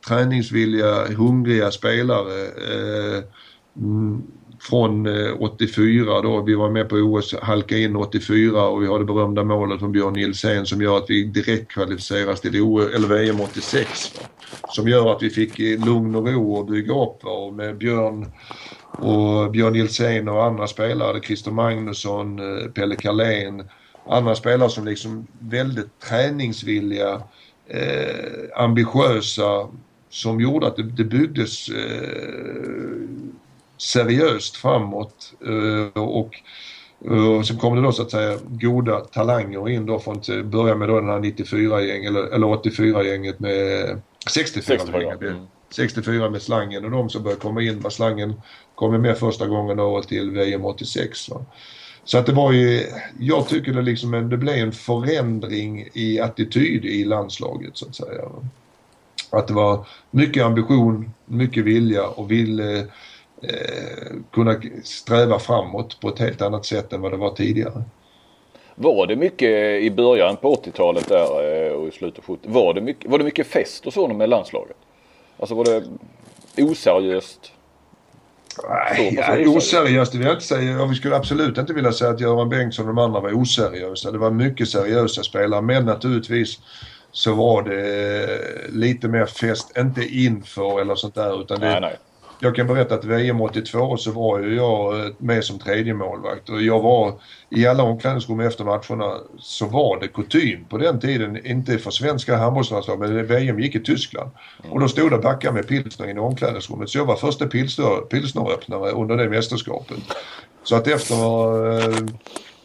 träningsvilliga, 0.09 1.07
hungriga 1.07 1.71
spelare 1.71 2.43
eh, 2.43 3.23
mm, 3.77 4.23
från 4.61 5.07
eh, 5.07 5.33
84 5.41 6.23
då. 6.23 6.43
Vi 6.43 6.55
var 6.55 6.71
med 6.71 6.89
på 6.89 6.97
OS, 6.97 7.35
halka 7.43 7.79
in 7.79 7.97
84 7.97 8.69
och 8.69 8.83
vi 8.83 8.87
har 8.87 8.99
det 8.99 9.05
berömda 9.05 9.45
målet 9.45 9.79
från 9.79 9.93
Björn 9.93 10.13
Nilsén 10.13 10.67
som 10.67 10.83
gör 10.83 10.97
att 10.97 11.11
vi 11.11 11.25
direkt 11.25 11.71
kvalificeras 11.71 12.41
till 12.41 12.63
OS, 12.63 12.95
eller 12.95 13.09
VM 13.09 13.41
86. 13.41 14.21
Va? 14.21 14.27
Som 14.69 14.89
gör 14.89 15.13
att 15.13 15.23
vi 15.23 15.31
fick 15.31 15.61
eh, 15.61 15.85
lugn 15.87 16.15
och 16.15 16.29
ro 16.29 16.61
att 16.61 16.67
bygga 16.67 16.95
upp 16.95 17.25
va? 17.25 17.31
och 17.31 17.55
med 17.55 17.79
Björn 17.79 18.27
och 18.91 19.51
Björn 19.51 19.73
Nilsén 19.73 20.29
och 20.29 20.45
andra 20.45 20.67
spelare, 20.67 21.21
Christer 21.21 21.51
Magnusson, 21.51 22.39
eh, 22.39 22.67
Pelle 22.71 22.97
Carlén 22.97 23.63
andra 24.09 24.35
spelare 24.35 24.71
som 24.71 24.85
liksom 24.85 25.27
väldigt 25.39 26.01
träningsvilliga, 26.01 27.23
eh, 27.67 28.63
ambitiösa 28.63 29.69
som 30.09 30.41
gjorde 30.41 30.67
att 30.67 30.77
det, 30.77 30.83
det 30.83 31.05
byggdes 31.05 31.69
eh, 31.69 33.09
seriöst 33.79 34.57
framåt 34.57 35.35
eh, 35.47 36.03
och 36.03 36.35
och 37.05 37.17
eh, 37.17 37.43
sen 37.43 37.59
kom 37.59 37.77
det 37.77 37.83
då 37.83 37.93
så 37.93 38.03
att 38.03 38.11
säga 38.11 38.39
goda 38.47 39.01
talanger 39.01 39.69
in 39.69 39.87
då 39.87 39.99
från 39.99 40.17
att 40.17 40.45
börja 40.45 40.75
med 40.75 40.89
då 40.89 41.01
den 41.01 41.09
här 41.09 41.19
94-gänget 41.19 42.11
eller, 42.11 42.23
eller 42.23 42.47
84-gänget 42.47 43.41
med 43.41 44.01
64 44.31 44.79
64, 44.79 45.13
mm. 45.13 45.47
64 45.71 46.31
med 46.31 46.43
slangen 46.43 46.85
och 46.85 46.91
de 46.91 47.11
som 47.11 47.23
började 47.23 47.41
komma 47.41 47.63
in 47.63 47.79
med 47.79 47.93
slangen 47.93 48.35
kom 48.75 49.03
med 49.03 49.19
första 49.19 49.47
gången 49.47 49.77
då 49.77 50.03
till 50.03 50.31
VM 50.31 50.65
86. 50.65 51.31
Va? 51.31 51.47
Så 52.05 52.19
att 52.19 52.27
det 52.27 52.33
var 52.33 52.53
ju, 52.53 52.87
jag 53.21 53.49
tycker 53.49 53.73
det 53.73 53.83
liksom, 53.83 54.29
det 54.31 54.37
blev 54.37 54.55
en 54.55 54.73
förändring 54.73 55.89
i 55.93 56.21
attityd 56.21 56.85
i 56.85 57.05
landslaget 57.05 57.77
så 57.77 57.87
att 57.89 57.97
säga. 57.97 58.23
Att 59.31 59.49
det 59.49 59.55
var 59.55 59.87
mycket 60.11 60.45
ambition, 60.45 61.11
mycket 61.25 61.65
vilja 61.65 62.07
och 62.07 62.31
ville 62.31 62.79
eh, 63.43 64.17
kunna 64.33 64.61
sträva 64.85 65.39
framåt 65.39 66.01
på 66.01 66.09
ett 66.09 66.19
helt 66.19 66.43
annat 66.43 66.67
sätt 66.67 66.93
än 66.93 67.01
vad 67.01 67.13
det 67.13 67.17
var 67.17 67.31
tidigare. 67.31 67.83
Var 68.75 69.07
det 69.07 69.17
mycket 69.17 69.83
i 69.83 69.91
början 69.91 70.37
på 70.37 70.55
80-talet 70.55 71.09
där 71.09 71.67
eh, 71.67 71.73
och 71.73 71.89
i 71.89 71.91
slutet 71.91 72.19
av 72.19 72.25
70 72.25 72.49
var 72.49 72.75
det 72.75 72.81
mycket, 72.81 73.11
var 73.11 73.19
det 73.19 73.25
mycket 73.25 73.47
fest 73.47 73.87
och 73.87 73.93
så 73.93 74.09
med 74.09 74.29
landslaget? 74.29 74.77
Alltså 75.39 75.55
var 75.55 75.65
det 75.65 75.85
oseriöst? 76.63 77.54
Nej, 78.69 79.47
oseriöst 79.49 80.15
vill 80.15 80.23
jag 80.23 80.33
inte 80.33 80.45
säga. 80.45 80.73
Jag 80.73 80.97
skulle 80.97 81.17
absolut 81.17 81.59
inte 81.59 81.73
vilja 81.73 81.93
säga 81.93 82.11
att 82.11 82.21
Göran 82.21 82.49
Bengtsson 82.49 82.89
och 82.89 82.95
de 82.95 83.03
andra 83.03 83.21
var 83.21 83.33
oseriösa. 83.33 84.11
Det 84.11 84.19
var 84.19 84.31
mycket 84.31 84.69
seriösa 84.69 85.23
spelare 85.23 85.63
men 85.63 85.85
naturligtvis 85.85 86.59
så 87.13 87.35
var 87.35 87.63
det 87.63 88.29
lite 88.69 89.09
mer 89.09 89.27
fest, 89.27 89.79
inte 89.79 90.03
inför 90.03 90.81
eller 90.81 90.95
sånt 90.95 91.15
där 91.15 91.41
utan 91.41 91.61
det, 91.61 91.67
Nej, 91.67 91.81
nej 91.81 91.97
jag 92.41 92.57
kan 92.57 92.67
berätta 92.67 92.95
att 92.95 93.05
VM 93.05 93.41
82 93.41 93.97
så 93.97 94.11
var 94.11 94.39
ju 94.39 94.55
jag 94.57 95.01
eh, 95.01 95.13
med 95.19 95.45
som 95.45 95.59
tredje 95.59 95.95
målvakt 95.95 96.49
och 96.49 96.63
jag 96.63 96.81
var 96.81 97.21
i 97.51 97.67
alla 97.67 97.83
omklädningsrum 97.83 98.41
efter 98.41 98.65
matcherna 98.65 99.19
så 99.39 99.67
var 99.67 100.01
det 100.01 100.09
kutym 100.09 100.65
på 100.65 100.79
den 100.79 101.01
tiden, 101.01 101.47
inte 101.47 101.79
för 101.79 101.91
svenska 101.91 102.37
handbollslandslag 102.37 102.99
men 102.99 103.27
VM 103.27 103.61
gick 103.61 103.75
i 103.75 103.81
Tyskland. 103.81 104.31
Och 104.71 104.81
då 104.81 104.89
stod 104.89 105.11
det 105.11 105.19
backar 105.19 105.53
med 105.53 105.69
pilsner 105.69 106.09
i 106.09 106.19
omklädningsrummet 106.19 106.91
så 106.91 106.99
jag 106.99 107.05
var 107.05 107.17
första 107.17 107.47
pilsneröppnare 107.47 108.91
under 108.91 109.17
det 109.17 109.29
mästerskapet. 109.29 109.99
Så 110.63 110.77
att 110.77 110.87
efter, 110.87 111.15
eh, 111.79 111.99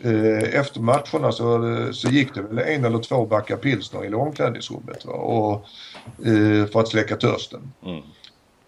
eh, 0.04 0.60
efter 0.60 0.82
matcherna 0.82 1.32
så, 1.32 1.64
så 1.94 2.08
gick 2.08 2.34
det 2.34 2.42
väl 2.42 2.58
en 2.58 2.86
eller 2.86 3.00
två 3.00 3.26
backar 3.26 3.58
pilsner 3.58 4.06
i 4.06 4.14
omklädningsrummet 4.14 5.06
va? 5.06 5.14
Och, 5.14 5.66
för 6.72 6.80
att 6.80 6.88
släcka 6.88 7.16
törsten. 7.16 7.72
Mm. 7.86 8.02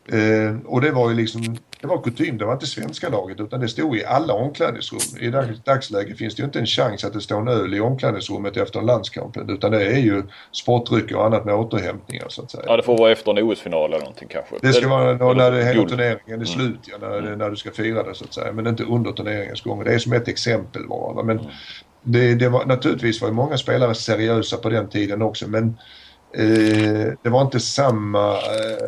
Eh, 0.07 0.55
och 0.65 0.81
det 0.81 0.91
var 0.91 1.09
ju 1.09 1.15
liksom, 1.15 1.57
det 1.81 1.87
var 1.87 2.01
kutym, 2.01 2.37
det 2.37 2.45
var 2.45 2.53
inte 2.53 2.65
svenska 2.65 3.09
laget 3.09 3.39
utan 3.39 3.59
det 3.59 3.67
stod 3.67 3.97
i 3.97 4.05
alla 4.05 4.33
omklädningsrum. 4.33 4.99
I 5.19 5.27
dags, 5.27 5.63
dagsläget 5.63 6.17
finns 6.17 6.35
det 6.35 6.41
ju 6.41 6.45
inte 6.45 6.59
en 6.59 6.65
chans 6.65 7.03
att 7.03 7.13
det 7.13 7.21
står 7.21 7.41
en 7.41 7.47
öl 7.47 7.73
i 7.73 7.79
omklädningsrummet 7.79 8.57
efter 8.57 8.79
en 8.79 8.85
landskamp 8.85 9.37
utan 9.37 9.71
det 9.71 9.85
är 9.85 9.99
ju 9.99 10.23
sportdrycker 10.51 11.15
och 11.15 11.25
annat 11.25 11.45
med 11.45 11.55
återhämtningar 11.55 12.25
så 12.29 12.41
att 12.41 12.51
säga. 12.51 12.63
Ja, 12.67 12.77
det 12.77 12.83
får 12.83 12.97
vara 12.97 13.11
efter 13.11 13.31
en 13.31 13.49
OS-final 13.49 13.89
eller 13.89 13.99
någonting 13.99 14.27
kanske. 14.27 14.55
Det 14.61 14.73
ska 14.73 14.87
vara 14.87 15.13
när, 15.13 15.33
när 15.33 15.51
det, 15.51 15.63
hela 15.63 15.87
turneringen 15.87 16.41
är 16.41 16.45
slut, 16.45 16.79
ja, 16.83 16.97
när, 17.01 17.35
när 17.35 17.49
du 17.49 17.55
ska 17.55 17.71
fira 17.71 18.03
det 18.03 18.15
så 18.15 18.25
att 18.25 18.33
säga. 18.33 18.51
Men 18.51 18.67
inte 18.67 18.83
under 18.83 19.11
turneringens 19.11 19.61
gång. 19.61 19.83
Det 19.83 19.93
är 19.93 19.99
som 19.99 20.13
ett 20.13 20.27
exempel 20.27 20.87
bara. 20.87 21.23
Men 21.23 21.39
det, 22.03 22.35
det 22.35 22.49
var, 22.49 22.65
naturligtvis 22.65 23.21
var 23.21 23.27
ju 23.27 23.33
många 23.33 23.57
spelare 23.57 23.95
seriösa 23.95 24.57
på 24.57 24.69
den 24.69 24.89
tiden 24.89 25.21
också 25.21 25.47
men 25.47 25.77
eh, 26.37 27.13
det 27.23 27.29
var 27.29 27.41
inte 27.41 27.59
samma 27.59 28.31
eh, 28.33 28.87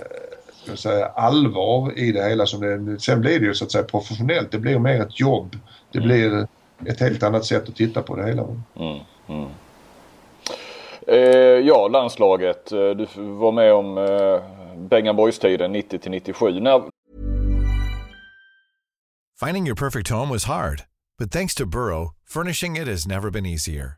säga, 0.75 1.05
allvar 1.05 1.99
i 1.99 2.11
det 2.11 2.29
hela 2.29 2.45
som 2.45 2.61
det 2.61 2.99
Sen 2.99 3.21
blir 3.21 3.39
det 3.39 3.45
ju 3.45 3.53
så 3.53 3.65
att 3.65 3.71
säga 3.71 3.83
professionellt. 3.83 4.51
Det 4.51 4.59
blir 4.59 4.79
mer 4.79 5.01
ett 5.01 5.19
jobb. 5.19 5.55
Det 5.91 5.99
blir 5.99 6.47
ett 6.85 6.99
helt 6.99 7.23
annat 7.23 7.45
sätt 7.45 7.69
att 7.69 7.75
titta 7.75 8.01
på 8.01 8.15
det 8.15 8.25
hela. 8.25 8.43
Mm, 8.43 8.99
mm. 9.27 9.49
Eh, 11.07 11.67
ja, 11.67 11.87
landslaget. 11.87 12.71
Eh, 12.71 12.77
Du 12.77 13.07
var 13.15 13.51
med 13.51 13.73
om 13.73 13.97
eh, 13.97 14.43
Bengan 14.77 15.15
Boys-tiden 15.15 15.71
90 15.71 15.99
till 15.99 16.11
97. 16.11 16.59
När, 16.59 16.81
Finding 19.45 19.67
your 19.67 19.75
perfect 19.75 20.09
home 20.09 20.29
was 20.29 20.45
hard, 20.45 20.83
but 21.19 21.31
thanks 21.31 21.55
to 21.55 21.65
Burrow, 21.65 22.13
furnishing 22.25 22.77
it 22.77 22.87
has 22.87 23.07
never 23.07 23.29
been 23.29 23.45
easier. 23.45 23.97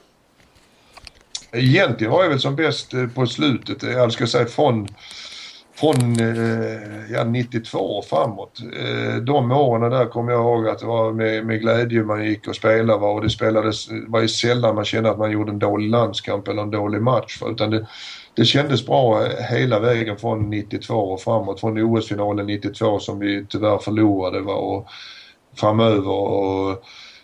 Egentligen 1.53 2.11
var 2.11 2.23
jag 2.23 2.29
väl 2.29 2.39
som 2.39 2.55
bäst 2.55 2.93
eh, 2.93 3.07
på 3.07 3.25
slutet. 3.25 3.83
Eh, 3.83 3.91
jag 3.91 4.11
ska 4.11 4.27
säga 4.27 4.45
från, 4.45 4.87
från 5.75 6.19
eh, 6.19 7.11
ja, 7.11 7.23
92 7.23 7.79
och 7.79 8.05
framåt. 8.05 8.59
De 9.21 9.51
åren 9.51 9.91
där 9.91 10.05
kommer 10.05 10.31
jag 10.31 10.41
ihåg 10.41 10.67
att 10.67 10.79
det 10.79 10.85
var 10.85 11.11
med, 11.13 11.45
med 11.45 11.61
glädje 11.61 12.03
man 12.03 12.25
gick 12.25 12.47
och 12.47 12.55
spelade 12.55 12.99
va? 12.99 13.07
och 13.07 13.21
det 13.21 13.29
spelades, 13.29 13.87
det 13.87 14.05
var 14.07 14.21
ju 14.21 14.27
sällan 14.27 14.75
man 14.75 14.85
kände 14.85 15.11
att 15.11 15.17
man 15.17 15.31
gjorde 15.31 15.51
en 15.51 15.59
dålig 15.59 15.89
landskamp 15.89 16.47
eller 16.47 16.61
en 16.61 16.71
dålig 16.71 17.01
match. 17.01 17.41
Va? 17.41 17.49
Utan 17.49 17.69
det, 17.69 17.87
det 18.35 18.45
kändes 18.45 18.85
bra 18.85 19.27
hela 19.49 19.79
vägen 19.79 20.17
från 20.17 20.49
92 20.49 20.95
och 20.95 21.21
framåt. 21.21 21.59
Från 21.59 21.77
OS-finalen 21.77 22.45
92 22.45 22.99
som 22.99 23.19
vi 23.19 23.45
tyvärr 23.49 23.77
förlorade 23.77 24.39
va? 24.39 24.53
och 24.53 24.87
framöver. 25.55 26.11
Och, 26.11 26.83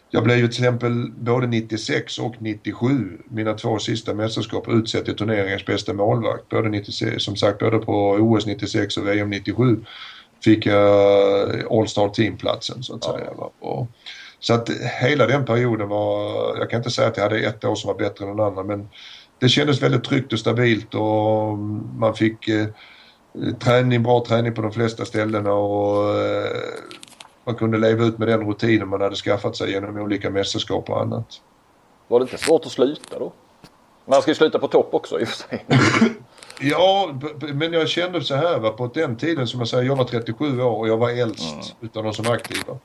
jag 0.10 0.24
blev 0.24 0.38
ju 0.38 0.48
till 0.48 0.64
exempel 0.64 1.12
både 1.12 1.48
96 1.48 2.20
och 2.20 2.36
97, 2.40 3.18
mina 3.30 3.54
två 3.54 3.80
sista 3.80 4.14
mästerskap, 4.14 4.68
utsedd 4.68 5.06
till 5.06 5.16
turneringens 5.16 5.66
bästa 5.66 5.94
målvakt. 5.94 6.50
Både 6.50 6.70
96, 6.70 7.24
som 7.24 7.36
sagt, 7.36 7.60
både 7.60 7.78
på 7.78 8.12
OS 8.12 8.46
96 8.46 8.98
och 8.98 9.08
VM 9.08 9.30
97 9.30 9.86
fick 10.44 10.66
jag 10.66 11.72
All-Star 11.72 12.10
teamplatsen 12.10 12.84
så 12.84 12.96
att 12.96 13.04
säga. 13.04 13.34
va. 13.38 13.52
Och, 13.60 13.88
så 14.40 14.54
att 14.54 14.70
hela 15.02 15.28
den 15.28 15.46
perioden 15.46 15.90
var, 15.90 16.58
jag 16.58 16.70
kan 16.70 16.78
inte 16.78 16.92
säga 16.92 17.08
att 17.08 17.18
jag 17.18 17.24
hade 17.24 17.40
ett 17.40 17.66
år 17.66 17.76
som 17.76 17.88
var 17.88 17.98
bättre 17.98 18.26
än 18.26 18.38
den 18.38 18.46
andra 18.46 18.64
men 18.64 18.90
det 19.40 19.50
kändes 19.50 19.82
väldigt 19.82 20.04
tryggt 20.04 20.34
och 20.34 20.40
stabilt 20.40 20.96
och 20.96 21.58
man 21.98 22.16
fick 22.16 22.48
eh, 22.48 22.68
träning, 23.60 24.04
bra 24.04 24.26
träning 24.28 24.54
på 24.54 24.62
de 24.62 24.72
flesta 24.72 25.06
ställena 25.06 25.54
och 25.54 26.20
eh, 26.20 26.58
man 27.48 27.56
kunde 27.56 27.78
leva 27.78 28.06
ut 28.06 28.18
med 28.18 28.28
den 28.28 28.48
rutinen 28.48 28.88
man 28.88 29.02
hade 29.02 29.16
skaffat 29.16 29.56
sig 29.56 29.72
genom 29.72 29.98
olika 29.98 30.30
mästerskap 30.30 30.90
och 30.90 31.02
annat. 31.02 31.42
Var 32.08 32.20
det 32.20 32.24
inte 32.24 32.38
svårt 32.38 32.66
att 32.66 32.72
sluta 32.72 33.20
då? 33.20 33.34
Man 34.06 34.22
ska 34.22 34.32
ju 34.32 34.36
sluta 34.36 34.60
på 34.60 34.68
topp 34.68 34.90
också 34.92 35.20
i 35.20 35.24
och 35.24 35.28
för 35.28 35.38
sig. 35.38 35.66
Ja, 36.60 37.20
men 37.54 37.74
jag 37.74 37.90
kände 37.90 38.22
så 38.22 38.36
här 38.36 38.60
va, 38.60 38.70
på 38.70 38.92
den 38.94 39.18
tiden 39.18 39.48
som 39.48 39.60
jag 39.60 39.68
säger, 39.68 39.84
jag 39.84 39.96
var 39.96 40.04
37 40.04 40.62
år 40.62 40.80
och 40.80 40.88
jag 40.88 40.98
var 40.98 41.10
äldst 41.10 41.76
utav 41.82 42.04
de 42.04 42.14
som 42.14 42.26
var 42.26 42.36
aktiva. 42.36 42.78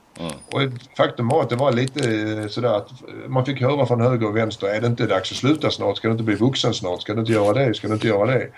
Och 0.53 0.63
ett 0.63 0.97
faktum 0.97 1.29
var 1.29 1.43
att 1.43 1.51
det 1.51 1.57
var 1.57 1.73
lite 1.73 2.11
eh, 2.11 2.49
sådär 2.49 2.75
att 2.77 2.89
man 3.27 3.47
fick 3.47 3.61
höra 3.61 3.87
från 3.87 4.01
höger 4.01 4.27
och 4.29 4.37
vänster, 4.37 4.67
är 4.67 4.81
det 4.81 4.87
inte 4.87 5.07
dags 5.07 5.33
att 5.33 5.39
sluta 5.39 5.71
snart? 5.71 5.97
Ska 5.97 6.09
du 6.09 6.13
inte 6.13 6.25
bli 6.25 6.35
vuxen 6.35 6.75
snart? 6.75 7.03
Ska 7.03 7.15
du 7.15 7.21
inte 7.21 7.33
göra 7.33 7.53
det? 7.53 7.75
Ska 7.75 7.89
du 7.89 7.95
inte 7.95 8.09
göra 8.09 8.27
det? 8.27 8.49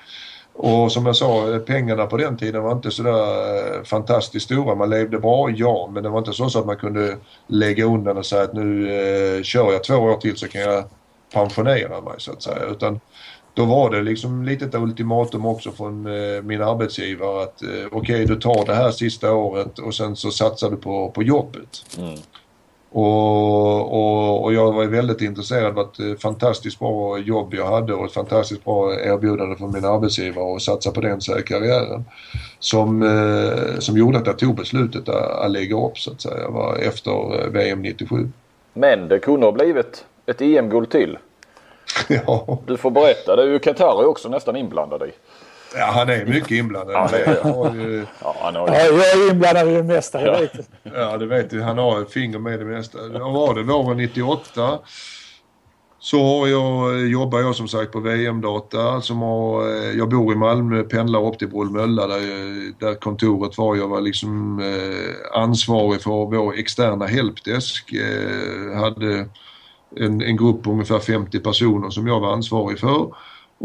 Och 0.56 0.92
som 0.92 1.06
jag 1.06 1.16
sa, 1.16 1.58
pengarna 1.66 2.06
på 2.06 2.16
den 2.16 2.36
tiden 2.36 2.62
var 2.62 2.72
inte 2.72 2.90
sådär 2.90 3.76
eh, 3.76 3.82
fantastiskt 3.82 4.44
stora. 4.44 4.74
Man 4.74 4.90
levde 4.90 5.18
bra, 5.18 5.50
ja, 5.50 5.90
men 5.92 6.02
det 6.02 6.08
var 6.08 6.18
inte 6.18 6.32
så, 6.32 6.58
att 6.58 6.66
man 6.66 6.76
kunde 6.76 7.16
lägga 7.46 7.84
undan 7.84 8.18
och 8.18 8.26
säga 8.26 8.42
att 8.42 8.54
nu 8.54 8.90
eh, 8.90 9.42
kör 9.42 9.72
jag 9.72 9.84
två 9.84 9.94
år 9.94 10.16
till 10.16 10.36
så 10.36 10.48
kan 10.48 10.60
jag 10.60 10.84
pensionera 11.32 12.00
mig 12.00 12.14
så 12.18 12.32
att 12.32 12.42
säga. 12.42 12.64
Utan 12.70 13.00
då 13.54 13.64
var 13.64 13.90
det 13.90 14.02
liksom 14.02 14.44
lite 14.44 14.64
ett 14.64 14.74
ultimatum 14.74 15.46
också 15.46 15.72
från 15.72 16.06
eh, 16.06 16.42
min 16.42 16.62
arbetsgivare 16.62 17.42
att 17.42 17.62
eh, 17.62 17.86
okej 17.92 18.26
du 18.26 18.36
tar 18.36 18.66
det 18.66 18.74
här 18.74 18.90
sista 18.90 19.32
året 19.32 19.78
och 19.78 19.94
sen 19.94 20.16
så 20.16 20.30
satsar 20.30 20.70
du 20.70 20.76
på, 20.76 21.10
på 21.10 21.22
jobbet. 21.22 21.84
Mm. 21.98 22.18
Och, 22.96 23.92
och, 23.92 24.44
och 24.44 24.54
jag 24.54 24.72
var 24.72 24.84
väldigt 24.84 25.20
intresserad 25.20 25.78
av 25.78 25.86
ett 25.86 26.00
eh, 26.00 26.14
fantastiskt 26.18 26.78
bra 26.78 27.18
jobb 27.18 27.54
jag 27.54 27.66
hade 27.66 27.94
och 27.94 28.06
ett 28.06 28.12
fantastiskt 28.12 28.64
bra 28.64 28.94
erbjudande 28.94 29.56
från 29.56 29.72
min 29.72 29.84
arbetsgivare 29.84 30.44
och 30.44 30.62
satsa 30.62 30.90
på 30.90 31.00
den 31.00 31.20
så 31.20 31.34
här 31.34 31.40
karriären. 31.40 32.04
Som, 32.58 33.02
eh, 33.02 33.78
som 33.78 33.96
gjorde 33.98 34.18
att 34.18 34.26
jag 34.26 34.38
tog 34.38 34.56
beslutet 34.56 35.08
att, 35.08 35.44
att 35.44 35.50
lägga 35.50 35.76
upp 35.76 35.98
så 35.98 36.12
att 36.12 36.20
säga 36.20 36.48
var 36.48 36.76
efter 36.76 37.40
eh, 37.40 37.48
VM 37.50 37.82
97. 37.82 38.28
Men 38.72 39.08
det 39.08 39.18
kunde 39.18 39.46
ha 39.46 39.52
blivit 39.52 40.04
ett 40.26 40.40
EM-guld 40.40 40.90
till. 40.90 41.18
ja. 42.08 42.58
Du 42.66 42.76
får 42.76 42.90
berätta. 42.90 43.36
Det 43.36 43.42
är 43.42 43.46
ju 43.46 43.58
Qatar 43.58 44.04
också 44.04 44.28
nästan 44.28 44.56
inblandad 44.56 45.02
i. 45.02 45.10
ja, 45.76 45.84
han 45.94 46.08
är 46.08 46.26
mycket 46.26 46.50
inblandad 46.50 47.10
i 47.14 47.16
det. 47.16 47.40
Han 47.42 47.52
har 47.52 47.74
ju, 47.74 48.06
Ja, 48.22 48.36
han 48.40 48.54
har 48.54 48.68
Ja, 48.68 48.74
ju... 48.86 48.96
jag 48.96 49.12
är 49.12 49.30
inblandad 49.30 49.68
i 49.68 49.74
det 49.74 49.82
mesta, 49.82 50.22
jag 50.22 50.40
vet. 50.40 50.52
Ja, 50.82 51.16
det 51.16 51.26
vet 51.26 51.50
du. 51.50 51.62
Han 51.62 51.78
har 51.78 52.02
ett 52.02 52.12
finger 52.12 52.38
med 52.38 52.58
det 52.58 52.64
mesta. 52.64 52.98
Vad 53.12 53.32
var 53.32 53.54
det? 53.54 53.62
Våren 53.62 53.96
98 53.96 54.78
så 55.98 56.22
har 56.38 56.46
jag, 56.46 57.00
jobbar 57.08 57.40
jag 57.40 57.54
som 57.56 57.68
sagt 57.68 57.92
på 57.92 58.00
VM-data. 58.00 59.00
Som 59.00 59.22
har, 59.22 59.62
eh, 59.68 59.90
jag 59.98 60.08
bor 60.08 60.32
i 60.32 60.36
Malmö, 60.36 60.82
pendlar 60.82 61.26
upp 61.28 61.38
till 61.38 61.48
Bromölla 61.48 62.06
där, 62.06 62.20
där 62.80 62.94
kontoret 62.94 63.58
var. 63.58 63.76
Jag 63.76 63.88
var 63.88 64.00
liksom 64.00 64.58
eh, 64.58 65.40
ansvarig 65.40 66.00
för 66.02 66.10
vår 66.36 66.54
externa 66.58 67.06
helpdesk. 67.06 67.92
Eh, 67.92 68.76
hade 68.80 69.28
en, 69.96 70.22
en 70.22 70.36
grupp 70.36 70.62
på 70.62 70.70
ungefär 70.70 70.98
50 70.98 71.40
personer 71.40 71.90
som 71.90 72.06
jag 72.06 72.20
var 72.20 72.32
ansvarig 72.32 72.78
för. 72.78 73.14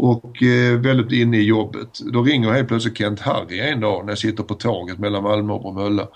Och 0.02 0.42
eh, 0.42 0.78
väldigt 0.78 1.12
inne 1.12 1.36
i 1.36 1.42
jobbet. 1.42 1.98
Då 2.12 2.22
ringer 2.22 2.52
helt 2.52 2.68
plötsligt 2.68 2.98
Kent 2.98 3.20
Harry 3.20 3.60
en 3.60 3.80
dag 3.80 4.04
när 4.04 4.12
jag 4.12 4.18
sitter 4.18 4.42
på 4.42 4.54
tåget 4.54 4.98
mellan 4.98 5.22
Malmö 5.22 5.52
och 5.52 5.60
Bromölla. 5.62 6.08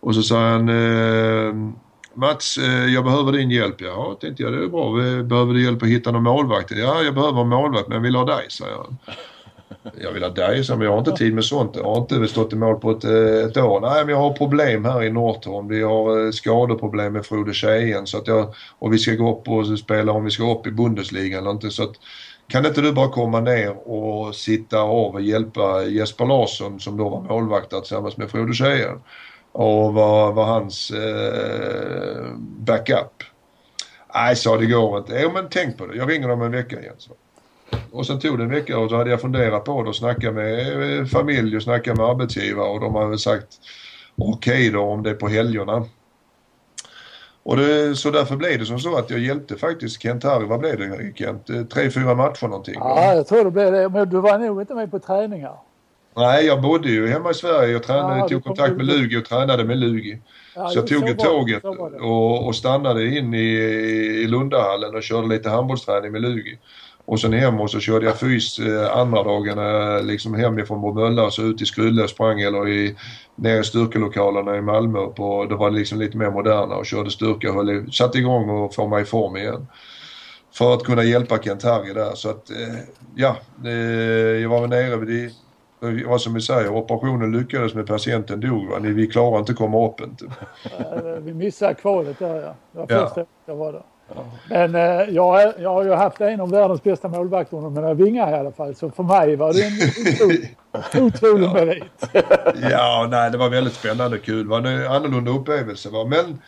Och 0.00 0.14
så 0.14 0.22
säger 0.22 0.42
han 0.42 0.68
eh, 0.68 1.72
Mats, 2.14 2.58
eh, 2.58 2.86
jag 2.86 3.04
behöver 3.04 3.32
din 3.32 3.50
hjälp. 3.50 3.80
Ja, 3.80 4.18
tänkte 4.20 4.42
jag, 4.42 4.52
det 4.52 4.64
är 4.64 4.68
bra. 4.68 4.92
Behöver 5.22 5.54
du 5.54 5.64
hjälp 5.64 5.82
att 5.82 5.88
hitta 5.88 6.10
någon 6.10 6.22
målvakt? 6.22 6.70
Ja, 6.70 7.02
jag 7.02 7.14
behöver 7.14 7.40
en 7.40 7.48
målvakt 7.48 7.88
men 7.88 7.96
jag 7.96 8.02
vill 8.02 8.16
ha 8.16 8.24
dig, 8.24 8.46
säger 8.50 8.76
han. 8.76 8.96
Jag 10.02 10.12
vill 10.12 10.22
ha 10.22 10.30
dig, 10.30 10.64
säger 10.64 10.68
han, 10.68 10.78
men 10.78 10.86
jag 10.86 10.92
har 10.92 10.98
inte 10.98 11.12
tid 11.12 11.34
med 11.34 11.44
sånt. 11.44 11.76
Jag 11.76 11.84
har 11.84 11.98
inte 11.98 12.28
stått 12.28 12.52
i 12.52 12.56
mål 12.56 12.80
på 12.80 12.90
ett, 12.90 13.04
eh, 13.04 13.48
ett 13.50 13.56
år. 13.56 13.80
Nej, 13.80 14.04
men 14.04 14.14
jag 14.14 14.20
har 14.20 14.32
problem 14.32 14.84
här 14.84 15.02
i 15.02 15.10
Norrtorn. 15.10 15.68
Vi 15.68 15.82
har 15.82 16.24
eh, 16.24 16.30
skadeproblem 16.30 17.12
med 17.12 17.26
Frode 17.26 17.54
Tjejen 17.54 18.06
så 18.06 18.18
att 18.18 18.26
jag, 18.26 18.54
och 18.78 18.92
vi 18.92 18.98
ska 18.98 19.12
gå 19.12 19.32
upp 19.32 19.48
och 19.48 19.78
spela 19.78 20.12
om 20.12 20.24
vi 20.24 20.30
ska 20.30 20.52
upp 20.52 20.66
i 20.66 20.70
Bundesliga 20.70 21.38
eller 21.38 21.50
inte. 21.50 21.70
Så 21.70 21.82
att 21.82 21.96
kan 22.48 22.66
inte 22.66 22.80
du 22.80 22.92
bara 22.92 23.08
komma 23.08 23.40
ner 23.40 23.88
och 23.88 24.34
sitta 24.34 24.80
av 24.80 25.14
och 25.14 25.20
hjälpa 25.20 25.84
Jesper 25.84 26.26
Larsson 26.26 26.80
som 26.80 26.96
då 26.96 27.08
var 27.08 27.20
målvakt 27.20 27.70
tillsammans 27.70 28.16
med 28.16 28.30
Frode 28.30 28.54
Tjejer 28.54 28.98
och 29.52 29.94
var, 29.94 30.32
var 30.32 30.44
hans 30.44 30.90
eh, 30.90 32.26
backup. 32.38 33.22
Nej, 34.14 34.36
sa 34.36 34.56
det 34.56 34.66
går 34.66 34.98
inte. 34.98 35.20
Jo 35.22 35.30
men 35.34 35.46
tänk 35.50 35.78
på 35.78 35.86
det, 35.86 35.96
jag 35.96 36.10
ringer 36.10 36.30
om 36.30 36.42
en 36.42 36.52
vecka 36.52 36.80
igen. 36.80 36.94
Så. 36.98 37.12
Och 37.90 38.06
sen 38.06 38.20
tog 38.20 38.38
det 38.38 38.44
en 38.44 38.50
vecka 38.50 38.78
och 38.78 38.90
så 38.90 38.96
hade 38.96 39.10
jag 39.10 39.20
funderat 39.20 39.64
på 39.64 39.82
det 39.82 39.88
och 39.88 39.96
snackat 39.96 40.34
med 40.34 40.98
eh, 40.98 41.06
familj 41.06 41.56
och 41.56 41.62
snackat 41.62 41.96
med 41.96 42.06
arbetsgivare 42.06 42.68
och 42.68 42.80
de 42.80 42.94
har 42.94 43.08
väl 43.08 43.18
sagt 43.18 43.48
okej 44.16 44.54
okay 44.54 44.70
då 44.70 44.80
om 44.80 45.02
det 45.02 45.10
är 45.10 45.14
på 45.14 45.28
helgerna. 45.28 45.84
Och 47.46 47.56
det, 47.56 47.96
så 47.96 48.10
därför 48.10 48.36
blev 48.36 48.58
det 48.58 48.66
som 48.66 48.78
så 48.78 48.96
att 48.96 49.10
jag 49.10 49.20
hjälpte 49.20 49.56
faktiskt 49.56 50.02
Kent 50.02 50.24
Harry, 50.24 50.46
vad 50.46 50.60
blev 50.60 50.78
det 50.78 51.12
Kent? 51.14 51.50
Eh, 51.50 51.62
tre, 51.62 51.90
fyra 51.90 52.14
matcher 52.14 52.48
någonting? 52.48 52.74
Ja, 52.78 53.14
jag 53.14 53.26
tror 53.26 53.44
det 53.44 53.50
blev 53.50 53.72
det. 53.72 53.88
Men 53.88 54.08
du 54.08 54.20
var 54.20 54.38
nog 54.38 54.60
inte 54.60 54.74
med 54.74 54.90
på 54.90 54.98
träningar. 54.98 55.56
Nej, 56.16 56.46
jag 56.46 56.62
bodde 56.62 56.88
ju 56.88 57.08
hemma 57.08 57.30
i 57.30 57.34
Sverige. 57.34 57.72
Jag 57.72 57.82
tränade, 57.82 58.18
ja, 58.18 58.28
tog 58.28 58.44
kontakt 58.44 58.76
med 58.76 58.86
Lugi 58.86 59.16
och 59.16 59.24
tränade 59.24 59.64
med 59.64 59.78
Lugi. 59.78 60.18
Ja, 60.54 60.68
så 60.68 60.78
jag 60.78 60.86
tog 60.86 61.08
ett 61.08 61.18
tåget 61.18 61.64
och, 62.00 62.46
och 62.46 62.56
stannade 62.56 63.06
in 63.06 63.34
i, 63.34 63.48
i 64.22 64.26
Lundahallen 64.26 64.94
och 64.94 65.02
körde 65.02 65.28
lite 65.28 65.50
handbollsträning 65.50 66.12
med 66.12 66.22
Lugi. 66.22 66.58
Och 67.06 67.20
sen 67.20 67.32
hem 67.32 67.60
och 67.60 67.70
så 67.70 67.80
körde 67.80 68.06
jag 68.06 68.18
fys 68.18 68.58
eh, 68.58 68.98
andra 68.98 69.22
dagarna 69.22 69.98
liksom 69.98 70.34
hemifrån 70.34 70.80
Bromölla 70.80 71.24
och 71.24 71.32
så 71.32 71.42
ut 71.42 71.62
i 71.62 71.66
Skrulle 71.66 72.02
och 72.02 72.10
sprang 72.10 72.40
eller 72.40 72.68
i, 72.68 72.96
ner 73.34 73.60
i 73.60 73.64
styrkelokalerna 73.64 74.56
i 74.56 74.60
Malmö. 74.62 75.06
På, 75.06 75.44
det 75.44 75.54
var 75.54 75.70
liksom 75.70 75.98
lite 75.98 76.16
mer 76.16 76.30
moderna 76.30 76.74
och 76.74 76.86
körde 76.86 77.10
styrka 77.10 77.52
och 77.52 77.94
satte 77.94 78.18
igång 78.18 78.50
och 78.50 78.74
få 78.74 78.88
mig 78.88 79.02
i 79.02 79.04
form 79.04 79.36
igen. 79.36 79.66
För 80.52 80.74
att 80.74 80.82
kunna 80.82 81.04
hjälpa 81.04 81.38
Kent 81.38 81.62
Harry 81.62 81.92
där 81.92 82.14
så 82.14 82.30
att 82.30 82.50
eh, 82.50 82.78
ja, 83.14 83.36
eh, 83.64 83.72
jag 84.42 84.48
var 84.48 84.66
nere 84.66 84.96
vid 84.96 85.32
vad 86.06 86.20
som 86.20 86.34
vi 86.34 86.40
säger, 86.40 86.68
operationen 86.74 87.32
lyckades 87.32 87.74
men 87.74 87.86
patienten 87.86 88.40
dog. 88.40 88.68
Va? 88.68 88.78
Vi 88.80 89.06
klarar 89.06 89.38
inte 89.38 89.52
att 89.52 89.58
komma 89.58 89.86
upp 89.86 90.00
inte. 90.00 90.24
Vi 91.20 91.34
missade 91.34 91.74
kvalet 91.74 92.18
där 92.18 92.42
ja. 92.42 92.54
Det 92.72 92.78
var 92.78 92.86
första 92.86 93.20
ja. 93.20 93.26
jag 93.46 93.56
var 93.56 93.72
där. 93.72 93.82
Men 94.48 94.74
eh, 94.74 95.14
jag, 95.14 95.52
jag 95.58 95.72
har 95.72 95.84
ju 95.84 95.92
haft 95.92 96.20
en 96.20 96.40
av 96.40 96.50
världens 96.50 96.82
bästa 96.82 97.08
målvakter 97.08 97.56
med 97.56 97.72
mina 97.72 97.94
vingar 97.94 98.30
i 98.30 98.34
alla 98.34 98.52
fall. 98.52 98.74
Så 98.74 98.90
för 98.90 99.02
mig 99.02 99.36
var 99.36 99.52
det 99.52 99.64
en 100.98 101.02
otrolig 101.04 101.52
merit. 101.52 102.08
ja, 102.70 103.08
nej 103.10 103.30
det 103.30 103.38
var 103.38 103.50
väldigt 103.50 103.74
spännande 103.74 104.16
och 104.16 104.24
kul. 104.24 104.42
Det 104.42 104.50
var 104.50 104.58
en 104.58 104.86
annorlunda 104.86 105.30
upplevelse. 105.30 105.88
Va? 105.90 106.04
Men 106.04 106.38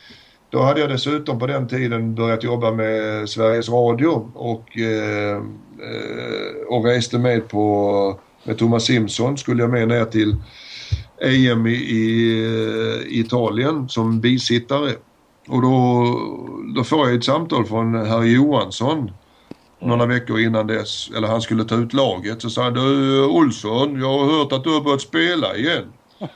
då 0.51 0.63
hade 0.63 0.81
jag 0.81 0.91
dessutom 0.91 1.39
på 1.39 1.47
den 1.47 1.69
tiden 1.69 2.15
börjat 2.15 2.45
jobba 2.45 2.71
med 2.71 3.29
Sveriges 3.29 3.69
Radio 3.69 4.31
och, 4.35 4.79
eh, 4.79 5.37
eh 5.37 6.69
och 6.69 6.85
reste 6.85 7.19
med 7.19 7.49
på 7.49 8.19
med 8.45 8.59
Thomas 8.59 8.85
Simpson 8.85 9.39
skulle 9.39 9.63
jag 9.63 9.71
med 9.71 9.89
ner 9.89 10.05
till 10.05 10.37
EM 11.21 11.67
i, 11.67 11.71
i 11.71 13.21
Italien 13.21 13.89
som 13.89 14.21
bisittare. 14.21 14.93
Och 15.49 15.63
då, 15.63 16.05
då 16.75 16.85
får 16.85 17.07
jag 17.07 17.17
ett 17.17 17.25
samtal 17.25 17.67
från 17.67 17.95
herr 17.95 18.23
Johansson 18.23 19.11
några 19.81 20.07
veckor 20.07 20.41
innan 20.41 20.67
dess, 20.67 21.11
eller 21.17 21.29
han 21.29 21.43
skulle 21.43 21.65
ta 21.65 21.75
ut 21.75 21.93
laget. 21.93 22.43
Så 22.43 22.51
sa 22.51 22.63
han, 22.63 22.75
du 22.75 23.25
Olsson, 23.25 24.01
jag 24.01 24.19
har 24.19 24.39
hört 24.39 24.53
att 24.53 24.65
du 24.65 24.71
har 24.71 24.81
börjat 24.81 25.01
spela 25.01 25.57
igen. 25.57 25.93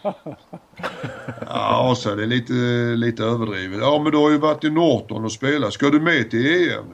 ja, 1.46 1.94
så 1.96 2.14
det 2.14 2.22
är 2.22 2.26
lite, 2.26 2.52
lite 2.96 3.24
överdrivet. 3.24 3.80
Ja, 3.80 4.00
men 4.02 4.12
du 4.12 4.18
har 4.18 4.30
ju 4.30 4.38
varit 4.38 4.64
i 4.64 4.70
Norton 4.70 5.24
och 5.24 5.32
spelat. 5.32 5.72
Ska 5.72 5.90
du 5.90 6.00
med 6.00 6.30
till 6.30 6.70
EM? 6.70 6.84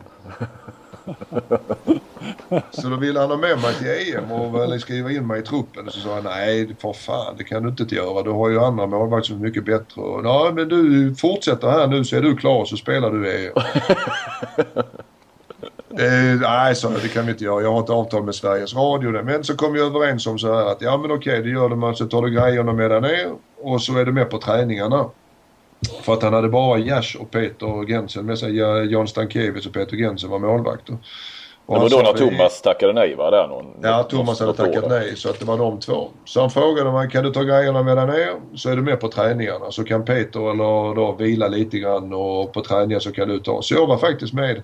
Så 2.71 2.89
då 2.89 2.97
ville 2.97 3.21
han 3.21 3.31
ha 3.31 3.37
med 3.37 3.59
mig 3.59 3.75
till 3.75 4.15
EM 4.15 4.33
och 4.33 4.81
skriva 4.81 5.11
in 5.11 5.27
mig 5.27 5.41
i 5.41 5.43
truppen. 5.43 5.91
Så 5.91 6.01
sa 6.01 6.15
han 6.15 6.25
nej 6.25 6.77
för 6.81 6.93
fan 6.93 7.35
det 7.39 7.45
kan 7.45 7.63
du 7.63 7.69
inte 7.69 7.95
göra. 7.95 8.23
Du 8.23 8.31
har 8.31 8.49
ju 8.49 8.61
andra 8.61 8.87
målvakter 8.87 9.27
som 9.27 9.37
är 9.37 9.41
mycket 9.41 9.65
bättre. 9.65 10.01
Och, 10.01 10.25
nej 10.25 10.53
men 10.53 10.69
du 10.69 11.15
fortsätter 11.15 11.69
här 11.69 11.87
nu 11.87 12.05
så 12.05 12.17
är 12.17 12.21
du 12.21 12.37
klar 12.37 12.65
så 12.65 12.77
spelar 12.77 13.11
du 13.11 13.47
EM. 13.47 13.53
Eh, 15.91 16.41
nej, 16.41 16.75
så 16.75 16.89
det 16.89 17.09
kan 17.09 17.27
vi 17.27 17.33
inte 17.33 17.45
göra. 17.45 17.63
Jag 17.63 17.73
har 17.73 17.81
ett 17.81 17.91
avtal 17.91 18.25
med 18.25 18.35
Sveriges 18.35 18.75
Radio. 18.75 19.23
Men 19.23 19.45
så 19.45 19.57
kom 19.57 19.73
vi 19.73 19.81
överens 19.81 20.27
om 20.27 20.39
så 20.39 20.55
här 20.55 20.67
att 20.67 20.83
ja 20.83 20.97
men 20.97 21.13
okej, 21.13 21.43
det 21.43 21.49
gör 21.49 21.69
det. 21.69 21.97
Så 21.97 22.07
tar 22.07 22.23
du 22.23 22.31
grejerna 22.31 22.73
med 22.73 22.91
dig 22.91 23.01
ner 23.01 23.33
och 23.63 23.83
så 23.83 23.99
är 23.99 24.05
du 24.05 24.13
med 24.13 24.31
på 24.31 24.39
träningarna. 24.39 25.11
För 26.03 26.13
att 26.13 26.23
han 26.23 26.33
hade 26.33 26.49
bara 26.49 26.79
Jash 26.79 27.17
och 27.21 27.31
Peter 27.31 27.87
Gensen 27.87 28.27
med 28.27 28.39
sig. 28.39 28.57
Jan 28.93 29.09
Stankiewicz 29.09 29.67
och 29.67 29.73
Peter 29.73 29.97
Gensen 29.97 30.31
var 30.31 30.39
målvakter. 30.39 30.97
Och 31.67 31.75
det 31.75 31.81
var 31.81 31.91
då 31.91 31.97
när 31.97 32.13
Thomas 32.13 32.63
tackade 32.63 32.93
nej 32.93 33.15
va? 33.15 33.31
Där 33.31 33.49
någon, 33.49 33.67
ja, 33.83 34.03
Thomas 34.03 34.41
hade 34.41 34.55
tackat 34.55 34.85
nej 34.89 35.17
så 35.17 35.31
att 35.31 35.39
det 35.39 35.45
var 35.45 35.59
de 35.59 35.81
två. 35.81 36.09
Så 36.25 36.41
han 36.41 36.51
frågade 36.51 36.93
mig, 36.93 37.11
kan 37.11 37.25
du 37.25 37.31
ta 37.31 37.43
grejerna 37.43 37.83
med 37.83 37.97
dig 37.97 38.07
ner 38.07 38.57
så 38.57 38.71
är 38.71 38.77
du 38.77 38.83
med 38.83 39.01
på 39.01 39.09
träningarna. 39.09 39.71
Så 39.71 39.85
kan 39.85 40.05
Peter 40.05 40.51
eller 40.51 40.95
då 40.95 41.17
vila 41.19 41.49
lite 41.49 41.79
grann 41.79 42.13
och 42.13 42.53
på 42.53 42.61
träningar 42.61 42.99
så 42.99 43.13
kan 43.13 43.29
du 43.29 43.39
ta. 43.39 43.63
Så 43.63 43.75
jag 43.75 43.87
var 43.87 43.99
faktiskt 43.99 44.33
med 44.33 44.63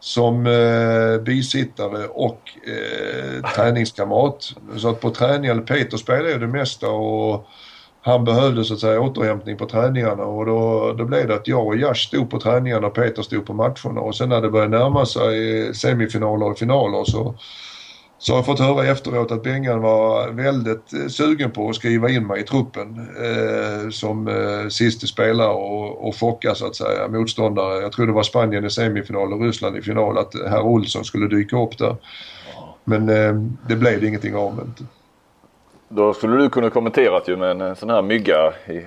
som 0.00 0.46
eh, 0.46 1.22
bisittare 1.22 2.06
och 2.06 2.40
eh, 2.66 3.50
träningskamrat. 3.50 4.52
Så 4.76 4.88
att 4.88 5.00
på 5.00 5.10
träningen, 5.10 5.64
Peter 5.64 5.96
spelade 5.96 6.30
ju 6.30 6.38
det 6.38 6.46
mesta 6.46 6.88
och 6.88 7.48
han 8.06 8.24
behövde 8.24 8.64
så 8.64 8.74
att 8.74 8.80
säga 8.80 9.00
återhämtning 9.00 9.56
på 9.56 9.66
träningarna 9.66 10.24
och 10.24 10.46
då, 10.46 10.92
då 10.92 11.04
blev 11.04 11.28
det 11.28 11.34
att 11.34 11.48
jag 11.48 11.66
och 11.66 11.76
Jash 11.76 11.94
stod 11.94 12.30
på 12.30 12.40
träningarna 12.40 12.86
och 12.86 12.94
Peter 12.94 13.22
stod 13.22 13.46
på 13.46 13.54
matcherna 13.54 14.00
och 14.00 14.16
sen 14.16 14.28
när 14.28 14.40
det 14.40 14.50
började 14.50 14.78
närma 14.78 15.06
sig 15.06 15.74
semifinaler 15.74 16.46
och 16.46 16.58
finaler 16.58 17.04
så, 17.04 17.34
så 18.18 18.32
har 18.32 18.38
jag 18.38 18.46
fått 18.46 18.58
höra 18.58 18.86
efteråt 18.86 19.32
att 19.32 19.42
Bengan 19.42 19.80
var 19.80 20.30
väldigt 20.30 20.92
eh, 20.92 21.06
sugen 21.08 21.50
på 21.50 21.68
att 21.68 21.76
skriva 21.76 22.10
in 22.10 22.26
mig 22.26 22.40
i 22.40 22.44
truppen 22.44 23.08
eh, 23.24 23.90
som 23.90 24.28
eh, 24.28 24.68
siste 24.68 25.06
spelare 25.06 25.52
och, 25.52 26.08
och 26.08 26.16
chocka 26.16 26.54
så 26.54 26.66
att 26.66 26.76
säga 26.76 27.08
motståndare. 27.08 27.82
Jag 27.82 27.92
tror 27.92 28.06
det 28.06 28.12
var 28.12 28.22
Spanien 28.22 28.64
i 28.64 28.70
semifinal 28.70 29.32
och 29.32 29.40
Ryssland 29.40 29.76
i 29.76 29.82
final 29.82 30.18
att 30.18 30.34
herr 30.48 30.62
Olsson 30.62 31.04
skulle 31.04 31.28
dyka 31.28 31.62
upp 31.62 31.78
där. 31.78 31.96
Men 32.84 33.08
eh, 33.08 33.34
det 33.68 33.76
blev 33.76 34.00
det 34.00 34.06
ingenting 34.06 34.34
av. 34.34 34.60
Inte. 34.66 34.95
Då 35.88 36.14
skulle 36.14 36.36
du 36.36 36.48
kunna 36.48 36.70
kommentera 36.70 37.20
ju 37.26 37.36
med 37.36 37.62
en 37.62 37.76
sån 37.76 37.90
här 37.90 38.02
mygga 38.02 38.52
i 38.68 38.86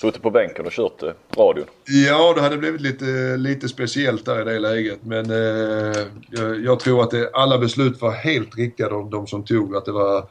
suttit 0.00 0.22
på 0.22 0.30
bänken 0.30 0.66
och 0.66 0.72
kört 0.72 1.02
eh, 1.02 1.10
radion. 1.36 1.66
Ja, 2.08 2.32
det 2.36 2.40
hade 2.40 2.58
blivit 2.58 2.80
lite, 2.80 3.36
lite 3.36 3.68
speciellt 3.68 4.24
där 4.24 4.40
i 4.40 4.52
det 4.52 4.58
läget. 4.58 4.98
Men 5.02 5.30
eh, 5.30 6.06
jag, 6.30 6.64
jag, 6.64 6.80
tror 6.80 7.02
att 7.02 7.10
det, 7.10 7.30
alla 7.32 7.58
beslut 7.58 8.00
var 8.00 8.10
helt 8.10 8.58
riktiga 8.58 8.88
de, 8.88 9.10
de 9.10 9.26
som 9.26 9.44
tog. 9.44 9.76
Att 9.76 9.84
det 9.84 9.92
var 9.92 10.24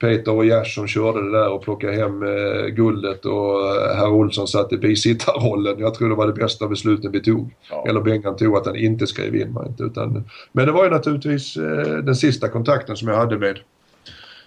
Peter 0.00 0.32
och 0.32 0.44
Gers 0.44 0.74
som 0.74 0.86
körde 0.86 1.22
det 1.24 1.38
där 1.38 1.48
och 1.48 1.62
plockade 1.62 1.92
hem 1.92 2.22
eh, 2.22 2.66
guldet 2.66 3.24
och 3.24 3.66
eh, 3.66 3.96
herr 3.96 4.08
Olsson 4.08 4.48
satt 4.48 4.72
i 4.72 4.76
bisittarrollen. 4.76 5.78
Jag 5.78 5.94
tror 5.94 6.08
det 6.08 6.14
var 6.14 6.26
det 6.26 6.32
bästa 6.32 6.68
beslutet 6.68 7.10
vi 7.14 7.20
tog. 7.20 7.54
Ja. 7.70 7.84
Eller 7.88 8.00
Bengan 8.00 8.36
tog 8.36 8.56
att 8.56 8.66
han 8.66 8.76
inte 8.76 9.06
skrev 9.06 9.36
in 9.36 9.52
mig. 9.52 9.72
Utan, 9.78 10.24
men 10.52 10.66
det 10.66 10.72
var 10.72 10.84
ju 10.84 10.90
naturligtvis 10.90 11.56
eh, 11.56 11.96
den 11.96 12.16
sista 12.16 12.48
kontakten 12.48 12.96
som 12.96 13.08
jag 13.08 13.16
hade 13.16 13.38
med 13.38 13.58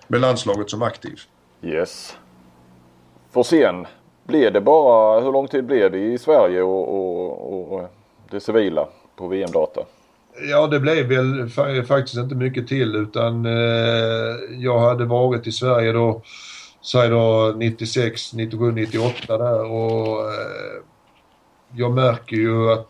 med 0.10 0.22
landslaget 0.22 0.70
som 0.70 0.82
aktiv. 0.82 1.20
Yes. 1.62 2.18
För 3.32 3.44
sen 3.44 3.88
blev 4.28 4.54
det 4.54 4.62
bara, 4.62 5.20
hur 5.20 5.32
lång 5.32 5.48
tid 5.48 5.66
blev 5.66 5.92
det 5.92 6.00
i 6.00 6.18
Sverige 6.18 6.62
och, 6.62 6.96
och, 6.96 7.74
och 7.74 7.90
det 8.32 8.40
civila 8.40 8.88
på 9.16 9.28
VM-data? 9.28 9.82
Ja, 10.50 10.68
det 10.68 10.80
blev 10.80 11.08
väl 11.08 11.50
faktiskt 11.86 12.18
inte 12.18 12.36
mycket 12.36 12.68
till 12.68 12.96
utan 12.96 13.46
eh, 13.46 14.36
jag 14.58 14.80
hade 14.80 15.06
varit 15.06 15.48
i 15.48 15.52
Sverige 15.52 15.92
då, 15.92 16.22
säg 16.82 17.10
då 17.10 17.54
96, 17.58 18.34
97, 18.34 18.72
98 18.72 19.38
där 19.38 19.72
och 19.72 20.22
eh, 20.22 20.84
jag 21.76 21.92
märker 21.92 22.36
ju 22.36 22.72
att 22.72 22.90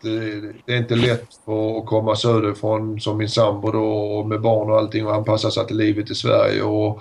det 0.66 0.74
är 0.74 0.76
inte 0.76 0.94
lätt 0.94 1.28
att 1.48 1.86
komma 1.86 2.16
söderifrån 2.16 3.00
som 3.00 3.18
min 3.18 3.28
sambo 3.28 3.70
då 3.70 3.84
och 3.84 4.28
med 4.28 4.40
barn 4.40 4.70
och 4.70 4.78
allting 4.78 5.06
och 5.06 5.14
anpassa 5.14 5.50
sig 5.50 5.66
till 5.66 5.76
livet 5.76 6.10
i 6.10 6.14
Sverige. 6.14 6.62
Och 6.62 7.00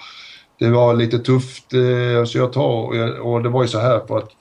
det 0.60 0.70
var 0.70 0.94
lite 0.94 1.20
tufft. 1.20 1.74
Eh, 1.74 2.26
så 2.26 2.38
jag 2.38 2.54
tar, 2.54 3.20
och 3.22 3.44
det 3.44 3.50
var 3.50 3.62
ju 3.62 3.68
så 3.68 3.80
här 3.80 4.02
för 4.08 4.18
att, 4.18 4.32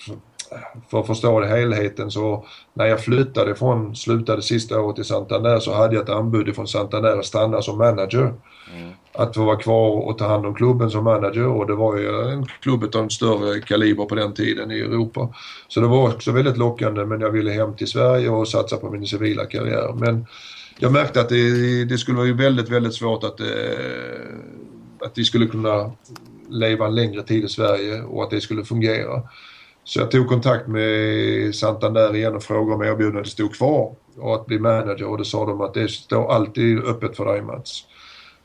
för 0.90 1.00
att 1.00 1.06
förstå 1.06 1.40
det, 1.40 1.46
helheten 1.46 2.10
så 2.10 2.46
när 2.74 2.86
jag 2.86 3.00
flyttade 3.00 3.54
från, 3.54 3.96
slutade 3.96 4.42
sista 4.42 4.80
året 4.80 4.98
i 4.98 5.04
Santander 5.04 5.58
så 5.58 5.74
hade 5.74 5.94
jag 5.94 6.02
ett 6.02 6.10
anbud 6.10 6.54
från 6.54 6.68
Santander 6.68 7.18
att 7.18 7.26
stanna 7.26 7.62
som 7.62 7.78
manager. 7.78 8.34
Mm. 8.76 8.92
Att 9.18 9.34
få 9.34 9.44
vara 9.44 9.56
kvar 9.56 9.90
och 9.90 10.18
ta 10.18 10.28
hand 10.28 10.46
om 10.46 10.54
klubben 10.54 10.90
som 10.90 11.04
manager 11.04 11.46
och 11.46 11.66
det 11.66 11.74
var 11.74 11.96
ju 11.96 12.32
en 12.32 12.46
klubb 12.46 12.94
av 12.94 13.02
en 13.02 13.10
större 13.10 13.60
kaliber 13.60 14.04
på 14.04 14.14
den 14.14 14.34
tiden 14.34 14.70
i 14.70 14.78
Europa. 14.80 15.34
Så 15.68 15.80
det 15.80 15.86
var 15.86 16.08
också 16.08 16.32
väldigt 16.32 16.56
lockande 16.56 17.04
men 17.04 17.20
jag 17.20 17.30
ville 17.30 17.50
hem 17.50 17.76
till 17.76 17.86
Sverige 17.86 18.28
och 18.28 18.48
satsa 18.48 18.76
på 18.76 18.90
min 18.90 19.06
civila 19.06 19.46
karriär. 19.46 19.92
Men 19.96 20.26
jag 20.78 20.92
märkte 20.92 21.20
att 21.20 21.28
det, 21.28 21.84
det 21.84 21.98
skulle 21.98 22.18
vara 22.18 22.32
väldigt, 22.32 22.68
väldigt 22.68 22.94
svårt 22.94 23.24
att, 23.24 23.40
eh, 23.40 23.46
att 25.00 25.18
vi 25.18 25.24
skulle 25.24 25.46
kunna 25.46 25.92
leva 26.48 26.86
en 26.86 26.94
längre 26.94 27.22
tid 27.22 27.44
i 27.44 27.48
Sverige 27.48 28.02
och 28.02 28.22
att 28.22 28.30
det 28.30 28.40
skulle 28.40 28.64
fungera. 28.64 29.22
Så 29.84 30.00
jag 30.00 30.10
tog 30.10 30.28
kontakt 30.28 30.68
med 30.68 31.54
Santander 31.54 32.14
igen 32.16 32.36
och 32.36 32.42
frågade 32.42 32.74
om 32.74 32.82
erbjudandet 32.82 33.28
stod 33.28 33.54
kvar 33.54 33.94
och 34.16 34.34
att 34.34 34.46
bli 34.46 34.58
manager 34.58 35.04
och 35.04 35.18
då 35.18 35.24
sa 35.24 35.46
de 35.46 35.60
att 35.60 35.74
det 35.74 35.88
står 35.88 36.32
alltid 36.32 36.78
öppet 36.78 37.16
för 37.16 37.24
dig 37.24 37.42
Mats. 37.42 37.84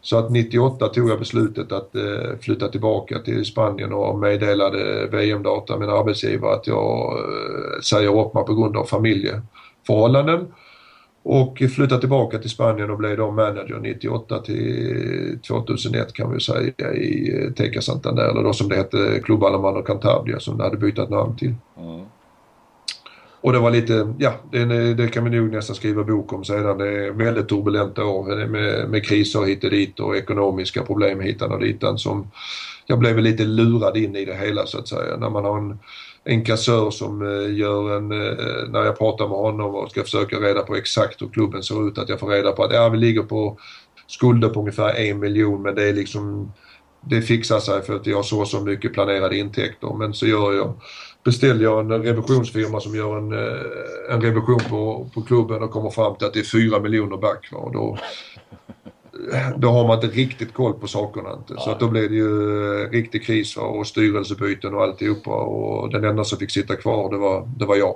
Så 0.04 0.18
att 0.18 0.32
98 0.32 0.88
tog 0.88 1.10
jag 1.10 1.20
beslutet 1.20 1.72
att 1.72 1.96
eh, 1.96 2.38
flytta 2.42 2.68
tillbaka 2.68 3.20
till 3.20 3.46
Spanien 3.46 3.94
och 3.94 4.20
meddelade 4.20 5.08
VM-data, 5.12 5.78
min 5.78 5.90
arbetsgivare, 5.90 6.56
att 6.56 6.68
jag 6.68 7.20
eh, 7.20 7.82
säger 7.84 8.20
upp 8.20 8.34
mig 8.34 8.46
på 8.46 8.54
grund 8.54 8.78
av 8.78 8.86
familjeförhållanden. 8.86 10.48
Och 11.24 11.58
flyttade 11.76 12.00
tillbaka 12.00 12.38
till 12.38 12.50
Spanien 12.50 12.90
och 12.90 12.98
blev 12.98 13.18
då 13.18 13.32
manager 13.32 13.80
98 13.82 14.40
till 14.40 15.40
2001 15.48 16.14
kan 16.14 16.34
vi 16.34 16.40
säga 16.40 16.94
i 16.94 17.44
eh, 17.44 17.54
Teca 17.54 17.82
Santander, 17.82 18.30
eller 18.30 18.44
då 18.44 18.54
som 18.54 18.70
det 18.70 18.76
hette 18.76 19.20
Club 19.24 19.44
Alemano 19.44 19.82
Cantabria 19.82 20.40
som 20.40 20.58
det 20.58 20.64
hade 20.64 20.78
bytt 20.78 21.10
namn 21.10 21.38
till. 21.38 21.56
Mm. 21.78 22.06
Och 23.44 23.54
det 23.54 23.60
var 23.60 23.72
lite, 23.72 24.14
ja 24.20 24.34
det, 24.52 24.94
det, 24.94 25.08
kan 25.08 25.24
vi 25.24 25.30
nog 25.40 25.52
nästan 25.52 25.76
skriva 25.76 26.04
bok 26.04 26.34
om 26.34 26.44
sedan. 26.44 26.78
Det 26.78 26.88
är 26.88 27.12
väldigt 27.12 27.50
turbulenta 27.50 28.06
år 28.06 28.48
med, 28.48 28.90
med 28.90 29.06
kriser 29.06 29.44
hit 29.44 29.64
och 29.64 29.70
dit 29.70 30.00
och 30.00 30.18
ekonomiska 30.18 30.84
problem 30.84 31.20
hitan 31.20 31.52
och 31.52 31.60
ditan 31.60 31.98
som 31.98 32.32
jag 32.86 33.00
blev 33.00 33.20
lite 33.20 33.44
lurad 33.44 33.98
in 33.98 34.16
i 34.16 34.26
det 34.26 34.36
hela 34.36 34.66
så 34.66 34.80
att 34.80 34.88
säga. 34.88 35.18
När 35.18 35.30
man 35.30 35.46
har 35.46 35.58
en, 35.58 35.80
en 36.24 36.46
kassör 36.46 36.92
som 36.92 37.22
eh, 37.22 37.56
gör 37.56 37.98
en, 37.98 38.12
eh, 38.12 38.70
när 38.70 38.84
jag 38.84 38.98
pratar 38.98 39.28
med 39.28 39.38
honom 39.38 39.76
och 39.76 39.92
ska 39.92 40.04
försöka 40.04 40.36
reda 40.36 40.62
på 40.62 40.76
exakt 40.76 41.22
hur 41.22 41.30
klubben 41.30 41.64
ser 41.64 41.88
ut, 41.88 41.98
att 41.98 42.10
jag 42.10 42.20
får 42.20 42.28
reda 42.28 42.52
på 42.52 42.64
att 42.64 42.74
ja, 42.74 42.90
vi 42.90 42.98
ligger 42.98 43.24
på 43.24 43.58
skulder 44.08 44.50
på 44.50 44.60
ungefär 44.60 44.96
en 44.96 45.20
miljon 45.20 45.62
men 45.62 45.76
det 45.76 45.90
är 45.90 45.94
liksom 45.94 46.54
det 47.10 47.22
fixar 47.22 47.60
sig 47.60 47.82
för 47.82 47.96
att 47.96 48.08
jag 48.08 48.16
har 48.16 48.24
så 48.24 48.46
så 48.46 48.62
mycket 48.62 48.94
planerade 48.94 49.38
intäkter 49.38 49.94
men 49.98 50.14
så 50.14 50.28
gör 50.28 50.54
jag 50.54 50.74
beställde 51.24 51.64
jag 51.64 51.80
en 51.80 52.04
revisionsfirma 52.04 52.80
som 52.80 52.96
gör 52.96 53.18
en, 53.18 53.34
eh, 53.34 54.14
en 54.14 54.22
revision 54.22 54.60
på, 54.70 55.10
på 55.14 55.22
klubben 55.22 55.64
och 55.64 55.72
kommer 55.72 55.90
fram 55.90 56.16
till 56.16 56.28
att 56.28 56.34
det 56.34 56.40
är 56.40 56.70
4 56.70 56.80
miljoner 56.80 57.18
back. 57.18 57.50
Och 57.52 57.74
då, 57.74 57.98
då 59.56 59.70
har 59.70 59.88
man 59.88 59.96
inte 59.96 60.18
riktigt 60.18 60.54
koll 60.54 60.74
på 60.74 60.88
sakerna. 60.88 61.34
Inte. 61.34 61.62
Så 61.62 61.72
att 61.72 61.80
då 61.80 61.88
blev 61.88 62.10
det 62.10 62.16
ju 62.16 62.84
eh, 62.84 62.90
riktig 62.90 63.26
kris 63.26 63.58
och 63.58 63.88
styrelsebyten 63.88 64.74
och 64.76 64.84
alltihopa 64.84 65.32
och 65.32 65.92
den 65.92 66.04
enda 66.04 66.24
som 66.24 66.38
fick 66.38 66.52
sitta 66.52 66.76
kvar 66.76 67.12
det 67.12 67.18
var, 67.18 67.50
det 67.58 67.66
var 67.66 67.76
jag. 67.76 67.96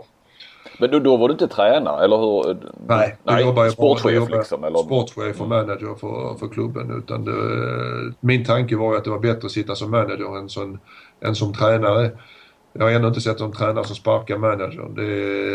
Men 0.80 0.92
då, 0.92 1.00
då 1.00 1.18
var 1.18 1.28
du 1.28 1.32
inte 1.32 1.48
tränare 1.48 2.06
eller 2.06 2.18
hur? 2.18 2.58
Nej, 2.88 3.18
Nej 3.24 3.44
jobbade 3.44 3.72
sportchef 3.72 4.14
jobbade 4.14 4.38
liksom? 4.38 4.64
Eller? 4.64 4.80
Sportchef 4.80 5.42
och 5.42 5.48
manager 5.48 5.96
för, 6.00 6.38
för 6.40 6.48
klubben. 6.48 6.98
Utan 6.98 7.26
det, 7.26 7.34
min 8.20 8.46
tanke 8.46 8.76
var 8.76 8.96
att 8.96 9.04
det 9.04 9.10
var 9.10 9.20
bättre 9.20 9.46
att 9.46 9.52
sitta 9.52 9.76
som 9.76 9.92
manager 9.92 10.38
än 10.38 10.50
som, 10.50 10.80
än 11.22 11.36
som 11.36 11.54
tränare. 11.54 12.12
Jag 12.78 12.86
har 12.86 12.92
ännu 12.92 13.08
inte 13.08 13.22
sett 13.22 13.40
någon 13.40 13.52
tränare 13.52 13.86
som 13.86 13.96
sparkar 13.96 14.38
managern. 14.38 14.96
Det, 14.96 15.04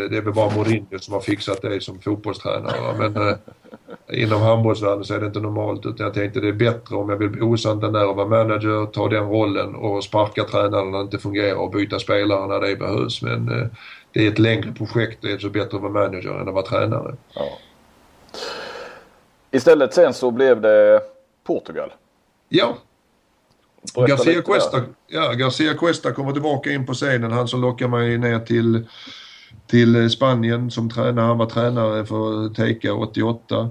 det 0.09 0.17
är 0.17 0.21
väl 0.21 0.33
bara 0.33 0.55
Mourinho 0.55 0.99
som 0.99 1.13
har 1.13 1.21
fixat 1.21 1.61
det 1.61 1.83
som 1.83 1.99
fotbollstränare. 1.99 2.97
Men 2.97 3.27
eh, 3.27 3.35
inom 4.23 4.41
handbollsvärlden 4.41 5.03
så 5.03 5.13
är 5.13 5.19
det 5.19 5.25
inte 5.25 5.39
normalt 5.39 5.85
utan 5.85 6.05
jag 6.05 6.13
tänkte 6.13 6.39
det 6.39 6.47
är 6.47 6.53
bättre 6.53 6.95
om 6.95 7.09
jag 7.09 7.17
vill 7.17 7.29
bli 7.29 7.41
osann 7.41 7.79
där 7.79 8.07
och 8.07 8.15
vara 8.15 8.27
manager, 8.27 8.85
ta 8.85 9.09
den 9.09 9.29
rollen 9.29 9.75
och 9.75 10.03
sparka 10.03 10.43
tränaren 10.43 10.91
när 10.91 10.97
det 10.97 11.03
inte 11.03 11.17
fungerar 11.17 11.55
och 11.55 11.71
byta 11.71 11.99
spelare 11.99 12.47
när 12.47 12.67
det 12.67 12.75
behövs. 12.75 13.21
Men 13.21 13.61
eh, 13.61 13.67
det 14.11 14.25
är 14.25 14.31
ett 14.31 14.39
längre 14.39 14.71
projekt. 14.71 15.17
Det 15.21 15.31
är 15.31 15.37
så 15.37 15.49
bättre 15.49 15.77
att 15.77 15.83
vara 15.83 15.93
manager 15.93 16.41
än 16.41 16.47
att 16.47 16.53
vara 16.53 16.65
tränare. 16.65 17.15
Ja. 17.35 17.57
Istället 19.51 19.93
sen 19.93 20.13
så 20.13 20.31
blev 20.31 20.61
det 20.61 21.01
Portugal. 21.43 21.93
Ja, 22.49 22.77
Garcia 24.07 24.41
Cuesta, 24.41 24.81
ja, 25.07 25.33
Garcia 25.33 25.73
Cuesta 25.73 26.11
kommer 26.11 26.31
tillbaka 26.31 26.71
in 26.71 26.85
på 26.85 26.93
scenen. 26.93 27.31
Han 27.31 27.47
som 27.47 27.61
lockar 27.61 27.87
mig 27.87 28.17
ner 28.17 28.39
till, 28.39 28.87
till 29.67 30.09
Spanien 30.09 30.71
som 30.71 30.89
tränare. 30.89 31.25
Han 31.25 31.37
var 31.37 31.45
tränare 31.45 32.05
för 32.05 32.53
Teika 32.53 32.93
88. 32.93 33.69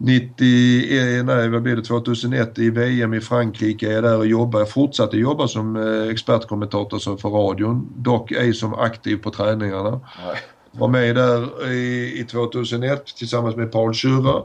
90, 0.00 1.22
nej 1.22 1.48
vad 1.48 1.62
blir 1.62 1.76
det, 1.76 1.82
2001 1.82 2.58
i 2.58 2.70
VM 2.70 3.14
i 3.14 3.20
Frankrike 3.20 3.88
är 3.88 3.92
jag 3.92 4.04
där 4.04 4.18
och 4.18 4.26
jobbar. 4.26 4.60
Jag 4.60 4.70
fortsatte 4.70 5.16
jobba 5.16 5.48
som 5.48 5.76
eh, 5.76 6.10
expertkommentator 6.10 7.16
för 7.16 7.28
radion. 7.28 7.88
Dock 7.96 8.32
ej 8.32 8.54
som 8.54 8.74
aktiv 8.74 9.16
på 9.16 9.30
träningarna. 9.30 9.90
Nej. 9.90 10.36
Var 10.70 10.88
med 10.88 11.16
där 11.16 11.70
i, 11.72 12.20
i 12.20 12.24
2001 12.24 13.06
tillsammans 13.06 13.56
med 13.56 13.72
Paul 13.72 13.92
Schürrer 13.92 14.42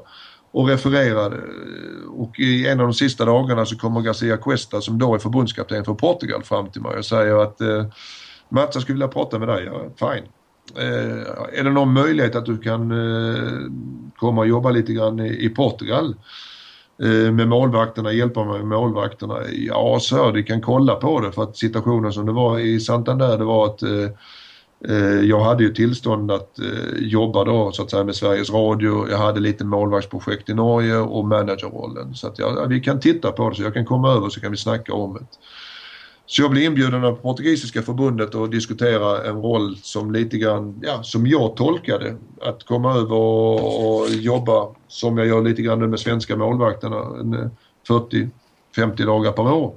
och 0.53 0.67
refererade. 0.67 1.35
Eh, 1.35 2.11
och 2.11 2.39
i 2.39 2.67
en 2.67 2.79
av 2.79 2.87
de 2.87 2.93
sista 2.93 3.25
dagarna 3.25 3.65
så 3.65 3.77
kommer 3.77 4.01
Garcia 4.01 4.37
Cuesta 4.37 4.81
som 4.81 4.99
då 4.99 5.15
är 5.15 5.19
förbundskapten 5.19 5.85
för 5.85 5.93
Portugal 5.93 6.43
fram 6.43 6.71
till 6.71 6.81
mig 6.81 6.97
och 6.97 7.05
säger 7.05 7.43
att 7.43 7.61
eh, 7.61 7.85
Mats 8.49 8.69
jag 8.73 8.81
skulle 8.81 8.95
vilja 8.95 9.07
prata 9.07 9.39
med 9.39 9.47
dig. 9.47 9.65
Ja, 9.65 9.81
fine. 9.95 10.23
Eh, 10.77 11.59
är 11.59 11.63
det 11.63 11.69
någon 11.69 11.93
möjlighet 11.93 12.35
att 12.35 12.45
du 12.45 12.57
kan 12.57 12.91
eh, 12.91 13.51
komma 14.15 14.41
och 14.41 14.47
jobba 14.47 14.69
lite 14.69 14.93
grann 14.93 15.19
i, 15.19 15.45
i 15.45 15.49
Portugal? 15.49 16.15
Eh, 17.03 17.31
med 17.31 17.47
målvakterna, 17.47 18.11
hjälpa 18.11 18.43
mig 18.43 18.59
med 18.59 18.67
målvakterna. 18.67 19.37
Ja, 19.51 19.97
så 20.01 20.31
du 20.31 20.43
kan 20.43 20.61
kolla 20.61 20.95
på 20.95 21.19
det 21.19 21.31
för 21.31 21.43
att 21.43 21.57
situationen 21.57 22.13
som 22.13 22.25
det 22.25 22.31
var 22.31 22.59
i 22.59 22.79
Santander 22.79 23.37
det 23.37 23.43
var 23.43 23.65
att 23.65 23.81
Eh, 23.81 24.09
Eh, 24.89 25.21
jag 25.21 25.39
hade 25.39 25.63
ju 25.63 25.73
tillstånd 25.73 26.31
att 26.31 26.59
eh, 26.59 26.97
jobba 26.99 27.43
då 27.43 27.71
så 27.71 27.83
att 27.83 27.91
säga 27.91 28.03
med 28.03 28.15
Sveriges 28.15 28.49
Radio. 28.49 29.09
Jag 29.09 29.17
hade 29.17 29.39
lite 29.39 29.65
målvaktsprojekt 29.65 30.49
i 30.49 30.53
Norge 30.53 30.97
och 30.97 31.25
managerrollen. 31.27 32.15
Så 32.15 32.27
att 32.27 32.39
jag, 32.39 32.67
vi 32.67 32.79
kan 32.79 32.99
titta 32.99 33.31
på 33.31 33.49
det 33.49 33.55
så 33.55 33.63
jag 33.63 33.73
kan 33.73 33.85
komma 33.85 34.11
över 34.11 34.29
så 34.29 34.39
kan 34.41 34.51
vi 34.51 34.57
snacka 34.57 34.93
om 34.93 35.13
det. 35.13 35.25
Så 36.25 36.41
jag 36.41 36.51
blev 36.51 36.63
inbjuden 36.63 37.03
av 37.03 37.15
portugisiska 37.15 37.81
förbundet 37.81 38.35
att 38.35 38.51
diskutera 38.51 39.23
en 39.29 39.35
roll 39.35 39.77
som 39.77 40.11
lite 40.11 40.37
grann, 40.37 40.79
ja, 40.81 41.03
som 41.03 41.27
jag 41.27 41.55
tolkade. 41.55 42.15
Att 42.41 42.63
komma 42.63 42.93
över 42.93 43.15
och, 43.15 44.01
och 44.01 44.09
jobba 44.09 44.67
som 44.87 45.17
jag 45.17 45.27
gör 45.27 45.41
lite 45.41 45.61
grann 45.61 45.79
nu 45.79 45.87
med 45.87 45.99
svenska 45.99 46.35
målvakterna, 46.35 46.95
40-50 47.89 48.31
eh, 48.77 49.05
dagar 49.05 49.31
per 49.31 49.53
år. 49.53 49.75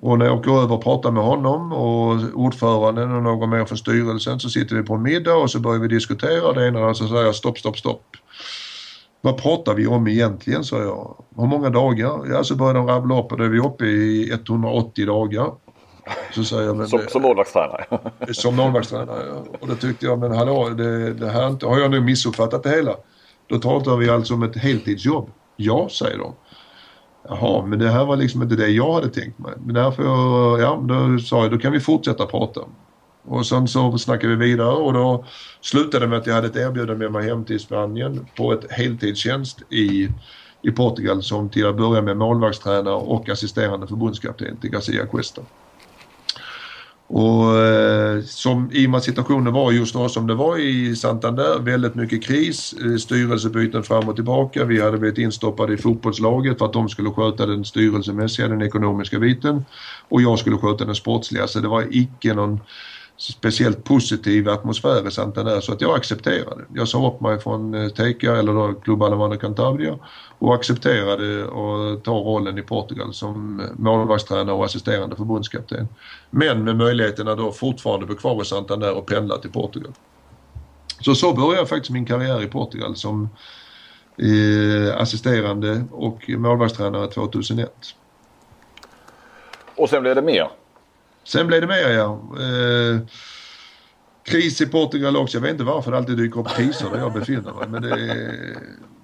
Och 0.00 0.18
när 0.18 0.26
jag 0.26 0.38
åker 0.38 0.62
över 0.62 0.74
och 0.74 0.82
pratar 0.82 1.10
med 1.10 1.22
honom 1.22 1.72
och 1.72 2.16
ordföranden 2.34 3.14
och 3.14 3.22
någon 3.22 3.50
mer 3.50 3.64
från 3.64 3.78
styrelsen 3.78 4.40
så 4.40 4.48
sitter 4.48 4.76
vi 4.76 4.82
på 4.82 4.94
en 4.94 5.02
middag 5.02 5.34
och 5.34 5.50
så 5.50 5.60
börjar 5.60 5.80
vi 5.80 5.88
diskutera. 5.88 6.52
Det 6.52 6.68
ena 6.68 6.94
så 6.94 7.08
säger 7.08 7.22
jag 7.22 7.34
stopp, 7.34 7.58
stopp, 7.58 7.78
stopp. 7.78 8.02
Vad 9.20 9.42
pratar 9.42 9.74
vi 9.74 9.86
om 9.86 10.08
egentligen, 10.08 10.64
sa 10.64 10.78
jag. 10.78 11.24
Hur 11.36 11.46
många 11.46 11.70
dagar? 11.70 12.26
Ja, 12.30 12.44
så 12.44 12.54
börjar 12.54 12.74
de 12.74 12.86
rabbla 12.86 13.20
upp 13.20 13.32
och 13.32 13.38
då 13.38 13.44
är 13.44 13.48
vi 13.48 13.58
uppe 13.58 13.84
i 13.84 14.30
180 14.32 15.06
dagar. 15.06 15.50
Så 16.34 16.44
säger 16.44 16.62
jag, 16.62 16.76
men, 16.76 16.88
som, 16.88 17.00
som 17.08 17.22
målvaktstränare? 17.22 17.84
som 18.32 18.56
målvaktstränare, 18.56 19.22
ja. 19.28 19.44
Och 19.60 19.68
då 19.68 19.74
tyckte 19.74 20.06
jag, 20.06 20.18
men 20.18 20.32
hallå, 20.32 20.68
det, 20.68 21.14
det 21.14 21.30
här 21.30 21.48
inte, 21.48 21.66
har 21.66 21.78
jag 21.78 21.90
nu 21.90 22.00
missuppfattat 22.00 22.62
det 22.62 22.70
hela? 22.70 22.94
Då 23.46 23.58
pratar 23.58 23.96
vi 23.96 24.10
alltså 24.10 24.34
om 24.34 24.42
ett 24.42 24.56
heltidsjobb. 24.56 25.30
Ja, 25.56 25.88
säger 25.88 26.18
de. 26.18 26.34
Jaha, 27.28 27.66
men 27.66 27.78
det 27.78 27.90
här 27.90 28.04
var 28.04 28.16
liksom 28.16 28.42
inte 28.42 28.56
det 28.56 28.68
jag 28.68 28.92
hade 28.92 29.08
tänkt 29.08 29.38
mig. 29.38 29.52
Men 29.58 29.74
därför, 29.74 30.02
ja, 30.60 30.84
då 30.88 31.18
sa 31.18 31.42
jag, 31.42 31.50
då 31.50 31.58
kan 31.58 31.72
vi 31.72 31.80
fortsätta 31.80 32.26
prata. 32.26 32.60
Och 33.24 33.46
sen 33.46 33.68
så 33.68 33.98
snackade 33.98 34.36
vi 34.36 34.46
vidare 34.46 34.74
och 34.74 34.92
då 34.92 35.24
slutade 35.60 36.04
det 36.04 36.08
med 36.08 36.18
att 36.18 36.26
jag 36.26 36.34
hade 36.34 36.46
ett 36.46 36.56
erbjudande 36.56 36.94
med 36.94 37.12
mig 37.12 37.28
hem 37.28 37.44
till 37.44 37.60
Spanien 37.60 38.28
på 38.36 38.52
ett 38.52 38.72
heltidstjänst 38.72 39.72
i, 39.72 40.08
i 40.62 40.70
Portugal 40.70 41.22
som 41.22 41.50
till 41.50 41.66
att 41.66 41.76
börja 41.76 42.02
med 42.02 42.16
målvaktstränare 42.16 42.94
och 42.94 43.28
assisterande 43.28 43.86
förbundskapten 43.86 44.60
till 44.60 44.70
Garcia 44.70 45.06
Cuesta. 45.06 45.42
Och 47.10 47.58
eh, 47.58 48.22
som, 48.22 48.70
i 48.72 48.86
och 48.86 48.90
med 48.90 48.98
att 48.98 49.04
situationen 49.04 49.52
var 49.52 49.72
just 49.72 49.94
då 49.94 50.08
som 50.08 50.26
det 50.26 50.34
var 50.34 50.58
i 50.58 50.96
Santander, 50.96 51.58
väldigt 51.58 51.94
mycket 51.94 52.24
kris, 52.24 52.74
eh, 52.84 52.96
styrelsebyten 52.96 53.82
fram 53.82 54.08
och 54.08 54.14
tillbaka. 54.14 54.64
Vi 54.64 54.82
hade 54.82 54.98
blivit 54.98 55.18
instoppade 55.18 55.74
i 55.74 55.76
fotbollslaget 55.76 56.58
för 56.58 56.66
att 56.66 56.72
de 56.72 56.88
skulle 56.88 57.10
sköta 57.10 57.46
den 57.46 57.64
styrelsemässiga, 57.64 58.48
den 58.48 58.62
ekonomiska 58.62 59.18
biten 59.18 59.64
och 60.08 60.22
jag 60.22 60.38
skulle 60.38 60.56
sköta 60.56 60.84
den 60.84 60.94
sportsliga. 60.94 61.46
Så 61.46 61.60
det 61.60 61.68
var 61.68 61.86
icke 61.90 62.34
någon 62.34 62.60
speciellt 63.18 63.84
positiv 63.84 64.48
atmosfär 64.48 65.08
i 65.08 65.10
Santander 65.10 65.60
så 65.60 65.72
att 65.72 65.80
jag 65.80 65.96
accepterade. 65.96 66.64
Jag 66.74 66.88
sa 66.88 67.08
upp 67.08 67.20
mig 67.20 67.38
från 67.40 67.74
eh, 67.74 67.88
Teca 67.88 68.36
eller 68.36 68.52
då 68.52 68.74
Club 68.74 69.02
Alemano 69.02 69.36
Cantabria 69.36 69.98
och 70.38 70.54
accepterade 70.54 71.44
att 71.44 72.04
ta 72.04 72.12
rollen 72.12 72.58
i 72.58 72.62
Portugal 72.62 73.14
som 73.14 73.60
eh, 73.60 73.66
målvaktstränare 73.76 74.56
och 74.56 74.64
assisterande 74.64 75.16
förbundskapten. 75.16 75.88
Men 76.30 76.64
med 76.64 76.76
möjligheten 76.76 77.28
att 77.28 77.38
då 77.38 77.52
fortfarande 77.52 78.06
bo 78.06 78.14
kvar 78.14 78.42
i 78.42 78.44
Santander 78.44 78.96
och 78.96 79.06
pendla 79.06 79.38
till 79.38 79.50
Portugal. 79.50 79.92
Så 81.00 81.14
så 81.14 81.32
började 81.32 81.66
faktiskt 81.66 81.90
min 81.90 82.06
karriär 82.06 82.42
i 82.42 82.46
Portugal 82.46 82.96
som 82.96 83.28
eh, 84.16 85.00
assisterande 85.00 85.84
och 85.90 86.28
målvaktstränare 86.28 87.06
2001. 87.06 87.72
Och 89.76 89.88
sen 89.88 90.02
blev 90.02 90.14
det 90.14 90.22
mer? 90.22 90.48
Sen 91.28 91.46
blev 91.46 91.60
det 91.60 91.66
mer 91.66 91.88
ja. 91.88 92.20
Eh, 92.40 93.00
kris 94.24 94.60
i 94.60 94.66
Portugal 94.66 95.16
också. 95.16 95.36
Jag 95.36 95.42
vet 95.42 95.50
inte 95.50 95.64
varför 95.64 95.90
det 95.90 95.96
alltid 95.96 96.16
dyker 96.16 96.40
upp 96.40 96.48
kriser 96.56 96.90
där 96.92 96.98
jag 96.98 97.12
befinner 97.12 97.52
mig. 97.52 97.68
Men 97.68 97.82
det, 97.82 98.26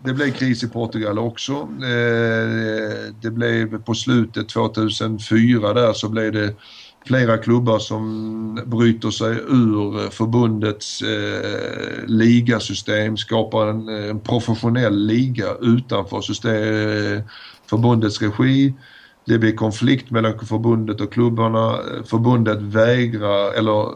det 0.05 0.13
blev 0.13 0.31
kris 0.31 0.63
i 0.63 0.69
Portugal 0.69 1.19
också. 1.19 1.53
Eh, 1.83 3.15
det 3.21 3.31
blev 3.31 3.83
på 3.83 3.95
slutet 3.95 4.49
2004 4.49 5.73
där 5.73 5.93
så 5.93 6.09
blev 6.09 6.33
det 6.33 6.55
flera 7.07 7.39
klubbar 7.39 7.79
som 7.79 8.61
bryter 8.67 9.11
sig 9.11 9.33
ur 9.33 10.11
förbundets 10.11 11.03
eh, 11.03 12.07
ligasystem, 12.07 13.17
skapar 13.17 13.67
en, 13.67 13.89
en, 13.89 14.21
professionell 14.21 15.07
liga 15.07 15.47
utanför 15.61 16.21
system, 16.21 16.55
eh, 16.55 17.23
förbundets 17.71 18.23
regi. 18.23 18.75
Det 19.27 19.39
blir 19.39 19.57
konflikt 19.57 20.11
mellan 20.11 20.39
förbundet 20.39 21.01
och 21.01 21.13
klubbarna. 21.13 21.79
Förbundet 22.05 22.63
vägrar 22.63 23.53
eller 23.53 23.89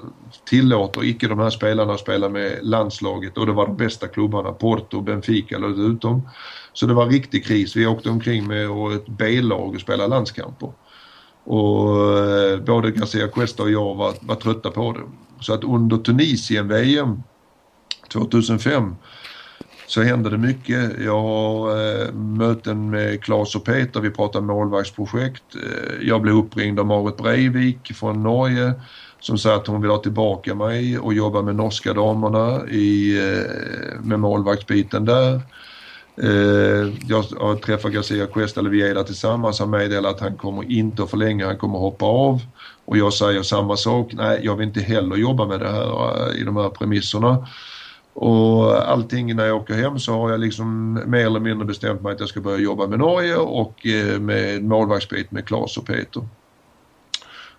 tillåter 0.44 1.04
icke 1.04 1.28
de 1.28 1.38
här 1.38 1.50
spelarna 1.50 1.92
att 1.92 2.00
spela 2.00 2.28
med 2.28 2.58
landslaget 2.62 3.38
och 3.38 3.46
det 3.46 3.52
var 3.52 3.66
de 3.66 3.76
bästa 3.76 4.08
klubbarna, 4.08 4.52
Porto, 4.52 5.00
Benfica 5.00 5.58
låg 5.58 5.78
utom. 5.78 6.28
Så 6.72 6.86
det 6.86 6.94
var 6.94 7.06
riktig 7.06 7.44
kris. 7.44 7.76
Vi 7.76 7.86
åkte 7.86 8.10
omkring 8.10 8.46
med 8.46 8.66
ett 8.96 9.08
B-lag 9.08 9.74
och 9.74 9.80
spelade 9.80 10.08
landskamper. 10.08 10.72
Och 11.44 12.18
eh, 12.18 12.60
både 12.60 12.90
Garcia 12.90 13.28
Cuesta 13.28 13.62
och 13.62 13.70
jag 13.70 13.94
var, 13.94 14.14
var 14.20 14.34
trötta 14.34 14.70
på 14.70 14.92
det. 14.92 15.00
Så 15.40 15.54
att 15.54 15.64
under 15.64 15.96
Tunisien-VM 15.96 17.22
2005 18.12 18.94
så 19.88 20.02
händer 20.02 20.30
det 20.30 20.38
mycket. 20.38 21.00
Jag 21.04 21.20
har 21.20 21.70
eh, 21.70 22.12
möten 22.12 22.90
med 22.90 23.22
Claes 23.22 23.54
och 23.54 23.64
Peter, 23.64 24.00
vi 24.00 24.10
pratar 24.10 24.40
målvaktsprojekt. 24.40 25.44
Eh, 25.54 26.08
jag 26.08 26.22
blev 26.22 26.34
uppringd 26.34 26.80
av 26.80 26.86
Marit 26.86 27.16
Breivik 27.16 27.92
från 27.94 28.22
Norge 28.22 28.72
som 29.20 29.38
sa 29.38 29.54
att 29.54 29.66
hon 29.66 29.80
vill 29.80 29.90
ha 29.90 29.98
tillbaka 29.98 30.54
mig 30.54 30.98
och 30.98 31.14
jobba 31.14 31.42
med 31.42 31.56
norska 31.56 31.92
damerna 31.92 32.68
i, 32.68 33.18
eh, 33.18 34.00
med 34.00 34.20
målvaktsbiten 34.20 35.04
där. 35.04 35.40
Eh, 36.22 36.92
jag 37.08 37.22
har 37.22 37.56
träffat 37.56 37.92
Garcia 37.92 38.26
Cuesta 38.26 38.60
eller 38.60 39.02
tillsammans. 39.02 39.60
Han 39.60 39.70
meddelar 39.70 40.10
att 40.10 40.20
han 40.20 40.36
kommer 40.36 40.72
inte 40.72 41.02
att 41.02 41.10
förlänga, 41.10 41.46
han 41.46 41.58
kommer 41.58 41.78
hoppa 41.78 42.06
av. 42.06 42.40
Och 42.84 42.98
jag 42.98 43.12
säger 43.12 43.42
samma 43.42 43.76
sak. 43.76 44.12
Nej, 44.12 44.40
jag 44.42 44.56
vill 44.56 44.68
inte 44.68 44.80
heller 44.80 45.16
jobba 45.16 45.46
med 45.46 45.60
det 45.60 45.68
här 45.68 46.28
eh, 46.30 46.40
i 46.40 46.44
de 46.44 46.56
här 46.56 46.68
premisserna. 46.68 47.46
Och 48.20 48.90
allting 48.90 49.36
när 49.36 49.46
jag 49.46 49.56
åker 49.56 49.74
hem 49.74 49.98
så 49.98 50.12
har 50.12 50.30
jag 50.30 50.40
liksom 50.40 50.94
mer 51.06 51.26
eller 51.26 51.40
mindre 51.40 51.66
bestämt 51.66 52.02
mig 52.02 52.12
att 52.12 52.20
jag 52.20 52.28
ska 52.28 52.40
börja 52.40 52.58
jobba 52.58 52.86
med 52.86 52.98
Norge 52.98 53.36
och 53.36 53.86
eh, 53.86 54.20
med 54.20 54.64
målvaktsbit 54.64 55.30
med 55.30 55.46
Klas 55.46 55.76
och 55.76 55.86
Peter. 55.86 56.28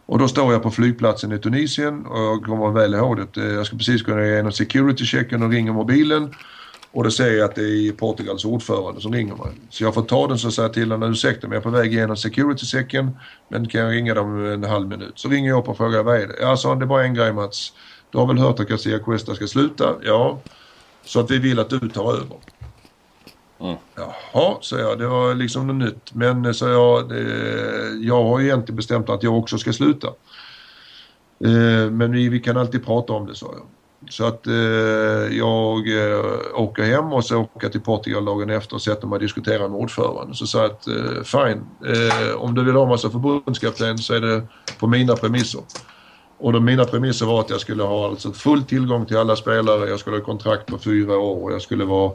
Och 0.06 0.20
då 0.20 0.28
står 0.28 0.54
jag 0.54 0.64
på 0.64 0.72
flygplatsen 0.72 1.32
i 1.32 1.40
Tunisien 1.40 2.06
och 2.06 2.20
jag 2.20 2.44
kommer 2.44 2.72
väl 2.72 2.94
ihåg 2.94 3.18
det. 3.34 3.54
Jag 3.54 3.66
ska 3.66 3.78
precis 3.78 4.04
gå 4.04 4.20
igenom 4.22 4.52
security-checken 4.52 5.44
och 5.44 5.50
ringer 5.50 5.72
mobilen. 5.72 6.34
Och 6.92 7.04
då 7.04 7.12
ser 7.12 7.32
jag 7.32 7.50
att 7.50 7.56
det 7.56 7.62
är 7.62 7.92
Portugals 7.92 8.46
ordförande 8.46 9.02
som 9.02 9.14
ringer 9.14 9.36
mig. 9.36 9.52
Så 9.70 9.84
jag 9.84 9.94
får 9.94 10.02
ta 10.02 10.28
den 10.28 10.38
så 10.38 10.52
säger 10.52 10.70
till 10.70 10.92
honom, 10.92 11.12
ursäkta 11.12 11.48
men 11.48 11.56
jag 11.56 11.60
är 11.60 11.72
på 11.72 11.78
väg 11.78 11.94
igenom 11.94 12.16
security-checken. 12.16 13.18
Men 13.50 13.68
kan 13.68 13.82
jag 13.82 13.92
ringa 13.92 14.14
dem 14.14 14.46
en 14.46 14.64
halv 14.64 14.88
minut? 14.88 15.14
Så 15.16 15.30
ringer 15.30 15.50
jag 15.50 15.60
upp 15.60 15.70
och 15.70 15.78
frågar 15.78 16.04
vad 16.04 16.16
är 16.16 16.28
det? 16.28 16.36
Ja, 16.42 16.58
sa 16.58 16.70
han, 16.70 16.80
det 16.80 16.86
är 16.86 16.88
bara 16.88 17.04
en 17.04 17.14
grej 17.14 17.34
Mats. 17.34 17.74
Du 18.12 18.18
har 18.18 18.28
väl 18.28 18.38
hört 18.38 18.60
att 18.60 18.70
Garcia 18.70 19.00
Cuesta 19.00 19.36
ska 19.36 19.48
sluta? 19.48 19.96
Ja. 20.04 20.40
Så 21.06 21.20
att 21.20 21.32
vi 21.32 21.38
vill 21.38 21.60
att 21.60 21.70
du 21.70 21.80
tar 21.90 22.14
över. 22.14 22.38
Mm. 23.60 23.76
Jaha, 23.96 24.58
så 24.62 24.78
jag. 24.78 25.00
Det 25.00 25.08
var 25.08 25.36
liksom 25.36 25.68
något 25.68 25.76
nytt. 25.76 26.14
Men 26.14 26.54
så 26.54 26.68
jag, 26.68 27.10
det, 27.10 27.24
jag 28.02 28.24
har 28.24 28.42
egentligen 28.42 28.76
bestämt 28.76 29.10
att 29.10 29.24
jag 29.24 29.38
också 29.38 29.58
ska 29.58 29.74
sluta. 29.74 30.08
Eh, 31.46 31.92
men 31.92 32.12
vi, 32.12 32.30
vi 32.30 32.40
kan 32.40 32.58
alltid 32.58 32.86
prata 32.86 33.14
om 33.14 33.28
det, 33.28 33.36
sa 33.36 33.54
jag. 33.58 33.66
Så 34.10 34.26
att 34.26 34.48
eh, 34.48 35.38
jag 35.38 35.78
eh, 35.78 36.26
åker 36.54 36.84
hem 36.84 37.14
och 37.14 37.26
så 37.26 37.38
åker 37.38 37.66
jag 37.66 37.72
till 37.72 37.82
Portugal 37.82 38.26
dagen 38.26 38.50
efter 38.50 38.76
och 38.76 38.82
sätter 38.82 39.08
mig 39.08 39.16
och 39.16 39.22
diskuterar 39.22 39.70
med 39.70 39.80
ordföranden. 39.80 40.36
Så 40.36 40.48
sa 40.48 40.62
jag 40.62 40.72
att 40.72 40.88
eh, 40.88 41.24
fine, 41.24 41.66
eh, 41.86 42.36
om 42.36 42.56
du 42.56 42.64
vill 42.64 42.76
ha 42.76 42.86
mig 42.86 42.98
som 42.98 43.12
förbundskapten 43.12 43.98
så 43.98 44.14
är 44.14 44.22
det 44.22 44.44
på 44.80 44.88
mina 44.88 45.16
premisser. 45.16 45.62
Och 46.40 46.54
de, 46.54 46.66
mina 46.66 46.86
premisser 46.86 47.26
var 47.26 47.40
att 47.40 47.50
jag 47.50 47.62
skulle 47.62 47.84
ha 47.84 48.08
alltså 48.08 48.32
full 48.32 48.64
tillgång 48.64 49.06
till 49.06 49.18
alla 49.18 49.36
spelare, 49.36 49.90
jag 49.90 50.00
skulle 50.00 50.18
ha 50.18 50.24
kontrakt 50.24 50.66
på 50.66 50.78
fyra 50.78 51.18
år 51.18 51.44
och 51.44 51.54
jag 51.54 51.62
skulle 51.62 51.86
vara 51.86 52.12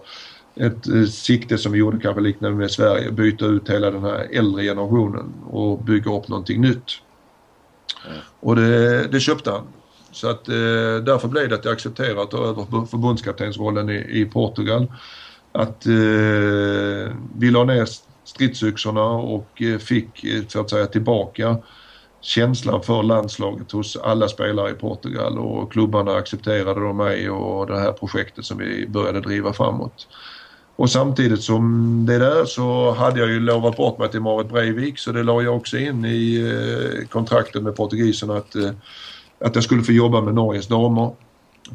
ett 0.56 0.88
eh, 0.88 1.04
sikte 1.04 1.58
som 1.58 1.72
vi 1.72 1.78
gjorde 1.78 1.98
kanske 1.98 2.20
liknande 2.20 2.58
med 2.58 2.70
Sverige, 2.70 3.10
byta 3.10 3.46
ut 3.46 3.70
hela 3.70 3.90
den 3.90 4.04
här 4.04 4.28
äldre 4.32 4.62
generationen 4.62 5.34
och 5.50 5.84
bygga 5.84 6.12
upp 6.16 6.28
någonting 6.28 6.60
nytt. 6.60 7.00
Mm. 8.06 8.18
Och 8.40 8.56
det, 8.56 9.06
det, 9.08 9.20
köpte 9.20 9.50
han. 9.50 9.62
Så 10.12 10.28
att 10.28 10.48
eh, 10.48 10.54
därför 11.04 11.28
blev 11.28 11.48
det 11.48 11.54
att 11.54 11.64
jag 11.64 11.72
accepterade 11.72 12.22
att 12.22 12.30
ta 12.30 12.44
över 12.44 12.86
förbundskaptensrollen 12.86 13.90
i, 13.90 14.20
i 14.20 14.24
Portugal. 14.24 14.92
Att 15.52 15.86
eh, 15.86 17.12
vi 17.36 17.50
la 17.50 17.64
ner 17.64 17.88
stridsyxorna 18.24 19.04
och 19.06 19.62
eh, 19.62 19.78
fick 19.78 20.24
eh, 20.24 20.42
så 20.48 20.60
att 20.60 20.70
säga 20.70 20.86
tillbaka 20.86 21.56
känslan 22.24 22.82
för 22.82 23.02
landslaget 23.02 23.72
hos 23.72 23.96
alla 23.96 24.28
spelare 24.28 24.70
i 24.70 24.74
Portugal 24.74 25.38
och 25.38 25.72
klubbarna 25.72 26.12
accepterade 26.12 26.80
då 26.80 26.92
mig 26.92 27.30
och 27.30 27.66
det 27.66 27.78
här 27.78 27.92
projektet 27.92 28.44
som 28.44 28.58
vi 28.58 28.86
började 28.88 29.20
driva 29.20 29.52
framåt. 29.52 30.08
Och 30.76 30.90
samtidigt 30.90 31.42
som 31.42 32.04
det 32.06 32.18
där 32.18 32.44
så 32.44 32.90
hade 32.90 33.20
jag 33.20 33.28
ju 33.28 33.40
lovat 33.40 33.76
bort 33.76 33.98
mig 33.98 34.10
till 34.10 34.20
Marit 34.20 34.48
Breivik 34.48 34.98
så 34.98 35.12
det 35.12 35.22
la 35.22 35.42
jag 35.42 35.56
också 35.56 35.78
in 35.78 36.04
i 36.04 36.36
eh, 36.40 37.08
kontraktet 37.08 37.62
med 37.62 37.76
portugiserna 37.76 38.36
att, 38.36 38.54
eh, 38.54 38.70
att 39.40 39.54
jag 39.54 39.64
skulle 39.64 39.82
få 39.82 39.92
jobba 39.92 40.20
med 40.20 40.34
Norges 40.34 40.66
damer. 40.66 41.14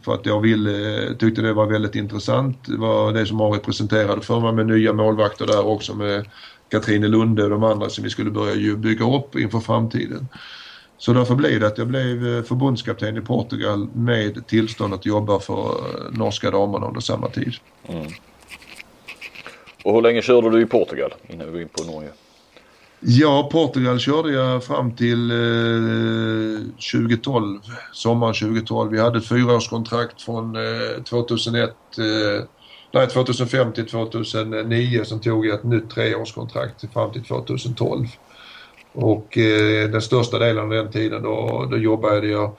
För 0.05 0.13
att 0.13 0.25
jag 0.25 0.41
ville, 0.41 1.03
eh, 1.03 1.13
tyckte 1.13 1.41
det 1.41 1.53
var 1.53 1.65
väldigt 1.65 1.95
intressant. 1.95 2.57
Det 2.65 2.77
var 2.77 3.11
det 3.11 3.25
som 3.25 3.37
Marit 3.37 3.63
presenterade 3.63 4.21
för 4.21 4.39
mig 4.39 4.53
med 4.53 4.67
nya 4.67 4.93
målvakter 4.93 5.47
där 5.47 5.67
också 5.67 5.95
med 5.95 6.25
Katrine 6.69 7.07
Lunde 7.07 7.43
och 7.43 7.49
de 7.49 7.63
andra 7.63 7.89
som 7.89 8.03
vi 8.03 8.09
skulle 8.09 8.31
börja 8.31 8.75
bygga 8.75 9.15
upp 9.15 9.35
inför 9.35 9.59
framtiden. 9.59 10.27
Så 10.97 11.13
därför 11.13 11.35
blev 11.35 11.59
det 11.59 11.67
att 11.67 11.77
jag 11.77 11.87
blev 11.87 12.27
eh, 12.27 12.43
förbundskapten 12.43 13.17
i 13.17 13.21
Portugal 13.21 13.87
med 13.93 14.47
tillstånd 14.47 14.93
att 14.93 15.05
jobba 15.05 15.39
för 15.39 15.69
eh, 15.69 16.11
norska 16.11 16.51
damerna 16.51 16.87
under 16.87 17.01
samma 17.01 17.29
tid. 17.29 17.53
Mm. 17.87 18.07
Och 19.83 19.93
hur 19.93 20.01
länge 20.01 20.21
körde 20.21 20.49
du 20.49 20.61
i 20.61 20.65
Portugal 20.65 21.13
innan 21.27 21.45
vi 21.47 21.51
går 21.51 21.61
in 21.61 21.69
på 21.69 21.83
Norge? 21.83 22.09
Ja, 22.99 23.49
Portugal 23.51 23.99
körde 23.99 24.31
jag 24.31 24.63
fram 24.63 24.95
till 24.95 25.31
eh, 25.31 25.37
2012, 26.93 27.59
sommaren 27.93 28.33
2012. 28.33 28.91
Vi 28.91 28.99
hade 28.99 29.17
ett 29.17 29.27
fyraårskontrakt 29.27 30.21
från 30.21 30.55
eh, 30.55 31.03
2001 31.03 31.69
eh, 31.97 32.43
nej, 32.91 33.07
2005 33.07 33.73
till 33.73 33.87
2009 33.87 35.03
som 35.03 35.19
tog 35.19 35.45
jag 35.45 35.55
ett 35.55 35.63
nytt 35.63 35.89
treårskontrakt 35.89 36.93
fram 36.93 37.11
till 37.11 37.23
2012. 37.23 38.07
Och 38.93 39.37
eh, 39.37 39.89
den 39.89 40.01
största 40.01 40.39
delen 40.39 40.63
av 40.63 40.69
den 40.69 40.91
tiden 40.91 41.23
då, 41.23 41.67
då 41.71 41.77
jobbade 41.77 42.27
jag 42.27 42.55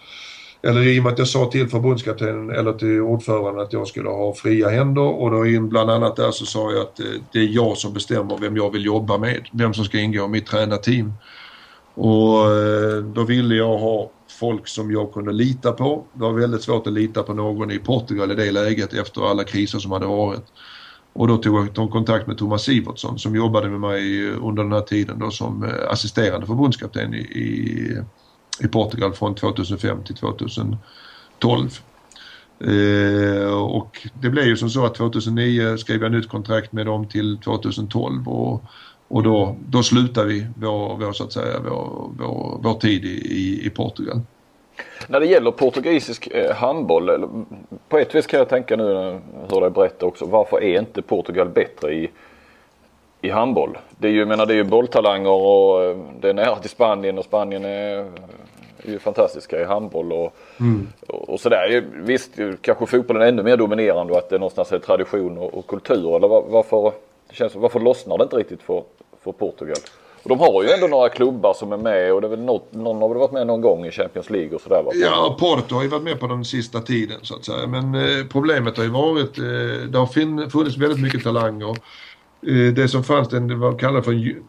eller 0.62 0.89
i 0.89 1.01
och 1.01 1.05
med 1.05 1.12
att 1.12 1.19
jag 1.19 1.28
sa 1.28 1.51
till 1.51 1.69
förbundskaptenen 1.69 2.51
eller 2.51 2.73
till 2.73 3.01
ordföranden 3.01 3.62
att 3.62 3.73
jag 3.73 3.89
skulle 3.89 4.09
ha 4.09 4.35
fria 4.35 4.69
händer 4.69 5.02
och 5.02 5.31
då 5.31 5.47
in 5.47 5.69
bland 5.69 5.90
annat 5.90 6.16
där 6.16 6.31
så 6.31 6.47
sa 6.47 6.73
jag 6.73 6.81
att 6.81 7.01
eh, 7.01 7.07
det 7.32 7.39
är 7.39 7.48
jag 7.48 7.77
som 7.77 7.93
bestämmer 7.93 8.39
vem 8.39 8.57
jag 8.57 8.70
vill 8.70 8.85
jobba 8.85 9.19
med, 9.19 9.48
vem 9.52 9.74
som 9.74 9.85
ska 9.85 9.98
ingå 9.98 10.24
i 10.24 10.28
mitt 10.28 10.47
tränarteam. 10.47 11.12
Och 11.94 12.56
eh, 12.56 13.04
då 13.04 13.24
ville 13.24 13.54
jag 13.54 13.78
ha 13.78 14.10
folk 14.40 14.68
som 14.68 14.90
jag 14.92 15.12
kunde 15.12 15.32
lita 15.32 15.72
på. 15.72 16.04
Det 16.12 16.22
var 16.22 16.32
väldigt 16.32 16.62
svårt 16.62 16.86
att 16.86 16.92
lita 16.92 17.22
på 17.22 17.34
någon 17.34 17.70
i 17.70 17.78
Portugal 17.78 18.32
i 18.32 18.34
det 18.34 18.50
läget 18.52 18.92
efter 18.92 19.30
alla 19.30 19.44
kriser 19.44 19.78
som 19.78 19.92
hade 19.92 20.06
varit. 20.06 20.44
Och 21.12 21.28
då 21.28 21.36
tog 21.36 21.68
jag 21.76 21.90
kontakt 21.90 22.26
med 22.26 22.38
Thomas 22.38 22.62
Sivertsson 22.62 23.18
som 23.18 23.36
jobbade 23.36 23.68
med 23.68 23.80
mig 23.80 24.30
under 24.30 24.62
den 24.62 24.72
här 24.72 24.80
tiden 24.80 25.18
då 25.18 25.30
som 25.30 25.64
eh, 25.64 25.90
assisterande 25.92 26.46
förbundskapten 26.46 27.14
i, 27.14 27.18
i, 27.18 27.98
i 28.60 28.68
Portugal 28.68 29.12
från 29.12 29.34
2005 29.34 30.04
till 30.04 30.16
2012. 30.16 30.78
Eh, 32.64 33.52
och 33.52 34.08
det 34.14 34.30
blev 34.30 34.44
ju 34.44 34.56
som 34.56 34.70
så 34.70 34.86
att 34.86 34.94
2009 34.94 35.76
skrev 35.76 36.02
jag 36.02 36.12
nytt 36.12 36.28
kontrakt 36.28 36.72
med 36.72 36.86
dem 36.86 37.08
till 37.08 37.38
2012 37.38 38.28
och 38.28 38.64
och 39.11 39.23
då, 39.23 39.57
då 39.69 39.82
slutar 39.82 40.24
vi 40.24 40.47
vår, 40.57 40.97
vår, 40.97 41.12
så 41.12 41.24
att 41.24 41.32
säga, 41.32 41.61
vår, 41.65 42.11
vår, 42.19 42.59
vår 42.62 42.74
tid 42.74 43.05
i, 43.05 43.66
i, 43.66 43.70
Portugal. 43.70 44.20
När 45.09 45.20
det 45.20 45.27
gäller 45.27 45.51
portugisisk 45.51 46.27
eh, 46.27 46.55
handboll, 46.55 47.28
på 47.89 47.99
ett 47.99 48.15
vis 48.15 48.27
kan 48.27 48.39
jag 48.39 48.49
tänka 48.49 48.77
nu 48.77 48.85
när 48.85 49.05
jag 49.05 49.20
hör 49.51 49.61
dig 49.61 49.70
berätta 49.70 50.07
också, 50.07 50.24
varför 50.24 50.62
är 50.62 50.78
inte 50.78 51.03
Portugal 51.03 51.49
bättre 51.49 51.95
i, 51.95 52.11
i 53.20 53.31
handboll? 53.31 53.78
Det 53.99 54.09
är 54.09 54.12
ju, 54.12 54.27
menar, 54.27 54.47
det 54.47 54.53
är 54.53 54.57
ju 54.57 54.65
bolltalanger 54.65 55.31
och 55.31 55.85
eh, 55.85 55.97
det 56.20 56.28
är 56.28 56.35
nära 56.35 56.57
till 56.57 56.70
Spanien 56.70 57.19
och 57.19 57.24
Spanien 57.24 57.65
är, 57.65 57.97
är 58.82 58.91
ju 58.91 58.99
fantastiska 58.99 59.61
i 59.61 59.65
handboll 59.65 60.12
och, 60.12 60.37
mm. 60.61 60.89
och, 61.07 61.41
sådär. 61.41 61.85
Visst, 61.95 62.31
kanske 62.61 62.87
fotbollen 62.87 63.23
är 63.23 63.27
ännu 63.27 63.43
mer 63.43 63.57
dominerande 63.57 64.12
och 64.12 64.19
att 64.19 64.31
det 64.31 64.39
någonstans 64.39 64.73
är 64.73 64.78
tradition 64.78 65.39
och, 65.39 65.55
och 65.55 65.66
kultur. 65.66 66.16
Eller 66.16 66.28
varför, 66.28 66.93
det 67.31 67.36
känns, 67.36 67.55
varför 67.55 67.81
lossnar 67.81 68.19
det 68.19 68.24
inte 68.24 68.36
riktigt 68.36 68.62
för, 68.62 68.82
för 69.24 69.32
Portugal? 69.32 69.77
Och 70.23 70.28
de 70.28 70.40
har 70.40 70.62
ju 70.62 70.70
ändå 70.70 70.86
några 70.86 71.09
klubbar 71.09 71.55
som 71.55 71.73
är 71.73 71.77
med 71.77 72.12
och 72.12 72.20
det 72.20 72.27
är 72.27 72.28
väl 72.28 72.40
något, 72.40 72.73
någon 72.73 73.02
har 73.02 73.09
väl 73.09 73.19
varit 73.19 73.32
med 73.32 73.47
någon 73.47 73.61
gång 73.61 73.86
i 73.86 73.90
Champions 73.90 74.31
League 74.31 74.55
och 74.55 74.61
sådär 74.61 74.82
va? 74.82 74.90
Ja, 74.94 75.36
Porto 75.40 75.74
har 75.74 75.82
ju 75.82 75.89
varit 75.89 76.02
med 76.02 76.20
på 76.20 76.27
den 76.27 76.44
sista 76.44 76.81
tiden 76.81 77.19
så 77.23 77.36
att 77.36 77.44
säga. 77.44 77.66
Men 77.66 77.94
eh, 77.94 78.27
problemet 78.31 78.77
har 78.77 78.85
ju 78.85 78.90
varit, 78.90 79.39
eh, 79.39 79.89
det 79.89 79.98
har 79.98 80.07
funnits 80.51 80.77
väldigt 80.77 81.02
mycket 81.02 81.24
talanger. 81.24 81.77
Eh, 82.47 82.74
det 82.74 82.89
som 82.89 83.05
fanns, 83.05 83.28
den, 83.28 83.48
det 83.48 83.55
var 83.55 83.78
kallat 83.78 84.05
för 84.05 84.40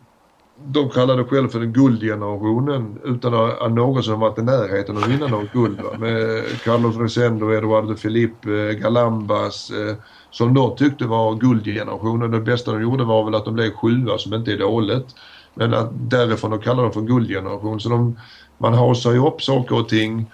de 0.65 0.89
kallade 0.89 1.23
själv 1.23 1.49
för 1.49 1.59
den 1.59 1.73
guldgenerationen 1.73 2.99
utan 3.03 3.33
att 3.33 3.71
någonsin 3.71 4.19
varit 4.19 4.39
i 4.39 4.41
närheten 4.41 4.97
av 4.97 5.03
att 5.03 5.09
vinna 5.09 5.27
något 5.27 5.51
guld. 5.51 5.81
Va? 5.81 5.97
Med 5.99 6.43
Carlos 6.63 6.97
Resendo, 6.97 7.51
Eduardo 7.51 7.95
Felipe, 7.95 8.51
eh, 8.51 8.71
Galambas 8.71 9.71
eh, 9.71 9.95
som 10.31 10.53
de 10.53 10.75
tyckte 10.75 11.05
var 11.05 11.35
guldgenerationen. 11.35 12.31
Det 12.31 12.39
bästa 12.39 12.71
de 12.71 12.81
gjorde 12.81 13.03
var 13.03 13.23
väl 13.23 13.35
att 13.35 13.45
de 13.45 13.53
blev 13.53 13.71
sjua 13.71 14.17
som 14.17 14.33
inte 14.33 14.51
är 14.51 14.57
dåligt. 14.57 15.15
Men 15.53 15.73
att 15.73 15.89
därifrån 15.91 16.53
att 16.53 16.63
kalla 16.63 16.81
dem 16.81 16.91
för 16.91 17.01
guldgeneration. 17.01 17.79
Så 17.79 17.89
de, 17.89 18.19
man 18.57 18.73
hasar 18.73 19.11
ju 19.11 19.27
upp 19.27 19.41
saker 19.41 19.79
och 19.79 19.89
ting. 19.89 20.31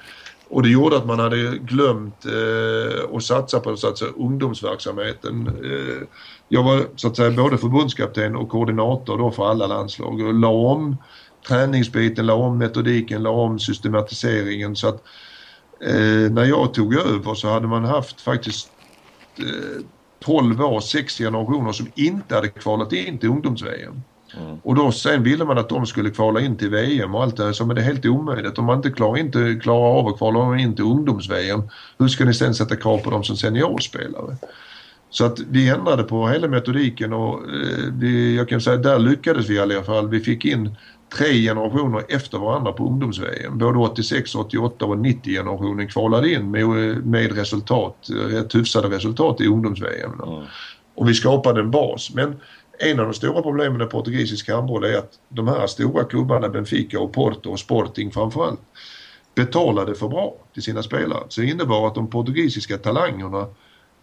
Och 0.49 0.63
det 0.63 0.69
gjorde 0.69 0.97
att 0.97 1.05
man 1.05 1.19
hade 1.19 1.57
glömt 1.57 2.25
eh, 2.25 3.15
att 3.15 3.23
satsa 3.23 3.59
på 3.59 3.77
så 3.77 3.87
att 3.87 3.97
säga, 3.97 4.11
ungdomsverksamheten. 4.17 5.47
Eh, 5.47 6.07
jag 6.49 6.63
var 6.63 6.85
så 6.95 7.07
att 7.07 7.15
säga 7.15 7.31
både 7.31 7.57
förbundskapten 7.57 8.35
och 8.35 8.49
koordinator 8.49 9.17
då 9.17 9.31
för 9.31 9.49
alla 9.49 9.67
landslag 9.67 10.21
och 10.21 10.33
la 10.33 10.49
om 10.49 10.97
träningsbiten, 11.47 12.25
la 12.25 12.33
om 12.33 12.57
metodiken, 12.57 13.23
la 13.23 13.29
om 13.29 13.59
systematiseringen 13.59 14.75
så 14.75 14.87
att 14.87 15.03
eh, 15.81 16.31
när 16.31 16.45
jag 16.45 16.73
tog 16.73 16.95
över 16.95 17.33
så 17.33 17.49
hade 17.49 17.67
man 17.67 17.85
haft 17.85 18.21
faktiskt 18.21 18.69
12 20.19 20.61
år, 20.61 20.79
sex 20.79 21.17
generationer 21.17 21.71
som 21.71 21.87
inte 21.95 22.35
hade 22.35 22.47
kvalat 22.47 22.93
in 22.93 23.17
till 23.17 23.29
ungdoms-VM. 23.29 24.01
Mm. 24.37 24.57
Och 24.63 24.75
då 24.75 24.91
sen 24.91 25.23
ville 25.23 25.45
man 25.45 25.57
att 25.57 25.69
de 25.69 25.85
skulle 25.85 26.09
kvala 26.09 26.41
in 26.41 26.57
till 26.57 26.69
VM 26.69 27.15
och 27.15 27.23
allt 27.23 27.37
det 27.37 27.43
här, 27.43 27.65
men 27.65 27.75
det 27.75 27.81
är 27.81 27.85
helt 27.85 28.05
omöjligt. 28.05 28.57
Om 28.57 28.65
man 28.65 28.77
inte 28.77 28.91
klarar, 28.91 29.17
inte 29.17 29.59
klarar 29.63 29.99
av 29.99 30.07
att 30.07 30.17
kvala 30.17 30.59
in 30.59 30.75
till 30.75 30.85
ungdoms-VM, 30.85 31.61
hur 31.99 32.07
ska 32.07 32.25
ni 32.25 32.33
sen 32.33 32.55
sätta 32.55 32.75
krav 32.75 32.97
på 32.97 33.09
dem 33.09 33.23
som 33.23 33.37
seniorspelare? 33.37 34.37
Så 35.09 35.25
att 35.25 35.39
vi 35.39 35.69
ändrade 35.69 36.03
på 36.03 36.27
hela 36.27 36.47
metodiken 36.47 37.13
och 37.13 37.33
eh, 37.33 37.93
vi, 37.93 38.37
jag 38.37 38.49
kan 38.49 38.61
säga 38.61 38.77
där 38.77 38.99
lyckades 38.99 39.49
vi 39.49 39.55
i 39.55 39.59
alla 39.59 39.83
fall. 39.83 40.09
Vi 40.09 40.19
fick 40.19 40.45
in 40.45 40.75
tre 41.09 41.41
generationer 41.41 42.03
efter 42.09 42.37
varandra 42.37 42.71
på 42.71 42.87
ungdoms-VM. 42.87 43.57
Både 43.57 43.79
86, 43.79 44.35
88 44.35 44.85
och 44.85 44.97
90 44.97 45.33
generationen 45.33 45.87
kvalade 45.87 46.33
in 46.33 46.51
med, 46.51 46.67
med 47.05 47.31
resultat, 47.31 48.07
rätt 48.09 48.55
hyfsade 48.55 48.95
resultat 48.95 49.41
i 49.41 49.47
ungdoms-VM. 49.47 50.11
Mm. 50.13 50.43
Och 50.95 51.09
vi 51.09 51.13
skapade 51.13 51.59
en 51.59 51.71
bas. 51.71 52.11
Men 52.13 52.35
en 52.79 52.99
av 52.99 53.05
de 53.05 53.13
stora 53.13 53.41
problemen 53.41 53.77
med 53.77 53.89
portugisisk 53.89 54.49
handboll 54.49 54.83
är 54.83 54.97
att 54.97 55.11
de 55.29 55.47
här 55.47 55.67
stora 55.67 56.03
klubbarna, 56.03 56.49
Benfica 56.49 56.99
och 56.99 57.13
Porto 57.13 57.51
och 57.51 57.59
Sporting 57.59 58.11
framförallt, 58.11 58.61
betalade 59.35 59.95
för 59.95 60.07
bra 60.07 60.35
till 60.53 60.63
sina 60.63 60.83
spelare. 60.83 61.23
Så 61.29 61.41
det 61.41 61.47
innebar 61.47 61.87
att 61.87 61.95
de 61.95 62.09
portugisiska 62.09 62.77
talangerna 62.77 63.47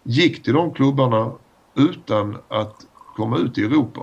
gick 0.03 0.43
till 0.43 0.53
de 0.53 0.73
klubbarna 0.73 1.31
utan 1.75 2.37
att 2.47 2.75
komma 3.15 3.37
ut 3.37 3.57
i 3.57 3.63
Europa. 3.63 4.01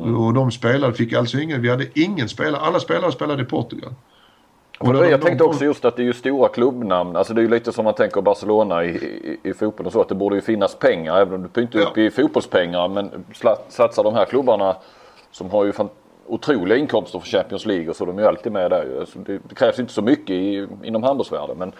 Mm. 0.00 0.20
Och 0.20 0.34
de 0.34 0.50
spelade, 0.50 0.94
fick 0.94 1.12
alltså 1.12 1.38
ingen, 1.38 1.62
vi 1.62 1.70
hade 1.70 1.86
ingen 1.94 2.28
spelare, 2.28 2.62
alla 2.62 2.80
spelare 2.80 3.12
spelade 3.12 3.42
i 3.42 3.44
Portugal. 3.44 3.94
Och 4.78 4.92
det, 4.92 5.10
jag 5.10 5.22
tänkte 5.22 5.44
också 5.44 5.64
just 5.64 5.84
att 5.84 5.96
det 5.96 6.02
är 6.02 6.04
ju 6.04 6.12
stora 6.12 6.48
klubbnamn. 6.48 7.16
Alltså 7.16 7.34
det 7.34 7.40
är 7.40 7.42
ju 7.42 7.48
lite 7.48 7.72
som 7.72 7.84
man 7.84 7.94
tänker 7.94 8.20
Barcelona 8.20 8.84
i, 8.84 8.88
i, 8.88 9.38
i 9.42 9.54
fotboll 9.54 9.86
och 9.86 9.92
så. 9.92 10.00
Att 10.00 10.08
det 10.08 10.14
borde 10.14 10.36
ju 10.36 10.42
finnas 10.42 10.74
pengar. 10.74 11.16
Även 11.16 11.34
om 11.34 11.50
du 11.52 11.62
inte 11.62 11.78
ja. 11.78 11.84
upp 11.84 11.98
i 11.98 12.10
fotbollspengar. 12.10 12.88
Men 12.88 13.24
satsar 13.68 14.04
de 14.04 14.14
här 14.14 14.24
klubbarna 14.24 14.76
som 15.30 15.50
har 15.50 15.64
ju 15.64 15.72
otroliga 16.26 16.78
inkomster 16.78 17.18
för 17.18 17.28
Champions 17.28 17.66
League 17.66 17.90
och 17.90 17.96
så. 17.96 18.04
De 18.04 18.18
är 18.18 18.22
ju 18.22 18.28
alltid 18.28 18.52
med 18.52 18.70
där 18.70 19.00
alltså 19.00 19.18
det, 19.18 19.40
krävs 19.54 19.78
inte 19.78 19.92
så 19.92 20.02
mycket 20.02 20.30
i, 20.30 20.68
inom 20.82 21.02
handbollsvärlden. 21.02 21.58
Men, 21.58 21.72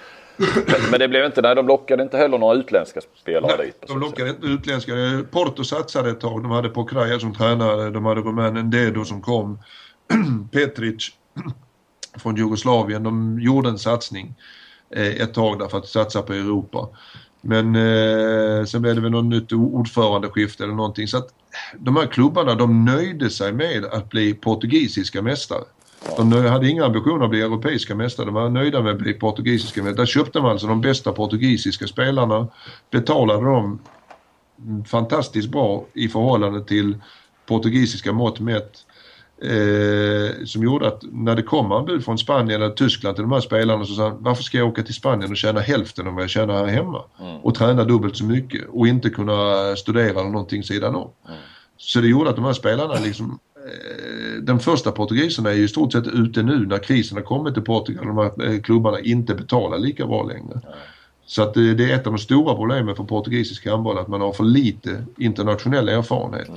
men 0.90 1.00
det 1.00 1.08
blev 1.08 1.24
inte, 1.24 1.42
nej 1.42 1.54
de 1.54 1.66
lockade 1.66 2.02
inte 2.02 2.16
heller 2.16 2.38
några 2.38 2.54
utländska 2.54 3.00
spelare 3.20 3.54
nej, 3.58 3.66
dit. 3.66 3.84
de 3.88 4.00
lockade 4.00 4.30
inte 4.30 4.46
utländska. 4.46 4.92
Porto 5.30 5.64
satsade 5.64 6.10
ett 6.10 6.20
tag. 6.20 6.42
De 6.42 6.50
hade 6.50 6.68
Pokraja 6.68 7.18
som 7.18 7.34
tränare. 7.34 7.90
De 7.90 8.04
hade 8.04 8.20
rumänen 8.20 8.70
Dedo 8.70 9.04
som 9.04 9.22
kom. 9.22 9.58
Petric 10.52 11.10
från 12.18 12.36
Jugoslavien. 12.36 13.02
De 13.02 13.40
gjorde 13.40 13.68
en 13.68 13.78
satsning 13.78 14.34
eh, 14.96 15.06
ett 15.06 15.34
tag 15.34 15.58
där 15.58 15.68
för 15.68 15.78
att 15.78 15.88
satsa 15.88 16.22
på 16.22 16.32
Europa. 16.32 16.88
Men 17.40 17.76
eh, 17.76 18.64
sen 18.64 18.82
blev 18.82 18.94
det 18.94 19.00
väl 19.00 19.10
något 19.10 19.24
nytt 19.24 19.52
ordförandeskifte 19.52 20.64
eller 20.64 20.74
någonting. 20.74 21.08
Så 21.08 21.18
att 21.18 21.28
de 21.78 21.96
här 21.96 22.06
klubbarna 22.06 22.54
de 22.54 22.84
nöjde 22.84 23.30
sig 23.30 23.52
med 23.52 23.84
att 23.84 24.10
bli 24.10 24.34
portugisiska 24.34 25.22
mästare. 25.22 25.64
De 26.16 26.32
hade 26.32 26.68
inga 26.68 26.84
ambitioner 26.84 27.24
att 27.24 27.30
bli 27.30 27.40
europeiska 27.40 27.94
mästare. 27.94 28.26
De 28.26 28.34
var 28.34 28.48
nöjda 28.48 28.82
med 28.82 28.92
att 28.92 28.98
bli 28.98 29.14
portugisiska 29.14 29.82
mästare. 29.82 30.02
Där 30.02 30.06
köpte 30.06 30.40
man 30.40 30.50
alltså 30.50 30.66
de 30.66 30.80
bästa 30.80 31.12
portugisiska 31.12 31.86
spelarna. 31.86 32.48
Betalade 32.90 33.44
dem 33.44 33.78
fantastiskt 34.86 35.48
bra 35.48 35.84
i 35.92 36.08
förhållande 36.08 36.64
till 36.64 36.96
portugisiska 37.46 38.12
mått 38.12 38.40
mätt 38.40 38.86
eh, 39.42 40.44
som 40.44 40.62
gjorde 40.62 40.88
att 40.88 41.02
när 41.12 41.36
det 41.36 41.42
kom 41.42 41.72
anbud 41.72 42.04
från 42.04 42.18
Spanien 42.18 42.62
eller 42.62 42.74
Tyskland 42.74 43.16
till 43.16 43.22
de 43.22 43.32
här 43.32 43.40
spelarna 43.40 43.84
så 43.84 43.94
sa 43.94 44.08
han 44.08 44.16
varför 44.20 44.42
ska 44.42 44.58
jag 44.58 44.68
åka 44.68 44.82
till 44.82 44.94
Spanien 44.94 45.30
och 45.30 45.36
tjäna 45.36 45.60
hälften 45.60 46.06
av 46.06 46.14
vad 46.14 46.22
jag 46.22 46.30
tjänar 46.30 46.54
här 46.54 46.66
hemma 46.66 47.04
mm. 47.20 47.36
och 47.36 47.54
träna 47.54 47.84
dubbelt 47.84 48.16
så 48.16 48.24
mycket 48.24 48.68
och 48.68 48.88
inte 48.88 49.10
kunna 49.10 49.76
studera 49.76 50.20
eller 50.20 50.30
någonting 50.30 50.62
sidan 50.62 50.94
om. 50.94 51.10
Mm. 51.26 51.38
Så 51.76 52.00
det 52.00 52.08
gjorde 52.08 52.30
att 52.30 52.36
de 52.36 52.44
här 52.44 52.52
spelarna 52.52 52.94
liksom 52.94 53.38
eh, 53.56 54.42
den 54.42 54.60
första 54.60 54.92
portugiserna 54.92 55.50
är 55.50 55.54
ju 55.54 55.64
i 55.64 55.68
stort 55.68 55.92
sett 55.92 56.06
ute 56.06 56.42
nu 56.42 56.66
när 56.66 56.78
krisen 56.78 57.16
har 57.16 57.24
kommit 57.24 57.54
till 57.54 57.62
Portugal. 57.62 58.06
De 58.06 58.18
här 58.18 58.54
eh, 58.54 58.60
klubbarna 58.60 59.00
inte 59.00 59.34
betalar 59.34 59.78
lika 59.78 60.06
bra 60.06 60.22
längre. 60.22 60.52
Mm. 60.52 60.78
Så 61.26 61.42
att 61.42 61.54
det, 61.54 61.74
det 61.74 61.90
är 61.90 61.94
ett 61.94 62.06
av 62.06 62.12
de 62.12 62.18
stora 62.18 62.54
problemen 62.54 62.96
för 62.96 63.04
portugisisk 63.04 63.66
handboll 63.66 63.98
att 63.98 64.08
man 64.08 64.20
har 64.20 64.32
för 64.32 64.44
lite 64.44 65.04
internationell 65.18 65.88
erfarenhet. 65.88 66.50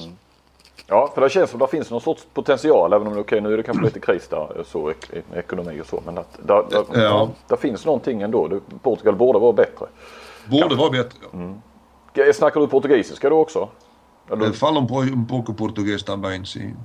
Ja, 0.88 1.12
för 1.16 1.22
det 1.22 1.30
känns 1.30 1.50
som 1.50 1.62
att 1.62 1.72
det 1.72 1.78
finns 1.78 1.92
någon 1.92 2.02
sorts 2.02 2.26
potential 2.34 2.94
även 2.94 3.08
om 3.08 3.14
det, 3.14 3.20
okay, 3.20 3.42
nu 3.42 3.54
är 3.54 3.58
det 3.58 3.64
kanske 3.64 3.84
lite 3.84 4.00
kris 4.00 4.28
där 4.28 4.64
så, 4.68 4.94
ekonomi 5.36 5.82
och 5.82 5.86
så. 5.86 6.02
Men 6.06 6.18
att 6.18 6.40
där, 6.44 6.66
där, 6.70 7.04
ja. 7.04 7.30
där 7.48 7.56
finns 7.56 7.86
någonting 7.86 8.22
ändå. 8.22 8.60
Portugal 8.82 9.16
borde 9.16 9.40
vara 9.40 9.54
bättre. 9.54 9.86
Borde 10.46 10.62
kanske. 10.62 10.78
vara 10.78 10.90
bättre. 10.90 11.20
Mm. 11.34 12.34
Snackar 12.34 12.60
du 12.60 12.68
portugisiska 12.68 13.30
du 13.30 13.36
också? 13.36 13.70
Eller? 14.32 14.52
Falo 14.52 14.80
um 14.80 15.28
pouco 15.28 15.54
português 15.54 16.04
também, 16.04 16.46
sim. 16.46 16.78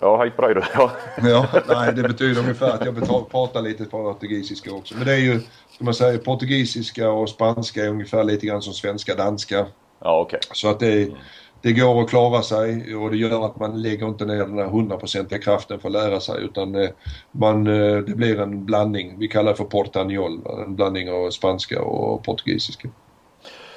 Ja, 0.00 0.16
hej 0.16 0.30
på 0.30 0.42
dig 0.42 0.54
då. 0.54 0.62
Ja. 0.74 0.90
ja, 1.22 1.46
nej 1.68 1.92
det 1.94 2.02
betyder 2.02 2.40
ungefär 2.40 2.70
att 2.70 2.84
jag 2.84 3.30
pratar 3.30 3.62
lite 3.62 3.84
portugisiska 3.84 4.72
också. 4.74 4.94
Men 4.96 5.06
det 5.06 5.12
är 5.12 5.18
ju, 5.18 5.40
ska 5.70 5.84
man 5.84 5.94
säga, 5.94 6.18
portugisiska 6.18 7.10
och 7.10 7.28
spanska 7.28 7.84
är 7.84 7.88
ungefär 7.88 8.24
lite 8.24 8.46
grann 8.46 8.62
som 8.62 8.72
svenska, 8.72 9.14
danska. 9.14 9.66
Ja, 9.98 10.20
okej. 10.20 10.38
Okay. 10.38 10.50
Så 10.52 10.68
att 10.68 10.80
det 10.80 10.86
är, 10.86 11.06
mm 11.06 11.16
det 11.62 11.72
går 11.72 12.02
att 12.02 12.08
klara 12.08 12.42
sig 12.42 12.96
och 12.96 13.10
det 13.10 13.16
gör 13.16 13.46
att 13.46 13.58
man 13.60 13.82
lägger 13.82 14.06
inte 14.06 14.24
ner 14.24 14.38
den 14.38 14.58
här 14.58 14.66
hundraprocentiga 14.66 15.38
kraften 15.38 15.80
för 15.80 15.88
att 15.88 15.92
lära 15.92 16.20
sig 16.20 16.44
utan 16.44 16.74
eh, 16.74 16.90
man, 17.30 17.66
eh, 17.66 17.96
det 17.96 18.14
blir 18.14 18.40
en 18.40 18.64
blandning. 18.64 19.18
Vi 19.18 19.28
kallar 19.28 19.50
det 19.50 19.56
för 19.56 19.64
portagnol, 19.64 20.40
en 20.66 20.76
blandning 20.76 21.10
av 21.10 21.30
spanska 21.30 21.82
och 21.82 22.24
portugisiska. 22.24 22.88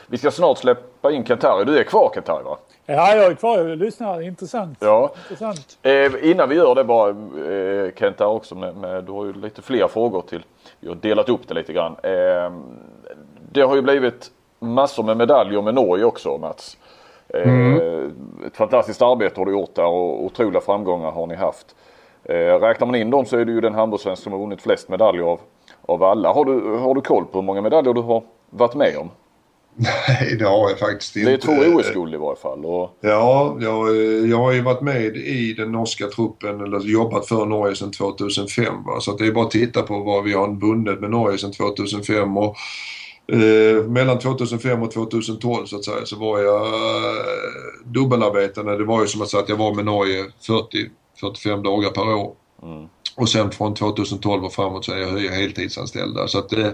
Vi 0.07 0.17
ska 0.17 0.31
snart 0.31 0.57
släppa 0.57 1.11
in 1.11 1.25
Kentari. 1.25 1.65
Du 1.65 1.77
är 1.77 1.83
kvar 1.83 2.11
Kentari 2.13 2.43
va? 2.43 2.57
Ja, 2.85 3.15
jag 3.15 3.25
är 3.25 3.35
kvar. 3.35 3.57
Jag 3.57 3.77
lyssnar. 3.77 4.21
Intressant. 4.21 4.77
Ja. 4.81 5.13
Intressant. 5.23 5.77
Eh, 5.81 6.31
innan 6.31 6.49
vi 6.49 6.55
gör 6.55 6.75
det 6.75 6.83
bara 6.83 7.09
eh, 7.09 7.91
Kentari 7.95 8.37
också 8.37 8.55
med, 8.55 8.75
med, 8.75 9.03
du 9.03 9.11
har 9.11 9.25
ju 9.25 9.33
lite 9.33 9.61
fler 9.61 9.87
frågor 9.87 10.21
till. 10.21 10.43
Vi 10.79 10.87
har 10.87 10.95
delat 10.95 11.29
upp 11.29 11.47
det 11.47 11.53
lite 11.53 11.73
grann. 11.73 11.95
Eh, 12.03 12.51
det 13.51 13.61
har 13.61 13.75
ju 13.75 13.81
blivit 13.81 14.31
massor 14.59 15.03
med 15.03 15.17
medaljer 15.17 15.61
med 15.61 15.73
Norge 15.73 16.03
också 16.03 16.37
Mats. 16.37 16.77
Mm. 17.33 17.73
Eh, 17.73 18.47
ett 18.47 18.57
fantastiskt 18.57 19.01
arbete 19.01 19.39
har 19.39 19.45
du 19.45 19.51
gjort 19.51 19.75
där 19.75 19.85
och 19.85 20.23
otroliga 20.23 20.61
framgångar 20.61 21.11
har 21.11 21.27
ni 21.27 21.35
haft. 21.35 21.75
Eh, 22.23 22.35
räknar 22.35 22.87
man 22.87 22.95
in 22.95 23.09
dem 23.09 23.25
så 23.25 23.37
är 23.37 23.45
du 23.45 23.53
ju 23.53 23.61
den 23.61 23.73
handbollssvensk 23.73 24.23
som 24.23 24.31
har 24.31 24.39
vunnit 24.39 24.61
flest 24.61 24.89
medaljer 24.89 25.23
av, 25.23 25.39
av 25.81 26.03
alla. 26.03 26.33
Har 26.33 26.45
du, 26.45 26.77
har 26.77 26.95
du 26.95 27.01
koll 27.01 27.25
på 27.25 27.37
hur 27.37 27.45
många 27.45 27.61
medaljer 27.61 27.93
du 27.93 28.01
har 28.01 28.23
varit 28.49 28.75
med 28.75 28.97
om? 28.97 29.09
Nej, 29.77 30.35
det 30.39 30.45
har 30.45 30.69
jag 30.69 30.79
faktiskt 30.79 31.15
inte. 31.15 31.29
Det 31.29 31.35
är 31.35 31.37
två 31.37 31.77
OS-guld 31.77 32.13
i 32.13 32.17
varje 32.17 32.35
fall. 32.35 32.65
Och... 32.65 32.97
Ja, 33.01 33.57
jag, 33.61 33.95
jag 34.27 34.37
har 34.37 34.51
ju 34.51 34.61
varit 34.61 34.81
med 34.81 35.15
i 35.15 35.53
den 35.53 35.71
norska 35.71 36.07
truppen, 36.07 36.61
eller 36.61 36.79
jobbat 36.79 37.27
för 37.27 37.45
Norge 37.45 37.75
sedan 37.75 37.91
2005. 37.91 38.83
Va? 38.85 38.99
Så 38.99 39.11
det 39.11 39.27
är 39.27 39.31
bara 39.31 39.45
att 39.45 39.51
titta 39.51 39.81
på 39.81 39.99
vad 39.99 40.23
vi 40.23 40.33
har 40.33 40.47
vunnit 40.47 40.99
med 40.99 41.09
Norge 41.09 41.37
sedan 41.37 41.51
2005. 41.51 42.37
Och 42.37 42.55
Eh, 43.27 43.83
mellan 43.83 44.19
2005 44.19 44.83
och 44.83 44.91
2012 44.91 45.65
så 45.65 45.75
att 45.75 45.85
säga 45.85 46.05
så 46.05 46.15
var 46.15 46.39
jag 46.39 46.67
eh, 46.67 47.25
dubbelarbetande. 47.85 48.77
Det 48.77 48.85
var 48.85 49.01
ju 49.01 49.07
som 49.07 49.21
att 49.21 49.29
säga 49.29 49.43
att 49.43 49.49
jag 49.49 49.55
var 49.55 49.73
med 49.73 49.85
Norge 49.85 50.25
40-45 51.21 51.63
dagar 51.63 51.89
per 51.89 52.13
år. 52.13 52.33
Mm. 52.63 52.87
Och 53.17 53.29
sen 53.29 53.51
från 53.51 53.73
2012 53.73 54.45
och 54.45 54.53
framåt 54.53 54.85
så 54.85 54.91
är 54.91 54.97
jag 54.97 55.31
heltidsanställd 55.31 56.15
där. 56.15 56.27
Så 56.27 56.39
att 56.39 56.53
eh, 56.53 56.69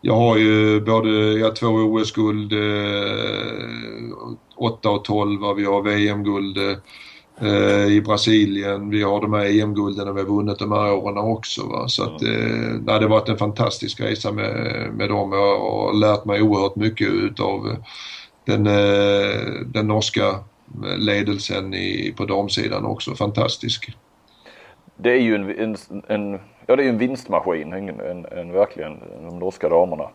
jag 0.00 0.14
har 0.14 0.36
ju 0.36 0.80
både, 0.80 1.10
jag 1.10 1.46
har 1.46 1.54
två 1.54 1.66
OS-guld, 1.66 2.52
eh, 2.52 2.58
8 4.56 4.90
och 4.90 5.04
12, 5.04 5.40
vi 5.56 5.64
har 5.64 5.82
VM-guld 5.82 6.58
eh, 6.58 6.76
i 7.88 8.00
Brasilien. 8.00 8.90
Vi 8.90 9.02
har 9.02 9.20
de 9.20 9.32
här 9.32 9.60
EM-gulden 9.60 10.14
vi 10.14 10.20
har 10.20 10.28
vunnit 10.28 10.58
de 10.58 10.72
här 10.72 10.92
åren 10.92 11.18
också. 11.18 11.66
Va? 11.66 11.88
Så 11.88 12.02
att, 12.02 12.22
eh, 12.22 12.74
det 12.80 12.92
har 12.92 13.08
varit 13.08 13.28
en 13.28 13.38
fantastisk 13.38 14.00
resa 14.00 14.32
med, 14.32 14.54
med 14.94 15.08
dem. 15.08 15.32
Jag 15.32 15.58
har 15.58 15.94
lärt 15.94 16.24
mig 16.24 16.42
oerhört 16.42 16.76
mycket 16.76 17.08
utav 17.08 17.76
den, 18.44 18.66
eh, 18.66 19.60
den 19.66 19.86
norska 19.86 20.38
ledelsen 20.98 21.74
i, 21.74 22.14
på 22.16 22.24
damsidan 22.24 22.84
också. 22.84 23.14
Fantastisk. 23.14 23.96
det 24.96 25.10
är 25.10 25.20
ju 25.20 25.34
en, 25.34 25.50
en, 25.50 25.76
en, 26.06 26.40
ja, 26.66 26.76
det 26.76 26.84
är 26.84 26.88
en 26.88 26.98
vinstmaskin, 26.98 27.72
en, 27.72 28.00
en, 28.00 28.26
en 28.26 28.52
verkligen, 28.52 28.98
de 29.22 29.38
norska 29.38 29.68
damerna. 29.68 30.08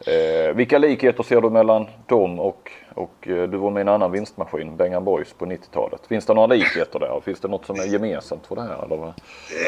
Eh, 0.00 0.56
vilka 0.56 0.78
likheter 0.78 1.22
ser 1.22 1.40
du 1.40 1.50
mellan 1.50 1.86
dem 2.06 2.40
och, 2.40 2.70
och 2.94 3.28
eh, 3.28 3.48
du 3.48 3.56
var 3.56 3.70
med 3.70 3.80
i 3.80 3.82
en 3.82 3.88
annan 3.88 4.12
vinstmaskin, 4.12 4.76
Bengan 4.76 5.04
Boys 5.04 5.32
på 5.38 5.46
90-talet? 5.46 6.00
Finns 6.08 6.26
det 6.26 6.34
några 6.34 6.46
likheter 6.46 7.00
där? 7.00 7.20
Finns 7.24 7.40
det 7.40 7.48
något 7.48 7.66
som 7.66 7.76
är 7.76 7.84
gemensamt 7.84 8.46
för 8.46 8.56
det 8.56 8.62
här? 8.62 8.84
Eller? 8.84 9.14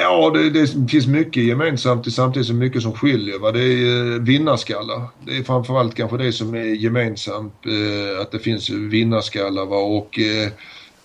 Ja, 0.00 0.30
det, 0.30 0.50
det 0.50 0.90
finns 0.90 1.06
mycket 1.06 1.42
gemensamt 1.42 2.12
samtidigt 2.12 2.46
som 2.46 2.58
mycket 2.58 2.82
som 2.82 2.92
skiljer. 2.92 3.38
Va? 3.38 3.52
Det 3.52 3.62
är 3.62 4.14
eh, 4.14 4.20
vinnarskallar. 4.20 5.02
Det 5.26 5.36
är 5.36 5.42
framförallt 5.42 5.94
kanske 5.94 6.16
det 6.16 6.32
som 6.32 6.54
är 6.54 6.64
gemensamt. 6.64 7.54
Eh, 7.66 8.20
att 8.20 8.30
det 8.30 8.38
finns 8.38 8.70
vinnarskallar. 8.70 9.66
Va? 9.66 9.76
Och, 9.76 10.18
eh, 10.18 10.46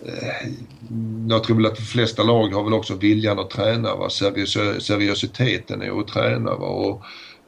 eh 0.06 0.52
jag 1.28 1.44
tror 1.44 1.56
väl 1.56 1.66
att 1.66 1.76
de 1.76 1.82
flesta 1.82 2.22
lag 2.22 2.48
har 2.48 2.64
väl 2.64 2.74
också 2.74 2.94
viljan 2.94 3.38
att 3.38 3.50
träna. 3.50 3.96
Va? 3.96 4.10
Seriös, 4.10 4.84
seriositeten 4.86 5.82
är 5.82 6.00
att 6.00 6.08
träna. 6.08 6.56
Va? 6.56 6.66
Och, 6.66 7.02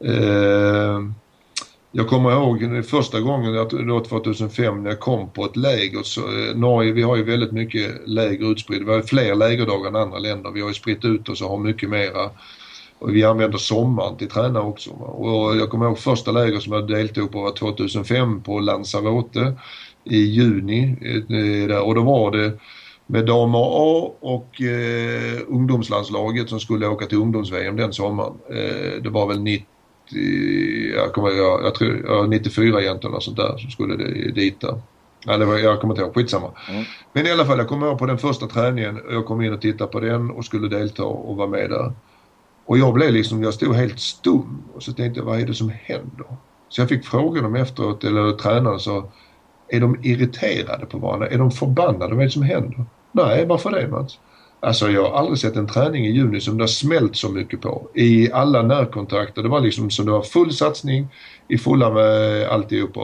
eh, 0.06 1.00
jag 1.96 2.08
kommer 2.08 2.32
ihåg 2.32 2.84
första 2.84 3.20
gången, 3.20 3.68
2005, 4.08 4.82
när 4.82 4.90
jag 4.90 5.00
kom 5.00 5.30
på 5.30 5.44
ett 5.44 5.56
läger. 5.56 6.02
Så, 6.02 6.20
eh, 6.20 6.56
Norge, 6.56 6.92
vi 6.92 7.02
har 7.02 7.16
ju 7.16 7.22
väldigt 7.22 7.52
mycket 7.52 8.08
läger 8.08 8.52
utspridda. 8.52 8.84
Vi 8.84 8.92
har 8.92 9.02
fler 9.02 9.34
lägerdagar 9.34 9.88
än 9.88 9.96
andra 9.96 10.18
länder. 10.18 10.50
Vi 10.50 10.60
har 10.60 10.68
ju 10.68 10.74
spritt 10.74 11.04
ut 11.04 11.28
oss 11.28 11.42
och 11.42 11.48
har 11.48 11.58
mycket 11.58 11.88
mera. 11.88 12.30
Och 12.98 13.14
vi 13.14 13.24
använder 13.24 13.58
sommaren 13.58 14.16
till 14.16 14.28
träna 14.28 14.62
också. 14.62 14.90
Och 14.90 15.56
jag 15.56 15.70
kommer 15.70 15.86
ihåg 15.86 15.98
första 15.98 16.32
läger 16.32 16.58
som 16.58 16.72
jag 16.72 16.88
deltog 16.88 17.32
på 17.32 17.42
var 17.42 17.52
2005 17.52 18.42
på 18.42 18.60
Lanzarote 18.60 19.54
i 20.04 20.18
juni. 20.18 20.96
Eh, 21.70 21.78
och 21.78 21.94
då 21.94 22.02
var 22.02 22.30
det 22.30 22.52
med 23.06 23.26
damer 23.26 23.58
A 23.58 24.12
och 24.20 24.62
eh, 24.62 25.40
ungdomslandslaget 25.48 26.48
som 26.48 26.60
skulle 26.60 26.86
åka 26.86 27.06
till 27.06 27.18
ungdoms-VM 27.18 27.76
den 27.76 27.92
sommaren. 27.92 28.32
Eh, 28.50 29.02
det 29.02 29.10
var 29.10 29.26
väl 29.26 29.40
90 29.40 29.73
jag, 30.94 31.12
kommer, 31.12 31.30
jag, 31.30 31.64
jag 31.64 31.74
tror, 31.74 32.02
jag 32.06 32.28
94 32.28 32.82
egentligen 32.82 33.16
och 33.16 33.22
sånt 33.22 33.36
där 33.36 33.56
som 33.58 33.70
skulle 33.70 33.96
dit 34.30 34.60
där. 34.60 34.80
Ja, 35.26 35.36
det 35.36 35.44
var, 35.44 35.58
jag 35.58 35.80
kommer 35.80 35.94
inte 35.94 36.02
ihåg, 36.02 36.14
skitsamma. 36.14 36.50
Mm. 36.70 36.84
Men 37.12 37.26
i 37.26 37.30
alla 37.30 37.44
fall, 37.44 37.58
jag 37.58 37.68
kommer 37.68 37.86
ihåg 37.86 37.98
på 37.98 38.06
den 38.06 38.18
första 38.18 38.46
träningen, 38.46 39.00
jag 39.10 39.26
kom 39.26 39.42
in 39.42 39.52
och 39.52 39.60
tittade 39.60 39.90
på 39.90 40.00
den 40.00 40.30
och 40.30 40.44
skulle 40.44 40.68
delta 40.68 41.04
och 41.04 41.36
vara 41.36 41.48
med 41.48 41.70
där. 41.70 41.92
Och 42.66 42.78
jag 42.78 42.94
blev 42.94 43.12
liksom, 43.12 43.42
jag 43.42 43.54
stod 43.54 43.74
helt 43.74 44.00
stum 44.00 44.62
och 44.74 44.82
så 44.82 44.92
tänkte 44.92 45.20
jag, 45.20 45.24
vad 45.24 45.40
är 45.40 45.46
det 45.46 45.54
som 45.54 45.72
händer? 45.82 46.26
Så 46.68 46.80
jag 46.80 46.88
fick 46.88 47.06
fråga 47.06 47.42
dem 47.42 47.54
efteråt, 47.54 48.04
eller 48.04 48.32
tränaren 48.32 48.80
sa, 48.80 49.08
är 49.68 49.80
de 49.80 49.96
irriterade 50.02 50.86
på 50.86 50.98
varandra? 50.98 51.28
Är 51.28 51.38
de 51.38 51.50
förbannade? 51.50 52.14
Vad 52.14 52.20
är 52.20 52.24
det 52.24 52.30
som 52.30 52.42
händer? 52.42 52.84
Nej, 53.12 53.46
varför 53.46 53.70
det 53.70 53.88
Mats? 53.88 54.18
Alltså 54.64 54.90
jag 54.90 55.10
har 55.10 55.18
aldrig 55.18 55.38
sett 55.38 55.56
en 55.56 55.66
träning 55.66 56.06
i 56.06 56.10
juni 56.10 56.40
som 56.40 56.58
det 56.58 56.62
har 56.62 56.68
smält 56.68 57.16
så 57.16 57.28
mycket 57.28 57.60
på. 57.60 57.88
I 57.94 58.32
alla 58.32 58.62
närkontakter. 58.62 59.42
Det 59.42 59.48
var 59.48 59.60
liksom 59.60 59.90
som 59.90 60.06
det 60.06 60.12
var 60.12 60.22
full 60.22 60.52
satsning 60.52 61.08
i 61.48 61.58
fulla 61.58 61.90
med 61.90 62.48
alltihopa. 62.48 63.00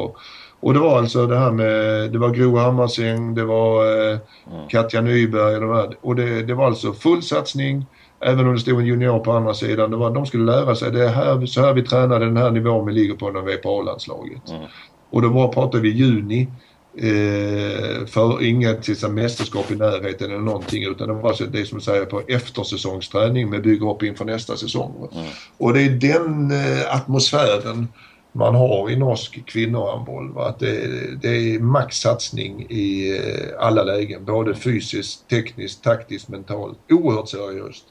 Och 0.61 0.75
det 0.75 0.81
var 0.81 0.99
alltså 0.99 1.27
det 1.27 1.39
här 1.39 1.51
med, 1.51 2.13
det 2.13 2.19
var 2.19 2.31
Gro 2.31 2.57
Hammarsäng, 2.57 3.35
det 3.35 3.45
var 3.45 3.85
eh, 3.85 4.19
mm. 4.53 4.69
Katja 4.69 5.01
Nyberg 5.01 5.55
och 5.55 5.61
de 5.61 5.75
här. 5.75 5.97
Och 6.01 6.17
det, 6.17 6.43
det 6.43 6.55
var 6.55 6.67
alltså 6.67 6.93
full 6.93 7.23
satsning. 7.23 7.87
Även 8.21 8.47
om 8.47 8.55
det 8.55 8.61
stod 8.61 8.81
en 8.81 8.87
junior 8.87 9.19
på 9.19 9.33
andra 9.33 9.55
sidan. 9.55 9.91
Det 9.91 9.97
var, 9.97 10.11
de 10.11 10.27
skulle 10.27 10.45
lära 10.45 10.75
sig, 10.75 10.91
det 10.91 11.05
är 11.05 11.09
här, 11.09 11.47
så 11.47 11.61
här 11.61 11.73
vi 11.73 11.83
tränar, 11.83 12.21
den 12.21 12.37
här 12.37 12.51
nivån 12.51 12.87
vi 12.87 12.93
ligger 12.93 13.15
på 13.15 13.31
när 13.31 13.41
vi 13.41 13.53
är 13.53 13.57
på 13.57 13.81
A-landslaget. 13.81 14.51
Mm. 14.51 14.63
Och 15.11 15.23
då 15.23 15.31
bara 15.31 15.49
pratade 15.49 15.83
vi 15.83 15.89
juni. 15.89 16.49
Eh, 16.97 18.07
för 18.07 18.43
inget 18.43 18.89
liksom, 18.89 19.15
mästerskap 19.15 19.71
i 19.71 19.77
närheten 19.77 20.31
eller 20.31 20.41
någonting 20.41 20.85
utan 20.85 21.09
det 21.09 21.15
var 21.15 21.47
det 21.53 21.67
som 21.67 21.81
säger 21.81 22.05
på 22.05 22.23
eftersäsongsträning 22.29 23.51
med 23.51 23.63
bygga 23.63 23.91
upp 23.91 24.03
inför 24.03 24.25
nästa 24.25 24.57
säsong. 24.57 25.09
Mm. 25.13 25.27
Och 25.59 25.75
det 25.75 25.83
är 25.83 25.91
den 25.91 26.51
eh, 26.51 26.95
atmosfären 26.95 27.89
man 28.33 28.55
har 28.55 28.91
i 28.91 28.97
norsk 28.97 29.47
kvinnohandboll. 29.47 30.39
Att 30.39 30.59
det, 30.59 30.87
det 31.23 31.29
är 31.29 31.61
maxsatsning 31.61 32.67
i 32.71 33.19
eh, 33.19 33.67
alla 33.67 33.83
lägen. 33.83 34.25
Både 34.25 34.55
fysiskt, 34.55 35.29
tekniskt, 35.29 35.85
taktiskt, 35.85 36.29
mentalt. 36.29 36.79
Oerhört 36.91 37.29
seriöst. 37.29 37.85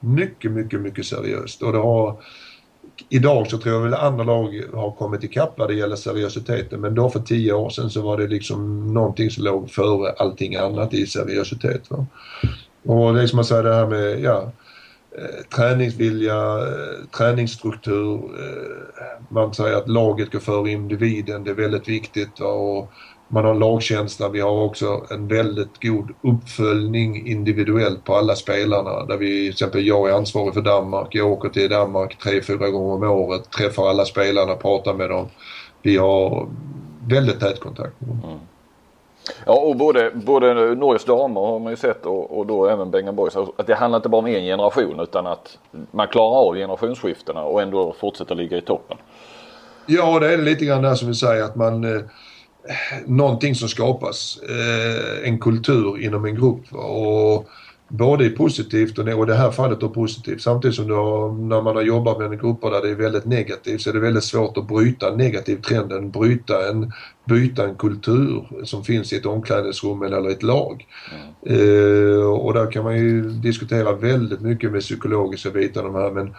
Mycket, 0.00 0.50
mycket, 0.50 0.80
mycket 0.80 1.06
seriöst. 1.06 1.62
Och 1.62 1.72
det 1.72 1.78
har 1.78 2.16
Idag 3.08 3.46
så 3.50 3.58
tror 3.58 3.74
jag 3.74 3.82
väl 3.82 3.94
andra 3.94 4.24
lag 4.24 4.62
har 4.74 4.90
kommit 4.90 5.24
ikapp 5.24 5.58
vad 5.58 5.68
det 5.68 5.74
gäller 5.74 5.96
seriositeten 5.96 6.80
men 6.80 6.94
då 6.94 7.10
för 7.10 7.20
tio 7.20 7.52
år 7.52 7.70
sedan 7.70 7.90
så 7.90 8.02
var 8.02 8.16
det 8.16 8.26
liksom 8.26 8.86
någonting 8.94 9.30
som 9.30 9.44
låg 9.44 9.70
före 9.70 10.12
allting 10.18 10.56
annat 10.56 10.94
i 10.94 11.06
seriositet. 11.06 11.90
Va? 11.90 12.06
Och 12.84 13.14
det 13.14 13.22
är 13.22 13.26
som 13.26 13.36
man 13.36 13.44
säger 13.44 13.62
det 13.62 13.74
här 13.74 13.86
med 13.86 14.20
ja, 14.20 14.52
eh, 15.18 15.56
träningsvilja, 15.56 16.58
eh, 16.58 17.06
träningsstruktur. 17.16 18.14
Eh, 18.14 19.22
man 19.28 19.54
säger 19.54 19.76
att 19.76 19.88
laget 19.88 20.32
går 20.32 20.38
före 20.38 20.70
individen, 20.70 21.44
det 21.44 21.50
är 21.50 21.54
väldigt 21.54 21.88
viktigt. 21.88 22.40
Va? 22.40 22.46
Och 22.46 22.92
man 23.32 23.44
har 23.44 23.54
lagkänsla. 23.54 24.28
Vi 24.28 24.40
har 24.40 24.64
också 24.64 25.06
en 25.10 25.28
väldigt 25.28 25.82
god 25.82 26.10
uppföljning 26.22 27.26
individuellt 27.26 28.04
på 28.04 28.14
alla 28.14 28.34
spelarna. 28.34 29.04
Där 29.04 29.16
vi, 29.16 29.42
till 29.42 29.50
exempel 29.50 29.86
jag 29.86 30.10
är 30.10 30.14
ansvarig 30.14 30.54
för 30.54 30.60
Danmark. 30.60 31.08
Jag 31.10 31.32
åker 31.32 31.48
till 31.48 31.70
Danmark 31.70 32.18
tre, 32.18 32.42
fyra 32.42 32.70
gånger 32.70 32.94
om 32.94 33.02
året, 33.02 33.50
träffar 33.50 33.88
alla 33.88 34.04
spelarna, 34.04 34.54
pratar 34.54 34.94
med 34.94 35.10
dem. 35.10 35.28
Vi 35.82 35.96
har 35.96 36.48
väldigt 37.08 37.40
tät 37.40 37.60
kontakt. 37.60 37.94
Mm. 38.02 38.38
Ja 39.46 39.52
och 39.52 39.76
både, 39.76 40.10
både 40.14 40.74
Norges 40.74 41.04
damer 41.04 41.40
har 41.40 41.58
man 41.58 41.72
ju 41.72 41.76
sett 41.76 42.06
och, 42.06 42.38
och 42.38 42.46
då 42.46 42.66
även 42.66 42.90
Bengan 42.90 43.16
Boys. 43.16 43.36
Att 43.36 43.66
det 43.66 43.74
handlar 43.74 43.96
inte 43.96 44.08
bara 44.08 44.18
om 44.18 44.26
en 44.26 44.44
generation 44.44 45.00
utan 45.00 45.26
att 45.26 45.58
man 45.90 46.08
klarar 46.08 46.48
av 46.48 46.54
generationsskiftena 46.54 47.44
och 47.44 47.62
ändå 47.62 47.94
fortsätter 48.00 48.34
ligga 48.34 48.56
i 48.56 48.60
toppen. 48.60 48.96
Ja 49.86 50.18
det 50.18 50.32
är 50.32 50.38
lite 50.38 50.64
grann 50.64 50.82
där 50.82 50.94
som 50.94 51.08
vi 51.08 51.14
säger 51.14 51.44
att 51.44 51.56
man 51.56 51.84
eh, 51.84 52.02
någonting 53.06 53.54
som 53.54 53.68
skapas. 53.68 54.38
Eh, 54.48 55.28
en 55.28 55.38
kultur 55.38 56.04
inom 56.04 56.24
en 56.24 56.34
grupp. 56.34 56.72
Och 56.72 57.48
både 57.92 58.28
positivt 58.30 58.98
och, 58.98 59.08
och 59.08 59.26
det 59.26 59.34
här 59.34 59.50
fallet 59.50 59.80
då 59.80 59.88
positivt. 59.88 60.42
Samtidigt 60.42 60.76
som 60.76 60.90
har, 60.90 61.32
när 61.32 61.62
man 61.62 61.76
har 61.76 61.82
jobbat 61.82 62.18
med 62.18 62.40
grupper 62.40 62.70
där 62.70 62.82
det 62.82 62.90
är 62.90 62.94
väldigt 62.94 63.24
negativt 63.24 63.80
så 63.80 63.90
är 63.90 63.94
det 63.94 64.00
väldigt 64.00 64.24
svårt 64.24 64.56
att 64.56 64.68
bryta 64.68 65.08
en 65.08 65.18
negativ 65.18 65.56
trenden, 65.56 66.10
bryta 66.10 66.68
en, 66.68 66.92
byta 67.24 67.64
en 67.64 67.74
kultur 67.74 68.44
som 68.64 68.84
finns 68.84 69.12
i 69.12 69.16
ett 69.16 69.26
omklädningsrum 69.26 70.02
eller 70.02 70.30
ett 70.30 70.42
lag. 70.42 70.86
Mm. 71.12 71.60
Eh, 71.60 72.24
och 72.24 72.54
där 72.54 72.70
kan 72.70 72.84
man 72.84 72.96
ju 72.96 73.22
diskutera 73.22 73.92
väldigt 73.92 74.40
mycket 74.40 74.72
med 74.72 74.80
psykologiska 74.80 75.50
bitar 75.50 75.82
de 75.82 75.94
här 75.94 76.10
men 76.10 76.34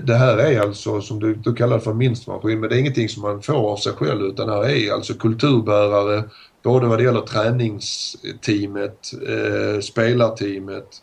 det 0.00 0.14
här 0.14 0.38
är 0.38 0.60
alltså 0.60 1.00
som 1.00 1.20
du, 1.20 1.34
du 1.34 1.54
kallar 1.54 1.78
för 1.78 1.92
minstmaskin 1.92 2.60
men 2.60 2.68
det 2.70 2.76
är 2.76 2.80
ingenting 2.80 3.08
som 3.08 3.22
man 3.22 3.42
får 3.42 3.72
av 3.72 3.76
sig 3.76 3.92
själv 3.92 4.22
utan 4.22 4.46
det 4.46 4.54
här 4.54 4.68
är 4.68 4.92
alltså 4.92 5.14
kulturbärare 5.14 6.24
både 6.62 6.86
vad 6.86 6.98
det 6.98 7.04
gäller 7.04 7.20
träningsteamet, 7.20 9.12
eh, 9.28 9.80
spelarteamet, 9.80 11.02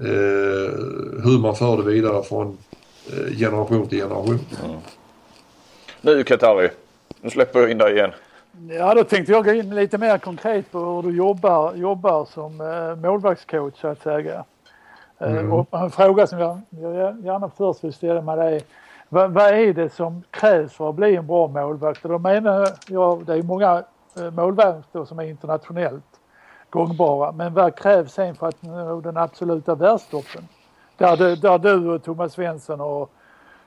eh, 0.00 0.72
hur 1.24 1.38
man 1.38 1.56
för 1.56 1.76
det 1.76 1.82
vidare 1.82 2.22
från 2.22 2.58
eh, 3.12 3.36
generation 3.36 3.88
till 3.88 3.98
generation. 3.98 4.38
Mm. 4.64 4.76
Nu 6.00 6.24
Katari, 6.24 6.68
nu 7.20 7.30
släpper 7.30 7.60
jag 7.60 7.70
in 7.70 7.78
dig 7.78 7.94
igen. 7.94 8.10
Ja, 8.68 8.94
då 8.94 9.04
tänkte 9.04 9.32
jag 9.32 9.44
gå 9.44 9.52
in 9.52 9.74
lite 9.74 9.98
mer 9.98 10.18
konkret 10.18 10.72
på 10.72 10.78
hur 10.78 11.02
du 11.02 11.16
jobbar, 11.16 11.74
jobbar 11.74 12.28
som 12.34 12.60
eh, 12.60 12.96
målvaktscoach 12.96 13.74
så 13.80 13.88
att 13.88 14.02
säga. 14.02 14.44
Eh, 15.18 15.30
mm. 15.30 15.52
Och 15.52 15.80
en 15.80 15.90
fråga 15.90 16.26
som 16.26 16.38
jag, 16.38 16.60
jag 16.70 17.20
gärna 17.20 17.50
först 17.56 17.84
vill 17.84 17.92
ställa 17.92 18.22
med 18.22 18.38
dig 18.38 18.64
vad, 19.08 19.30
vad, 19.30 19.46
är 19.46 19.72
det 19.72 19.92
som 19.92 20.22
krävs 20.30 20.72
för 20.72 20.88
att 20.88 20.94
bli 20.94 21.16
en 21.16 21.26
bra 21.26 21.46
målvakt? 21.46 22.04
Och 22.04 22.10
då 22.10 22.18
menar 22.18 22.68
jag, 22.88 23.24
det 23.26 23.34
är 23.34 23.42
många 23.42 23.84
eh, 24.16 24.30
målvakter 24.30 25.04
som 25.04 25.18
är 25.18 25.22
internationellt 25.22 26.20
gångbara, 26.70 27.32
men 27.32 27.54
vad 27.54 27.76
krävs 27.76 28.12
sen 28.12 28.34
för 28.34 28.46
att 28.46 28.62
nå 28.62 29.00
den 29.00 29.16
absoluta 29.16 29.74
världstoppen? 29.74 30.48
Där, 30.96 31.16
du, 31.16 31.36
där 31.36 31.58
du 31.58 31.88
och 31.88 32.02
Thomas 32.02 32.32
Svensson 32.32 32.80
och 32.80 33.10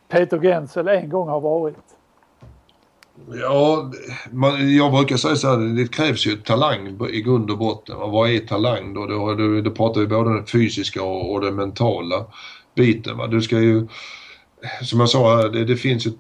Peter 0.08 0.40
Gensel 0.40 0.88
en 0.88 1.10
gång 1.10 1.30
har 1.30 1.40
varit. 1.40 1.98
Ja, 3.34 3.92
man, 4.32 4.76
jag 4.76 4.92
brukar 4.92 5.18
säga 5.18 5.36
så 5.36 5.48
här, 5.50 5.58
det 5.58 5.88
krävs 5.92 6.26
ju 6.26 6.36
talang 6.36 7.00
i 7.12 7.22
grund 7.22 7.52
och 7.52 7.58
botten. 7.58 7.96
Och 7.96 8.12
vad 8.12 8.30
är 8.30 8.40
talang 8.40 8.94
då? 8.94 9.06
Då, 9.06 9.34
då, 9.34 9.62
då 9.62 9.72
pratar 9.72 10.02
vi 10.02 10.08
både 10.08 10.34
den 10.34 10.46
fysiska 10.46 11.04
och, 11.04 11.34
och 11.34 11.42
den 11.42 11.56
mentala 11.56 12.26
biten. 12.76 13.18
Va? 13.18 13.28
Du 13.28 13.42
ska 13.42 13.60
ju, 13.60 13.88
som 14.84 15.00
jag 15.00 15.10
sa, 15.10 15.48
det, 15.48 15.66
det 15.66 15.76
finns 15.76 16.08
ju 16.08 16.12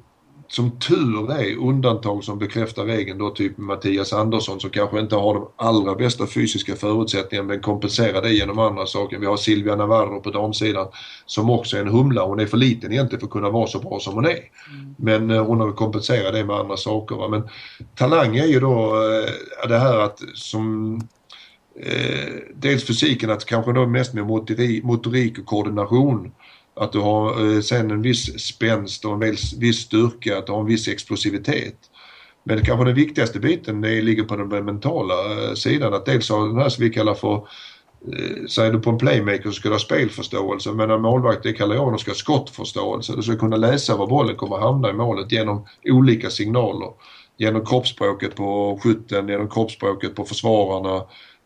som 0.51 0.79
tur 0.79 1.31
är 1.31 1.57
undantag 1.57 2.23
som 2.23 2.39
bekräftar 2.39 2.85
regeln 2.85 3.17
då, 3.17 3.29
typ 3.29 3.57
Mattias 3.57 4.13
Andersson 4.13 4.59
som 4.59 4.69
kanske 4.69 4.99
inte 4.99 5.15
har 5.15 5.33
de 5.33 5.47
allra 5.55 5.95
bästa 5.95 6.27
fysiska 6.27 6.75
förutsättningarna 6.75 7.47
men 7.47 7.61
kompenserar 7.61 8.21
det 8.21 8.33
genom 8.33 8.59
andra 8.59 8.85
saker. 8.85 9.19
Vi 9.19 9.25
har 9.25 9.37
Silvia 9.37 9.75
Navarro 9.75 10.21
på 10.21 10.31
damsidan 10.31 10.87
som 11.25 11.49
också 11.49 11.77
är 11.77 11.81
en 11.81 11.87
humla. 11.87 12.25
Hon 12.25 12.39
är 12.39 12.45
för 12.45 12.57
liten 12.57 12.91
egentligen 12.91 13.19
för 13.19 13.27
att 13.27 13.33
kunna 13.33 13.49
vara 13.49 13.67
så 13.67 13.79
bra 13.79 13.99
som 13.99 14.13
hon 14.13 14.25
är. 14.25 14.29
Mm. 14.29 14.95
Men 14.97 15.31
eh, 15.31 15.45
hon 15.45 15.59
har 15.59 15.71
kompenserat 15.71 16.33
det 16.33 16.45
med 16.45 16.55
andra 16.55 16.77
saker. 16.77 17.15
Va? 17.15 17.27
Men 17.27 17.49
talang 17.95 18.37
är 18.37 18.45
ju 18.45 18.59
då 18.59 18.95
eh, 18.95 19.69
det 19.69 19.77
här 19.77 19.99
att 19.99 20.19
som 20.33 20.95
eh, 21.79 22.33
dels 22.55 22.87
fysiken, 22.87 23.29
att 23.29 23.45
kanske 23.45 23.73
då 23.73 23.85
mest 23.85 24.13
med 24.13 24.25
motorik, 24.25 24.83
motorik 24.83 25.39
och 25.39 25.45
koordination. 25.45 26.31
Att 26.75 26.91
du 26.91 26.99
har 26.99 27.55
eh, 27.55 27.61
sen 27.61 27.91
en 27.91 28.01
viss 28.01 28.39
spänst 28.39 29.05
och 29.05 29.13
en 29.13 29.19
viss, 29.19 29.53
viss 29.53 29.79
styrka, 29.79 30.37
att 30.37 30.45
du 30.45 30.51
har 30.51 30.59
en 30.59 30.65
viss 30.65 30.87
explosivitet. 30.87 31.75
Men 32.43 32.65
kanske 32.65 32.85
den 32.85 32.95
viktigaste 32.95 33.39
biten 33.39 33.81
det 33.81 34.01
ligger 34.01 34.23
på 34.23 34.35
den 34.35 34.65
mentala 34.65 35.13
eh, 35.13 35.53
sidan. 35.53 35.93
Att 35.93 36.05
dels 36.05 36.29
ha 36.29 36.45
den 36.45 36.57
här 36.57 36.69
som 36.69 36.83
vi 36.83 36.89
kallar 36.89 37.13
för 37.13 37.35
eh, 37.35 38.45
Säger 38.49 38.71
du 38.71 38.79
på 38.79 38.89
en 38.89 38.97
playmaker 38.97 39.43
så 39.43 39.51
ska 39.51 39.69
du 39.69 39.75
ha 39.75 39.79
spelförståelse 39.79 40.71
men 40.71 40.91
en 40.91 41.01
målvakt 41.01 41.43
det 41.43 41.53
kallar 41.53 41.75
jag 41.75 41.99
ska 41.99 42.11
ha 42.11 42.15
skottförståelse. 42.15 43.15
Du 43.15 43.21
ska 43.21 43.37
kunna 43.37 43.57
läsa 43.57 43.97
var 43.97 44.07
bollen 44.07 44.35
kommer 44.35 44.57
hamna 44.57 44.89
i 44.89 44.93
målet 44.93 45.31
genom 45.31 45.65
olika 45.83 46.29
signaler. 46.29 46.89
Genom 47.37 47.65
kroppsspråket 47.65 48.35
på 48.35 48.79
skytten, 48.83 49.27
genom 49.27 49.49
kroppsspråket 49.49 50.15
på 50.15 50.25
försvararna, 50.25 50.95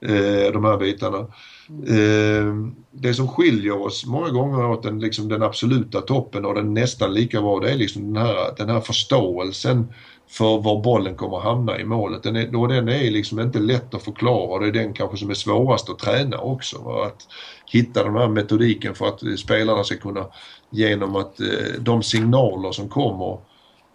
eh, 0.01 0.51
de 0.53 0.65
här 0.65 0.77
bitarna. 0.77 1.27
Eh, 1.69 2.53
det 2.91 3.13
som 3.13 3.27
skiljer 3.27 3.81
oss 3.85 4.05
många 4.05 4.29
gånger 4.29 4.69
åt 4.69 4.83
den, 4.83 4.99
liksom 4.99 5.29
den 5.29 5.43
absoluta 5.43 6.01
toppen 6.01 6.45
och 6.45 6.55
den 6.55 6.73
nästan 6.73 7.13
lika 7.13 7.41
bra 7.41 7.59
det 7.59 7.71
är 7.71 7.75
liksom 7.75 8.13
den 8.13 8.25
här, 8.25 8.55
den 8.57 8.69
här 8.69 8.81
förståelsen 8.81 9.93
för 10.27 10.61
var 10.61 10.81
bollen 10.81 11.15
kommer 11.15 11.39
hamna 11.39 11.79
i 11.79 11.85
målet. 11.85 12.23
Den 12.23 12.35
är, 12.35 12.55
och 12.55 12.67
den 12.67 12.89
är 12.89 13.11
liksom 13.11 13.39
inte 13.39 13.59
lätt 13.59 13.93
att 13.93 14.03
förklara 14.03 14.53
och 14.53 14.59
det 14.59 14.67
är 14.67 14.71
den 14.71 14.93
kanske 14.93 15.17
som 15.17 15.29
är 15.29 15.33
svårast 15.33 15.89
att 15.89 15.99
träna 15.99 16.37
också. 16.37 16.77
Att 16.77 17.27
hitta 17.71 18.03
den 18.03 18.15
här 18.15 18.27
metodiken 18.27 18.95
för 18.95 19.07
att 19.07 19.39
spelarna 19.39 19.83
ska 19.83 19.97
kunna 19.97 20.25
genom 20.69 21.15
att 21.15 21.39
eh, 21.39 21.79
de 21.79 22.03
signaler 22.03 22.71
som 22.71 22.89
kommer 22.89 23.37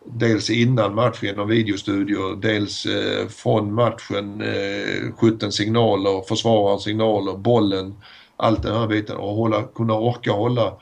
dels 0.05 0.51
innan 0.51 0.95
matchen 0.95 1.29
genom 1.29 1.49
videostudior, 1.49 2.37
dels 2.37 2.87
eh, 2.87 3.29
från 3.29 3.75
matchen, 3.75 4.41
eh, 4.41 5.13
skyttens 5.17 5.57
signaler, 5.57 6.23
försvararens 6.29 6.83
signaler, 6.83 7.37
bollen, 7.37 7.95
allt 8.37 8.63
den 8.63 8.77
här 8.77 8.87
biten 8.87 9.17
och 9.17 9.35
hålla, 9.35 9.63
kunna 9.63 9.95
orka 9.95 10.33
hålla 10.33 10.73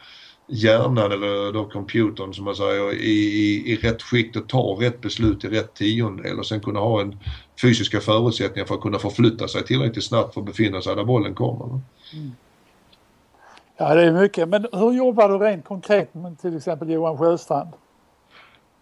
hjärnan 0.46 1.12
eller 1.12 1.52
då 1.52 1.64
computern 1.64 2.34
som 2.34 2.44
man 2.44 2.56
säger 2.56 2.92
i, 2.92 3.10
i, 3.10 3.72
i 3.72 3.76
rätt 3.76 4.02
skick 4.02 4.36
och 4.36 4.48
ta 4.48 4.76
rätt 4.80 5.00
beslut 5.00 5.44
i 5.44 5.48
rätt 5.48 5.74
tiondel 5.74 6.38
och 6.38 6.46
sen 6.46 6.60
kunna 6.60 6.80
ha 6.80 7.00
en 7.00 7.18
fysiska 7.62 8.00
förutsättningar 8.00 8.66
för 8.66 8.74
att 8.74 8.80
kunna 8.80 8.98
förflytta 8.98 9.48
sig 9.48 9.64
tillräckligt 9.64 10.04
snabbt 10.04 10.34
för 10.34 10.40
att 10.40 10.46
befinna 10.46 10.80
sig 10.80 10.96
där 10.96 11.04
bollen 11.04 11.34
kommer. 11.34 11.66
Mm. 11.66 12.32
Ja 13.76 13.94
det 13.94 14.02
är 14.02 14.12
mycket 14.12 14.48
men 14.48 14.66
hur 14.72 14.92
jobbar 14.92 15.28
du 15.28 15.38
rent 15.38 15.64
konkret 15.64 16.14
med 16.14 16.38
till 16.38 16.56
exempel 16.56 16.90
Johan 16.90 17.18
Sjöstrand? 17.18 17.70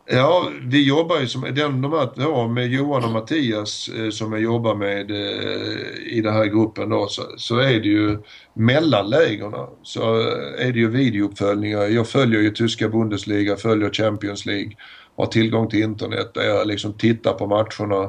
Ja, 0.08 0.50
vi 0.62 0.88
jobbar 0.88 1.20
ju 1.20 1.26
som, 1.26 1.42
den, 1.42 1.82
de 1.82 1.92
här, 1.92 2.08
ja, 2.16 2.48
med 2.48 2.72
Johan 2.72 3.04
och 3.04 3.10
Mattias 3.10 3.88
eh, 3.88 4.10
som 4.10 4.32
jag 4.32 4.42
jobbar 4.42 4.74
med 4.74 5.10
eh, 5.10 6.16
i 6.16 6.20
den 6.20 6.34
här 6.34 6.46
gruppen 6.46 6.88
då 6.88 7.06
så, 7.06 7.22
så 7.36 7.58
är 7.58 7.80
det 7.80 7.88
ju 7.88 8.18
mellan 8.54 9.10
lägerna 9.10 9.66
så 9.82 10.20
eh, 10.20 10.66
är 10.66 10.72
det 10.72 10.78
ju 10.78 10.88
videouppföljningar. 10.88 11.86
Jag 11.86 12.08
följer 12.08 12.40
ju 12.40 12.50
tyska 12.50 12.88
Bundesliga, 12.88 13.56
följer 13.56 13.90
Champions 13.90 14.46
League, 14.46 14.72
har 15.16 15.26
tillgång 15.26 15.68
till 15.68 15.82
internet 15.82 16.34
där 16.34 16.44
jag 16.44 16.66
liksom 16.66 16.92
tittar 16.92 17.32
på 17.32 17.46
matcherna, 17.46 18.02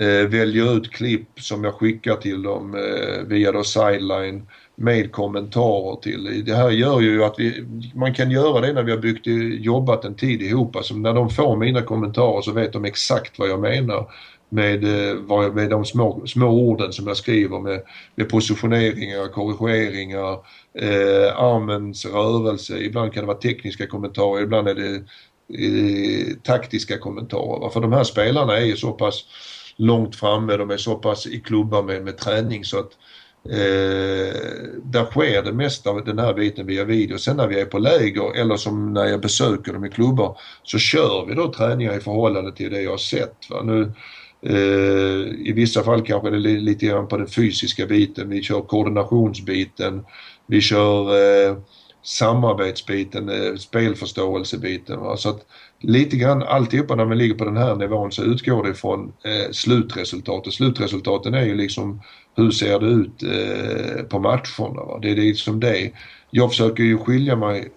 eh, 0.00 0.28
väljer 0.28 0.76
ut 0.76 0.92
klipp 0.92 1.40
som 1.40 1.64
jag 1.64 1.74
skickar 1.74 2.16
till 2.16 2.42
dem 2.42 2.74
eh, 2.74 3.22
via 3.26 3.52
då 3.52 3.64
sideline 3.64 4.46
med 4.80 5.12
kommentarer 5.12 6.00
till. 6.00 6.44
Det 6.44 6.54
här 6.54 6.70
gör 6.70 7.00
ju 7.00 7.24
att 7.24 7.34
vi, 7.38 7.64
man 7.94 8.14
kan 8.14 8.30
göra 8.30 8.60
det 8.60 8.72
när 8.72 8.82
vi 8.82 8.90
har 8.90 8.98
byggt, 8.98 9.26
jobbat 9.64 10.04
en 10.04 10.14
tid 10.14 10.42
ihop. 10.42 10.76
Alltså 10.76 10.94
när 10.94 11.14
de 11.14 11.30
får 11.30 11.56
mina 11.56 11.82
kommentarer 11.82 12.42
så 12.42 12.52
vet 12.52 12.72
de 12.72 12.84
exakt 12.84 13.38
vad 13.38 13.48
jag 13.48 13.60
menar 13.60 14.10
med, 14.48 14.84
eh, 14.84 15.52
med 15.52 15.70
de 15.70 15.84
små, 15.84 16.26
små 16.26 16.46
orden 16.46 16.92
som 16.92 17.06
jag 17.06 17.16
skriver 17.16 17.60
med, 17.60 17.82
med 18.14 18.28
positioneringar, 18.28 19.28
korrigeringar, 19.28 20.32
eh, 20.74 21.36
armens 21.36 22.06
rörelse. 22.06 22.78
Ibland 22.78 23.12
kan 23.12 23.22
det 23.22 23.26
vara 23.26 23.38
tekniska 23.38 23.86
kommentarer, 23.86 24.42
ibland 24.42 24.68
är 24.68 24.74
det 24.74 24.94
eh, 25.64 26.36
taktiska 26.42 26.98
kommentarer. 26.98 27.70
För 27.70 27.80
de 27.80 27.92
här 27.92 28.04
spelarna 28.04 28.56
är 28.56 28.64
ju 28.64 28.76
så 28.76 28.92
pass 28.92 29.24
långt 29.76 30.16
framme, 30.16 30.56
de 30.56 30.70
är 30.70 30.76
så 30.76 30.94
pass 30.94 31.26
i 31.26 31.40
klubbar 31.40 31.82
med, 31.82 32.04
med 32.04 32.18
träning 32.18 32.64
så 32.64 32.78
att 32.78 32.90
Eh, 33.44 34.34
där 34.82 35.04
sker 35.04 35.42
det 35.42 35.52
mesta 35.52 35.90
av 35.90 36.04
den 36.04 36.18
här 36.18 36.34
biten 36.34 36.66
via 36.66 36.84
video. 36.84 37.18
Sen 37.18 37.36
när 37.36 37.46
vi 37.46 37.60
är 37.60 37.64
på 37.64 37.78
läger 37.78 38.36
eller 38.40 38.56
som 38.56 38.92
när 38.92 39.04
jag 39.04 39.20
besöker 39.20 39.72
dem 39.72 39.84
i 39.84 39.90
klubbar 39.90 40.38
så 40.62 40.78
kör 40.78 41.26
vi 41.26 41.34
då 41.34 41.52
träningar 41.52 41.96
i 41.96 42.00
förhållande 42.00 42.52
till 42.52 42.70
det 42.70 42.82
jag 42.82 42.90
har 42.90 42.98
sett. 42.98 43.50
Va? 43.50 43.62
Nu, 43.62 43.92
eh, 44.42 45.48
I 45.48 45.52
vissa 45.52 45.82
fall 45.82 46.02
kanske 46.02 46.30
det 46.30 46.36
är 46.36 46.60
lite 46.60 46.86
grann 46.86 47.08
på 47.08 47.16
den 47.16 47.26
fysiska 47.26 47.86
biten. 47.86 48.28
Vi 48.28 48.42
kör 48.42 48.60
koordinationsbiten. 48.60 50.04
Vi 50.46 50.60
kör 50.60 51.16
eh, 51.48 51.56
samarbetsbiten, 52.02 53.28
eh, 53.28 53.54
spelförståelsebiten. 53.56 55.00
Va? 55.00 55.16
Så 55.16 55.28
att 55.28 55.46
lite 55.80 56.16
grann 56.16 56.42
alltihopa 56.42 56.94
när 56.94 57.04
man 57.04 57.18
ligger 57.18 57.34
på 57.34 57.44
den 57.44 57.56
här 57.56 57.76
nivån 57.76 58.12
så 58.12 58.22
utgår 58.22 58.64
det 58.64 58.74
från 58.74 59.12
eh, 59.24 59.50
slutresultatet. 59.52 60.52
Slutresultaten 60.52 61.34
är 61.34 61.44
ju 61.44 61.54
liksom 61.54 62.02
hur 62.36 62.50
ser 62.50 62.80
det 62.80 62.86
ut 62.86 63.22
eh, 63.22 64.02
på 64.02 64.18
matcherna. 64.18 64.84
Va? 64.84 64.98
Det 65.02 65.10
är 65.10 65.16
liksom 65.16 65.60
det. 65.60 65.90
Jag 66.30 66.50
försöker 66.50 66.82
ju 66.82 66.98
skilja 66.98 67.36
mig 67.36 67.68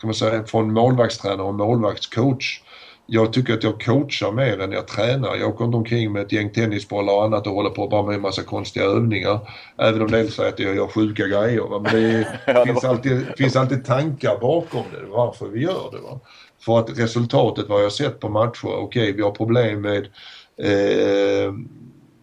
kan 0.00 0.08
man 0.08 0.14
säga, 0.14 0.44
från 0.44 0.72
målvaktstränare 0.72 1.46
och 1.46 1.54
målvaktscoach. 1.54 2.62
Jag 3.06 3.32
tycker 3.32 3.54
att 3.54 3.62
jag 3.62 3.80
coachar 3.82 4.32
mer 4.32 4.60
än 4.60 4.72
jag 4.72 4.88
tränar. 4.88 5.36
Jag 5.36 5.48
åker 5.48 5.64
inte 5.64 5.76
omkring 5.76 6.12
med 6.12 6.22
ett 6.22 6.32
gäng 6.32 6.50
tennisbollar 6.50 7.14
och 7.14 7.24
annat 7.24 7.46
och 7.46 7.52
håller 7.52 7.70
på 7.70 7.88
bara 7.88 8.02
med 8.02 8.14
en 8.14 8.20
massa 8.20 8.42
konstiga 8.42 8.84
övningar. 8.84 9.40
Även 9.78 10.02
om 10.02 10.10
det 10.10 10.28
säger 10.28 10.52
att 10.52 10.58
jag 10.58 10.76
gör 10.76 10.86
sjuka 10.86 11.26
grejer. 11.26 11.60
Va? 11.60 11.78
Men 11.78 11.92
det, 11.92 12.26
är, 12.46 12.64
finns, 12.64 12.84
alltid, 12.84 13.26
finns 13.36 13.56
alltid 13.56 13.84
tankar 13.84 14.38
bakom 14.40 14.82
det, 14.92 15.06
varför 15.08 15.46
vi 15.46 15.60
gör 15.60 15.90
det. 15.92 15.98
Va? 15.98 16.20
För 16.60 16.78
att 16.78 16.98
resultatet 16.98 17.68
vad 17.68 17.84
jag 17.84 17.92
sett 17.92 18.20
på 18.20 18.28
matcher, 18.28 18.66
okej 18.66 18.82
okay, 18.82 19.12
vi 19.12 19.22
har 19.22 19.30
problem 19.30 19.80
med 19.80 20.04
eh, 20.62 21.52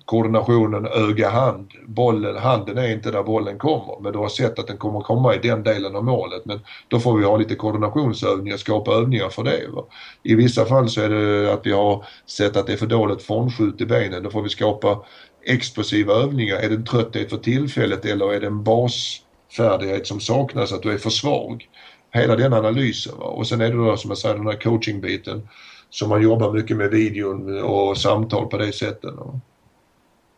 koordinationen 0.06 0.86
öga-hand. 0.86 1.72
Bollen, 1.88 2.36
handen 2.36 2.78
är 2.78 2.92
inte 2.92 3.12
där 3.12 3.24
bollen 3.24 3.58
kommer 3.58 4.00
men 4.02 4.14
du 4.14 4.20
har 4.20 4.30
sett 4.30 4.60
att 4.60 4.68
den 4.68 4.78
kommer 4.78 5.00
komma 5.00 5.36
i 5.36 5.38
den 5.38 5.64
delen 5.64 5.96
av 5.96 6.04
målet. 6.04 6.46
Men 6.46 6.60
då 6.88 7.00
får 7.00 7.18
vi 7.18 7.26
ha 7.26 7.38
lite 7.38 7.56
koordinationsövningar, 7.56 8.58
skapa 8.58 8.92
övningar 8.92 9.30
för 9.30 9.44
det. 9.44 9.68
Va? 9.74 9.86
I 10.24 10.36
vissa 10.36 10.66
fall 10.66 10.90
så 10.90 11.02
är 11.02 11.10
det 11.10 11.54
att 11.54 11.66
vi 11.66 11.72
har 11.72 12.06
sett 12.26 12.58
att 12.58 12.68
det 12.68 12.74
är 12.74 12.78
för 12.78 12.86
dåligt 12.86 13.22
frånskjut 13.22 13.82
i 13.82 13.86
benen. 13.86 14.24
Då 14.24 14.30
får 14.30 14.42
vi 14.42 14.50
skapa 14.50 15.00
explosiva 15.46 16.14
övningar. 16.14 16.56
Är 16.56 16.70
det 16.70 16.76
en 16.76 16.86
trötthet 16.86 17.30
för 17.30 17.38
tillfället 17.38 18.06
eller 18.06 18.34
är 18.34 18.40
det 18.40 18.48
en 18.48 18.64
basfärdighet 18.64 20.08
som 20.08 20.20
saknas, 20.20 20.72
att 20.72 20.84
du 20.84 20.92
är 20.92 20.98
för 20.98 21.10
svag? 21.10 21.68
Hela 22.16 22.36
den 22.36 22.54
analysen. 22.54 23.18
Va? 23.18 23.26
Och 23.26 23.48
sen 23.48 23.62
är 23.62 23.72
det 23.72 23.78
då 23.78 23.98
som 23.98 24.12
jag 24.12 24.18
säger 24.18 24.36
den 24.36 24.48
här 24.48 24.62
coachingbiten 24.62 25.48
som 25.90 26.10
man 26.10 26.22
jobbar 26.22 26.52
mycket 26.52 26.78
med 26.78 26.90
videon 26.90 27.64
och 27.64 27.98
samtal 27.98 28.48
på 28.48 28.58
det 28.58 28.72
sättet. 28.72 29.14
Va? 29.14 29.40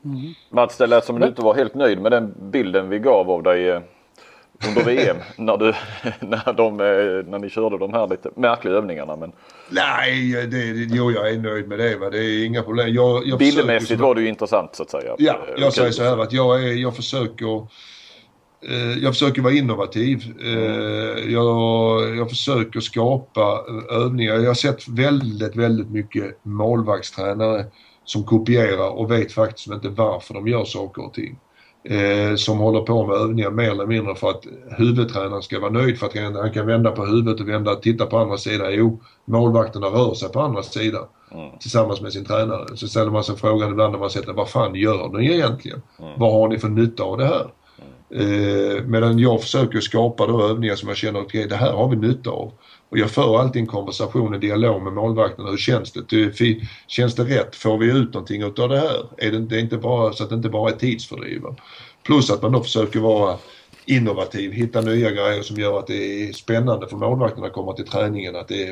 Mm. 0.05 0.33
Mats, 0.49 0.77
det 0.77 0.87
lät 0.87 1.05
som 1.05 1.15
att 1.15 1.21
du 1.21 1.27
inte 1.27 1.41
var 1.41 1.55
helt 1.55 1.75
nöjd 1.75 2.01
med 2.01 2.11
den 2.11 2.33
bilden 2.39 2.89
vi 2.89 2.99
gav 2.99 3.31
av 3.31 3.43
dig 3.43 3.69
eh, 3.69 3.81
under 4.67 4.83
VM 4.83 5.17
när, 5.35 5.57
du, 5.57 5.73
när, 6.19 6.53
de, 6.53 6.79
eh, 6.79 7.31
när 7.31 7.39
ni 7.39 7.49
körde 7.49 7.77
de 7.77 7.93
här 7.93 8.07
lite 8.07 8.29
märkliga 8.35 8.73
övningarna. 8.73 9.15
Men... 9.15 9.31
Nej, 9.69 10.47
det, 10.47 10.57
jo 10.95 11.11
jag 11.11 11.29
är 11.29 11.37
nöjd 11.37 11.67
med 11.67 11.79
det. 11.79 11.95
Va? 11.95 12.09
Det 12.09 12.17
är 12.17 12.45
inga 12.45 12.63
problem. 12.63 12.93
Jag, 12.93 13.27
jag 13.27 13.39
Bildmässigt 13.39 13.81
försöker... 13.81 14.03
var 14.03 14.15
det 14.15 14.21
ju 14.21 14.27
intressant 14.27 14.75
så 14.75 14.83
att 14.83 14.89
säga. 14.89 15.15
Ja, 15.17 15.33
eh, 15.33 15.61
jag 15.61 15.73
säger 15.73 15.91
så 15.91 16.03
här 16.03 16.17
att 16.17 16.33
jag, 16.33 16.63
är, 16.63 16.73
jag 16.73 16.95
försöker 16.95 17.67
jag 19.01 19.13
försöker 19.13 19.41
vara 19.41 19.53
innovativ. 19.53 20.33
Jag, 21.27 22.17
jag 22.17 22.29
försöker 22.29 22.79
skapa 22.79 23.65
övningar. 23.89 24.33
Jag 24.33 24.47
har 24.47 24.53
sett 24.53 24.87
väldigt, 24.87 25.55
väldigt 25.55 25.89
mycket 25.89 26.45
målvaktstränare 26.45 27.65
som 28.05 28.23
kopierar 28.23 28.89
och 28.89 29.11
vet 29.11 29.31
faktiskt 29.31 29.67
inte 29.67 29.89
varför 29.89 30.33
de 30.33 30.47
gör 30.47 30.65
saker 30.65 31.05
och 31.05 31.13
ting. 31.13 31.39
Eh, 31.89 32.35
som 32.35 32.57
håller 32.57 32.81
på 32.81 33.07
med 33.07 33.15
övningar 33.15 33.51
mer 33.51 33.71
eller 33.71 33.85
mindre 33.85 34.15
för 34.15 34.29
att 34.29 34.43
huvudtränaren 34.77 35.41
ska 35.41 35.59
vara 35.59 35.71
nöjd 35.71 35.99
för 35.99 36.05
att 36.07 36.35
han 36.35 36.53
kan 36.53 36.67
vända 36.67 36.91
på 36.91 37.05
huvudet 37.05 37.41
och 37.41 37.49
vända, 37.49 37.75
titta 37.75 38.05
på 38.05 38.17
andra 38.17 38.37
sidan. 38.37 38.73
Jo, 38.73 39.01
målvakterna 39.25 39.87
rör 39.87 40.13
sig 40.13 40.29
på 40.29 40.39
andra 40.39 40.63
sidan 40.63 41.05
mm. 41.31 41.49
tillsammans 41.59 42.01
med 42.01 42.13
sin 42.13 42.25
tränare. 42.25 42.77
Så 42.77 42.87
ställer 42.87 43.11
man 43.11 43.23
sig 43.23 43.35
frågan 43.35 43.71
ibland 43.71 43.91
när 43.91 43.99
man 43.99 44.09
sätter 44.09 44.33
vad 44.33 44.49
fan 44.49 44.75
gör 44.75 45.09
ni 45.09 45.33
egentligen? 45.33 45.81
Mm. 45.99 46.11
Vad 46.17 46.33
har 46.33 46.47
ni 46.47 46.59
för 46.59 46.69
nytta 46.69 47.03
av 47.03 47.17
det 47.17 47.25
här? 47.25 47.47
Eh, 48.09 48.83
medan 48.83 49.19
jag 49.19 49.41
försöker 49.41 49.79
skapa 49.79 50.27
då 50.27 50.43
övningar 50.43 50.75
som 50.75 50.89
jag 50.89 50.97
känner 50.97 51.19
att 51.19 51.25
okay, 51.25 51.45
det 51.45 51.55
här 51.55 51.71
har 51.71 51.89
vi 51.89 51.95
nytta 51.95 52.29
av. 52.29 52.51
Och 52.89 52.97
jag 52.97 53.11
för 53.11 53.39
alltid 53.39 53.61
en 53.61 53.67
konversation, 53.67 54.33
en 54.33 54.39
dialog 54.39 54.81
med 54.81 54.93
målvakterna. 54.93 55.49
Hur 55.49 55.57
känns 55.57 55.91
det? 55.91 56.59
Känns 56.87 57.15
det 57.15 57.23
rätt? 57.23 57.55
Får 57.55 57.77
vi 57.77 57.91
ut 57.91 58.13
någonting 58.13 58.43
av 58.45 58.53
det 58.53 58.79
här? 58.79 59.05
Är 59.17 59.31
det, 59.31 59.39
det 59.39 59.55
är 59.55 59.59
inte 59.59 59.77
bara 59.77 60.13
så 60.13 60.23
att 60.23 60.29
det 60.29 60.35
inte 60.35 60.49
bara 60.49 60.71
är 60.71 60.75
tidsfördriv. 60.75 61.41
Plus 62.03 62.31
att 62.31 62.41
man 62.41 62.51
då 62.51 62.63
försöker 62.63 62.99
vara 62.99 63.37
innovativ, 63.85 64.51
hitta 64.51 64.81
nya 64.81 65.11
grejer 65.11 65.41
som 65.41 65.57
gör 65.57 65.79
att 65.79 65.87
det 65.87 66.29
är 66.29 66.33
spännande 66.33 66.87
för 66.87 66.97
målvakterna 66.97 67.47
att 67.47 67.53
komma 67.53 67.73
till 67.73 67.87
träningen. 67.87 68.35
Att 68.35 68.47
det, 68.47 68.69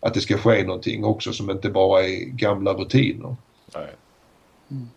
att 0.00 0.14
det 0.14 0.20
ska 0.20 0.38
ske 0.38 0.64
någonting 0.64 1.04
också 1.04 1.32
som 1.32 1.50
inte 1.50 1.70
bara 1.70 2.02
är 2.02 2.24
gamla 2.24 2.72
rutiner. 2.72 3.36
Mm. 4.70 4.88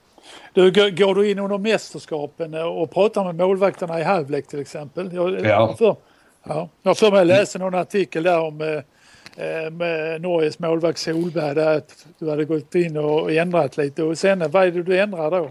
Du, 0.53 0.71
går 0.71 1.15
du 1.15 1.29
in 1.31 1.39
under 1.39 1.57
mästerskapen 1.57 2.53
och 2.53 2.91
pratar 2.91 3.23
med 3.23 3.35
målvakterna 3.35 3.99
i 3.99 4.03
halvlek 4.03 4.47
till 4.47 4.59
exempel? 4.59 5.13
Jag, 5.13 5.45
ja. 5.45 5.75
För, 5.77 5.95
ja. 6.43 6.69
Jag 6.81 6.97
för 6.97 7.11
mig 7.11 7.21
att 7.21 7.27
läsa 7.27 7.59
någon 7.59 7.75
artikel 7.75 8.23
där 8.23 8.39
om 8.39 8.61
eh, 8.61 9.71
med 9.71 10.21
Norges 10.21 10.59
målvakt 10.59 10.99
Solberg 10.99 11.55
där 11.55 11.77
att 11.77 12.05
du 12.19 12.29
hade 12.29 12.45
gått 12.45 12.75
in 12.75 12.97
och 12.97 13.31
ändrat 13.31 13.77
lite 13.77 14.03
och 14.03 14.17
sen 14.17 14.51
vad 14.51 14.67
är 14.67 14.71
det 14.71 14.83
du 14.83 14.99
ändrar 14.99 15.31
då? 15.31 15.49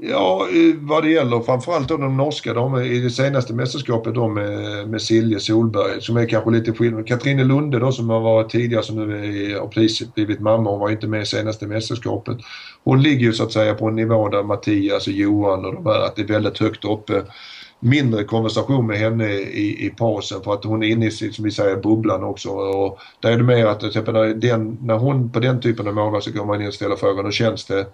Ja, 0.00 0.48
vad 0.80 1.02
det 1.02 1.10
gäller 1.10 1.40
framförallt 1.40 1.88
då 1.88 1.96
de 1.96 2.16
norska, 2.16 2.54
de 2.54 2.82
i 2.82 3.00
det 3.00 3.10
senaste 3.10 3.54
mästerskapet 3.54 4.14
då 4.14 4.28
med, 4.28 4.88
med 4.88 5.02
Silje 5.02 5.40
Solberg 5.40 6.00
som 6.02 6.16
är 6.16 6.26
kanske 6.28 6.50
lite 6.50 6.72
skillnad. 6.72 7.06
Katrine 7.06 7.44
Lunde 7.44 7.78
då 7.78 7.92
som 7.92 8.10
har 8.10 8.20
varit 8.20 8.50
tidigare 8.50 8.82
som 8.82 8.96
nu 8.96 9.16
är, 9.52 9.60
har 9.60 9.68
precis 9.68 10.14
blivit 10.14 10.40
mamma, 10.40 10.70
hon 10.70 10.80
var 10.80 10.90
inte 10.90 11.06
med 11.06 11.22
i 11.22 11.26
senaste 11.26 11.66
mästerskapet. 11.66 12.36
Hon 12.84 13.02
ligger 13.02 13.26
ju 13.26 13.32
så 13.32 13.42
att 13.42 13.52
säga 13.52 13.74
på 13.74 13.88
en 13.88 13.96
nivå 13.96 14.28
där 14.28 14.42
Mattias 14.42 15.06
och 15.06 15.12
Johan 15.12 15.64
och 15.64 15.74
de 15.74 15.86
här, 15.86 16.00
att 16.06 16.16
det 16.16 16.22
är 16.22 16.26
väldigt 16.26 16.58
högt 16.58 16.84
uppe. 16.84 17.22
Mindre 17.80 18.24
konversation 18.24 18.86
med 18.86 18.98
henne 18.98 19.32
i, 19.34 19.86
i 19.86 19.90
pausen 19.90 20.42
för 20.42 20.52
att 20.52 20.64
hon 20.64 20.82
är 20.82 20.88
inne 20.88 21.06
i, 21.06 21.10
som 21.10 21.44
vi 21.44 21.50
säger, 21.50 21.76
bubblan 21.76 22.24
också. 22.24 22.48
Och 22.48 22.98
där 23.20 23.32
är 23.32 23.36
det 23.36 23.44
mer 23.44 23.66
att 23.66 23.78
till 23.80 23.88
exempel 23.88 24.14
när, 24.14 24.34
den, 24.34 24.78
när 24.82 24.94
hon 24.94 25.30
på 25.30 25.40
den 25.40 25.60
typen 25.60 25.88
av 25.88 25.94
målvakt 25.94 26.24
så 26.24 26.30
går 26.30 26.44
man 26.44 26.60
in 26.60 26.68
och 26.68 26.74
ställer 26.74 26.96
frågan, 26.96 27.24
hur 27.24 27.32
känns 27.32 27.64
det? 27.64 27.86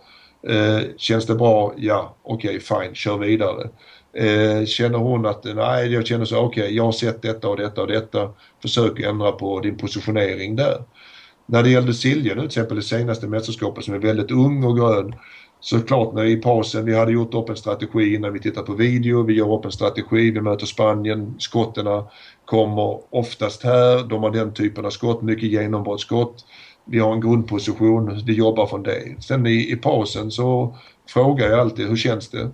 Eh, 0.48 0.80
känns 0.96 1.26
det 1.26 1.34
bra? 1.34 1.74
Ja, 1.76 2.16
okej, 2.22 2.56
okay, 2.56 2.60
fine, 2.60 2.94
kör 2.94 3.18
vidare. 3.18 3.70
Eh, 4.12 4.66
känner 4.66 4.98
hon 4.98 5.26
att 5.26 5.44
nej, 5.44 5.92
jag 5.92 6.06
känner 6.06 6.24
så 6.24 6.38
okej, 6.38 6.62
okay, 6.62 6.76
jag 6.76 6.84
har 6.84 6.92
sett 6.92 7.22
detta 7.22 7.48
och 7.48 7.56
detta 7.56 7.80
och 7.80 7.86
detta. 7.86 8.30
Försök 8.62 9.00
ändra 9.00 9.32
på 9.32 9.60
din 9.60 9.76
positionering 9.76 10.56
där. 10.56 10.82
När 11.46 11.62
det 11.62 11.70
gällde 11.70 11.94
Silje 11.94 12.34
nu 12.34 12.40
till 12.40 12.46
exempel 12.46 12.76
det 12.76 12.82
senaste 12.82 13.26
mästerskapet 13.26 13.84
som 13.84 13.94
är 13.94 13.98
väldigt 13.98 14.30
ung 14.30 14.64
och 14.64 14.76
grön. 14.76 15.14
Såklart 15.60 16.14
när 16.14 16.24
i 16.24 16.36
pausen, 16.36 16.84
vi 16.84 16.94
hade 16.94 17.12
gjort 17.12 17.34
upp 17.34 17.48
en 17.48 17.56
strategi 17.56 18.14
innan 18.14 18.32
vi 18.32 18.40
tittar 18.40 18.62
på 18.62 18.72
video, 18.72 19.22
vi 19.22 19.34
gör 19.34 19.54
upp 19.54 19.64
en 19.64 19.72
strategi, 19.72 20.30
vi 20.30 20.40
möter 20.40 20.66
Spanien, 20.66 21.34
skotterna 21.38 22.06
kommer 22.44 23.14
oftast 23.14 23.62
här, 23.62 24.08
de 24.08 24.22
har 24.22 24.30
den 24.30 24.54
typen 24.54 24.86
av 24.86 24.90
skott, 24.90 25.22
mycket 25.22 25.50
genombrottsskott 25.50 26.44
vi 26.90 26.98
har 26.98 27.12
en 27.12 27.20
grundposition, 27.20 28.22
vi 28.26 28.34
jobbar 28.34 28.66
från 28.66 28.82
det. 28.82 29.16
Sen 29.20 29.46
i, 29.46 29.72
i 29.72 29.76
pausen 29.76 30.30
så 30.30 30.76
frågar 31.08 31.48
jag 31.48 31.60
alltid, 31.60 31.88
hur 31.88 31.96
känns 31.96 32.28
det? 32.28 32.50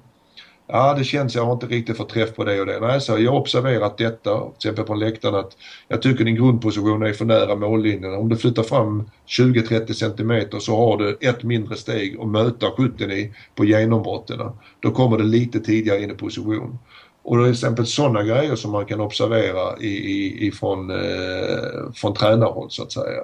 Ja, 0.68 0.94
det 0.98 1.04
känns, 1.04 1.34
jag 1.34 1.44
har 1.44 1.52
inte 1.52 1.66
riktigt 1.66 1.96
fått 1.96 2.08
träff 2.08 2.34
på 2.34 2.44
det 2.44 2.60
och 2.60 2.66
det. 2.66 2.80
Nej, 2.80 3.00
så 3.00 3.18
jag 3.18 3.32
har 3.32 3.40
observerat 3.40 3.98
detta, 3.98 4.40
till 4.40 4.50
exempel 4.56 4.84
på 4.84 4.94
läktaren, 4.94 5.34
att 5.34 5.56
jag 5.88 6.02
tycker 6.02 6.24
din 6.24 6.34
grundposition 6.34 7.02
är 7.02 7.12
för 7.12 7.24
nära 7.24 7.56
mållinjen. 7.56 8.14
Om 8.14 8.28
du 8.28 8.36
flyttar 8.36 8.62
fram 8.62 9.10
20-30 9.26 9.92
cm 9.92 10.60
så 10.60 10.76
har 10.76 10.96
du 10.96 11.18
ett 11.20 11.42
mindre 11.42 11.76
steg 11.76 12.20
att 12.20 12.28
möta 12.28 12.70
skytten 12.70 13.10
i 13.10 13.32
på 13.54 13.64
genombrotten. 13.64 14.38
Då 14.80 14.90
kommer 14.90 15.18
det 15.18 15.24
lite 15.24 15.60
tidigare 15.60 16.02
in 16.02 16.10
i 16.10 16.14
position. 16.14 16.78
Och 17.22 17.36
det 17.36 17.42
är 17.42 17.46
till 17.46 17.52
exempel 17.52 17.86
sådana 17.86 18.22
grejer 18.22 18.56
som 18.56 18.72
man 18.72 18.86
kan 18.86 19.00
observera 19.00 19.78
i, 19.80 19.88
i, 19.88 20.46
ifrån, 20.46 20.90
eh, 20.90 21.92
från 21.94 22.14
tränarhåll 22.14 22.70
så 22.70 22.82
att 22.82 22.92
säga. 22.92 23.22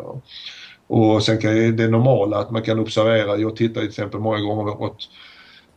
Och 0.86 1.22
sen 1.22 1.38
kan 1.38 1.56
ju 1.56 1.72
det 1.72 1.88
normala 1.88 2.38
att 2.38 2.50
man 2.50 2.62
kan 2.62 2.78
observera, 2.78 3.36
jag 3.36 3.56
tittar 3.56 3.80
till 3.80 3.88
exempel 3.88 4.20
många 4.20 4.40
gånger 4.40 4.82
åt, 4.82 5.08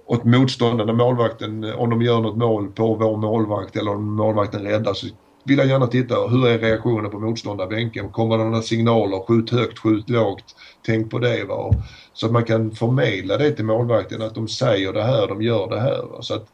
åt 0.05 0.23
motståndarna, 0.23 0.93
målvakten, 0.93 1.73
om 1.73 1.89
de 1.89 2.01
gör 2.01 2.21
något 2.21 2.37
mål 2.37 2.71
på 2.71 2.95
vår 2.95 3.17
målvakt 3.17 3.75
eller 3.75 3.91
om 3.91 4.15
målvakten 4.15 4.63
räddar 4.63 4.93
så 4.93 5.07
vill 5.45 5.57
jag 5.57 5.67
gärna 5.67 5.87
titta, 5.87 6.27
hur 6.27 6.47
är 6.47 6.59
reaktionen 6.59 7.11
på 7.11 7.19
motståndarbänken? 7.19 8.09
Kommer 8.09 8.37
det 8.37 8.43
några 8.43 8.61
signaler? 8.61 9.19
Skjut 9.27 9.51
högt, 9.51 9.79
skjut 9.79 10.09
lågt. 10.09 10.55
Tänk 10.85 11.11
på 11.11 11.19
det. 11.19 11.43
Va? 11.43 11.71
Så 12.13 12.25
att 12.25 12.31
man 12.31 12.43
kan 12.43 12.71
förmedla 12.71 13.37
det 13.37 13.51
till 13.51 13.65
målvakten 13.65 14.21
att 14.21 14.35
de 14.35 14.47
säger 14.47 14.93
det 14.93 15.03
här, 15.03 15.27
de 15.27 15.41
gör 15.41 15.69
det 15.69 15.79
här. 15.79 16.01
Va? 16.11 16.21
Så 16.21 16.33
att 16.33 16.47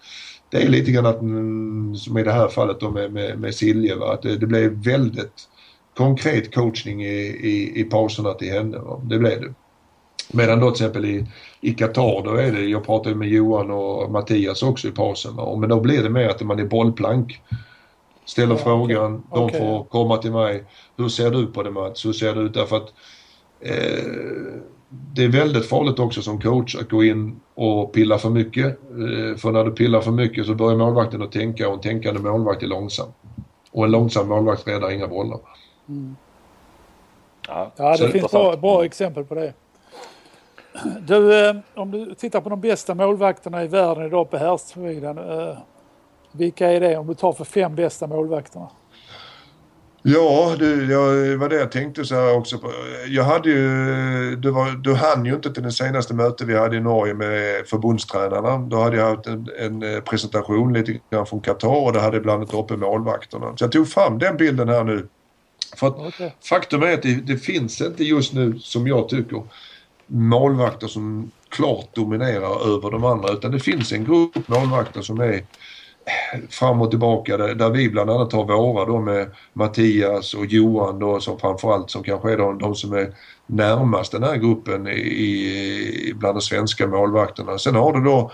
det 0.49 0.57
är 0.57 0.67
lite 0.67 0.91
grann 0.91 1.05
att, 1.05 1.21
mm, 1.21 1.95
som 1.95 2.17
i 2.17 2.23
det 2.23 2.31
här 2.31 2.47
fallet 2.47 2.79
då 2.79 2.89
med, 2.91 3.13
med, 3.13 3.39
med 3.39 3.55
Silje, 3.55 3.95
va? 3.95 4.13
att 4.13 4.21
det, 4.21 4.37
det 4.37 4.47
blev 4.47 4.71
väldigt 4.83 5.47
konkret 5.97 6.55
coachning 6.55 7.03
i, 7.03 7.17
i, 7.41 7.81
i 7.81 7.83
pauserna 7.83 8.33
till 8.33 8.51
henne. 8.51 8.77
Va? 8.77 9.01
Det 9.03 9.17
blev 9.17 9.41
det. 9.41 9.53
Medan 10.33 10.59
då 10.59 10.71
till 10.71 10.85
exempel 10.85 11.05
i, 11.05 11.25
i 11.61 11.73
Qatar, 11.73 12.23
då 12.23 12.31
är 12.31 12.51
det, 12.51 12.61
jag 12.61 12.85
pratade 12.85 13.15
med 13.15 13.27
Johan 13.27 13.71
och 13.71 14.11
Mattias 14.11 14.63
också 14.63 14.87
i 14.87 14.91
pausen. 14.91 15.35
Va? 15.35 15.55
Men 15.55 15.69
då 15.69 15.79
blir 15.79 16.03
det 16.03 16.09
mer 16.09 16.29
att 16.29 16.41
man 16.41 16.59
är 16.59 16.65
bollplank. 16.65 17.41
Ställer 18.25 18.55
ja, 18.55 18.61
frågan, 18.63 19.15
okay. 19.15 19.39
de 19.39 19.45
okay. 19.45 19.59
får 19.59 19.83
komma 19.83 20.17
till 20.17 20.31
mig. 20.31 20.63
Hur 20.97 21.09
ser 21.09 21.31
du 21.31 21.47
på 21.47 21.63
det 21.63 21.71
Mats? 21.71 22.05
Hur 22.05 22.13
ser 22.13 22.35
det 22.35 22.41
ut? 22.41 22.53
Därför 22.53 22.77
att 22.77 22.93
eh, 23.59 24.05
det 24.89 25.23
är 25.23 25.27
väldigt 25.27 25.65
farligt 25.65 25.99
också 25.99 26.21
som 26.21 26.41
coach 26.41 26.75
att 26.75 26.89
gå 26.89 27.03
in 27.03 27.39
och 27.53 27.93
pilla 27.93 28.17
för 28.17 28.29
mycket. 28.29 28.65
Eh, 28.65 29.37
för 29.37 29.51
när 29.51 29.65
du 29.65 29.71
pillar 29.71 30.01
för 30.01 30.11
mycket 30.11 30.45
så 30.45 30.55
börjar 30.55 30.77
målvakten 30.77 31.21
att 31.21 31.31
tänka 31.31 31.67
och 31.67 31.73
en 31.73 31.81
tänkande 31.81 32.19
målvakt 32.19 32.63
är 32.63 32.67
långsam. 32.67 33.07
Och 33.71 33.85
en 33.85 33.91
långsam 33.91 34.27
målvakt 34.27 34.67
räddar 34.67 34.91
inga 34.91 35.07
bollar. 35.07 35.39
Mm. 35.91 36.15
Ja, 37.47 37.71
ja, 37.75 37.97
det 37.97 38.11
finns 38.11 38.31
bra, 38.31 38.55
bra 38.57 38.85
exempel 38.85 39.23
på 39.23 39.35
det. 39.35 39.53
Du, 40.99 41.47
eh, 41.47 41.55
om 41.75 41.91
du 41.91 42.15
tittar 42.15 42.41
på 42.41 42.49
de 42.49 42.61
bästa 42.61 42.95
målvakterna 42.95 43.63
i 43.63 43.67
världen 43.67 44.05
idag 44.05 44.29
på 44.29 44.37
herrsidan. 44.37 45.17
Eh, 45.17 45.57
vilka 46.31 46.71
är 46.71 46.79
det 46.79 46.97
om 46.97 47.07
du 47.07 47.13
tar 47.13 47.33
för 47.33 47.43
fem 47.43 47.75
bästa 47.75 48.07
målvakterna? 48.07 48.69
Ja, 50.03 50.55
du, 50.59 50.91
jag, 50.91 51.37
var 51.37 51.49
det 51.49 51.55
jag 51.55 51.71
tänkte 51.71 52.05
så 52.05 52.15
här 52.15 52.37
också. 52.37 52.57
På. 52.57 52.67
Jag 53.07 53.23
hade 53.23 53.49
ju, 53.49 54.35
du, 54.35 54.51
var, 54.51 54.71
du 54.71 54.93
hann 54.93 55.25
ju 55.25 55.33
inte 55.33 55.53
till 55.53 55.63
det 55.63 55.71
senaste 55.71 56.13
mötet 56.13 56.47
vi 56.47 56.57
hade 56.57 56.77
i 56.77 56.79
Norge 56.79 57.13
med 57.13 57.67
förbundstränarna. 57.67 58.57
Då 58.57 58.77
hade 58.77 58.97
jag 58.97 59.15
haft 59.15 59.27
en, 59.27 59.47
en 59.59 59.83
eh, 59.83 60.01
presentation 60.01 60.73
lite 60.73 60.99
grann 61.11 61.25
från 61.25 61.41
Qatar 61.41 61.85
och 61.85 61.93
det 61.93 61.99
hade 61.99 62.19
blandat 62.19 62.53
upp 62.53 62.69
med 62.69 62.79
målvakterna. 62.79 63.57
Så 63.57 63.63
jag 63.63 63.71
tog 63.71 63.87
fram 63.87 64.19
den 64.19 64.37
bilden 64.37 64.69
här 64.69 64.83
nu 64.83 65.07
för 65.75 65.87
att 65.87 65.99
okay. 65.99 66.29
faktum 66.41 66.83
är 66.83 66.93
att 66.93 67.01
det, 67.01 67.13
det, 67.13 67.37
finns 67.37 67.81
inte 67.81 68.03
just 68.03 68.33
nu, 68.33 68.59
som 68.59 68.87
jag 68.87 69.09
tycker, 69.09 69.43
målvakter 70.07 70.87
som 70.87 71.31
klart 71.49 71.95
dominerar 71.95 72.75
över 72.75 72.91
de 72.91 73.03
andra. 73.03 73.33
Utan 73.33 73.51
det 73.51 73.59
finns 73.59 73.91
en 73.91 74.05
grupp 74.05 74.47
målvakter 74.47 75.01
som 75.01 75.19
är 75.19 75.43
fram 76.49 76.81
och 76.81 76.89
tillbaka 76.89 77.37
där, 77.37 77.55
där 77.55 77.69
vi 77.69 77.89
bland 77.89 78.09
annat 78.09 78.33
har 78.33 78.45
våra 78.45 78.85
då 78.85 78.99
med 78.99 79.31
Mattias 79.53 80.33
och 80.33 80.45
Johan 80.45 80.99
då 80.99 81.19
som 81.19 81.39
framförallt 81.39 81.89
som 81.89 82.03
kanske 82.03 82.31
är 82.31 82.37
de, 82.37 82.57
de 82.57 82.75
som 82.75 82.93
är 82.93 83.13
närmast 83.45 84.11
den 84.11 84.23
här 84.23 84.35
gruppen 84.35 84.87
i, 84.87 84.91
i, 84.91 86.13
bland 86.15 86.35
de 86.35 86.41
svenska 86.41 86.87
målvakterna. 86.87 87.57
Sen 87.57 87.75
har 87.75 87.93
du 87.93 88.03
då 88.03 88.31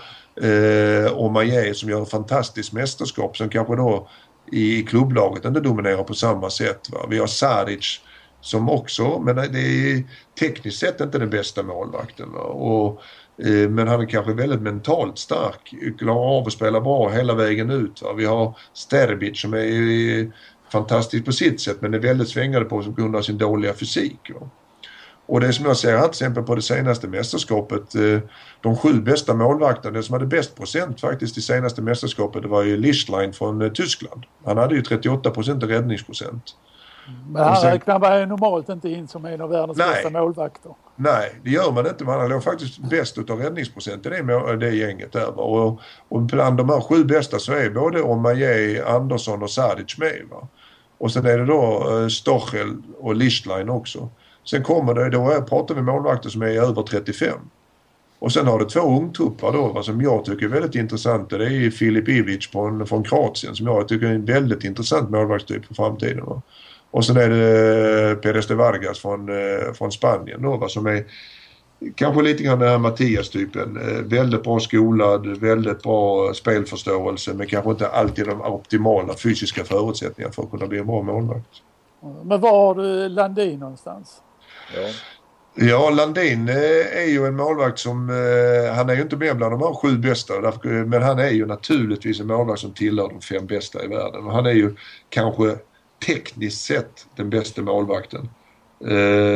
eh, 0.48 1.18
Omaye 1.18 1.74
som 1.74 1.90
gör 1.90 2.02
ett 2.02 2.10
fantastiskt 2.10 2.72
mästerskap 2.72 3.36
som 3.36 3.48
kanske 3.48 3.76
då 3.76 4.08
i 4.52 4.82
klubblaget 4.82 5.44
inte 5.44 5.60
dominerar 5.60 6.02
på 6.02 6.14
samma 6.14 6.50
sätt. 6.50 6.90
Va? 6.92 7.06
Vi 7.10 7.18
har 7.18 7.26
Saric 7.26 8.00
som 8.40 8.70
också, 8.70 9.18
men 9.18 9.36
det 9.36 9.60
är 9.60 10.04
tekniskt 10.40 10.78
sett 10.78 11.00
inte 11.00 11.18
den 11.18 11.30
bästa 11.30 11.62
målvakten. 11.62 12.32
Va? 12.32 12.40
Och, 12.40 13.02
eh, 13.46 13.68
men 13.68 13.88
han 13.88 14.00
är 14.00 14.06
kanske 14.06 14.32
väldigt 14.32 14.60
mentalt 14.60 15.18
stark, 15.18 15.74
klarar 15.98 16.38
av 16.38 16.46
att 16.46 16.52
spela 16.52 16.80
bra 16.80 17.08
hela 17.08 17.34
vägen 17.34 17.70
ut. 17.70 18.02
Va? 18.02 18.12
Vi 18.12 18.24
har 18.24 18.58
Sterbic 18.72 19.40
som 19.40 19.54
är 19.54 20.32
fantastisk 20.72 21.24
på 21.24 21.32
sitt 21.32 21.60
sätt 21.60 21.80
men 21.80 21.94
är 21.94 21.98
väldigt 21.98 22.28
svängande 22.28 22.68
på 22.68 22.94
grund 22.96 23.16
av 23.16 23.22
sin 23.22 23.38
dåliga 23.38 23.74
fysik. 23.74 24.30
Va? 24.34 24.50
Och 25.28 25.40
det 25.40 25.52
som 25.52 25.64
jag 25.64 25.76
ser 25.76 25.96
här 25.96 26.02
till 26.02 26.08
exempel 26.08 26.42
på 26.42 26.54
det 26.54 26.62
senaste 26.62 27.08
mästerskapet, 27.08 27.94
eh, 27.94 28.18
de 28.60 28.76
sju 28.76 29.00
bästa 29.00 29.34
målvakterna, 29.34 29.94
den 29.94 30.02
som 30.02 30.12
hade 30.12 30.26
bäst 30.26 30.56
procent 30.56 31.00
faktiskt 31.00 31.38
i 31.38 31.40
senaste 31.40 31.82
mästerskapet, 31.82 32.42
det 32.42 32.48
var 32.48 32.62
ju 32.62 32.76
Lichtlein 32.76 33.32
från 33.32 33.62
eh, 33.62 33.72
Tyskland. 33.72 34.24
Han 34.44 34.58
hade 34.58 34.74
ju 34.74 34.82
38 34.82 35.30
procent 35.30 35.64
räddningsprocent. 35.64 36.44
Men 37.28 37.44
han 37.44 37.56
sen, 37.56 37.72
räknar 37.72 37.98
man 37.98 38.28
normalt 38.28 38.68
inte 38.68 38.88
in 38.88 39.08
som 39.08 39.24
en 39.24 39.40
av 39.40 39.50
världens 39.50 39.78
nej, 39.78 39.88
bästa 39.90 40.10
målvakter. 40.10 40.72
Nej, 40.96 41.40
det 41.44 41.50
gör 41.50 41.72
man 41.72 41.86
inte. 41.86 42.04
Man 42.04 42.28
låg 42.28 42.44
faktiskt 42.44 42.78
bäst 42.78 43.18
utav 43.18 43.38
räddningsprocenten 43.38 44.12
i 44.12 44.22
det, 44.22 44.56
det 44.56 44.74
gänget 44.74 45.12
där. 45.12 45.40
Och, 45.40 45.80
och 46.08 46.20
bland 46.20 46.56
de 46.56 46.68
här 46.68 46.80
sju 46.80 47.04
bästa 47.04 47.38
så 47.38 47.52
är 47.52 47.70
både 47.70 48.02
Omaye, 48.02 48.84
Andersson 48.86 49.42
och 49.42 49.50
Sadic 49.50 49.98
med. 49.98 50.22
Va? 50.30 50.48
Och 50.98 51.12
sen 51.12 51.26
är 51.26 51.38
det 51.38 51.44
då 51.44 51.88
eh, 51.90 52.08
Stochel 52.08 52.76
och 52.98 53.16
Lichtlein 53.16 53.68
också. 53.68 54.08
Sen 54.50 54.62
kommer 54.62 54.94
det, 54.94 55.10
då 55.10 55.44
pratar 55.48 55.74
vi 55.74 55.82
målvakter 55.82 56.28
som 56.28 56.42
är 56.42 56.46
över 56.46 56.82
35. 56.82 57.38
Och 58.18 58.32
sen 58.32 58.46
har 58.46 58.58
du 58.58 58.64
två 58.64 58.80
ungtuppar 58.80 59.52
då 59.52 59.72
vad 59.72 59.84
som 59.84 60.00
jag 60.00 60.24
tycker 60.24 60.46
är 60.46 60.50
väldigt 60.50 60.74
intressanta. 60.74 61.38
Det 61.38 61.44
är 61.44 61.70
Filip 61.70 62.08
Ivic 62.08 62.50
från, 62.50 62.86
från 62.86 63.04
Kroatien 63.04 63.54
som 63.54 63.66
jag 63.66 63.88
tycker 63.88 64.06
är 64.06 64.14
en 64.14 64.24
väldigt 64.24 64.64
intressant 64.64 65.10
målvaktstyp 65.10 65.64
för 65.64 65.74
framtiden. 65.74 66.24
Va? 66.24 66.42
Och 66.90 67.04
sen 67.04 67.16
är 67.16 67.28
det 67.28 68.10
eh, 68.10 68.16
Pérez 68.16 68.46
de 68.46 68.54
Vargas 68.54 68.98
från, 68.98 69.28
eh, 69.28 69.72
från 69.74 69.92
Spanien 69.92 70.42
då 70.42 70.56
va? 70.56 70.68
som 70.68 70.86
är 70.86 71.04
kanske 71.94 72.22
lite 72.22 72.42
grann 72.42 72.58
den 72.58 72.68
här 72.68 72.78
Mattias-typen. 72.78 73.76
Eh, 73.76 74.02
väldigt 74.02 74.42
bra 74.42 74.60
skolad, 74.60 75.26
väldigt 75.26 75.82
bra 75.82 76.34
spelförståelse 76.34 77.34
men 77.34 77.46
kanske 77.46 77.70
inte 77.70 77.88
alltid 77.88 78.26
de 78.26 78.40
optimala 78.40 79.14
fysiska 79.14 79.64
förutsättningarna 79.64 80.32
för 80.32 80.42
att 80.42 80.50
kunna 80.50 80.66
bli 80.66 80.78
en 80.78 80.86
bra 80.86 81.02
målvakt. 81.02 81.62
Men 82.22 82.40
var 82.40 82.50
har 82.50 82.74
du 82.74 83.08
Landin 83.08 83.58
någonstans? 83.60 84.22
Ja. 84.74 84.88
Ja, 85.60 85.90
Landin 85.90 86.48
eh, 86.48 86.98
är 86.98 87.08
ju 87.08 87.26
en 87.26 87.36
målvakt 87.36 87.78
som, 87.78 88.10
eh, 88.10 88.74
han 88.74 88.90
är 88.90 88.94
ju 88.94 89.02
inte 89.02 89.16
med 89.16 89.36
bland 89.36 89.52
de 89.52 89.60
här 89.60 89.74
sju 89.74 89.98
bästa, 89.98 90.34
eh, 90.34 90.52
men 90.86 91.02
han 91.02 91.18
är 91.18 91.30
ju 91.30 91.46
naturligtvis 91.46 92.20
en 92.20 92.26
målvakt 92.26 92.60
som 92.60 92.74
tillhör 92.74 93.08
de 93.08 93.20
fem 93.20 93.46
bästa 93.46 93.84
i 93.84 93.86
världen. 93.88 94.24
Och 94.26 94.32
han 94.32 94.46
är 94.46 94.52
ju 94.52 94.74
kanske 95.08 95.56
tekniskt 96.06 96.64
sett 96.64 97.06
den 97.16 97.30
bästa 97.30 97.62
målvakten. 97.62 98.28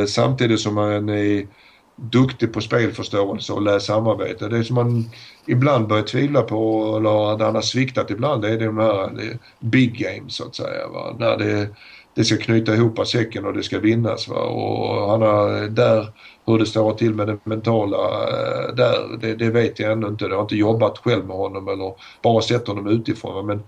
Samtidigt 0.07 0.59
som 0.59 0.77
han 0.77 1.09
är 1.09 1.47
duktig 1.95 2.53
på 2.53 2.61
spelförståelse 2.61 3.53
och 3.53 3.61
läs 3.61 3.85
samarbete. 3.85 4.47
Det 4.47 4.63
som 4.63 4.75
man 4.75 5.09
ibland 5.47 5.87
börjar 5.87 6.03
tvivla 6.03 6.41
på, 6.41 6.93
eller 6.97 7.37
där 7.37 7.45
han 7.45 7.55
har 7.55 7.61
sviktat 7.61 8.11
ibland, 8.11 8.41
det 8.41 8.49
är 8.49 8.57
de 8.59 8.77
här 8.77 9.37
big 9.59 9.97
games 9.97 10.35
så 10.35 10.47
att 10.47 10.55
säga. 10.55 10.87
Va? 10.87 11.15
När 11.19 11.37
det, 11.37 11.67
det 12.15 12.23
ska 12.23 12.37
knyta 12.37 12.75
ihop 12.75 13.07
säcken 13.07 13.45
och 13.45 13.53
det 13.53 13.63
ska 13.63 13.79
vinnas. 13.79 14.27
Va? 14.27 14.41
Och 14.41 15.09
han 15.09 15.21
har 15.21 15.69
där, 15.69 16.07
hur 16.45 16.59
det 16.59 16.65
står 16.65 16.93
till 16.93 17.13
med 17.13 17.27
det 17.27 17.37
mentala 17.43 17.97
eh, 17.97 18.75
där, 18.75 19.17
det, 19.21 19.35
det 19.35 19.49
vet 19.49 19.79
jag 19.79 19.91
ändå 19.91 20.07
inte. 20.07 20.25
Jag 20.25 20.35
har 20.35 20.41
inte 20.41 20.55
jobbat 20.55 20.97
själv 20.97 21.25
med 21.25 21.37
honom 21.37 21.67
eller 21.67 21.93
bara 22.23 22.41
sett 22.41 22.67
honom 22.67 22.87
utifrån. 22.87 23.35
Va? 23.35 23.41
Men 23.43 23.63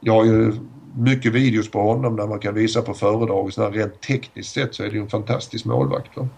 jag 0.00 0.12
har 0.12 0.24
ju 0.24 0.52
mycket 0.96 1.32
videos 1.32 1.70
på 1.70 1.80
honom 1.80 2.16
där 2.16 2.26
man 2.26 2.38
kan 2.38 2.54
visa 2.54 2.82
på 2.82 2.94
föredrag. 2.94 3.52
Så 3.52 3.70
rent 3.70 4.00
tekniskt 4.00 4.54
sett 4.54 4.74
så 4.74 4.82
är 4.82 4.88
det 4.88 4.94
ju 4.94 5.00
en 5.00 5.08
fantastisk 5.08 5.64
målvakt. 5.64 6.16
Va? 6.16 6.28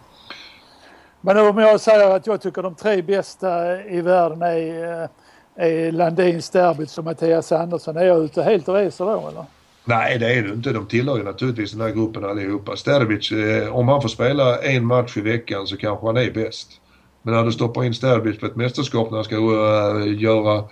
Men 1.21 1.39
om 1.39 1.59
jag 1.59 1.81
säger 1.81 2.17
att 2.17 2.27
jag 2.27 2.41
tycker 2.41 2.63
de 2.63 2.75
tre 2.75 3.03
bästa 3.03 3.83
i 3.85 4.01
världen 4.01 4.43
är, 4.43 5.03
eh, 5.03 5.09
är 5.57 5.93
Landin, 5.93 6.43
Sterbitz 6.43 6.99
och 6.99 7.05
Mattias 7.05 7.53
Andersson. 7.53 7.97
Är 7.97 8.05
jag 8.05 8.25
ute 8.25 8.43
helt 8.43 8.69
och 8.69 8.75
reser 8.75 9.05
då 9.05 9.29
eller? 9.29 9.45
Nej 9.85 10.19
det 10.19 10.35
är 10.35 10.43
du 10.43 10.53
inte. 10.53 10.73
De 10.73 10.87
tillhör 10.87 11.17
ju 11.17 11.25
naturligtvis 11.25 11.73
den 11.73 11.81
här 11.81 11.91
gruppen 11.91 12.25
allihopa. 12.25 12.77
Sterbic, 12.77 13.33
eh, 13.33 13.77
om 13.77 13.89
han 13.89 14.03
får 14.03 14.09
spela 14.09 14.59
en 14.59 14.87
match 14.87 15.17
i 15.17 15.21
veckan 15.21 15.67
så 15.67 15.77
kanske 15.77 16.07
han 16.07 16.17
är 16.17 16.31
bäst. 16.31 16.81
Men 17.23 17.35
när 17.35 17.45
du 17.45 17.53
stoppar 17.53 17.85
in 17.85 17.95
Sterbic 17.95 18.41
på 18.41 18.47
ett 18.47 18.57
mästerskap 18.57 19.11
när 19.11 19.19
han 19.19 19.25
ska 19.25 19.37
uh, 19.37 20.23
göra 20.23 20.65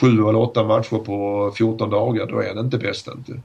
sju 0.00 0.06
eller 0.06 0.36
åtta 0.36 0.64
matcher 0.64 0.98
på 0.98 1.52
14 1.56 1.90
dagar, 1.90 2.26
då 2.26 2.40
är 2.40 2.48
han 2.48 2.64
inte 2.64 2.78
bäst 2.78 3.08
inte. 3.08 3.40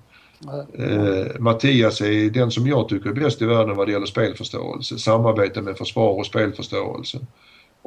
Eh, 0.73 1.39
Mattias 1.39 2.01
är 2.01 2.29
den 2.29 2.51
som 2.51 2.67
jag 2.67 2.89
tycker 2.89 3.09
är 3.09 3.13
bäst 3.13 3.41
i 3.41 3.45
världen 3.45 3.75
vad 3.75 3.87
det 3.87 3.91
gäller 3.91 4.05
spelförståelse, 4.05 4.97
samarbete 4.97 5.61
med 5.61 5.77
försvar 5.77 6.19
och 6.19 6.25
spelförståelse. 6.25 7.19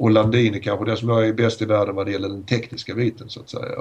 Och 0.01 0.11
Landin 0.11 0.55
är 0.55 0.59
kanske 0.59 0.85
den 0.85 0.97
som 0.97 1.09
jag 1.09 1.29
är 1.29 1.33
bäst 1.33 1.62
i 1.62 1.65
världen 1.65 1.95
vad 1.95 2.07
det 2.07 2.12
gäller 2.12 2.29
den 2.29 2.45
tekniska 2.45 2.95
biten 2.95 3.29
så 3.29 3.41
att 3.41 3.51
säga. 3.51 3.79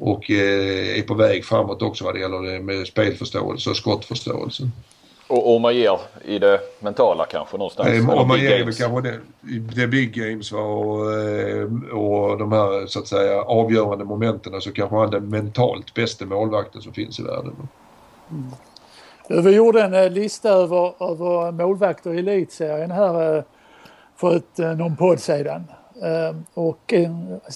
Och 0.00 0.30
eh, 0.30 0.98
är 0.98 1.02
på 1.02 1.14
väg 1.14 1.44
framåt 1.44 1.82
också 1.82 2.04
vad 2.04 2.14
det 2.14 2.20
gäller 2.20 2.42
det 2.42 2.60
med 2.60 2.86
spelförståelse 2.86 3.70
och 3.70 3.76
skottförståelse. 3.76 4.62
Och 5.26 5.54
Omayer 5.54 5.98
i 6.24 6.38
det 6.38 6.60
mentala 6.80 7.24
kanske 7.24 7.56
någonstans? 7.56 7.88
Eh, 7.88 8.20
Omayer 8.20 8.60
är 8.60 8.64
väl 8.64 8.74
kanske 8.74 9.10
det, 9.10 9.20
det 9.76 9.86
big 9.86 10.14
games 10.14 10.52
va? 10.52 10.60
Och, 10.60 11.12
eh, 11.12 11.64
och 11.92 12.38
de 12.38 12.52
här 12.52 12.86
så 12.86 12.98
att 12.98 13.06
säga 13.06 13.42
avgörande 13.42 14.04
momenten 14.04 14.60
så 14.60 14.72
kanske 14.72 14.96
han 14.96 15.08
är 15.08 15.12
den 15.12 15.28
mentalt 15.28 15.94
bästa 15.94 16.26
målvakten 16.26 16.82
som 16.82 16.92
finns 16.92 17.20
i 17.20 17.22
världen. 17.22 17.68
Mm. 18.30 19.44
Vi 19.44 19.50
gjorde 19.50 19.82
en 19.82 19.94
eh, 19.94 20.10
lista 20.10 20.48
över, 20.48 21.10
över 21.10 21.52
målvakter 21.52 22.14
i 22.14 22.18
elitserien 22.18 22.90
här 22.90 23.44
eh, 24.22 24.30
för 24.30 24.36
ett, 24.36 24.58
eh, 24.58 24.76
någon 24.76 24.96
podd 24.96 25.20
sedan. 25.20 25.64
Och 26.54 26.94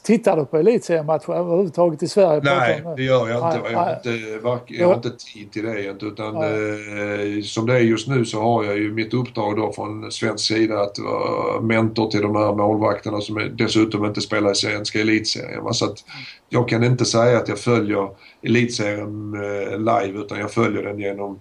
tittar 0.02 0.36
du 0.36 0.44
på 0.44 0.56
elitseriematcher 0.56 1.32
överhuvudtaget 1.32 2.02
i 2.02 2.08
Sverige? 2.08 2.40
Nej, 2.44 2.82
det 2.96 3.02
gör 3.02 3.28
jag 3.28 3.54
inte. 3.54 3.70
Jag 3.72 3.78
har 3.78 3.94
inte, 3.94 4.74
jag 4.74 4.88
har 4.88 4.94
inte 4.94 5.10
tid 5.10 5.52
till 5.52 5.64
det 5.64 6.06
utan 6.06 6.34
ja. 6.34 7.42
som 7.44 7.66
det 7.66 7.74
är 7.74 7.80
just 7.80 8.08
nu 8.08 8.24
så 8.24 8.40
har 8.40 8.64
jag 8.64 8.78
ju 8.78 8.92
mitt 8.92 9.14
uppdrag 9.14 9.56
då 9.56 9.72
från 9.72 10.12
svensk 10.12 10.46
sida 10.46 10.80
att 10.80 10.98
vara 10.98 11.60
mentor 11.60 12.10
till 12.10 12.22
de 12.22 12.36
här 12.36 12.54
målvakterna 12.54 13.20
som 13.20 13.50
dessutom 13.58 14.04
inte 14.04 14.20
spelar 14.20 14.52
i 14.52 14.54
svenska 14.54 15.00
elitserien. 15.00 15.74
Så 15.74 15.84
att 15.84 16.04
jag 16.48 16.68
kan 16.68 16.84
inte 16.84 17.04
säga 17.04 17.38
att 17.38 17.48
jag 17.48 17.58
följer 17.58 18.08
elitserien 18.42 19.34
eh, 19.34 19.78
live 19.78 20.18
utan 20.18 20.38
jag 20.38 20.50
följer 20.50 20.82
den 20.82 20.98
genom 20.98 21.30
eh, 21.32 21.38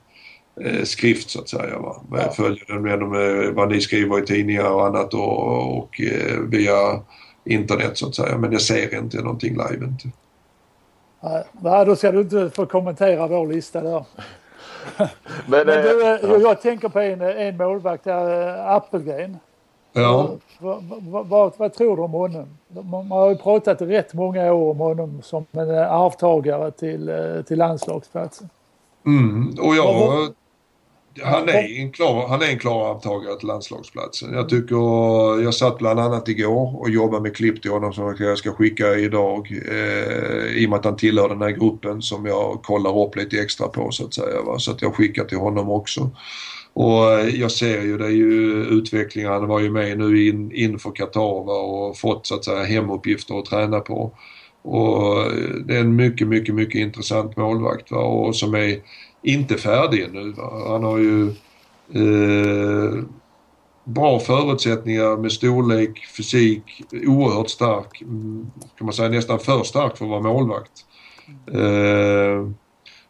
skrift 0.84 1.30
så 1.30 1.40
att 1.40 1.50
säga. 1.50 1.80
Va? 1.80 1.96
Jag 2.12 2.20
ja. 2.20 2.32
följer 2.32 2.66
den 2.68 2.86
genom 2.86 3.14
eh, 3.16 3.52
vad 3.52 3.72
ni 3.72 3.82
skriver 3.82 4.24
i 4.24 4.26
tidningar 4.26 4.70
och 4.70 4.86
annat 4.86 5.14
och, 5.14 5.78
och 5.78 6.02
via 6.48 7.02
internet 7.46 7.98
så 7.98 8.08
att 8.08 8.16
säga. 8.16 8.38
Men 8.38 8.52
jag 8.52 8.62
ser 8.62 8.98
inte 8.98 9.18
någonting 9.18 9.54
live 9.54 9.86
inte. 9.86 10.10
Nej, 11.52 11.86
då 11.86 11.96
ska 11.96 12.12
du 12.12 12.22
inte 12.22 12.50
få 12.50 12.66
kommentera 12.66 13.28
vår 13.28 13.48
lista 13.48 13.82
där. 13.82 14.06
Men, 15.48 15.66
Men 15.66 15.66
du, 15.66 16.20
ja. 16.22 16.38
jag 16.38 16.62
tänker 16.62 16.90
på 16.90 17.00
en, 17.00 17.22
en 17.22 17.58
målvakt 17.58 18.04
där, 18.04 18.76
Appelgren. 18.76 19.38
Ja. 19.94 20.32
Vad, 20.60 20.84
vad, 20.84 21.28
vad, 21.28 21.54
vad, 21.58 21.74
tror 21.74 21.98
du 21.98 22.04
om 22.04 22.12
honom? 22.12 22.58
Man 22.68 23.12
har 23.12 23.30
ju 23.30 23.36
pratat 23.36 23.82
rätt 23.82 24.14
många 24.14 24.54
år 24.54 24.72
om 24.72 24.78
honom 24.78 25.22
som 25.22 25.46
en 25.52 25.70
arvtagare 25.70 26.72
till, 26.72 27.10
eh, 27.10 27.42
till 27.42 27.58
landslagsplatsen. 27.58 28.50
Mm, 29.06 29.56
och 29.60 29.76
jag, 29.76 30.30
han, 31.24 31.50
är 31.50 31.80
en 31.80 31.92
klar, 31.92 32.28
han 32.28 32.42
är 32.42 32.46
en 32.46 32.60
klar 32.60 32.92
arvtagare 32.92 33.40
till 33.40 33.48
landslagsplatsen. 33.48 34.34
Jag 34.34 34.50
tycker, 34.50 34.76
jag 35.42 35.54
satt 35.54 35.78
bland 35.78 36.00
annat 36.00 36.28
igår 36.28 36.80
och 36.82 36.90
jobbade 36.90 37.24
med 37.24 37.36
klipp 37.36 37.62
till 37.62 37.72
honom 37.72 37.94
som 37.94 38.16
jag 38.20 38.38
ska 38.38 38.52
skicka 38.52 38.96
idag. 38.96 39.52
Eh, 39.72 40.46
I 40.58 40.66
och 40.66 40.70
med 40.70 40.80
att 40.80 40.86
han 40.86 40.96
tillhör 40.96 41.30
den 41.30 41.42
här 41.42 41.52
gruppen 41.52 42.02
som 42.02 42.26
jag 42.26 42.64
kollar 42.64 43.06
upp 43.06 43.16
lite 43.16 43.40
extra 43.40 43.68
på 43.68 43.92
så 43.92 44.06
att 44.06 44.14
säga. 44.14 44.42
Va? 44.42 44.60
Så 44.60 44.72
att 44.72 44.82
jag 44.82 44.96
skickar 44.96 45.26
till 45.26 45.38
honom 45.38 45.70
också. 45.70 46.10
Och 46.74 47.12
eh, 47.12 47.30
jag 47.30 47.52
ser 47.52 47.82
ju 47.82 47.98
det 47.98 48.06
är 48.06 48.10
ju 48.10 48.64
utvecklingen. 48.64 49.32
Han 49.32 49.48
var 49.48 49.60
ju 49.60 49.70
med 49.70 49.98
nu 49.98 50.28
in, 50.28 50.52
inför 50.52 50.92
Qatar 50.92 51.50
och 51.50 51.98
fått 51.98 52.28
så 52.28 52.36
att 52.36 52.46
säga 52.46 52.64
hemuppgifter 52.64 53.40
att 53.40 53.46
träna 53.46 53.80
på. 53.80 54.12
Och 54.66 55.22
eh, 55.22 55.50
det 55.66 55.76
är 55.76 55.80
en 55.80 55.96
mycket, 55.96 56.28
mycket, 56.28 56.56
mycket 56.56 56.82
intressant 56.82 57.38
målvakt 57.38 57.92
va? 57.92 57.98
och 57.98 58.36
som 58.36 58.54
är 58.56 58.80
inte 59.26 59.58
färdig 59.58 60.14
nu. 60.14 60.34
Han 60.68 60.84
har 60.84 60.98
ju 60.98 61.28
eh, 61.94 63.04
bra 63.84 64.20
förutsättningar 64.20 65.18
med 65.18 65.32
storlek, 65.32 66.06
fysik, 66.18 66.84
oerhört 67.08 67.50
stark. 67.50 68.02
Mm, 68.02 68.52
kan 68.78 68.86
man 68.86 68.94
säga 68.94 69.10
nästan 69.10 69.40
för 69.40 69.64
stark 69.64 69.98
för 69.98 70.06
att 70.06 70.12
vara 70.12 70.22
målvakt. 70.22 70.72
Eh, 71.52 72.50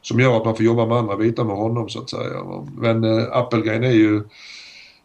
som 0.02 0.20
gör 0.20 0.38
att 0.38 0.46
man 0.46 0.56
får 0.56 0.66
jobba 0.66 0.86
med 0.86 0.98
andra 0.98 1.16
bitar 1.16 1.44
med 1.44 1.56
honom 1.56 1.90
så 1.90 2.02
att 2.02 2.10
säga. 2.10 2.44
Men 2.78 3.04
eh, 3.04 3.28
Appelgren 3.32 3.84
är 3.84 3.92
ju 3.92 4.24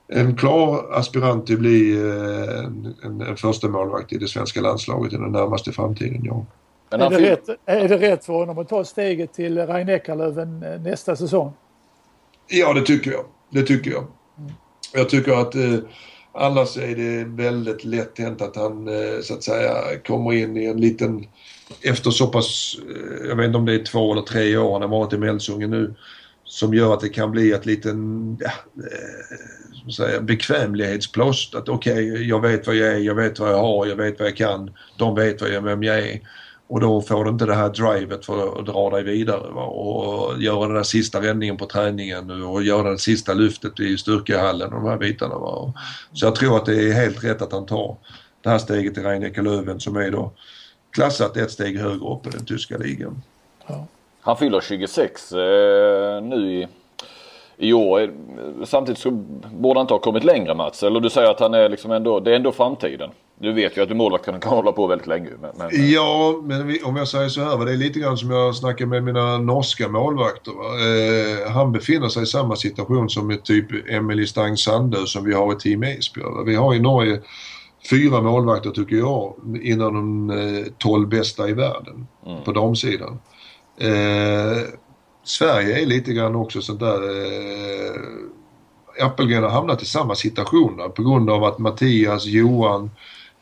en 0.09 0.37
klar 0.37 0.93
aspirant 0.93 1.47
till 1.47 1.55
att 1.55 1.61
bli 1.61 1.93
äh, 1.93 2.65
en, 3.05 3.21
en 3.21 3.37
första 3.37 3.69
målvakt 3.69 4.13
i 4.13 4.19
det 4.19 4.29
svenska 4.29 4.61
landslaget 4.61 5.13
i 5.13 5.17
den 5.17 5.33
närmaste 5.33 5.73
framtiden, 5.73 6.25
ja. 6.25 6.47
Är 6.91 7.11
det, 7.11 7.31
rätt, 7.31 7.49
är 7.67 7.89
det 7.89 7.97
rätt 7.97 8.25
för 8.25 8.33
honom 8.33 8.59
att 8.59 8.69
ta 8.69 8.85
steget 8.85 9.33
till 9.33 9.59
Eckerlöven 9.59 10.63
eh, 10.63 10.81
nästa 10.81 11.17
säsong? 11.17 11.53
Ja, 12.49 12.73
det 12.73 12.83
tycker 12.83 13.11
jag. 13.11 13.25
Det 13.51 13.63
tycker 13.63 13.91
jag. 13.91 14.07
Mm. 14.39 14.53
Jag 14.95 15.09
tycker 15.09 15.33
att 15.33 15.55
eh, 15.55 15.79
annars 16.33 16.77
är 16.77 16.97
det 16.97 17.25
väldigt 17.25 17.85
lätt 17.85 18.19
hänt 18.19 18.43
att 18.43 18.57
han 18.57 18.89
eh, 18.89 19.21
så 19.23 19.35
att 19.35 19.43
säga 19.43 19.75
kommer 20.07 20.33
in 20.33 20.57
i 20.57 20.65
en 20.65 20.81
liten 20.81 21.27
efter 21.83 22.11
så 22.11 22.27
pass, 22.27 22.77
eh, 22.89 23.29
jag 23.29 23.37
vet 23.37 23.47
inte 23.47 23.59
om 23.59 23.67
det 23.67 23.75
är 23.75 23.85
två 23.85 24.13
eller 24.13 24.23
tre 24.23 24.57
år 24.57 24.73
han 24.73 24.83
har 24.83 24.89
varit 24.89 25.13
i 25.13 25.19
Mälsungen 25.19 25.71
nu, 25.71 25.95
som 26.45 26.75
gör 26.75 26.95
att 26.95 27.01
det 27.01 27.09
kan 27.09 27.31
bli 27.31 27.53
ett 27.53 27.67
liten 27.67 28.37
ja, 28.41 28.51
eh, 28.77 29.91
säga, 29.91 30.21
bekvämlighetsplåst. 30.21 31.55
Att 31.55 31.69
okej, 31.69 32.13
okay, 32.13 32.25
jag 32.25 32.41
vet 32.41 32.67
vad 32.67 32.77
jag 32.77 32.89
är, 32.89 32.99
jag 32.99 33.15
vet 33.15 33.39
vad 33.39 33.51
jag 33.51 33.61
har, 33.61 33.87
jag 33.87 33.97
vet 33.97 34.19
vad 34.19 34.29
jag 34.29 34.37
kan, 34.37 34.71
de 34.97 35.15
vet 35.15 35.41
vad 35.41 35.51
jag, 35.51 35.63
vem 35.63 35.83
jag 35.83 35.99
är. 35.99 36.21
Och 36.71 36.81
då 36.81 37.01
får 37.01 37.25
du 37.25 37.31
inte 37.31 37.47
det 37.47 37.55
här 37.55 37.69
drivet 37.69 38.27
för 38.27 38.59
att 38.59 38.67
dra 38.67 38.91
dig 38.91 39.03
vidare 39.03 39.51
va? 39.51 39.63
och 39.63 40.43
göra 40.43 40.67
den 40.67 40.75
där 40.75 40.83
sista 40.83 41.21
räddningen 41.21 41.57
på 41.57 41.67
träningen 41.67 42.45
och 42.45 42.63
göra 42.63 42.91
det 42.91 42.99
sista 42.99 43.35
lyftet 43.35 43.81
i 43.81 43.99
styrkehallen 43.99 44.73
och 44.73 44.83
de 44.83 44.89
här 44.89 44.97
bitarna. 44.97 45.39
Va? 45.39 45.73
Så 46.13 46.27
jag 46.27 46.35
tror 46.35 46.57
att 46.57 46.67
det 46.67 46.89
är 46.89 46.93
helt 46.93 47.25
rätt 47.25 47.43
att 47.43 47.53
han 47.53 47.67
tar 47.67 47.97
det 48.43 48.49
här 48.49 48.59
steget 48.59 48.99
i 48.99 49.01
Rhein 49.01 49.45
Löven 49.45 49.81
som 49.81 49.97
är 49.97 50.11
då 50.11 50.33
klassat 50.91 51.37
ett 51.37 51.51
steg 51.51 51.79
högre 51.79 52.09
upp 52.09 52.27
i 52.27 52.31
den 52.31 52.45
tyska 52.45 52.79
ligan. 52.79 53.23
Ja. 53.67 53.87
Han 54.21 54.37
fyller 54.37 54.61
26 54.61 55.33
eh, 55.33 55.39
nu 56.23 56.53
i, 56.53 56.69
i 57.57 57.73
år. 57.73 58.11
Samtidigt 58.65 58.99
så 58.99 59.11
borde 59.53 59.81
han 59.81 59.85
inte 59.85 59.95
ha 59.95 59.99
kommit 59.99 60.25
längre 60.25 60.55
Mats. 60.55 60.83
Eller 60.83 61.01
du 61.01 61.11
säger 61.11 61.31
att 61.31 61.41
han 61.41 61.55
är 61.55 61.69
liksom 61.69 61.93
ändå, 61.93 62.21
det 62.21 62.31
är 62.31 62.37
ändå 62.37 62.53
framtiden. 62.53 63.11
Du 63.43 63.53
vet 63.53 63.77
ju 63.77 63.83
att 63.83 63.97
målvakten 63.97 64.41
kan 64.41 64.53
hålla 64.53 64.73
på 64.73 64.87
väldigt 64.87 65.07
länge. 65.07 65.31
Men, 65.41 65.51
men... 65.57 65.91
Ja, 65.91 66.41
men 66.45 66.79
om 66.85 66.97
jag 66.97 67.09
säger 67.09 67.29
så 67.29 67.41
här, 67.41 67.65
det 67.65 67.73
är 67.73 67.77
lite 67.77 68.01
grann 68.01 68.17
som 68.17 68.31
jag 68.31 68.55
snackar 68.55 68.87
med 68.87 69.05
mina 69.05 69.39
norska 69.39 69.89
målvakter. 69.89 70.53
Eh, 70.53 71.51
han 71.53 71.73
befinner 71.73 72.09
sig 72.09 72.23
i 72.23 72.27
samma 72.27 72.57
situation 72.57 73.11
som 73.11 73.39
typ 73.45 73.91
Emily 73.91 74.27
Stang 74.27 74.57
Sandö 74.57 75.07
som 75.07 75.25
vi 75.25 75.35
har 75.35 75.53
i 75.53 75.57
Team 75.57 75.83
Esbjerg. 75.83 76.45
Vi 76.47 76.55
har 76.55 76.75
i 76.75 76.81
Norge 76.81 77.21
fyra 77.91 78.23
målvakter 78.23 78.71
tycker 78.71 78.97
jag 78.97 79.35
innan 79.63 79.95
de 79.95 80.31
eh, 80.31 80.67
12 80.79 81.09
bästa 81.09 81.49
i 81.49 81.53
världen 81.53 82.07
mm. 82.27 82.45
på 82.45 82.53
damsidan. 82.53 83.19
Eh, 83.79 84.59
Sverige 85.25 85.83
är 85.83 85.87
lite 85.87 86.13
grann 86.13 86.37
också 86.37 86.61
sånt 86.61 86.81
där 86.81 87.03
eh, 87.03 88.01
Appelgren 89.07 89.43
har 89.43 89.51
hamnat 89.51 89.83
i 89.83 89.87
samma 89.87 90.15
situationer 90.15 90.89
på 90.89 91.03
grund 91.03 91.31
av 91.31 91.45
att 91.45 91.59
Mattias, 91.59 92.27
Johan, 92.27 92.91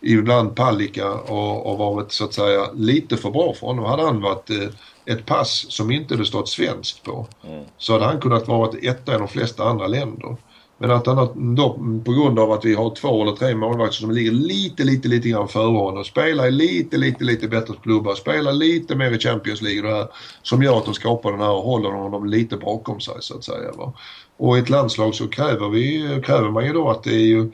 ibland 0.00 0.56
Palicka 0.56 1.12
och, 1.12 1.66
och 1.66 1.78
varit 1.78 2.12
så 2.12 2.24
att 2.24 2.34
säga 2.34 2.72
lite 2.74 3.16
för 3.16 3.30
bra 3.30 3.54
för 3.54 3.66
honom. 3.66 3.84
Hade 3.84 4.02
han 4.02 4.20
varit 4.20 4.50
eh, 4.50 4.68
ett 5.04 5.26
pass 5.26 5.66
som 5.68 5.90
inte 5.90 6.16
det 6.16 6.24
stått 6.24 6.48
svenskt 6.48 7.02
på 7.02 7.26
mm. 7.44 7.64
så 7.78 7.92
hade 7.92 8.04
han 8.04 8.20
kunnat 8.20 8.48
vara 8.48 8.78
etta 8.82 9.14
i 9.14 9.18
de 9.18 9.28
flesta 9.28 9.64
andra 9.64 9.86
länder. 9.86 10.36
Men 10.80 10.90
att 10.90 11.06
han 11.06 11.54
då, 11.54 11.72
på 12.04 12.12
grund 12.12 12.38
av 12.38 12.52
att 12.52 12.64
vi 12.64 12.74
har 12.74 12.94
två 12.94 13.22
eller 13.22 13.32
tre 13.32 13.54
målvakter 13.54 13.96
som 13.96 14.10
ligger 14.10 14.30
lite, 14.30 14.84
lite, 14.84 15.08
lite 15.08 15.28
grann 15.28 15.48
före 15.48 15.76
honom. 15.76 16.04
Spelar 16.04 16.46
i 16.46 16.50
lite, 16.50 16.96
lite, 16.96 17.24
lite 17.24 17.48
bättre 17.48 17.74
klubbar. 17.82 18.14
Spelar 18.14 18.52
lite 18.52 18.96
mer 18.96 19.10
i 19.10 19.18
Champions 19.18 19.62
League 19.62 19.82
och 19.82 19.88
det 19.88 19.94
här. 19.94 20.08
Som 20.42 20.62
gör 20.62 20.78
att 20.78 20.84
de 20.84 20.94
skapar 20.94 21.30
den 21.30 21.40
här 21.40 21.50
och 21.50 21.62
håller 21.62 21.90
honom 21.90 22.26
lite 22.26 22.56
bakom 22.56 23.00
sig 23.00 23.14
så 23.20 23.36
att 23.36 23.44
säga. 23.44 23.72
Va? 23.72 23.92
Och 24.36 24.56
i 24.56 24.60
ett 24.60 24.70
landslag 24.70 25.14
så 25.14 25.28
kräver, 25.28 25.68
vi, 25.68 26.20
kräver 26.24 26.50
man 26.50 26.66
ju 26.66 26.72
då 26.72 26.90
att 26.90 27.02
det 27.02 27.14
är 27.14 27.26
ju 27.26 27.50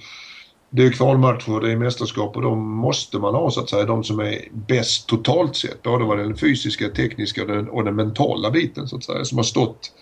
det 0.76 0.82
är 0.82 0.90
kvalmatcher, 0.90 1.60
det 1.60 1.72
är 1.72 1.76
mästerskap 1.76 2.36
och 2.36 2.42
då 2.42 2.54
måste 2.54 3.18
man 3.18 3.34
ha 3.34 3.50
så 3.50 3.60
att 3.60 3.70
säga 3.70 3.84
de 3.84 4.04
som 4.04 4.20
är 4.20 4.48
bäst 4.52 5.06
totalt 5.06 5.56
sett. 5.56 5.82
Både 5.82 6.04
vad 6.04 6.18
den 6.18 6.36
fysiska, 6.36 6.88
tekniska 6.88 7.42
och 7.42 7.48
den, 7.48 7.68
och 7.68 7.84
den 7.84 7.96
mentala 7.96 8.50
biten 8.50 8.88
så 8.88 8.96
att 8.96 9.04
säga. 9.04 9.24
Som 9.24 9.38
har 9.38 9.42
stått, 9.42 9.92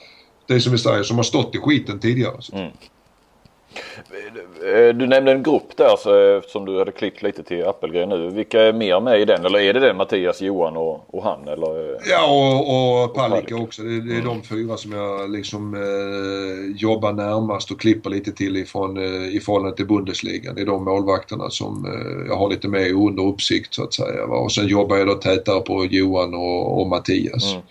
det 0.47 0.55
är 0.55 0.59
som 0.59 0.73
vi 0.73 0.78
säger, 0.78 1.03
som 1.03 1.16
har 1.16 1.24
stått 1.24 1.55
i 1.55 1.59
skiten 1.59 2.01
tidigare. 2.01 2.36
Mm. 2.53 2.73
Eh, 4.65 4.94
du 4.94 5.07
nämnde 5.07 5.32
en 5.32 5.43
grupp 5.43 5.77
där 5.77 5.97
så, 5.99 6.39
eftersom 6.39 6.65
du 6.65 6.78
hade 6.78 6.93
klippt 6.93 7.23
lite 7.23 7.43
till 7.43 7.65
Appelgren 7.65 8.09
nu. 8.09 8.31
Vilka 8.31 8.61
är 8.61 8.73
mer 8.73 9.01
med 9.01 9.20
i 9.20 9.24
den? 9.24 9.44
Eller 9.44 9.59
är 9.59 9.73
det 9.73 9.81
den 9.81 9.97
Mattias, 9.97 10.43
Johan 10.43 10.77
och, 10.77 11.15
och 11.15 11.23
han? 11.23 11.49
Eller? 11.49 11.99
Ja 12.11 12.27
och, 12.27 13.05
och 13.05 13.15
Palicka 13.15 13.57
också. 13.57 13.82
Det, 13.82 14.01
det 14.01 14.12
är 14.12 14.20
mm. 14.20 14.24
de 14.24 14.43
fyra 14.43 14.77
som 14.77 14.93
jag 14.93 15.31
liksom 15.31 15.74
eh, 15.74 16.77
jobbar 16.77 17.12
närmast 17.12 17.70
och 17.70 17.81
klipper 17.81 18.11
lite 18.11 18.32
till 18.32 18.57
ifrån, 18.57 18.97
eh, 18.97 19.36
i 19.36 19.40
förhållande 19.40 19.77
till 19.77 19.86
Bundesliga. 19.86 20.53
Det 20.53 20.61
är 20.61 20.66
de 20.66 20.85
målvakterna 20.85 21.51
som 21.51 21.85
eh, 21.85 22.28
jag 22.28 22.36
har 22.36 22.51
lite 22.51 22.69
mer 22.69 22.93
under 22.93 23.23
uppsikt 23.23 23.74
så 23.74 23.85
att 23.85 23.94
säga. 23.94 24.27
Va? 24.27 24.36
Och 24.36 24.53
sen 24.53 24.66
jobbar 24.66 24.97
jag 24.97 25.07
då 25.07 25.15
tätare 25.15 25.61
på 25.61 25.85
Johan 25.85 26.35
och, 26.35 26.81
och 26.81 26.89
Mattias. 26.89 27.53
Mm. 27.53 27.65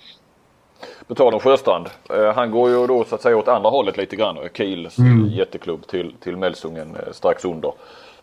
På 1.11 1.15
tal 1.15 1.33
om 1.33 1.39
Sjöstrand. 1.39 1.87
Eh, 2.09 2.33
han 2.35 2.51
går 2.51 2.69
ju 2.69 2.87
då 2.87 3.03
så 3.03 3.15
att 3.15 3.21
säga 3.21 3.37
åt 3.37 3.47
andra 3.47 3.69
hållet 3.69 3.97
lite 3.97 4.15
grann. 4.15 4.37
Kiels 4.53 4.97
mm. 4.97 5.29
jätteklubb 5.29 5.87
till, 5.87 6.13
till 6.23 6.37
Melsungen 6.37 6.95
eh, 6.95 7.13
strax 7.13 7.45
under. 7.45 7.71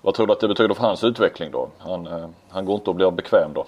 Vad 0.02 0.14
tror 0.14 0.26
du 0.26 0.32
att 0.32 0.40
det 0.40 0.48
betyder 0.48 0.74
för 0.74 0.82
hans 0.82 1.04
utveckling 1.04 1.50
då? 1.52 1.68
Han, 1.78 2.06
eh, 2.06 2.26
han 2.48 2.64
går 2.64 2.74
inte 2.74 2.90
och 2.90 2.96
blir 2.96 3.10
bekväm 3.10 3.50
då? 3.54 3.66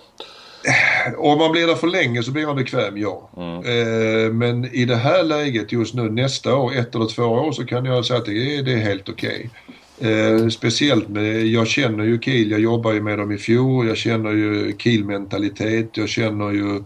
Om 1.19 1.39
man 1.39 1.53
blir 1.53 1.67
där 1.67 1.75
för 1.75 1.87
länge 1.87 2.23
så 2.23 2.33
blir 2.33 2.47
man 2.47 2.57
bekväm, 2.57 2.99
ja. 2.99 3.29
Mm. 3.37 4.39
men 4.39 4.65
i 4.65 4.85
det 4.85 4.97
här 4.97 5.23
läget 5.23 5.73
just 5.73 5.95
nu 5.95 6.11
nästa 6.11 6.57
år, 6.57 6.77
ett 6.77 6.95
eller 6.95 7.07
två 7.07 7.23
år, 7.23 7.53
så 7.53 7.67
kan 7.67 7.85
jag 7.85 8.05
säga 8.05 8.19
att 8.19 8.27
det 8.27 8.57
är, 8.59 8.63
det 8.63 8.73
är 8.73 8.77
helt 8.77 9.09
okej. 9.09 9.51
Okay. 9.99 10.51
speciellt 10.51 11.09
med, 11.09 11.47
jag 11.47 11.67
känner 11.67 12.05
ju 12.05 12.21
Kiel, 12.21 12.51
jag 12.51 12.61
jobbar 12.61 12.93
ju 12.93 13.03
med 13.03 13.19
dem 13.19 13.33
i 13.33 13.39
fjol, 13.39 13.89
jag 13.89 13.97
känner 13.97 14.31
ju 14.31 14.77
Kiel-mentalitet, 14.79 15.97
jag 15.97 16.09
känner 16.09 16.51
ju 16.51 16.83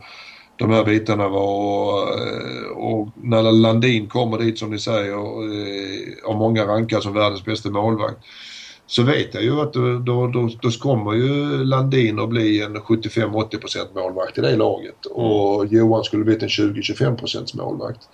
de 0.58 0.70
här 0.70 0.84
bitarna 0.84 1.28
var 1.28 2.02
eh, 2.02 2.70
och 2.70 3.08
när 3.22 3.42
Landin 3.42 4.08
kommer 4.08 4.38
dit 4.38 4.58
som 4.58 4.70
ni 4.70 4.78
säger 4.78 5.16
och 5.16 5.44
eh, 5.44 6.36
många 6.38 6.66
rankar 6.66 7.00
som 7.00 7.14
världens 7.14 7.44
bästa 7.44 7.70
målvakt 7.70 8.18
så 8.86 9.02
vet 9.02 9.34
jag 9.34 9.42
ju 9.42 9.60
att 9.60 9.72
då, 9.72 9.98
då, 9.98 10.26
då, 10.26 10.50
då 10.62 10.70
kommer 10.70 11.12
ju 11.12 11.64
Landin 11.64 12.18
att 12.18 12.28
bli 12.28 12.62
en 12.62 12.76
75-80% 12.76 13.78
målvakt 13.94 14.38
i 14.38 14.40
det 14.40 14.56
laget 14.56 15.06
och 15.06 15.66
Johan 15.66 16.04
skulle 16.04 16.24
blivit 16.24 16.42
en 16.42 16.48
20-25% 16.48 17.56
målvakt. 17.56 18.08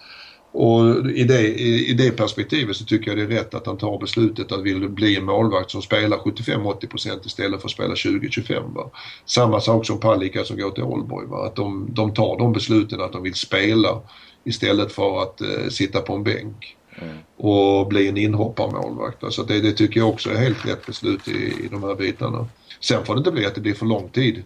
Och 0.52 1.10
i 1.10 1.24
det, 1.24 1.60
i, 1.60 1.92
det 1.92 2.10
perspektivet 2.10 2.76
så 2.76 2.84
tycker 2.84 3.10
jag 3.10 3.18
det 3.18 3.34
är 3.34 3.38
rätt 3.38 3.54
att 3.54 3.66
han 3.66 3.78
tar 3.78 3.98
beslutet 3.98 4.52
att 4.52 4.62
vill 4.62 4.88
bli 4.88 5.16
en 5.16 5.24
målvakt 5.24 5.70
som 5.70 5.82
spelar 5.82 6.16
75-80% 6.16 7.26
istället 7.26 7.60
för 7.60 7.68
att 7.68 7.72
spela 7.72 7.94
20-25. 7.94 8.90
Samma 9.24 9.60
sak 9.60 9.86
som 9.86 10.00
Palicka 10.00 10.44
som 10.44 10.56
går 10.56 10.70
till 10.70 10.82
Ålborg. 10.82 11.26
Att 11.46 11.56
de, 11.56 11.88
de 11.90 12.14
tar 12.14 12.38
de 12.38 12.52
besluten 12.52 13.00
att 13.00 13.12
de 13.12 13.22
vill 13.22 13.34
spela 13.34 14.00
istället 14.44 14.92
för 14.92 15.22
att 15.22 15.40
eh, 15.40 15.68
sitta 15.70 16.00
på 16.00 16.14
en 16.14 16.24
bänk. 16.24 16.76
Mm. 17.02 17.16
och 17.36 17.88
bli 17.88 18.08
en 18.08 18.16
inhopparmålvakt. 18.16 19.32
Så 19.32 19.42
det, 19.42 19.60
det 19.60 19.72
tycker 19.72 20.00
jag 20.00 20.08
också 20.08 20.30
är 20.30 20.36
helt 20.36 20.66
rätt 20.66 20.86
beslut 20.86 21.28
i, 21.28 21.32
i 21.32 21.68
de 21.70 21.82
här 21.82 21.94
bitarna. 21.94 22.48
Sen 22.80 23.04
får 23.04 23.14
det 23.14 23.18
inte 23.18 23.30
bli 23.30 23.46
att 23.46 23.54
det 23.54 23.60
blir 23.60 23.74
för 23.74 23.86
lång 23.86 24.08
tid 24.08 24.42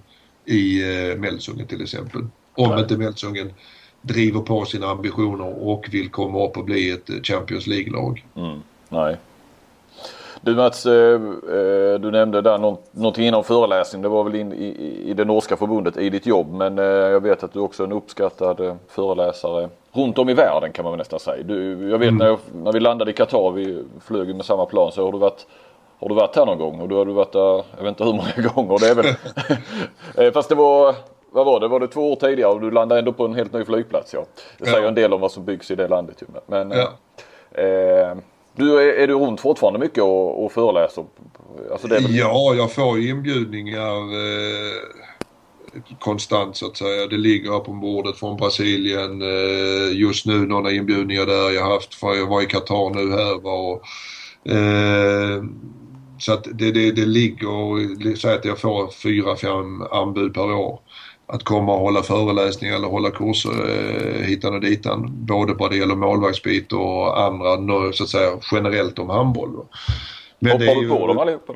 i 0.47 0.83
eh, 0.83 1.17
Melsungen 1.17 1.67
till 1.67 1.83
exempel. 1.83 2.27
Om 2.55 2.71
Nej. 2.71 2.83
inte 2.83 2.97
Melsungen 2.97 3.53
driver 4.07 4.41
på 4.41 4.65
sina 4.65 4.87
ambitioner 4.87 5.69
och 5.69 5.89
vill 5.91 6.11
komma 6.11 6.45
upp 6.45 6.57
och 6.57 6.65
bli 6.65 6.91
ett 6.91 7.27
Champions 7.27 7.67
League-lag. 7.67 8.27
Mm, 8.37 8.63
nej. 8.89 9.17
Du 10.41 10.55
Mats, 10.55 10.87
eh, 10.87 11.15
eh, 11.15 12.01
du 12.01 12.11
nämnde 12.11 12.41
där 12.41 12.59
någonting 12.59 13.27
inom 13.27 13.45
föreläsning. 13.45 14.03
Det 14.03 14.09
var 14.09 14.25
väl 14.25 14.35
in, 14.35 14.53
i, 14.53 15.15
det 15.17 15.25
norska 15.25 15.57
förbundet 15.57 15.97
i 15.97 16.11
ditt 16.11 16.27
jobb. 16.27 16.53
Men 16.53 16.79
eh, 16.79 16.85
jag 16.85 17.21
vet 17.21 17.43
att 17.43 17.53
du 17.53 17.61
också 17.61 17.83
är 17.83 17.87
en 17.87 17.93
uppskattad 17.93 18.79
föreläsare 18.89 19.69
runt 19.93 20.19
om 20.19 20.29
i 20.29 20.35
världen 20.35 20.73
kan 20.73 20.83
man 20.83 20.93
väl 20.93 20.99
nästan 20.99 21.21
säga. 21.21 21.43
Du, 21.43 21.89
jag 21.91 21.99
vet 21.99 22.09
mm. 22.09 22.19
när, 22.19 22.27
jag, 22.27 22.39
när 22.53 22.73
vi 22.73 22.81
landade 22.81 23.11
i 23.11 23.15
Qatar, 23.15 23.51
vi 23.51 23.85
flög 24.05 24.35
med 24.37 24.45
samma 24.45 24.67
plan, 24.67 24.93
så 24.93 25.05
har 25.05 25.13
du 25.13 25.19
varit 25.19 25.47
har 25.99 26.09
du 26.09 26.15
varit 26.15 26.37
här 26.37 26.47
någon 26.47 26.59
gång 26.59 26.81
och 26.81 26.89
då 26.89 26.99
har 26.99 27.07
du 27.07 27.13
varit 27.13 27.33
där, 27.33 27.65
jag 27.77 27.83
vet 27.83 27.89
inte 27.89 28.05
hur 28.05 28.13
många 28.13 28.49
gånger 28.55 28.79
det 28.79 28.89
är 28.89 28.95
väl. 28.95 30.33
Fast 30.33 30.49
det 30.49 30.55
var 30.55 30.95
vad 31.35 31.47
var 31.47 31.61
det, 31.61 31.69
var 31.69 31.81
det 31.81 31.89
två 31.89 32.13
år 32.13 32.17
tidigare 32.17 32.51
och 32.51 32.61
du 32.61 32.71
landade 32.71 32.99
ändå 32.99 33.13
på 33.13 33.25
en 33.25 33.35
helt 33.35 33.53
ny 33.53 33.65
flygplats 33.65 34.15
ja. 34.15 34.27
Det 34.59 34.65
säger 34.65 34.83
ja. 34.83 34.89
en 34.89 34.95
del 34.95 35.13
om 35.13 35.21
vad 35.21 35.33
som 35.33 35.45
byggs 35.45 35.71
i 35.71 35.75
det 35.75 35.89
landet 35.89 36.23
ju. 36.23 36.27
Men 36.47 36.71
ja. 36.71 36.93
eh, 37.63 38.17
du, 38.57 38.81
är, 38.81 39.03
är, 39.03 39.07
du 39.07 39.15
runt 39.15 39.41
fortfarande 39.41 39.79
mycket 39.79 40.03
och, 40.03 40.45
och 40.45 40.53
föreläser? 40.53 41.05
Alltså 41.73 41.89
väl... 41.89 42.17
Ja, 42.17 42.55
jag 42.57 42.73
får 42.73 42.99
inbjudningar 42.99 43.97
eh, 43.97 44.83
konstant 45.99 46.57
så 46.57 46.67
att 46.67 46.77
säga. 46.77 47.07
Det 47.07 47.17
ligger 47.17 47.59
på 47.59 47.73
bordet 47.73 48.17
från 48.17 48.37
Brasilien. 48.37 49.23
Eh, 49.23 49.93
just 49.93 50.27
nu 50.27 50.47
några 50.47 50.73
inbjudningar 50.73 51.27
där 51.27 51.51
jag 51.51 51.65
haft, 51.65 51.95
för 51.95 52.15
jag 52.15 52.27
var 52.27 52.43
i 52.43 52.47
Qatar 52.47 52.95
nu 52.95 53.11
här. 53.13 53.41
Var, 53.41 53.73
eh, 54.45 55.45
så 56.19 56.33
att 56.33 56.45
det, 56.45 56.71
det, 56.73 56.93
det 56.93 57.07
ligger, 57.07 58.17
säg 58.17 58.35
att 58.35 58.45
jag 58.45 58.59
får 58.59 58.91
fyra, 58.91 59.37
fem 59.37 59.83
anbud 59.83 60.35
per 60.35 60.53
år 60.53 60.84
att 61.27 61.45
komma 61.45 61.73
och 61.75 61.81
hålla 61.81 62.03
föreläsningar 62.03 62.77
eller 62.77 62.89
hålla 62.89 63.11
kurser 63.11 63.51
eh, 63.51 64.27
hitan 64.27 64.55
och 64.55 64.61
ditan. 64.61 65.27
Både 65.27 65.55
vad 65.55 65.71
det 65.71 65.77
gäller 65.77 65.95
målvaktsbit 65.95 66.73
och 66.73 67.21
andra 67.21 67.93
så 67.93 68.05
att 68.05 68.11
säga 68.11 68.31
generellt 68.53 68.99
om 68.99 69.11
handboll. 69.11 69.67
Men 70.39 70.53
Hoppar 70.53 70.81
du 70.81 70.89
på 70.89 71.07
dem 71.07 71.19
allihopa? 71.19 71.55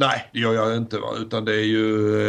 Nej, 0.00 0.28
det 0.32 0.38
gör 0.38 0.54
jag 0.54 0.76
inte. 0.76 0.98
Va? 0.98 1.08
Utan 1.18 1.44
det 1.44 1.54
är 1.54 1.64
ju 1.64 1.84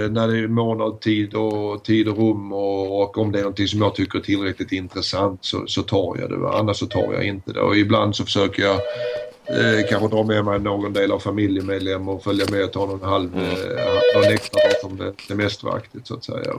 eh, 0.05 0.11
när 0.11 0.27
det 0.27 0.39
är 0.39 0.47
mån 0.47 0.81
av 0.81 0.99
tid 0.99 1.33
och, 1.33 1.83
tid 1.83 2.07
och 2.07 2.17
rum 2.17 2.53
och, 2.53 3.01
och, 3.01 3.17
om 3.17 3.31
det 3.31 3.39
är 3.39 3.43
någonting 3.43 3.67
som 3.67 3.81
jag 3.81 3.95
tycker 3.95 4.19
är 4.19 4.23
tillräckligt 4.23 4.71
intressant 4.71 5.45
så, 5.45 5.63
så 5.67 5.81
tar 5.83 6.17
jag 6.19 6.29
det. 6.29 6.37
Va? 6.37 6.55
Annars 6.59 6.77
så 6.77 6.85
tar 6.85 7.13
jag 7.13 7.23
inte 7.23 7.53
det. 7.53 7.61
Och 7.61 7.77
ibland 7.77 8.15
så 8.15 8.23
försöker 8.23 8.63
jag 8.63 8.79
Eh, 9.45 9.87
kanske 9.89 10.15
dra 10.15 10.23
med 10.23 10.45
mig 10.45 10.59
någon 10.59 10.93
del 10.93 11.11
av 11.11 11.19
familjemedlem 11.19 12.09
och 12.09 12.23
följa 12.23 12.45
med 12.51 12.63
och 12.63 12.71
ta 12.71 12.85
någon 12.85 13.09
halv, 13.09 13.33
mm. 13.33 13.45
eh, 13.45 13.93
någon 14.15 14.33
extra 14.33 14.59
dag 14.63 14.79
som 14.81 14.97
det, 14.97 15.13
det 15.27 15.35
mest 15.35 15.63
vaktigt 15.63 16.07
så 16.07 16.13
att 16.13 16.23
säga. 16.23 16.53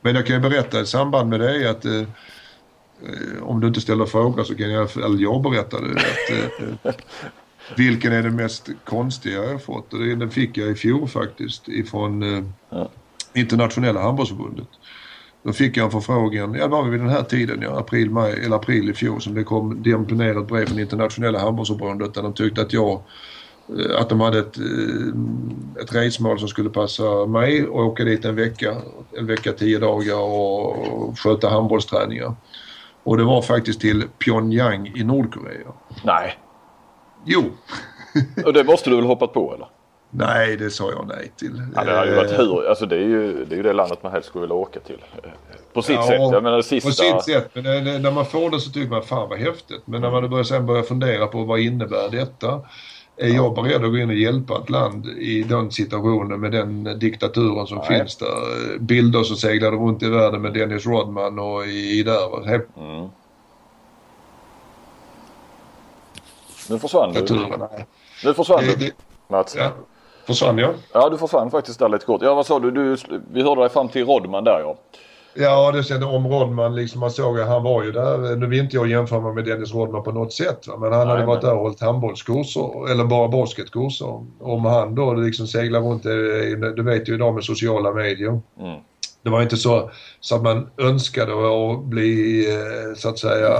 Men 0.00 0.14
jag 0.14 0.26
kan 0.26 0.36
ju 0.36 0.50
berätta 0.50 0.80
i 0.80 0.86
samband 0.86 1.30
med 1.30 1.40
det 1.40 1.70
att 1.70 1.84
eh, 1.84 2.00
eh, 2.00 3.42
om 3.42 3.60
du 3.60 3.66
inte 3.66 3.80
ställer 3.80 4.06
frågor 4.06 4.44
så 4.44 4.54
kan 4.54 4.70
jag, 4.70 4.96
eller 4.96 5.22
jag 5.22 5.42
berätta 5.42 5.80
det, 5.80 5.90
att 5.90 6.30
eh, 6.84 6.94
vilken 7.76 8.12
är 8.12 8.22
den 8.22 8.36
mest 8.36 8.68
konstiga 8.84 9.42
jag 9.42 9.52
har 9.52 9.58
fått? 9.58 9.92
Och 9.92 9.98
den 9.98 10.30
fick 10.30 10.56
jag 10.56 10.70
i 10.70 10.74
fjol 10.74 11.08
faktiskt 11.08 11.68
ifrån 11.68 12.22
eh, 12.22 12.44
ja. 12.70 12.90
internationella 13.34 14.02
handbollsförbundet. 14.02 14.68
Då 15.44 15.52
fick 15.52 15.76
jag 15.76 15.84
en 15.84 15.90
förfrågan, 15.90 16.54
ja 16.54 16.62
det 16.62 16.68
var 16.68 16.84
vid 16.84 17.00
den 17.00 17.08
här 17.08 17.22
tiden, 17.22 17.62
ja, 17.62 17.78
april, 17.78 18.10
maj, 18.10 18.32
eller 18.44 18.56
april 18.56 18.90
i 18.90 18.94
fjol 18.94 19.20
som 19.20 19.34
det 19.34 19.44
kom 19.44 19.82
diamponerat 19.82 20.48
brev 20.48 20.66
från 20.66 20.78
internationella 20.78 21.38
handbollsförbundet 21.38 22.14
där 22.14 22.22
de 22.22 22.32
tyckte 22.32 22.60
att 22.60 22.72
jag 22.72 23.02
eh, 23.68 24.00
att 24.00 24.08
de 24.08 24.20
hade 24.20 24.38
ett, 24.38 24.58
eh, 24.58 25.82
ett 25.82 25.94
resmål 25.94 26.38
som 26.38 26.48
skulle 26.48 26.70
passa 26.70 27.26
mig 27.26 27.66
och 27.66 27.86
åka 27.86 28.04
dit 28.04 28.24
en 28.24 28.36
vecka, 28.36 28.74
en 29.18 29.26
vecka, 29.26 29.52
tio 29.52 29.78
dagar 29.78 30.18
och 30.18 31.18
sköta 31.18 31.48
handbollsträningar. 31.48 32.34
Och 33.02 33.16
det 33.16 33.24
var 33.24 33.42
faktiskt 33.42 33.80
till 33.80 34.04
Pyongyang 34.24 34.92
i 34.96 35.04
Nordkorea. 35.04 35.72
Nej. 36.04 36.38
Jo. 37.24 37.42
och 38.44 38.52
det 38.52 38.64
måste 38.64 38.90
du 38.90 38.96
väl 38.96 39.04
hoppat 39.04 39.32
på 39.32 39.54
eller? 39.54 39.68
Nej, 40.16 40.56
det 40.56 40.70
sa 40.70 40.90
jag 40.90 41.06
nej 41.08 41.32
till. 41.36 41.62
Ja, 41.74 41.84
det, 41.84 41.92
har 41.92 42.06
ju 42.06 42.14
varit 42.14 42.30
eh, 42.30 42.36
hur, 42.36 42.68
alltså 42.68 42.86
det, 42.86 42.96
är 42.96 43.00
ju, 43.00 43.44
det 43.44 43.54
är 43.54 43.56
ju 43.56 43.62
det 43.62 43.72
landet 43.72 44.02
man 44.02 44.12
helst 44.12 44.28
skulle 44.28 44.40
vilja 44.40 44.54
åka 44.54 44.80
till. 44.80 45.04
På 45.72 45.82
sitt 45.82 45.94
ja, 45.94 46.06
sätt. 46.06 46.20
Jag 46.20 46.42
menar 46.42 46.56
det 46.56 46.62
sista... 46.62 46.88
På 46.88 46.94
sitt 46.94 47.24
sätt. 47.24 47.50
Men 47.52 48.02
när 48.02 48.10
man 48.10 48.26
får 48.26 48.50
det 48.50 48.60
så 48.60 48.70
tycker 48.70 48.90
man 48.90 49.02
fan 49.02 49.28
vad 49.28 49.38
häftigt. 49.38 49.82
Men 49.84 50.00
när 50.00 50.10
man 50.10 50.30
börjar, 50.30 50.44
sen 50.44 50.66
börjar 50.66 50.82
fundera 50.82 51.26
på 51.26 51.44
vad 51.44 51.60
innebär 51.60 52.08
detta? 52.10 52.60
Är 53.16 53.28
ja. 53.28 53.34
jag 53.34 53.54
beredd 53.54 53.84
att 53.84 53.90
gå 53.90 53.98
in 53.98 54.08
och 54.08 54.14
hjälpa 54.14 54.58
ett 54.62 54.70
land 54.70 55.06
i 55.06 55.42
den 55.42 55.70
situationen 55.70 56.40
med 56.40 56.52
den 56.52 56.98
diktaturen 56.98 57.66
som 57.66 57.78
Nej. 57.78 57.98
finns 57.98 58.16
där? 58.16 58.78
Bilder 58.78 59.22
som 59.22 59.36
seglade 59.36 59.76
runt 59.76 60.02
i 60.02 60.08
världen 60.08 60.42
med 60.42 60.54
Dennis 60.54 60.86
Rodman 60.86 61.38
och 61.38 61.66
i, 61.66 61.98
i 61.98 62.02
där. 62.02 62.62
Mm. 62.76 63.08
Nu 66.70 66.78
försvann 66.78 67.12
du. 67.12 67.20
Nu 68.24 68.34
försvann 68.34 68.64
du, 68.78 68.90
Mats. 69.28 69.56
Ja. 69.58 69.72
Försvann 70.26 70.58
jag? 70.58 70.74
Ja, 70.92 71.08
du 71.08 71.18
försvann 71.18 71.50
faktiskt 71.50 71.78
där 71.78 71.88
lite 71.88 72.06
kort. 72.06 72.22
Ja, 72.22 72.34
vad 72.34 72.46
sa 72.46 72.58
du? 72.58 72.70
du 72.70 72.96
vi 73.32 73.42
hörde 73.42 73.60
dig 73.60 73.70
fram 73.70 73.88
till 73.88 74.06
Rodman 74.06 74.44
där 74.44 74.60
ja. 74.60 74.76
Ja, 75.36 75.72
det 75.72 75.82
kände 75.82 76.06
om 76.06 76.26
Rodman. 76.26 76.74
Liksom 76.74 77.00
man 77.00 77.10
såg 77.10 77.40
att 77.40 77.48
han 77.48 77.62
var 77.62 77.84
ju 77.84 77.92
där. 77.92 78.36
Nu 78.36 78.46
vill 78.46 78.58
inte 78.58 78.76
jag 78.76 78.86
jämföra 78.86 79.20
mig 79.20 79.34
med 79.34 79.44
Dennis 79.44 79.74
Rodman 79.74 80.02
på 80.02 80.12
något 80.12 80.32
sätt. 80.32 80.68
Va? 80.68 80.76
Men 80.76 80.92
han 80.92 81.06
Nej, 81.06 81.16
hade 81.16 81.26
varit 81.26 81.42
men... 81.42 81.50
där 81.50 81.56
och 81.56 81.62
hållit 81.62 81.80
handbollskurser, 81.80 82.90
eller 82.90 83.04
bara 83.04 83.28
basketkurser. 83.28 84.26
Om 84.40 84.64
han 84.64 84.94
då 84.94 85.14
liksom 85.14 85.46
seglar 85.46 85.80
runt, 85.80 86.02
du 86.76 86.82
vet 86.82 87.08
ju 87.08 87.14
idag 87.14 87.34
med 87.34 87.44
sociala 87.44 87.92
medier. 87.92 88.40
Mm. 88.60 88.80
Det 89.24 89.30
var 89.30 89.42
inte 89.42 89.56
så, 89.56 89.90
så 90.20 90.36
att 90.36 90.42
man 90.42 90.70
önskade 90.78 91.32
att 91.32 91.84
bli 91.84 92.46
eh, 92.50 92.94
så 92.96 93.08
att 93.08 93.18
säga 93.18 93.58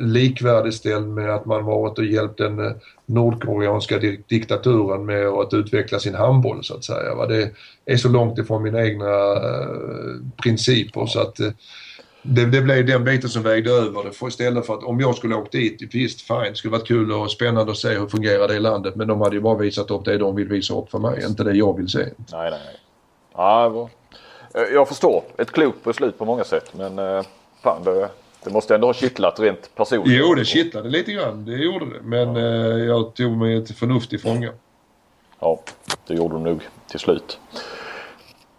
likvärdigställd 0.00 1.08
med 1.08 1.34
att 1.34 1.46
man 1.46 1.64
varit 1.64 1.98
och 1.98 2.04
hjälpt 2.04 2.38
den 2.38 2.66
eh, 2.66 2.72
nordkoreanska 3.06 3.98
diktaturen 4.28 5.06
med 5.06 5.26
att 5.26 5.54
utveckla 5.54 5.98
sin 5.98 6.14
handboll 6.14 6.64
så 6.64 6.74
att 6.74 6.84
säga. 6.84 7.26
Det 7.26 7.50
är 7.84 7.96
så 7.96 8.08
långt 8.08 8.38
ifrån 8.38 8.62
mina 8.62 8.86
egna 8.86 9.32
eh, 9.32 10.16
principer 10.42 11.06
så 11.06 11.20
att 11.20 11.36
det, 12.22 12.46
det 12.46 12.60
blev 12.62 12.86
den 12.86 13.04
biten 13.04 13.30
som 13.30 13.42
vägde 13.42 13.70
över 13.70 14.04
det 14.04 14.12
för 14.12 14.28
istället 14.28 14.66
för 14.66 14.74
att 14.74 14.84
om 14.84 15.00
jag 15.00 15.16
skulle 15.16 15.34
åkt 15.34 15.52
dit, 15.52 15.94
visst 15.94 16.20
fine, 16.20 16.50
det 16.50 16.54
skulle 16.54 16.72
varit 16.72 16.88
kul 16.88 17.12
och 17.12 17.30
spännande 17.30 17.72
att 17.72 17.78
se 17.78 17.88
hur 17.88 18.06
fungerar 18.06 18.48
det 18.48 18.54
i 18.54 18.60
landet 18.60 18.96
men 18.96 19.08
de 19.08 19.20
hade 19.20 19.36
ju 19.36 19.42
bara 19.42 19.58
visat 19.58 19.90
upp 19.90 20.04
det 20.04 20.18
de 20.18 20.36
vill 20.36 20.48
visa 20.48 20.74
upp 20.74 20.90
för 20.90 20.98
mig, 20.98 21.24
inte 21.28 21.44
det 21.44 21.52
jag 21.52 21.76
vill 21.76 21.88
se. 21.88 21.98
Nej, 22.32 22.50
nej. 22.50 22.80
Ja, 23.34 23.88
jag 24.72 24.88
förstår. 24.88 25.22
Ett 25.38 25.52
klokt 25.52 25.84
beslut 25.84 26.18
på 26.18 26.24
många 26.24 26.44
sätt 26.44 26.72
men 26.74 26.98
eh, 26.98 27.22
fan 27.62 27.84
det, 27.84 28.08
det 28.44 28.50
måste 28.50 28.74
ändå 28.74 28.86
ha 28.86 28.94
kittlat 28.94 29.40
rent 29.40 29.74
personligt. 29.74 30.18
Jo 30.20 30.34
det 30.34 30.44
kittlade 30.44 30.88
lite 30.88 31.12
grann. 31.12 31.44
Det 31.44 31.56
gjorde 31.56 31.84
det. 31.84 32.02
Men 32.02 32.36
eh, 32.36 32.84
jag 32.84 33.14
tog 33.14 33.36
mig 33.36 33.56
ett 33.56 33.78
förnuft 33.78 34.12
i 34.12 34.18
fånga. 34.18 34.52
Ja 35.40 35.60
det 36.06 36.14
gjorde 36.14 36.34
du 36.34 36.40
nog 36.40 36.68
till 36.86 37.00
slut. 37.00 37.38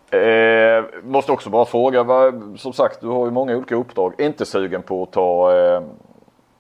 Eh, 0.10 0.84
måste 1.04 1.32
också 1.32 1.50
bara 1.50 1.66
fråga, 1.66 2.04
vad, 2.04 2.60
som 2.60 2.74
sagt 2.74 3.02
du 3.02 3.08
har 3.08 3.26
ju 3.26 3.32
många 3.32 3.58
olika 3.58 3.76
uppdrag. 3.76 4.14
Inte 4.18 4.46
sugen 4.46 4.82
på 4.82 5.04
att 5.04 5.12
ta, 5.12 5.58
eh, 5.58 5.82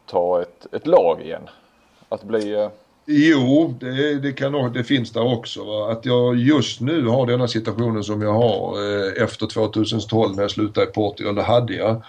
ta 0.05 0.41
ett, 0.41 0.67
ett 0.73 0.87
lag 0.87 1.21
igen? 1.21 1.49
Att 2.09 2.23
bli 2.23 2.53
eh, 2.53 2.69
Jo, 3.09 3.75
det, 3.79 4.19
det, 4.19 4.33
kan, 4.33 4.73
det 4.73 4.83
finns 4.83 5.11
där 5.11 5.33
också. 5.33 5.63
Va? 5.63 5.91
Att 5.91 6.05
jag 6.05 6.35
just 6.35 6.81
nu 6.81 7.05
har 7.05 7.25
denna 7.25 7.47
situationen 7.47 8.03
som 8.03 8.21
jag 8.21 8.33
har 8.33 8.77
eh, 8.77 9.23
efter 9.23 9.47
2012 9.47 10.35
när 10.35 10.41
jag 10.41 10.51
slutade 10.51 10.87
i 10.87 10.89
Portugal. 10.89 11.35
Det 11.35 11.43
hade 11.43 11.73
jag 11.73 12.03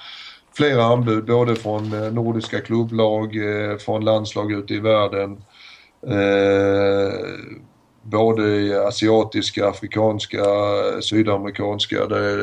flera 0.53 0.85
anbud 0.85 1.25
både 1.25 1.57
från 1.57 1.93
eh, 1.93 2.13
nordiska 2.13 2.61
klubblag, 2.61 3.37
eh, 3.37 3.77
från 3.77 4.05
landslag 4.05 4.53
ute 4.53 4.75
i 4.75 4.79
världen. 4.79 5.43
Eh, 6.07 7.13
både 8.03 8.87
asiatiska, 8.87 9.69
afrikanska, 9.69 10.45
sydamerikanska 11.01 12.07
där, 12.07 12.37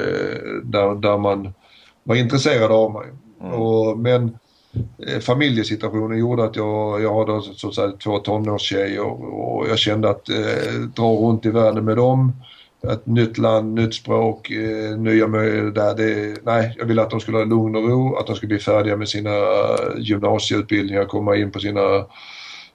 där, 0.63 0.95
där 0.95 1.17
man 1.17 1.53
var 2.03 2.15
intresserad 2.15 2.71
av 2.71 2.93
mig. 2.93 3.07
Mm. 3.41 3.53
Och, 3.53 3.97
men 3.97 4.21
Eh, 4.21 4.44
Eh, 5.07 5.19
familjesituationen 5.19 6.19
gjorde 6.19 6.43
att 6.43 6.55
jag, 6.55 7.01
jag 7.01 7.19
hade 7.19 7.41
så 7.41 7.67
att 7.67 7.75
säga, 7.75 7.91
två 7.91 8.19
tonårstjejer 8.19 9.01
och 9.33 9.69
jag 9.69 9.79
kände 9.79 10.09
att 10.09 10.29
eh, 10.29 10.73
dra 10.95 11.13
runt 11.13 11.45
i 11.45 11.49
världen 11.49 11.85
med 11.85 11.97
dem, 11.97 12.31
ett 12.91 13.05
nytt 13.05 13.37
land, 13.37 13.73
nytt 13.73 13.93
språk, 13.93 14.51
eh, 14.51 14.97
nya 14.97 15.27
möjligheter. 15.27 15.95
Det, 15.95 16.37
nej, 16.43 16.75
jag 16.77 16.85
ville 16.85 17.01
att 17.01 17.09
de 17.09 17.19
skulle 17.19 17.37
ha 17.37 17.45
lugn 17.45 17.75
och 17.75 17.89
ro, 17.89 18.15
att 18.15 18.27
de 18.27 18.35
skulle 18.35 18.47
bli 18.47 18.59
färdiga 18.59 18.97
med 18.97 19.09
sina 19.09 19.29
eh, 19.29 19.97
gymnasieutbildningar, 19.97 21.05
komma 21.05 21.35
in 21.35 21.51
på 21.51 21.59
sina 21.59 21.95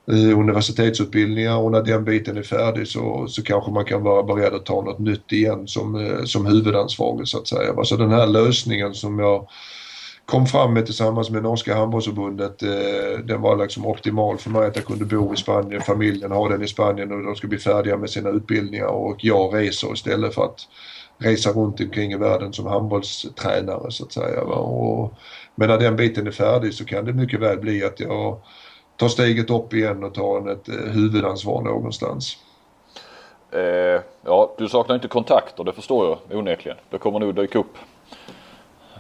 eh, 0.06 0.38
universitetsutbildningar 0.38 1.56
och 1.56 1.70
när 1.70 1.82
den 1.82 2.04
biten 2.04 2.36
är 2.36 2.42
färdig 2.42 2.88
så, 2.88 3.26
så 3.28 3.42
kanske 3.42 3.70
man 3.70 3.84
kan 3.84 4.02
vara 4.02 4.22
beredd 4.22 4.54
att 4.54 4.66
ta 4.66 4.82
något 4.82 4.98
nytt 4.98 5.32
igen 5.32 5.68
som, 5.68 6.16
som 6.24 6.46
huvudansvarig 6.46 7.28
så 7.28 7.38
att 7.38 7.48
säga. 7.48 7.84
Så 7.84 7.96
den 7.96 8.10
här 8.10 8.26
lösningen 8.26 8.94
som 8.94 9.18
jag 9.18 9.48
kom 10.30 10.46
fram 10.46 10.74
med 10.74 10.86
tillsammans 10.86 11.30
med 11.30 11.42
norska 11.42 11.74
handbollsförbundet. 11.74 12.62
Eh, 12.62 13.18
den 13.24 13.40
var 13.40 13.56
liksom 13.56 13.86
optimal 13.86 14.38
för 14.38 14.50
mig 14.50 14.66
att 14.66 14.76
jag 14.76 14.84
kunde 14.84 15.04
bo 15.04 15.34
i 15.34 15.36
Spanien, 15.36 15.82
familjen 15.82 16.32
har 16.32 16.48
den 16.48 16.62
i 16.62 16.66
Spanien 16.66 17.12
och 17.12 17.22
de 17.22 17.36
ska 17.36 17.46
bli 17.46 17.58
färdiga 17.58 17.96
med 17.96 18.10
sina 18.10 18.30
utbildningar 18.30 18.86
och 18.86 19.16
jag 19.24 19.54
reser 19.54 19.92
istället 19.92 20.34
för 20.34 20.44
att 20.44 20.60
resa 21.18 21.50
runt 21.50 21.80
omkring 21.80 22.12
i 22.12 22.16
världen 22.16 22.52
som 22.52 22.66
handbollstränare 22.66 23.90
så 23.90 24.04
att 24.04 24.12
säga. 24.12 24.42
Och, 24.42 25.14
men 25.54 25.68
när 25.68 25.78
den 25.78 25.96
biten 25.96 26.26
är 26.26 26.30
färdig 26.30 26.74
så 26.74 26.84
kan 26.84 27.04
det 27.04 27.12
mycket 27.12 27.40
väl 27.40 27.58
bli 27.58 27.84
att 27.84 28.00
jag 28.00 28.40
tar 28.96 29.08
steget 29.08 29.50
upp 29.50 29.74
igen 29.74 30.04
och 30.04 30.14
tar 30.14 30.50
ett 30.50 30.68
eh, 30.68 30.74
huvudansvar 30.74 31.62
någonstans. 31.62 32.36
Eh, 33.52 34.02
ja, 34.24 34.54
du 34.58 34.68
saknar 34.68 34.94
inte 34.94 35.08
kontakter, 35.08 35.64
det 35.64 35.72
förstår 35.72 36.18
jag 36.28 36.38
onekligen. 36.38 36.78
Det 36.90 36.98
kommer 36.98 37.18
nog 37.18 37.34
dyka 37.34 37.58
upp 37.58 37.74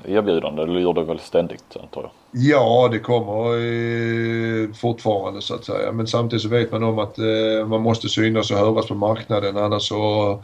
erbjudande? 0.04 0.66
Det 0.66 0.80
gör 0.80 0.92
det 0.92 1.04
väl 1.04 1.18
ständigt 1.18 1.76
antar 1.82 2.02
jag? 2.02 2.10
Ja, 2.32 2.88
det 2.92 2.98
kommer 2.98 3.54
eh, 3.54 4.72
fortfarande 4.72 5.42
så 5.42 5.54
att 5.54 5.64
säga. 5.64 5.92
Men 5.92 6.06
samtidigt 6.06 6.42
så 6.42 6.48
vet 6.48 6.72
man 6.72 6.82
om 6.82 6.98
att 6.98 7.18
eh, 7.18 7.66
man 7.66 7.82
måste 7.82 8.08
synas 8.08 8.50
och 8.50 8.58
höras 8.58 8.86
på 8.86 8.94
marknaden 8.94 9.56
annars 9.56 9.88
så, 9.88 10.42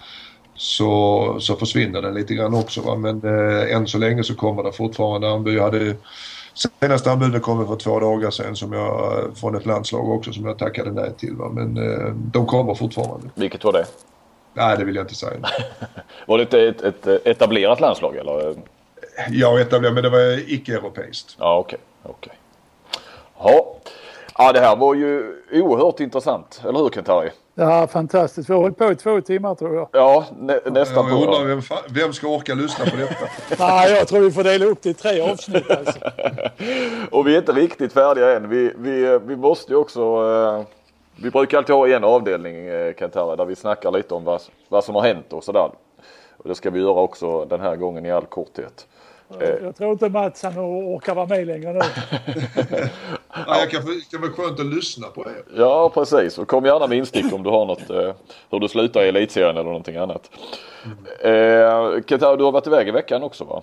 så, 0.54 1.36
så 1.40 1.56
försvinner 1.56 2.02
den 2.02 2.14
lite 2.14 2.34
grann 2.34 2.54
också. 2.54 2.80
Va? 2.80 2.96
Men 2.96 3.22
eh, 3.24 3.76
än 3.76 3.86
så 3.86 3.98
länge 3.98 4.24
så 4.24 4.34
kommer 4.34 4.62
det 4.62 4.72
fortfarande 4.72 5.30
anbud. 5.30 5.54
Jag 5.54 5.62
hade 5.62 5.96
Senaste 6.80 7.12
anbudet 7.12 7.42
kom 7.42 7.66
för 7.66 7.76
två 7.76 8.00
dagar 8.00 8.30
sedan 8.30 8.56
som 8.56 8.72
jag, 8.72 9.22
från 9.34 9.54
ett 9.54 9.66
landslag 9.66 10.10
också 10.10 10.32
som 10.32 10.44
jag 10.44 10.58
tackade 10.58 10.92
nej 10.92 11.12
till. 11.16 11.34
Va? 11.34 11.48
Men 11.48 11.76
eh, 11.76 12.14
de 12.14 12.46
kommer 12.46 12.74
fortfarande. 12.74 13.28
Vilket 13.34 13.64
var 13.64 13.72
det? 13.72 13.84
Nej, 14.54 14.76
det 14.78 14.84
vill 14.84 14.96
jag 14.96 15.04
inte 15.04 15.14
säga. 15.14 15.40
var 16.26 16.38
det 16.38 16.54
ett, 16.54 16.82
ett, 16.82 17.06
ett 17.06 17.26
etablerat 17.26 17.80
landslag 17.80 18.16
eller? 18.16 18.54
Ja, 19.30 19.60
etablerat, 19.60 19.94
men 19.94 20.02
det 20.02 20.10
var 20.10 20.52
icke-europeiskt. 20.52 21.36
Ja, 21.38 21.58
okej. 21.58 21.78
Okay. 22.02 22.12
okay. 22.12 22.34
Ja. 23.38 23.76
ja, 24.38 24.52
det 24.52 24.60
här 24.60 24.76
var 24.76 24.94
ju 24.94 25.42
oerhört 25.52 26.00
intressant. 26.00 26.62
Eller 26.64 26.78
hur 26.78 26.88
Kent-Harry? 26.88 27.30
Ja, 27.54 27.86
fantastiskt. 27.86 28.50
Vi 28.50 28.54
har 28.54 28.60
hållit 28.60 28.78
på 28.78 28.92
i 28.92 28.96
två 28.96 29.20
timmar 29.20 29.54
tror 29.54 29.74
jag. 29.74 29.88
Ja, 29.92 30.24
nä 30.38 30.60
nästan. 30.64 31.08
Jag 31.08 31.22
undrar 31.22 31.44
vem, 31.44 31.60
vem 31.90 32.12
ska 32.12 32.28
orka 32.28 32.54
lyssna 32.54 32.84
på 32.84 32.96
detta? 32.96 33.26
Nej, 33.64 33.92
jag 33.92 34.08
tror 34.08 34.20
vi 34.20 34.30
får 34.30 34.44
dela 34.44 34.64
upp 34.64 34.82
det 34.82 34.90
i 34.90 34.94
tre 34.94 35.20
avsnitt 35.20 35.70
alltså. 35.70 35.98
Och 37.10 37.26
vi 37.26 37.34
är 37.34 37.38
inte 37.38 37.52
riktigt 37.52 37.92
färdiga 37.92 38.36
än. 38.36 38.48
Vi, 38.48 38.72
vi, 38.78 39.18
vi 39.26 39.36
måste 39.36 39.72
ju 39.72 39.78
också... 39.78 40.00
Eh, 40.00 40.62
vi 41.22 41.30
brukar 41.30 41.58
alltid 41.58 41.74
ha 41.74 41.88
en 41.88 42.04
avdelning, 42.04 42.66
eh, 42.66 42.94
Kent-Harry, 42.94 43.36
där 43.36 43.44
vi 43.44 43.56
snackar 43.56 43.90
lite 43.90 44.14
om 44.14 44.24
vad, 44.24 44.40
vad 44.68 44.84
som 44.84 44.94
har 44.94 45.02
hänt 45.02 45.32
och 45.32 45.44
sådär. 45.44 45.70
Och 46.36 46.48
det 46.48 46.54
ska 46.54 46.70
vi 46.70 46.80
göra 46.80 47.00
också 47.00 47.44
den 47.44 47.60
här 47.60 47.76
gången 47.76 48.06
i 48.06 48.12
all 48.12 48.26
korthet. 48.26 48.86
Jag 49.62 49.76
tror 49.76 49.92
inte 49.92 50.08
Mats 50.08 50.42
han 50.42 50.58
orkar 50.58 51.14
vara 51.14 51.26
med 51.26 51.46
längre 51.46 51.72
nu. 51.72 51.78
ja, 53.46 53.58
jag 53.58 53.70
kan, 53.70 53.84
det 53.84 54.10
kan 54.10 54.20
vara 54.20 54.32
skönt 54.32 54.60
att 54.60 54.66
lyssna 54.66 55.06
på 55.06 55.20
er. 55.20 55.44
Ja 55.56 55.90
precis 55.94 56.38
och 56.38 56.48
kom 56.48 56.64
gärna 56.64 56.86
med 56.86 56.98
instick 56.98 57.32
om 57.32 57.42
du 57.42 57.50
har 57.50 57.66
något 57.66 57.90
eh, 57.90 58.14
hur 58.50 58.60
du 58.60 58.68
slutar 58.68 59.02
i 59.02 59.08
elitserien 59.08 59.56
eller 59.56 59.64
någonting 59.64 59.96
annat. 59.96 60.30
Mm. 60.84 61.94
Eh, 61.94 62.02
Kenta, 62.06 62.36
du 62.36 62.44
har 62.44 62.52
varit 62.52 62.66
iväg 62.66 62.88
i 62.88 62.90
veckan 62.90 63.22
också 63.22 63.44
va? 63.44 63.62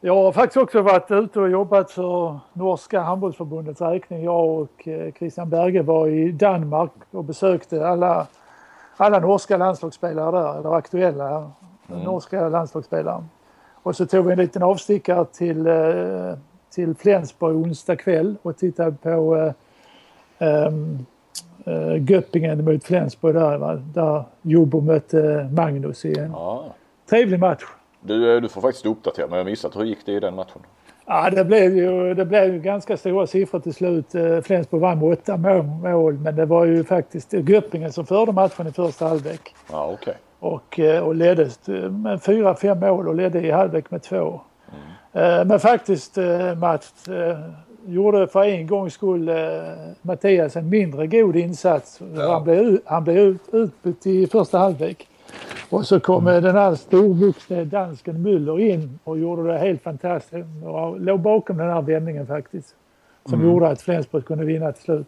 Jag 0.00 0.14
har 0.14 0.32
faktiskt 0.32 0.56
också 0.56 0.82
varit 0.82 1.10
ute 1.10 1.40
och 1.40 1.50
jobbat 1.50 1.90
för 1.90 2.38
norska 2.52 3.00
handbollsförbundets 3.00 3.80
räkning. 3.80 4.24
Jag 4.24 4.48
och 4.48 4.88
eh, 4.88 5.12
Christian 5.12 5.50
Berge 5.50 5.82
var 5.82 6.08
i 6.08 6.32
Danmark 6.32 6.92
och 7.10 7.24
besökte 7.24 7.88
alla, 7.88 8.26
alla 8.96 9.18
norska 9.18 9.56
landslagsspelare 9.56 10.30
där, 10.30 10.58
eller 10.58 10.74
aktuella 10.74 11.50
mm. 11.88 12.02
norska 12.02 12.48
landslagsspelare. 12.48 13.24
Och 13.86 13.96
så 13.96 14.06
tog 14.06 14.26
vi 14.26 14.32
en 14.32 14.38
liten 14.38 14.62
avstickare 14.62 15.24
till, 15.24 15.66
eh, 15.66 16.34
till 16.70 16.94
Flensburg 16.94 17.56
onsdag 17.56 17.96
kväll 17.96 18.36
och 18.42 18.58
tittade 18.58 18.96
på 19.02 19.52
äh, 20.38 20.70
Göppingen 22.08 22.64
mot 22.64 22.84
Flensburg 22.84 23.34
där, 23.34 23.58
va? 23.58 23.74
där 23.74 24.24
Jobo 24.42 24.80
mötte 24.80 25.48
Magnus 25.52 26.04
i 26.04 26.18
en 26.18 26.30
ja. 26.30 26.64
trevlig 27.10 27.40
match. 27.40 27.62
Du, 28.00 28.40
du 28.40 28.48
får 28.48 28.60
faktiskt 28.60 28.86
uppdatera 28.86 29.26
mig, 29.26 29.38
jag 29.38 29.44
har 29.44 29.50
missat 29.50 29.76
hur 29.76 29.84
gick 29.84 30.06
det 30.06 30.12
i 30.12 30.20
den 30.20 30.34
matchen? 30.34 30.62
Ja, 31.06 31.30
det 31.30 31.44
blev 31.44 31.76
ju 31.76 32.14
det 32.14 32.24
blev 32.24 32.52
ju 32.54 32.60
ganska 32.60 32.96
stora 32.96 33.26
siffror 33.26 33.60
till 33.60 33.74
slut. 33.74 34.06
Flensburg 34.42 34.80
vann 34.80 34.98
med 34.98 35.08
åtta 35.08 35.36
mål, 35.36 36.14
men 36.14 36.36
det 36.36 36.46
var 36.46 36.64
ju 36.64 36.84
faktiskt 36.84 37.32
Göppingen 37.32 37.92
som 37.92 38.06
förde 38.06 38.32
matchen 38.32 38.66
i 38.66 38.72
första 38.72 39.08
halvlek. 39.08 39.54
Ja, 39.70 39.92
okay 39.92 40.14
och, 40.38 40.80
eh, 40.80 41.02
och 41.02 41.14
ledde 41.14 41.50
med 41.90 42.22
fyra, 42.22 42.54
fem 42.54 42.80
mål 42.80 43.08
och 43.08 43.14
ledde 43.14 43.40
i 43.40 43.50
halvlek 43.50 43.90
med 43.90 44.02
två. 44.02 44.40
Mm. 45.12 45.48
Men 45.48 45.60
faktiskt 45.60 46.18
eh, 46.18 46.54
Mats 46.54 46.94
gjorde 47.86 48.26
för 48.26 48.44
en 48.44 48.66
gångs 48.66 48.94
skull 48.94 49.30
Mattias 50.02 50.56
en 50.56 50.68
mindre 50.68 51.06
god 51.06 51.36
insats. 51.36 52.00
Ja. 52.16 52.32
Han 52.32 52.44
blev, 52.44 52.78
han 52.84 53.04
blev 53.04 53.16
ut, 53.16 53.40
utbytt 53.52 54.06
i 54.06 54.26
första 54.26 54.58
halvlek. 54.58 55.08
Och 55.70 55.86
så 55.86 56.00
kom 56.00 56.28
mm. 56.28 56.42
den 56.42 56.54
här 56.54 56.74
storvuxne 56.74 57.64
dansken 57.64 58.26
Müller 58.26 58.60
in 58.60 58.98
och 59.04 59.18
gjorde 59.18 59.52
det 59.52 59.58
helt 59.58 59.82
fantastiskt. 59.82 60.46
Och 60.64 61.00
låg 61.00 61.20
bakom 61.20 61.56
den 61.56 61.70
här 61.70 61.82
vändningen 61.82 62.26
faktiskt. 62.26 62.74
Som 63.24 63.34
mm. 63.34 63.46
gjorde 63.46 63.68
att 63.68 63.82
Flensburg 63.82 64.24
kunde 64.24 64.44
vinna 64.44 64.72
till 64.72 64.84
slut. 64.84 65.06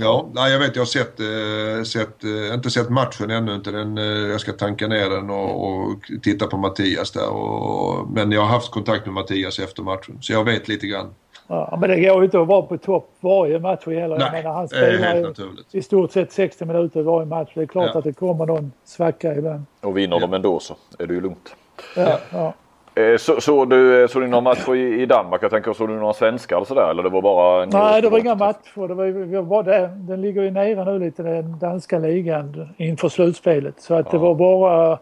Ja, 0.00 0.28
nej, 0.34 0.52
jag 0.52 0.58
vet 0.58 0.76
jag 0.76 0.80
har 0.80 0.86
sett, 0.86 1.20
eh, 1.20 1.84
sett 1.84 2.24
eh, 2.24 2.54
inte 2.54 2.70
sett 2.70 2.90
matchen 2.90 3.30
ännu 3.30 3.54
inte. 3.54 3.70
Den, 3.70 3.98
eh, 3.98 4.04
jag 4.04 4.40
ska 4.40 4.52
tanka 4.52 4.86
ner 4.88 5.10
den 5.10 5.30
och, 5.30 5.68
och 5.68 5.96
titta 6.22 6.46
på 6.46 6.56
Mattias 6.56 7.10
där. 7.10 7.28
Och, 7.30 8.08
men 8.10 8.32
jag 8.32 8.40
har 8.40 8.48
haft 8.48 8.70
kontakt 8.70 9.06
med 9.06 9.14
Mattias 9.14 9.58
efter 9.58 9.82
matchen 9.82 10.18
så 10.20 10.32
jag 10.32 10.44
vet 10.44 10.68
lite 10.68 10.86
grann. 10.86 11.14
Ja, 11.46 11.78
men 11.80 11.90
det 11.90 12.00
går 12.00 12.18
ju 12.18 12.24
inte 12.24 12.40
att 12.40 12.46
vara 12.46 12.62
på 12.62 12.78
topp 12.78 13.10
varje 13.20 13.58
match 13.58 13.86
heller. 13.86 14.08
Nej, 14.18 14.20
jag 14.24 14.32
menar, 14.32 14.52
han 14.54 14.66
det 14.66 14.76
är 14.76 14.92
spelar 14.92 15.08
helt 15.08 15.18
ju 15.24 15.28
naturligt. 15.28 15.74
i 15.74 15.82
stort 15.82 16.12
sett 16.12 16.32
60 16.32 16.64
minuter 16.64 17.00
i 17.00 17.02
varje 17.02 17.26
match. 17.26 17.50
Det 17.54 17.62
är 17.62 17.66
klart 17.66 17.90
Ja. 17.92 17.98
att 17.98 18.04
det 18.04 18.12
kommer 18.12 18.46
någon 18.46 18.72
svacka 18.84 19.34
ibland. 19.34 19.64
Och 19.80 19.96
vinner 19.96 20.20
de 20.20 20.34
ändå 20.34 20.60
så 20.60 20.74
är 20.98 21.06
det 21.06 21.14
ju 21.14 21.20
lugnt. 21.20 21.54
Ja, 21.96 22.18
ja. 22.32 22.54
Eh, 22.94 23.16
Så, 23.16 23.40
så 23.40 23.64
du, 23.64 24.02
eh, 24.02 24.08
såg 24.08 24.22
du 24.22 24.26
några 24.28 24.40
matcher 24.40 24.74
i, 24.74 25.02
i 25.02 25.06
Danmark? 25.06 25.42
Jag 25.42 25.50
tänker, 25.50 25.72
såg 25.72 25.88
du 25.88 25.94
några 25.94 26.12
svenskar 26.12 26.56
eller 26.56 26.66
sådär? 26.66 26.90
Eller 26.90 27.02
det 27.02 27.08
var 27.08 27.22
bara... 27.22 27.66
Nej, 27.66 28.02
det 28.02 28.08
var 28.08 28.18
inga 28.18 28.34
matcher. 28.34 28.88
Det 28.88 28.94
var, 28.94 29.04
vi 29.04 29.36
var 29.36 29.62
det, 29.62 29.90
den 29.96 30.20
ligger 30.20 30.42
ju 30.42 30.50
nere 30.50 30.84
nu 30.84 30.98
lite, 30.98 31.22
den 31.22 31.58
danska 31.58 31.98
ligan, 31.98 32.68
inför 32.76 33.08
slutspelet. 33.08 33.80
Så 33.80 33.94
att 33.94 34.10
det 34.10 34.18
var 34.18 34.34
bara 34.34 34.98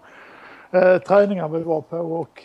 eh, 0.71 0.99
träningar 0.99 1.49
vi 1.49 1.63
var 1.63 1.81
på 1.81 1.97
och, 1.97 2.43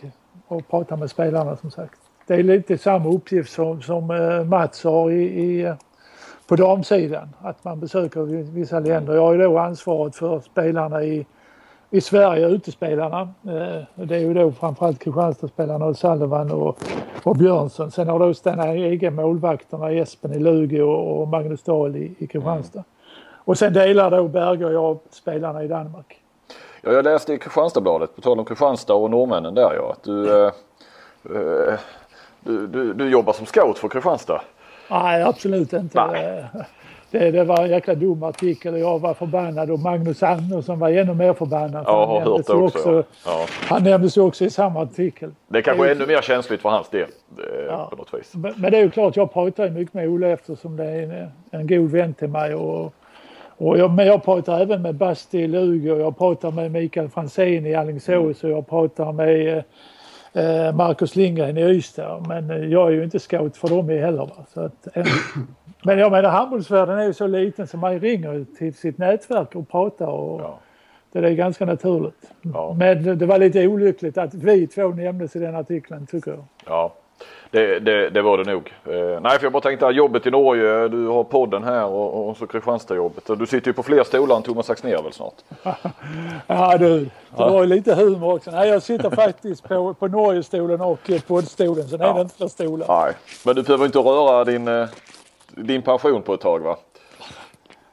och 0.47 0.67
prata 0.67 0.95
med 0.95 1.09
spelarna 1.09 1.55
som 1.55 1.71
sagt. 1.71 1.99
Det 2.27 2.33
är 2.33 2.43
lite 2.43 2.77
samma 2.77 3.09
uppgift 3.09 3.51
som, 3.53 3.81
som 3.81 4.11
eh, 4.11 4.43
Mats 4.43 4.83
har 4.83 5.11
i, 5.11 5.23
i, 5.23 5.73
på 6.47 6.55
damsidan. 6.55 7.29
Att 7.41 7.63
man 7.63 7.79
besöker 7.79 8.21
vissa 8.53 8.79
länder. 8.79 9.13
Jag 9.13 9.21
har 9.21 9.33
ju 9.33 9.41
då 9.41 9.57
ansvaret 9.57 10.15
för 10.15 10.39
spelarna 10.39 11.03
i, 11.03 11.25
i 11.89 12.01
Sverige, 12.01 12.47
utespelarna. 12.47 13.21
Eh, 13.21 14.05
det 14.05 14.15
är 14.15 14.19
ju 14.19 14.33
då 14.33 14.51
framförallt 14.51 14.99
Kristianstadsspelarna 14.99 15.85
och 15.85 15.97
Sullivan 15.97 16.51
och, 16.51 16.79
och 17.23 17.35
Björnsson. 17.35 17.91
Sen 17.91 18.09
har 18.09 18.19
då 18.19 18.33
sina 18.33 18.75
egna 18.75 19.11
målvakterna 19.11 19.91
Espen 19.91 20.33
i 20.33 20.39
Lugi 20.39 20.81
och, 20.81 21.27
Magnus 21.27 21.63
Dahl 21.63 21.95
i, 21.95 22.15
i 22.17 22.27
Kristianstad. 22.27 22.83
Och 23.29 23.57
sen 23.57 23.73
delar 23.73 24.11
då 24.11 24.27
Berge 24.27 24.65
och 24.65 24.73
jag 24.73 24.99
spelarna 25.09 25.63
i 25.63 25.67
Danmark. 25.67 26.21
Ja, 26.81 26.91
jag 26.91 27.03
läste 27.03 27.33
i 27.33 27.37
Kristianstadsbladet, 27.37 28.15
på 28.15 28.21
tal 28.21 28.39
om 28.39 28.45
Kristianstad 28.45 28.93
och 28.93 29.09
norrmännen 29.09 29.53
där 29.53 29.73
ja, 29.75 29.91
att 29.91 30.03
du, 30.03 30.43
eh, 30.43 30.51
eh, 31.35 31.79
du, 32.39 32.67
du, 32.67 32.93
du 32.93 33.09
jobbar 33.09 33.33
som 33.33 33.45
scout 33.45 33.77
för 33.77 33.87
Kristianstad. 33.87 34.41
Nej, 34.89 35.23
absolut 35.23 35.73
inte. 35.73 36.05
Nej. 36.05 36.45
Det, 37.11 37.31
det 37.31 37.43
var 37.43 37.63
en 37.63 37.69
jäkla 37.69 37.95
dum 37.95 38.23
artikel 38.23 38.73
och 38.73 38.79
jag 38.79 38.99
var 38.99 39.13
förbannad 39.13 39.71
och 39.71 39.79
Magnus 39.79 40.23
Andersson 40.23 40.79
var 40.79 40.89
ännu 40.89 41.13
mer 41.13 41.33
förbannad. 41.33 41.83
Ja, 41.87 41.99
Han 41.99 42.09
har 42.09 42.19
hört 42.19 42.47
nämndes 42.47 42.47
det 42.47 42.53
ju 42.53 42.59
också. 42.63 43.03
Ja. 43.25 43.45
Han 43.49 43.83
nämndes 43.83 44.17
ju 44.17 44.21
också 44.21 44.45
i 44.45 44.49
samma 44.49 44.81
artikel. 44.81 45.31
Det 45.47 45.57
är 45.57 45.61
kanske 45.61 45.83
Det 45.83 45.89
är 45.91 45.95
ännu 45.95 46.07
mer 46.07 46.21
känsligt 46.21 46.61
för 46.61 46.69
hans 46.69 46.89
del 46.89 47.07
eh, 47.37 47.65
Ja. 47.67 47.87
på 47.91 47.95
något 47.95 48.13
vis. 48.13 48.33
Men 48.35 48.53
men 48.57 48.71
det 48.71 48.77
är 48.77 48.81
ju 48.81 48.89
klart, 48.89 49.15
jag 49.15 49.33
pratar 49.33 49.63
ju 49.65 49.69
mycket 49.71 49.93
med 49.93 50.09
Olle 50.09 50.31
eftersom 50.31 50.77
det 50.77 50.83
är 50.85 51.01
en, 51.03 51.31
en 51.61 51.67
god 51.67 51.91
vän 51.91 52.13
till 52.13 52.29
mig. 52.29 52.55
Och, 52.55 52.93
och 53.57 53.77
jag, 53.77 53.91
men 53.91 54.07
jag 54.07 54.23
pratar 54.23 54.59
även 54.61 54.81
med 54.81 54.95
Basti 54.95 55.39
i 55.39 55.91
och 55.91 55.99
jag 55.99 56.17
pratar 56.17 56.51
med 56.51 56.71
Mikael 56.71 57.09
Franzén 57.09 57.65
i 57.65 57.75
Alingsås 57.75 58.43
och 58.43 58.49
jag 58.49 58.67
pratar 58.69 59.11
med 59.11 59.63
eh, 60.33 60.75
Marcus 60.75 61.15
Lindgren 61.15 61.57
i 61.57 61.61
Ystad. 61.61 62.25
Men 62.27 62.51
eh, 62.51 62.57
jag 62.57 62.87
är 62.87 62.91
ju 62.91 63.03
inte 63.03 63.19
scout 63.19 63.57
för 63.57 63.67
dem 63.67 63.89
heller. 63.89 64.25
Va? 64.25 64.45
Så 64.53 64.61
att, 64.61 64.87
eh, 64.97 65.05
men 65.87 65.99
jag 65.99 66.11
menar 66.11 66.29
handbollsvärlden 66.29 66.99
är 66.99 67.03
ju 67.03 67.13
så 67.13 67.27
liten 67.27 67.67
så 67.67 67.77
man 67.77 67.99
ringer 67.99 68.45
till 68.57 68.73
sitt 68.73 68.97
nätverk 68.97 69.55
och 69.55 69.69
pratar. 69.69 70.07
Och, 70.07 70.41
Ja. 70.41 70.59
Det 71.11 71.19
är 71.27 71.31
ganska 71.33 71.65
naturligt. 71.65 72.31
Ja. 72.53 72.75
Men 72.79 73.17
det 73.17 73.25
var 73.25 73.37
lite 73.37 73.67
olyckligt 73.67 74.17
att 74.17 74.33
vi 74.33 74.67
två 74.67 74.87
nämndes 74.87 75.35
i 75.35 75.39
den 75.39 75.55
artikeln 75.55 76.07
tycker 76.07 76.31
jag. 76.31 76.43
Ja, 76.65 76.93
det, 77.51 77.79
det, 77.79 78.09
det 78.09 78.21
var 78.21 78.37
det 78.37 78.51
nog. 78.51 78.73
Eh, 78.85 79.21
nej, 79.21 79.37
för 79.37 79.43
jag 79.45 79.51
bara 79.51 79.61
tänkte 79.61 79.87
att 79.87 79.95
jobbet 79.95 80.25
i 80.27 80.31
Norge, 80.31 80.87
du 80.87 81.07
har 81.07 81.23
podden 81.23 81.63
här 81.63 81.85
och, 81.85 82.29
och 82.29 82.37
så 82.37 82.47
Kristianstadjobbet. 82.47 83.23
Du 83.39 83.45
sitter 83.45 83.67
ju 83.67 83.73
på 83.73 83.83
fler 83.83 84.03
stolar 84.03 84.35
än 84.35 84.41
Thomas 84.43 84.69
Axnér 84.69 85.03
väl 85.03 85.11
snart? 85.13 85.33
Ja 86.47 86.77
du, 86.77 86.99
det 86.99 87.09
var 87.37 87.61
ju 87.63 87.67
lite 87.69 87.95
humor 87.95 88.33
också. 88.35 88.51
Nej, 88.51 88.69
jag 88.69 88.81
sitter 88.83 89.09
faktiskt 89.09 89.67
på, 89.67 89.93
på 89.93 90.07
Norgestolen 90.07 90.81
och 90.81 91.09
eh, 91.09 91.21
poddstolen, 91.21 91.87
så 91.87 91.95
är 91.95 91.99
Ja. 92.03 92.13
det 92.13 92.21
inte 92.21 92.35
fler 92.35 92.47
stolar. 92.47 92.87
Nej, 93.03 93.13
men 93.45 93.55
du 93.55 93.63
behöver 93.63 93.85
inte 93.85 93.99
röra 93.99 94.43
din, 94.45 94.67
eh, 94.67 94.85
din 95.57 95.81
pension 95.81 96.21
på 96.21 96.33
ett 96.33 96.41
tag 96.41 96.59
va? 96.59 96.77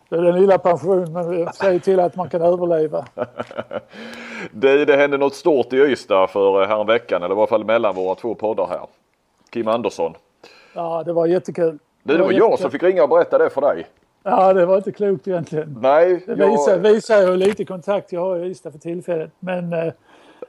Det 0.08 0.16
är 0.16 0.22
den 0.22 0.40
lilla 0.40 0.58
pensionen, 0.58 1.12
men 1.12 1.52
säg 1.52 1.80
till 1.80 2.00
att 2.00 2.16
man 2.16 2.28
kan 2.28 2.42
överleva. 2.42 3.04
Det, 4.52 4.84
det 4.84 4.96
hände 4.96 5.18
något 5.18 5.34
stort 5.34 5.72
i 5.72 5.76
Ystad 5.76 6.26
för 6.26 6.62
eh, 6.62 6.68
häromveckan, 6.68 7.22
eller 7.22 7.34
i 7.34 7.38
alla 7.38 7.46
fall 7.46 7.64
mellan 7.64 7.94
våra 7.94 8.14
två 8.14 8.34
poddar 8.34 8.66
här. 8.66 8.86
Kim 9.50 9.68
Andersson. 9.68 10.14
Ja, 10.74 11.02
det 11.06 11.12
var 11.12 11.26
jättekul. 11.26 11.78
Det, 12.02 12.12
det 12.12 12.18
var 12.18 12.24
jag 12.24 12.32
jättekul. 12.32 12.58
som 12.58 12.70
fick 12.70 12.82
ringa 12.82 13.02
och 13.02 13.08
berätta 13.08 13.38
det 13.38 13.50
för 13.50 13.60
dig. 13.60 13.86
Ja, 14.22 14.52
det 14.52 14.66
var 14.66 14.76
inte 14.76 14.92
klokt 14.92 15.28
egentligen. 15.28 15.78
Nej, 15.82 16.24
Det 16.26 16.36
jag, 16.36 16.78
visar 16.78 17.26
hur 17.26 17.36
lite 17.36 17.64
kontakt 17.64 18.12
jag 18.12 18.20
har 18.20 18.36
i 18.36 18.46
Ystad 18.50 18.70
för 18.70 18.78
tillfället. 18.78 19.30
Men, 19.38 19.72
eh, 19.72 19.92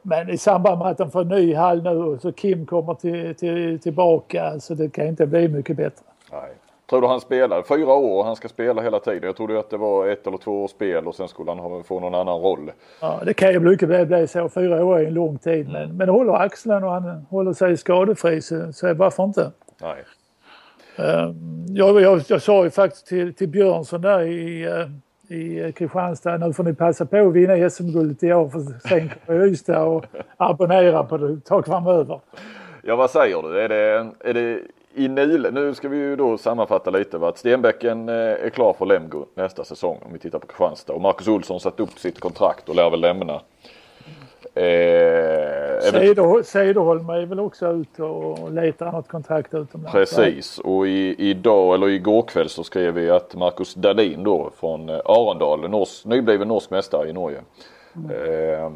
men 0.02 0.30
i 0.30 0.38
samband 0.38 0.80
med 0.80 0.88
att 0.88 0.98
de 0.98 1.12
får 1.12 1.22
en 1.22 1.28
ny 1.28 1.56
hall 1.56 1.84
nu 1.84 1.90
och 1.90 2.22
så 2.22 2.32
Kim 2.32 2.66
kommer 2.66 2.94
till, 2.94 3.36
till, 3.36 3.80
tillbaka 3.80 4.60
så 4.60 4.74
det 4.74 4.90
kan 4.90 5.08
inte 5.08 5.26
bli 5.26 5.48
mycket 5.48 5.78
bättre. 5.78 6.06
nej. 6.32 6.52
Tror 6.90 7.02
du 7.02 7.08
han 7.08 7.22
spelar? 7.22 7.64
Fyra 7.64 7.94
år 7.94 8.20
och 8.20 8.26
han 8.26 8.36
ska 8.36 8.48
spela 8.48 8.82
hela 8.82 9.00
tiden. 9.00 9.24
Jag 9.24 9.36
trodde 9.36 9.60
att 9.60 9.70
det 9.70 9.78
var 9.78 10.08
ett 10.08 10.28
eller 10.28 10.38
två 10.38 10.64
års 10.64 10.72
spel 10.72 11.08
och 11.08 11.16
sen 11.16 11.28
skulle 11.28 11.52
han 11.52 11.60
ha, 11.60 11.84
få 11.84 12.00
någon 12.00 12.16
annan 12.16 12.42
roll. 12.42 12.72
Ja, 13.02 13.20
det 13.26 13.34
kan 13.34 13.52
ju 13.52 13.60
mycket 13.60 13.90
väl 13.90 14.06
bli 14.06 14.28
så. 14.28 14.50
Fyra 14.50 14.86
år 14.86 15.00
är 15.00 15.06
en 15.06 15.14
lång 15.14 15.38
tid. 15.38 15.70
Men, 15.70 15.98
men 15.98 16.10
håller 16.10 16.34
axeln 16.34 16.84
och 16.84 16.92
han 16.92 17.26
håller 17.30 17.54
sig 17.54 17.78
skadefri 17.78 18.42
så, 18.42 18.74
så 18.74 18.94
varför 18.94 19.24
inte? 19.24 19.52
Nej. 19.82 20.04
Ehm, 20.98 21.66
Jag, 21.70 22.02
jag, 22.02 22.22
jag 22.28 22.42
sa 22.42 22.64
ju 22.64 22.70
faktiskt 22.70 23.08
till, 23.08 23.34
till 23.34 23.48
Björnsson 23.48 24.02
där 24.02 24.22
i, 24.22 24.64
eh, 24.66 25.38
i 25.38 25.72
Kristianstad, 25.72 26.38
nu 26.38 26.54
får 26.54 26.64
ni 26.64 26.74
passa 26.74 27.06
på 27.06 27.18
att 27.18 27.34
vinna 27.34 27.70
SM-guldet 27.70 28.24
i 28.24 28.34
år 28.34 28.50
för 28.50 28.88
sen 28.90 29.12
kommer 29.26 29.46
Ystad 29.46 29.84
och 29.84 30.06
abonnera 30.38 31.04
på 31.04 31.18
det 31.18 31.34
ett 31.34 31.46
tag 31.46 31.66
framöver. 31.66 32.20
Ja 32.82 32.96
vad 32.96 33.10
säger 33.12 33.42
du? 33.42 33.62
Är 33.62 33.70
det, 33.70 34.08
är 34.20 34.34
det 34.34 34.60
i 34.96 35.08
nul? 35.08 35.54
Nu 35.54 35.74
ska 35.74 35.90
vi 35.90 35.98
ju 35.98 36.16
då 36.16 36.38
sammanfatta 36.38 36.90
lite 36.90 37.18
va? 37.18 37.30
att 37.30 37.38
Stenbäcken 37.38 38.10
eh, 38.10 38.16
är 38.16 38.50
klar 38.50 38.74
för 38.74 38.86
Lemgo 38.86 39.26
nästa 39.36 39.64
säsong 39.64 40.00
om 40.06 40.14
vi 40.14 40.20
tittar 40.20 40.40
på 40.40 40.48
Kristianstad. 40.48 40.94
Och 40.94 41.02
Marcus 41.02 41.28
Olsson 41.28 41.60
satt 41.60 41.80
upp 41.80 42.00
sitt 42.00 42.20
kontrakt 42.20 42.70
och 42.70 42.76
lär 42.76 42.90
väl 42.90 43.02
lämna. 43.02 43.42
Eh, 44.56 46.44
Cederholm 46.44 47.10
är 47.10 47.26
väl 47.26 47.40
också 47.40 47.72
ute 47.72 48.04
och 48.04 48.52
letar 48.52 48.92
något 48.92 49.08
kontrakt 49.08 49.54
utomlands. 49.54 49.92
Precis 49.92 50.60
och 50.60 50.88
i, 50.88 51.16
idag 51.30 51.76
eller 51.76 51.90
igår 51.90 52.22
kväll 52.22 52.50
så 52.50 52.64
skrev 52.64 52.94
vi 52.94 53.10
att 53.10 53.36
Marcus 53.36 53.74
Dahlin 53.74 54.24
då 54.24 54.52
från 54.60 54.90
eh, 54.90 55.00
Arendal, 55.06 55.70
norsk, 55.70 56.06
nybliven 56.06 56.48
norsk 56.48 56.70
mästare 56.70 57.10
i 57.10 57.14
Norge. 57.14 57.42
Eh, 57.96 58.72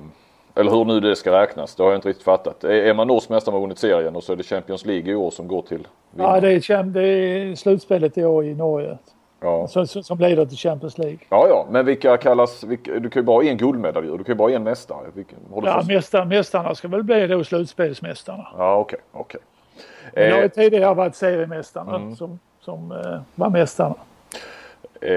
eller 0.59 0.71
hur 0.71 0.85
nu 0.85 0.99
det 0.99 1.15
ska 1.15 1.41
räknas, 1.41 1.75
det 1.75 1.83
har 1.83 1.89
jag 1.89 1.97
inte 1.97 2.09
riktigt 2.09 2.23
fattat. 2.25 2.63
Är, 2.63 2.93
man 2.93 3.07
norsk 3.07 3.29
mästare 3.29 3.53
man 3.53 3.61
vunnit 3.61 3.79
serien 3.79 4.15
och 4.15 4.23
så 4.23 4.31
är 4.31 4.35
det 4.37 4.43
Champions 4.43 4.85
League 4.85 5.11
i 5.11 5.15
år 5.15 5.31
som 5.31 5.47
går 5.47 5.61
till 5.61 5.87
Ja, 6.17 6.39
vinnaren. 6.39 6.41
det 6.41 6.69
är, 6.73 6.83
det 6.83 7.07
är 7.51 7.55
slutspelet 7.55 8.17
i 8.17 8.25
år 8.25 8.45
i 8.45 8.55
Norge 8.55 8.97
Ja. 9.41 9.67
som, 9.67 9.87
som 9.87 10.19
leder 10.19 10.45
till 10.45 10.57
Champions 10.57 10.97
League. 10.97 11.17
Ja, 11.29 11.47
ja, 11.49 11.67
men 11.71 11.85
vilka 11.85 12.17
kallas, 12.17 12.63
vilka, 12.63 12.99
du 12.99 13.09
kan 13.09 13.21
ju 13.21 13.25
bara 13.25 13.35
ha 13.37 13.43
en 13.43 13.57
guldmedaljör, 13.57 14.17
du 14.17 14.23
kan 14.23 14.33
ju 14.33 14.37
bara 14.37 14.49
ha 14.51 14.55
en 14.55 14.63
mästare. 14.63 15.05
Vilka, 15.13 15.35
Ja, 15.63 15.83
mästar, 15.87 16.25
mästarna 16.25 16.75
ska 16.75 16.87
väl 16.87 17.03
bli 17.03 17.27
då 17.27 17.43
slutspelsmästarna. 17.43 18.47
ja 18.57 18.75
okej, 18.77 18.99
okej. 19.11 19.41
Men 20.13 20.23
det 20.23 20.29
har 20.29 20.29
ju 20.29 20.33
Eh, 20.33 20.37
Mm. 20.39 20.49
tidigare 20.49 20.93
varit 20.93 21.15
seriemästarna 21.15 22.15
som, 22.15 22.39
som 22.61 22.91
eh, 22.91 23.19
var 23.35 23.49
mästarna. 23.49 23.95
Eh, 25.01 25.11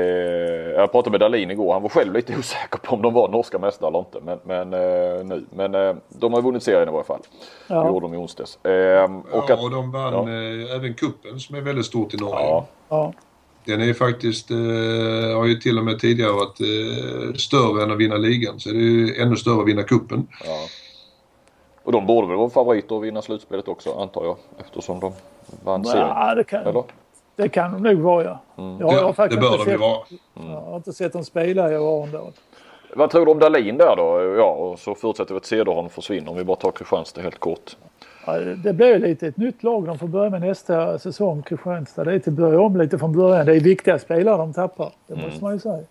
jag 0.76 0.92
pratade 0.92 1.10
med 1.10 1.20
Dahlin 1.20 1.50
igår, 1.50 1.72
han 1.72 1.82
var 1.82 1.88
själv 1.88 2.12
lite 2.14 2.32
osäker 2.38 2.78
på 2.78 2.94
om 2.94 3.02
de 3.02 3.14
var 3.14 3.28
norska 3.28 3.58
mästare 3.58 3.88
eller 3.88 3.98
inte. 3.98 4.20
Men, 4.22 4.38
men 4.44 4.72
eh, 4.72 5.24
nu, 5.24 5.44
men 5.54 5.74
eh, 5.74 5.94
de 6.08 6.32
har 6.32 6.42
vunnit 6.42 6.62
serien 6.62 6.88
i 6.88 6.92
varje 6.92 7.04
fall. 7.04 7.20
Det 7.68 7.74
Ja. 7.74 7.88
gjorde 7.88 8.04
de 8.06 8.14
i 8.14 8.16
onsdags. 8.16 8.64
Eh, 8.64 9.04
och 9.04 9.44
ja, 9.48 9.54
att, 9.54 9.62
och 9.62 9.70
de 9.70 9.92
vann 9.92 10.12
ja. 10.12 10.20
eh, 10.70 10.76
även 10.76 10.94
kuppen 10.94 11.40
som 11.40 11.56
är 11.56 11.60
väldigt 11.60 11.86
stort 11.86 12.14
i 12.14 12.16
Norge. 12.16 12.44
ja, 12.46 12.66
Ja. 12.88 13.12
Den 13.64 13.80
är 13.80 13.92
faktiskt, 13.94 14.50
eh, 14.50 14.56
har 15.36 15.44
ju 15.46 15.54
till 15.54 15.78
och 15.78 15.84
med 15.84 15.98
tidigare 15.98 16.32
varit 16.32 16.60
eh, 16.60 17.34
större 17.34 17.82
än 17.82 17.90
att 17.90 17.98
vinna 17.98 18.16
ligan. 18.16 18.60
Så 18.60 18.68
det 18.68 18.76
är 18.76 18.80
ju 18.80 19.14
ännu 19.22 19.36
större 19.36 19.60
att 19.60 19.68
vinna 19.68 19.82
kuppen. 19.82 20.26
ja. 20.44 20.56
Och 21.84 21.92
de 21.92 22.06
borde 22.06 22.28
väl 22.28 22.36
vara 22.36 22.50
favoriter 22.50 22.96
att 22.96 23.02
vinna 23.02 23.22
slutspelet 23.22 23.68
också 23.68 23.92
antar 24.00 24.24
jag. 24.24 24.36
Eftersom 24.60 25.00
de 25.00 25.12
vann 25.64 25.84
serien. 25.84 26.08
Ja, 26.08 26.34
det 26.34 26.44
kan, 26.44 26.60
Eller? 26.66 26.84
Det 27.36 27.48
kan 27.48 27.72
de 27.72 27.82
nog 27.82 28.02
vara 28.02 28.24
ja. 28.24 28.38
Jag, 28.56 28.86
har- 28.86 28.94
jag 28.94 29.12
har 29.12 29.28
det 29.28 29.36
bör 29.36 29.64
de 29.64 29.70
ju 29.70 29.76
vara. 29.76 29.98
jag 30.34 30.60
har 30.60 30.76
inte 30.76 30.92
sett 30.92 31.12
dem 31.12 31.24
spela 31.24 31.72
i 31.72 31.74
Arendal. 31.76 32.32
Vad 32.96 33.10
tror 33.10 33.26
du 33.26 33.32
om 33.32 33.38
Dahlin 33.38 33.76
där 33.76 33.96
då? 33.96 34.34
Ja, 34.38 34.50
och 34.52 34.78
så 34.78 34.94
förutsätter 34.94 35.34
vi 35.34 35.38
att 35.38 35.44
Cederholm 35.44 35.88
försvinner 35.88 36.30
om 36.30 36.36
vi 36.36 36.44
bara 36.44 36.56
tar 36.56 36.70
Kristianstad 36.70 37.20
helt 37.22 37.38
kort. 37.38 37.76
Ja, 38.26 38.38
det 38.40 38.72
blir 38.72 38.98
lite 38.98 39.26
ett 39.26 39.36
nytt 39.36 39.62
lag 39.62 39.84
de 39.86 39.98
får 39.98 40.06
börja 40.08 40.30
med 40.30 40.40
nästa 40.40 40.98
säsong, 40.98 41.42
Kristianstad. 41.42 42.04
Det 42.04 42.12
är 42.14 42.18
till 42.18 42.32
att 42.32 42.36
börja 42.38 42.60
om 42.60 42.76
lite 42.76 42.98
från 42.98 43.12
början. 43.12 43.46
Det 43.46 43.56
är 43.56 43.60
viktiga 43.60 43.98
spelare 43.98 44.36
de 44.36 44.52
tappar. 44.52 44.92
Det 45.06 45.14
Mm. 45.14 45.26
måste 45.26 45.44
man 45.44 45.52
ju 45.52 45.58
säga. 45.58 45.82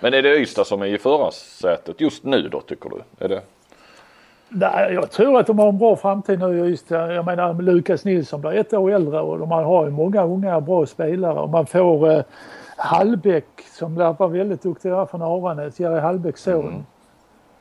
Men 0.00 0.14
är 0.14 0.22
det 0.22 0.36
Ystad 0.36 0.64
som 0.66 0.82
är 0.82 0.86
i 0.86 0.98
förarsätet 0.98 2.00
just 2.00 2.24
nu 2.24 2.48
då 2.48 2.60
tycker 2.60 2.90
du? 2.90 3.24
Är 3.24 3.28
det? 3.28 3.42
Nej, 4.54 4.92
jag 4.92 5.10
tror 5.10 5.40
att 5.40 5.46
de 5.46 5.58
har 5.58 5.68
en 5.68 5.78
bra 5.78 5.96
framtid 5.96 6.38
nu 6.38 6.58
i 6.58 6.70
Ystad. 6.70 7.14
Jag 7.14 7.24
menar 7.24 7.54
Lukas 7.62 8.04
Nilsson 8.04 8.40
blir 8.40 8.52
ett 8.52 8.72
år 8.72 8.90
äldre 8.90 9.20
och 9.20 9.38
de 9.38 9.50
har 9.50 9.84
ju 9.84 9.90
många 9.90 10.24
unga 10.24 10.60
bra 10.60 10.86
spelare. 10.86 11.40
Och 11.40 11.50
man 11.50 11.66
får, 11.66 12.10
eh, 12.10 12.22
Hallbäck 12.76 13.46
som 13.78 13.98
lär 13.98 14.12
vara 14.18 14.28
väldigt 14.28 14.62
duktig 14.62 14.92
från 15.10 15.22
Aranäs, 15.22 15.80
Jerry 15.80 16.00
Hallbäcks 16.00 16.42
son. 16.42 16.84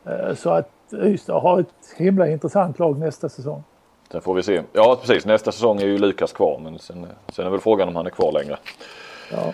Mm. 0.05 0.35
Så 0.35 0.49
att 0.49 0.69
Ystad 0.93 1.39
har 1.39 1.59
ett 1.59 1.67
himla 1.97 2.27
intressant 2.27 2.79
lag 2.79 2.99
nästa 2.99 3.29
säsong. 3.29 3.63
Sen 4.11 4.21
får 4.21 4.33
vi 4.33 4.43
se. 4.43 4.61
Ja 4.73 4.97
precis, 5.01 5.25
nästa 5.25 5.51
säsong 5.51 5.81
är 5.81 5.85
ju 5.85 5.97
Lukas 5.97 6.33
kvar 6.33 6.59
men 6.63 6.79
sen, 6.79 7.07
sen 7.27 7.45
är 7.45 7.49
väl 7.49 7.59
frågan 7.59 7.87
om 7.87 7.95
han 7.95 8.05
är 8.05 8.09
kvar 8.09 8.31
längre. 8.31 8.57
Ja. 9.31 9.53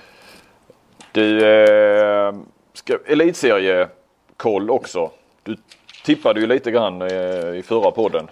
Du, 1.11 1.45
eh, 1.47 2.33
ska, 2.73 2.97
elitseriekoll 3.05 4.69
också. 4.69 5.09
Du 5.43 5.55
tippade 6.07 6.39
ju 6.39 6.47
lite 6.47 6.71
grann 6.71 7.01
eh, 7.01 7.07
i 7.55 7.63
förra 7.65 7.91
podden. 7.91 8.27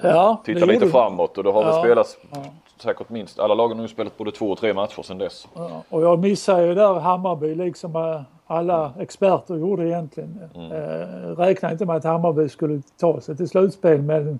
Ja, 0.00 0.42
Titta 0.44 0.64
lite 0.64 0.84
du. 0.84 0.90
framåt 0.90 1.38
och 1.38 1.44
det 1.44 1.50
har 1.50 1.62
ja. 1.62 1.70
väl 1.70 1.80
spelats 1.80 2.18
ja. 2.30 2.44
säkert 2.82 3.08
minst. 3.08 3.38
Alla 3.38 3.54
lagen 3.54 3.76
har 3.76 3.84
ju 3.84 3.88
spelat 3.88 4.18
både 4.18 4.32
två 4.32 4.50
och 4.50 4.58
tre 4.58 4.74
matcher 4.74 5.02
sedan 5.02 5.18
dess. 5.18 5.48
Ja. 5.54 5.82
Och 5.88 6.02
jag 6.02 6.18
missade 6.18 6.66
ju 6.66 6.74
där 6.74 6.94
Hammarby 6.94 7.54
liksom 7.54 7.96
eh, 7.96 8.20
alla 8.46 8.92
experter 8.98 9.54
gjorde 9.56 9.88
egentligen. 9.88 10.40
Mm. 10.54 10.72
Eh, 10.72 11.36
räknade 11.36 11.72
inte 11.72 11.86
med 11.86 11.96
att 11.96 12.04
Hammarby 12.04 12.48
skulle 12.48 12.82
ta 13.00 13.20
sig 13.20 13.36
till 13.36 13.48
slutspel 13.48 14.02
men 14.02 14.38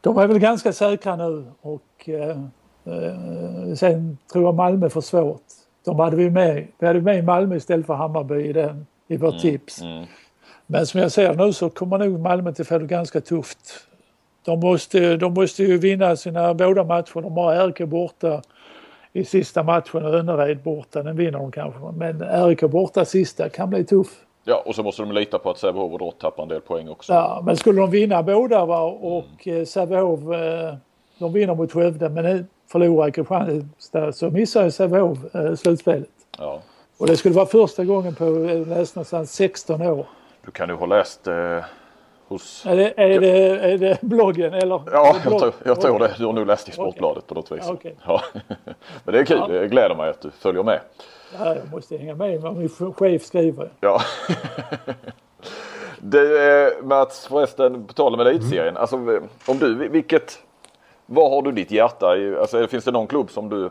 de 0.00 0.18
är 0.18 0.26
väl 0.26 0.38
ganska 0.38 0.72
säkra 0.72 1.16
nu 1.16 1.44
och 1.60 2.08
eh, 2.08 2.38
eh, 2.84 3.74
sen 3.76 4.18
tror 4.32 4.44
jag 4.44 4.54
Malmö 4.54 4.88
får 4.88 5.00
svårt. 5.00 5.42
De 5.84 5.98
hade 5.98 6.16
vi 6.16 6.30
med, 6.30 6.66
vi 6.78 6.86
hade 6.86 7.00
med 7.00 7.24
Malmö 7.24 7.56
istället 7.56 7.86
för 7.86 7.94
Hammarby 7.94 8.34
i, 8.34 8.52
den, 8.52 8.86
i 9.08 9.16
vårt 9.16 9.30
mm. 9.30 9.40
tips. 9.40 9.82
Mm. 9.82 10.04
Men 10.74 10.86
som 10.86 11.00
jag 11.00 11.12
ser 11.12 11.34
nu 11.34 11.52
så 11.52 11.70
kommer 11.70 11.98
nog 11.98 12.20
Malmö 12.20 12.52
till 12.52 12.64
få 12.64 12.78
det 12.78 12.86
ganska 12.86 13.20
tufft. 13.20 13.58
De 14.44 14.60
måste, 14.60 15.16
de 15.16 15.34
måste 15.34 15.62
ju 15.62 15.78
vinna 15.78 16.16
sina 16.16 16.54
båda 16.54 16.84
matcher. 16.84 17.20
De 17.20 17.36
har 17.36 17.68
RK 17.68 17.88
borta 17.88 18.42
i 19.12 19.24
sista 19.24 19.62
matchen 19.62 20.04
och 20.04 20.14
Önnered 20.14 20.62
borta. 20.62 21.02
Den 21.02 21.16
vinner 21.16 21.38
de 21.38 21.52
kanske. 21.52 21.80
Men 21.96 22.22
RK 22.22 22.60
borta 22.60 23.04
sista 23.04 23.48
kan 23.48 23.70
bli 23.70 23.84
tuff. 23.84 24.08
Ja 24.44 24.62
och 24.66 24.74
så 24.74 24.82
måste 24.82 25.02
de 25.02 25.12
lita 25.12 25.38
på 25.38 25.50
att 25.50 25.58
Sävehof 25.58 25.92
och 25.92 25.98
Drott 25.98 26.20
tappar 26.20 26.42
en 26.42 26.48
del 26.48 26.60
poäng 26.60 26.88
också. 26.88 27.12
Ja 27.12 27.42
men 27.46 27.56
skulle 27.56 27.80
de 27.80 27.90
vinna 27.90 28.22
båda 28.22 28.64
va, 28.64 28.80
och 28.82 29.46
mm. 29.46 29.66
Sävehof 29.66 30.20
eh, 30.20 30.74
de 31.18 31.32
vinner 31.32 31.54
mot 31.54 31.72
Skövde 31.72 32.08
men 32.08 32.46
förlorar 32.72 33.10
Kristianstad 33.10 34.12
så 34.12 34.30
missar 34.30 34.70
Sävehof 34.70 35.34
eh, 35.34 35.54
slutspelet. 35.54 36.08
Ja. 36.38 36.60
Och 36.98 37.06
det 37.06 37.16
skulle 37.16 37.34
vara 37.34 37.46
första 37.46 37.84
gången 37.84 38.14
på 38.14 38.24
nästan 38.94 39.26
16 39.26 39.82
år. 39.82 40.06
Du 40.44 40.50
kan 40.50 40.68
ju 40.68 40.74
ha 40.74 40.86
läst 40.86 41.26
eh, 41.26 41.64
hos... 42.28 42.66
Är 42.66 42.76
det, 42.76 42.94
är, 42.96 43.20
det, 43.20 43.58
är 43.72 43.78
det 43.78 44.02
bloggen 44.02 44.54
eller? 44.54 44.82
Ja, 44.92 45.16
jag 45.24 45.38
tror, 45.38 45.52
jag 45.64 45.80
tror 45.80 45.98
det. 45.98 46.14
Du 46.18 46.26
har 46.26 46.32
nog 46.32 46.46
läst 46.46 46.68
i 46.68 46.72
Sportbladet 46.72 47.26
på 47.26 47.34
något 47.34 47.52
vis. 47.52 47.68
Okay. 47.68 47.92
Ja. 48.06 48.22
Men 49.04 49.14
det 49.14 49.18
är 49.18 49.24
kul. 49.24 49.38
Ja. 49.40 49.46
Det 49.46 49.68
gläder 49.68 49.94
mig 49.94 50.10
att 50.10 50.20
du 50.20 50.30
följer 50.30 50.62
med. 50.62 50.80
Ja, 51.38 51.54
jag 51.54 51.72
måste 51.72 51.96
hänga 51.96 52.14
med 52.14 52.40
vad 52.40 52.56
min 52.56 52.68
chef 52.68 53.24
skriver. 53.24 53.68
Ja. 53.80 54.00
Du 56.06 56.50
eh, 56.66 56.72
Mats 56.82 57.26
förresten, 57.26 57.86
på 57.86 57.92
tal 57.92 58.14
om 58.14 58.20
elitserien. 58.20 58.68
Mm. 58.68 58.80
Alltså 58.80 58.96
om 59.46 59.58
du, 59.58 59.88
vilket, 59.88 60.38
vad 61.06 61.30
har 61.30 61.42
du 61.42 61.52
ditt 61.52 61.70
hjärta 61.70 62.16
i? 62.16 62.36
Alltså 62.36 62.66
finns 62.66 62.84
det 62.84 62.90
någon 62.90 63.06
klubb 63.06 63.30
som 63.30 63.48
du 63.48 63.70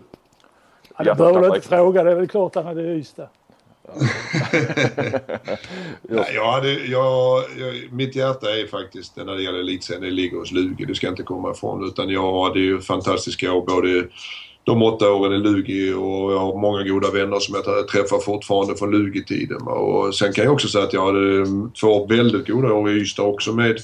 Ja, 0.98 1.04
det 1.04 1.16
behöver 1.16 1.42
du 1.42 1.48
inte 1.48 1.68
fråga, 1.68 2.04
det 2.04 2.12
är 2.12 2.16
väl 2.16 2.28
klart 2.28 2.56
han 2.56 2.66
hade 2.66 2.82
Ystad. 2.82 3.28
Ja, 6.10 6.26
jag 6.34 6.52
hade, 6.52 6.72
jag, 6.72 7.44
jag, 7.60 7.92
mitt 7.92 8.16
hjärta 8.16 8.50
är 8.50 8.68
faktiskt 8.68 9.18
när 9.18 9.36
det 9.36 9.44
gäller 9.44 9.60
elitserien, 9.60 10.04
det 10.04 10.12
ligger 10.12 10.38
hos 10.38 10.52
Lugi. 10.52 10.86
Det 10.86 10.96
ska 10.96 11.08
inte 11.08 11.24
komma 11.24 11.52
ifrån. 11.52 11.88
Utan 11.88 12.10
jag 12.10 12.44
hade 12.44 12.60
ju 12.60 12.82
fantastiska 12.82 13.54
år 13.54 13.66
både 13.66 14.08
de 14.64 14.82
åtta 14.82 15.12
åren 15.12 15.34
i 15.34 15.38
Lugi 15.38 15.94
och 15.94 16.34
jag 16.34 16.40
har 16.40 16.62
många 16.62 16.84
goda 16.84 17.12
vänner 17.12 17.40
som 17.40 17.56
jag 17.56 17.88
träffar 17.88 18.20
fortfarande 18.20 18.76
från 18.76 18.92
Lugi-tiden. 18.92 19.62
Och 19.62 20.16
sen 20.16 20.34
kan 20.34 20.44
jag 20.44 20.54
också 20.54 20.68
säga 20.68 20.84
att 20.84 20.94
jag 20.94 21.06
hade 21.06 21.46
två 21.82 22.06
väldigt 22.06 22.48
goda 22.48 22.74
år 22.74 22.90
i 22.92 22.94
Ystad 22.94 23.24
också 23.24 23.52
med 23.52 23.80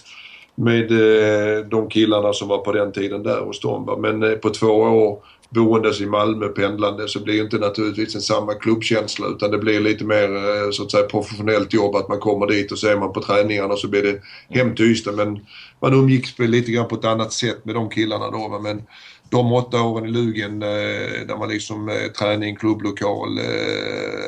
med 0.59 0.91
eh, 0.91 1.65
de 1.65 1.89
killarna 1.89 2.33
som 2.33 2.47
var 2.47 2.57
på 2.57 2.71
den 2.71 2.91
tiden 2.91 3.23
där 3.23 3.41
hos 3.41 3.59
dem. 3.59 3.95
Men 4.01 4.23
eh, 4.23 4.37
på 4.37 4.49
två 4.49 4.67
år 4.67 5.23
boendes 5.49 6.01
i 6.01 6.05
Malmö 6.05 6.47
pendlande 6.47 7.07
så 7.07 7.23
blir 7.23 7.33
det 7.33 7.43
inte 7.43 7.57
naturligtvis 7.57 8.15
en 8.15 8.21
samma 8.21 8.53
klubbkänsla 8.53 9.27
utan 9.27 9.51
det 9.51 9.57
blir 9.57 9.79
lite 9.79 10.05
mer 10.05 10.35
eh, 10.35 10.71
så 10.71 10.83
att 10.83 10.91
säga 10.91 11.03
professionellt 11.03 11.73
jobb 11.73 11.95
att 11.95 12.09
man 12.09 12.19
kommer 12.19 12.47
dit 12.47 12.71
och 12.71 12.79
så 12.79 12.87
är 12.87 12.97
man 12.97 13.13
på 13.13 13.21
träningarna 13.21 13.73
och 13.73 13.79
så 13.79 13.87
blir 13.87 14.03
det 14.03 14.21
hem 14.59 14.75
till 14.75 14.85
Ystad. 14.85 15.11
Men 15.11 15.39
man 15.81 15.93
umgicks 15.93 16.39
lite 16.39 16.71
grann 16.71 16.87
på 16.87 16.95
ett 16.95 17.05
annat 17.05 17.33
sätt 17.33 17.65
med 17.65 17.75
de 17.75 17.89
killarna 17.89 18.31
då. 18.31 18.59
Men 18.63 18.81
de 19.31 19.53
åtta 19.53 19.81
åren 19.81 20.05
i 20.05 20.11
Lugen 20.11 20.61
eh, 20.61 21.27
där 21.27 21.37
man 21.39 21.49
liksom 21.49 21.89
eh, 21.89 22.11
träning, 22.19 22.55
klubblokal, 22.55 23.39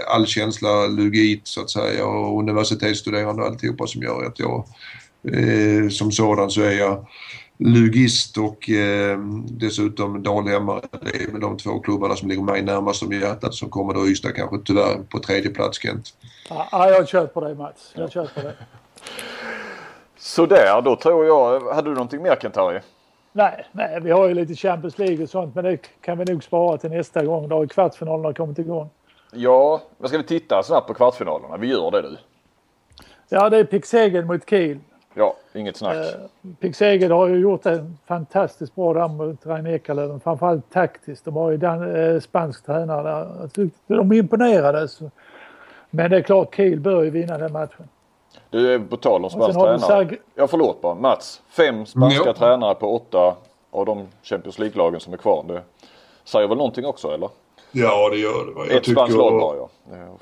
all 0.07 0.27
känsla 0.27 0.87
Lugit 0.87 1.47
så 1.47 1.61
att 1.61 1.69
säga 1.69 2.05
och 2.05 2.39
universitetsstuderande 2.39 3.41
och 3.41 3.47
alltihopa 3.47 3.87
som 3.87 4.01
gör 4.01 4.25
att 4.25 4.39
jag 4.39 4.65
som 5.91 6.11
sådan 6.11 6.49
så 6.49 6.61
är 6.61 6.71
jag 6.71 7.05
lugist 7.65 8.37
och 8.37 8.69
eh, 8.69 9.19
dessutom 9.45 10.23
dalhemmare. 10.23 10.81
Det 10.91 11.23
är 11.23 11.31
väl 11.31 11.41
de 11.41 11.57
två 11.57 11.79
klubbarna 11.79 12.15
som 12.15 12.29
ligger 12.29 12.43
mig 12.43 12.61
närmast 12.61 13.03
om 13.03 13.11
hjärtat 13.11 13.53
som 13.53 13.69
kommer 13.69 13.93
då 13.93 14.07
Ystad 14.07 14.31
kanske 14.31 14.57
tyvärr 14.65 15.03
på 15.09 15.19
tredje 15.19 15.49
plats 15.49 15.81
Kent. 15.81 16.13
Ja, 16.49 16.89
jag 16.89 17.07
köper 17.07 17.41
dig 17.41 17.55
Mats. 17.55 17.91
Jag 17.95 18.11
köper 18.11 18.43
dig. 18.43 18.53
Sådär, 20.17 20.81
då 20.81 20.95
tror 20.95 21.25
jag. 21.25 21.73
Hade 21.73 21.89
du 21.89 21.93
någonting 21.93 22.21
mer 22.21 22.35
Kent-Harry? 22.35 22.79
Nej, 23.31 23.65
nej, 23.71 23.99
vi 24.01 24.11
har 24.11 24.27
ju 24.27 24.33
lite 24.33 24.55
Champions 24.55 24.97
League 24.97 25.23
och 25.23 25.29
sånt 25.29 25.55
men 25.55 25.63
det 25.63 25.77
kan 26.01 26.17
vi 26.17 26.25
nog 26.25 26.43
spara 26.43 26.77
till 26.77 26.89
nästa 26.89 27.25
gång. 27.25 27.49
Då 27.49 27.55
har 27.55 27.67
kvartsfinalerna 27.67 28.33
kommit 28.33 28.59
igång. 28.59 28.89
Ja, 29.33 29.81
vad 29.97 30.09
ska 30.09 30.17
vi 30.17 30.23
titta 30.23 30.63
snabbt 30.63 30.87
på 30.87 30.93
kvartsfinalerna? 30.93 31.57
Vi 31.57 31.67
gör 31.67 31.91
det 31.91 32.01
du. 32.01 32.17
Ja, 33.29 33.49
det 33.49 33.57
är 33.57 33.63
Pixegen 33.63 34.27
mot 34.27 34.49
Kiel. 34.49 34.79
Ja, 35.13 35.35
inget 35.53 35.77
snack. 35.77 35.95
Eh, 35.95 36.51
Pixeged 36.59 37.11
har 37.11 37.27
ju 37.27 37.39
gjort 37.39 37.65
en 37.65 37.97
fantastiskt 38.07 38.75
bra 38.75 38.93
där 38.93 39.07
mot 39.07 39.45
Rein 39.45 39.67
Ekalöven. 39.67 40.19
Framförallt 40.19 40.69
taktiskt. 40.69 41.25
De 41.25 41.35
har 41.35 41.51
ju 41.51 41.57
den, 41.57 41.95
eh, 41.95 42.19
spansk 42.19 42.65
tränare 42.65 43.03
där. 43.03 43.69
De 43.87 44.11
imponerades. 44.11 44.99
Men 45.89 46.11
det 46.11 46.17
är 46.17 46.21
klart 46.21 46.55
Kiel 46.55 46.79
bör 46.79 47.03
ju 47.03 47.09
vinna 47.09 47.37
den 47.37 47.51
matchen. 47.51 47.87
Du, 48.49 48.73
är 48.73 48.79
på 48.79 48.97
tal 48.97 49.23
om 49.23 49.29
spansk 49.29 49.59
tränare. 49.59 49.79
Sag... 49.79 50.17
Ja, 50.35 50.47
förlåt 50.47 50.81
bara. 50.81 50.95
Mats. 50.95 51.41
Fem 51.49 51.85
spanska 51.85 52.21
mm. 52.21 52.33
tränare 52.33 52.75
på 52.75 52.95
åtta 52.95 53.35
av 53.71 53.85
de 53.85 54.07
Champions 54.23 54.59
League-lagen 54.59 54.99
som 54.99 55.13
är 55.13 55.17
kvar. 55.17 55.45
Det 55.47 55.61
säger 56.23 56.47
väl 56.47 56.57
någonting 56.57 56.85
också, 56.85 57.07
eller? 57.07 57.29
Ja, 57.71 58.09
det 58.09 58.17
gör 58.17 58.45
det. 58.45 58.67
Jag 58.67 58.77
Ett 58.77 58.91
spanskt 58.91 59.17
lag 59.17 59.39
bara, 59.39 59.57
ja. 59.57 59.69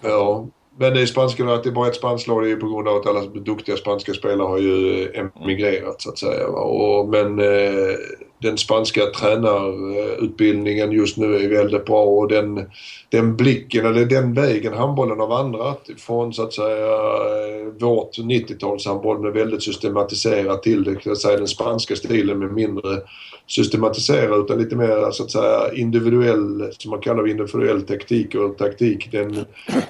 Ja, 0.02 0.46
men 0.80 0.94
det 0.94 1.02
är 1.02 1.06
spanska, 1.06 1.46
att 1.54 1.64
det 1.64 1.70
är 1.70 1.74
bara 1.74 1.88
ett 1.88 1.96
spanskt 1.96 2.28
lag 2.28 2.44
det 2.44 2.48
är 2.48 2.50
ju 2.50 2.56
på 2.56 2.68
grund 2.68 2.88
av 2.88 2.96
att 2.96 3.08
alla 3.08 3.26
duktiga 3.26 3.78
spanska 3.78 4.14
spelare 4.14 4.48
har 4.48 4.58
ju 4.58 5.04
eh, 5.04 5.26
emigrerat 5.42 6.02
så 6.02 6.10
att 6.10 6.18
säga. 6.18 6.48
Och, 6.48 7.10
men 7.10 7.40
eh, 7.40 7.96
den 8.42 8.58
spanska 8.58 9.02
tränarutbildningen 9.06 10.92
just 10.92 11.18
nu 11.18 11.36
är 11.36 11.50
väldigt 11.50 11.86
bra 11.86 12.04
och 12.04 12.28
den, 12.28 12.70
den 13.10 13.36
blicken, 13.36 13.86
eller 13.86 14.06
den 14.06 14.34
vägen 14.34 14.74
handbollen 14.74 15.20
har 15.20 15.28
vandrat 15.28 15.90
från 15.98 16.34
så 16.34 16.44
att 16.44 16.54
säga 16.54 16.94
eh, 16.94 17.66
vårt 17.80 18.18
90-talshandboll 18.18 19.20
med 19.20 19.34
väldigt 19.34 19.64
systematiserat 19.64 20.64
till 20.64 20.84
det, 20.84 20.96
kan 20.96 21.16
säga, 21.16 21.38
den 21.38 21.48
spanska 21.48 21.96
stilen 21.96 22.40
med 22.40 22.54
mindre 22.54 23.02
systematiserat 23.48 24.46
utan 24.46 24.60
lite 24.60 24.76
mer 24.76 25.12
så 25.12 25.24
att 25.24 25.32
säga 25.32 25.74
individuell, 25.74 26.72
som 26.78 26.92
man 26.92 27.02
kallar 27.02 27.28
individuell 27.28 27.82
taktik 27.82 28.36
och 28.36 28.58
taktik. 28.58 29.12
Den, 29.12 29.46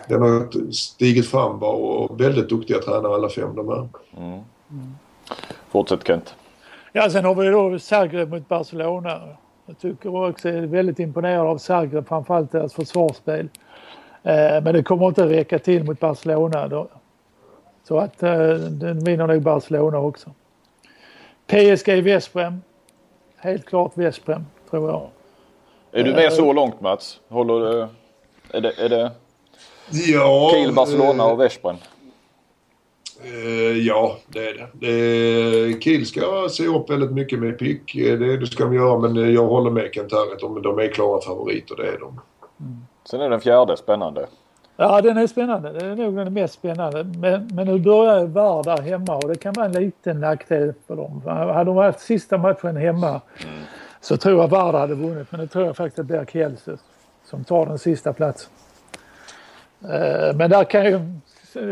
den 0.10 0.22
har 0.22 0.72
stigit 0.72 1.28
fram 1.28 1.60
bara 1.60 1.72
och 1.72 2.22
väldigt 2.22 2.50
duktiga 2.50 2.80
tränare 2.80 3.14
alla 3.14 3.30
fem 3.30 3.56
de 3.56 3.70
är. 3.70 3.90
Mm. 4.18 4.40
Mm. 4.72 4.94
Fortsätt 5.72 6.08
Kent. 6.08 6.34
Ja, 6.92 7.10
sen 7.10 7.26
har 7.26 7.36
vi 7.36 7.50
då 7.50 7.80
Zagreb 7.80 8.30
mot 8.30 8.48
Barcelona. 8.48 9.22
Jag 9.66 9.80
tycker 9.80 10.30
också 10.30 10.50
jag 10.50 10.58
är 10.58 10.68
väldigt 10.68 11.00
imponerad 11.00 11.48
av 11.48 11.58
Zagreb, 11.58 12.08
framförallt 12.08 12.52
deras 12.52 12.74
försvarsspel. 12.74 13.50
Eh, 14.24 14.64
men 14.64 14.74
det 14.74 14.84
kommer 14.84 15.08
inte 15.08 15.24
att 15.24 15.32
räcka 15.32 15.60
till 15.60 15.84
mot 15.84 16.00
Barcelona. 16.00 16.68
Då. 16.68 16.88
Så 17.84 17.98
att 17.98 18.24
eh, 18.24 18.54
den 18.54 19.00
vinner 19.00 19.28
nog 19.28 19.42
Barcelona 19.42 20.00
också. 20.00 20.30
PSG 21.48 22.02
Vesprem. 22.02 22.62
Helt 23.38 23.66
klart 23.66 23.92
Vesprem, 23.96 24.46
tror 24.70 24.90
jag. 24.90 25.10
Är 25.92 26.04
du 26.04 26.14
med 26.14 26.34
så 26.34 26.54
långt 26.54 26.82
Mats? 26.82 27.20
Håller 27.28 27.60
du... 27.60 27.88
Är 28.58 28.62
det... 28.62 28.72
Är 28.78 28.90
det... 28.90 29.12
Ja... 29.92 30.52
Kiel, 30.54 30.74
Barcelona 30.74 31.26
och 31.26 31.40
Vesprem? 31.40 31.76
Ja, 33.86 34.18
det 34.28 34.50
är 34.50 34.70
det. 34.80 34.88
Uh, 34.88 35.80
Kiel 35.80 36.06
ska 36.06 36.48
se 36.50 36.68
upp 36.68 36.90
väldigt 36.90 37.12
mycket 37.12 37.40
med 37.40 37.60
pick. 37.60 37.96
Uh, 37.96 38.20
det, 38.20 38.38
det 38.38 38.48
ska 38.48 38.64
de 38.64 38.74
göra 38.74 39.00
men 39.00 39.34
jag 39.34 39.48
håller 39.48 39.72
med 39.72 39.90
Kent 39.94 40.12
här 40.12 40.34
att 40.34 40.40
de, 40.40 40.62
de 40.62 40.80
är 40.80 40.88
klara 40.88 41.22
favoriter, 41.22 41.76
det 41.76 41.88
är 41.88 42.00
de. 42.00 42.22
Mm. 42.60 42.78
Sen 43.10 43.22
är 43.22 43.30
den 43.30 43.42
fjärde 43.42 43.78
spännande. 43.78 44.28
Ja, 44.82 45.02
den 45.02 45.18
är 45.18 45.28
spännande. 45.28 45.72
Det 45.72 45.86
är 45.86 45.96
nog 45.96 46.16
den 46.16 46.34
mest 46.34 46.54
spännande. 46.54 47.04
Men, 47.04 47.50
men 47.54 47.68
nu 47.68 47.80
börjar 47.80 48.26
Vardar 48.26 48.82
hemma 48.82 49.16
och 49.16 49.28
det 49.28 49.36
kan 49.36 49.54
vara 49.54 49.66
en 49.66 49.72
liten 49.72 50.20
nackdel 50.20 50.74
för 50.88 50.96
dem. 50.96 51.22
Hade 51.26 51.64
de 51.64 51.78
haft 51.78 52.00
sista 52.00 52.38
matchen 52.38 52.78
hemma 52.78 53.08
mm. 53.10 53.22
så 54.02 54.18
tror 54.18 54.42
jag 54.42 54.48
Vardar 54.48 54.80
hade 54.80 54.96
vunnit. 54.96 55.32
Men 55.32 55.40
det 55.40 55.48
tror 55.48 55.66
jag 55.66 55.78
faktiskt 55.78 56.00
att 56.00 56.06
blir 56.06 56.26
Kielce 56.26 56.78
som 57.26 57.44
tar 57.44 57.66
den 57.66 57.80
sista 57.80 58.14
platsen. 58.14 58.52
Eh, 59.84 60.36
men 60.36 60.50
där 60.50 60.64
kan 60.64 60.86
ju, 60.86 61.00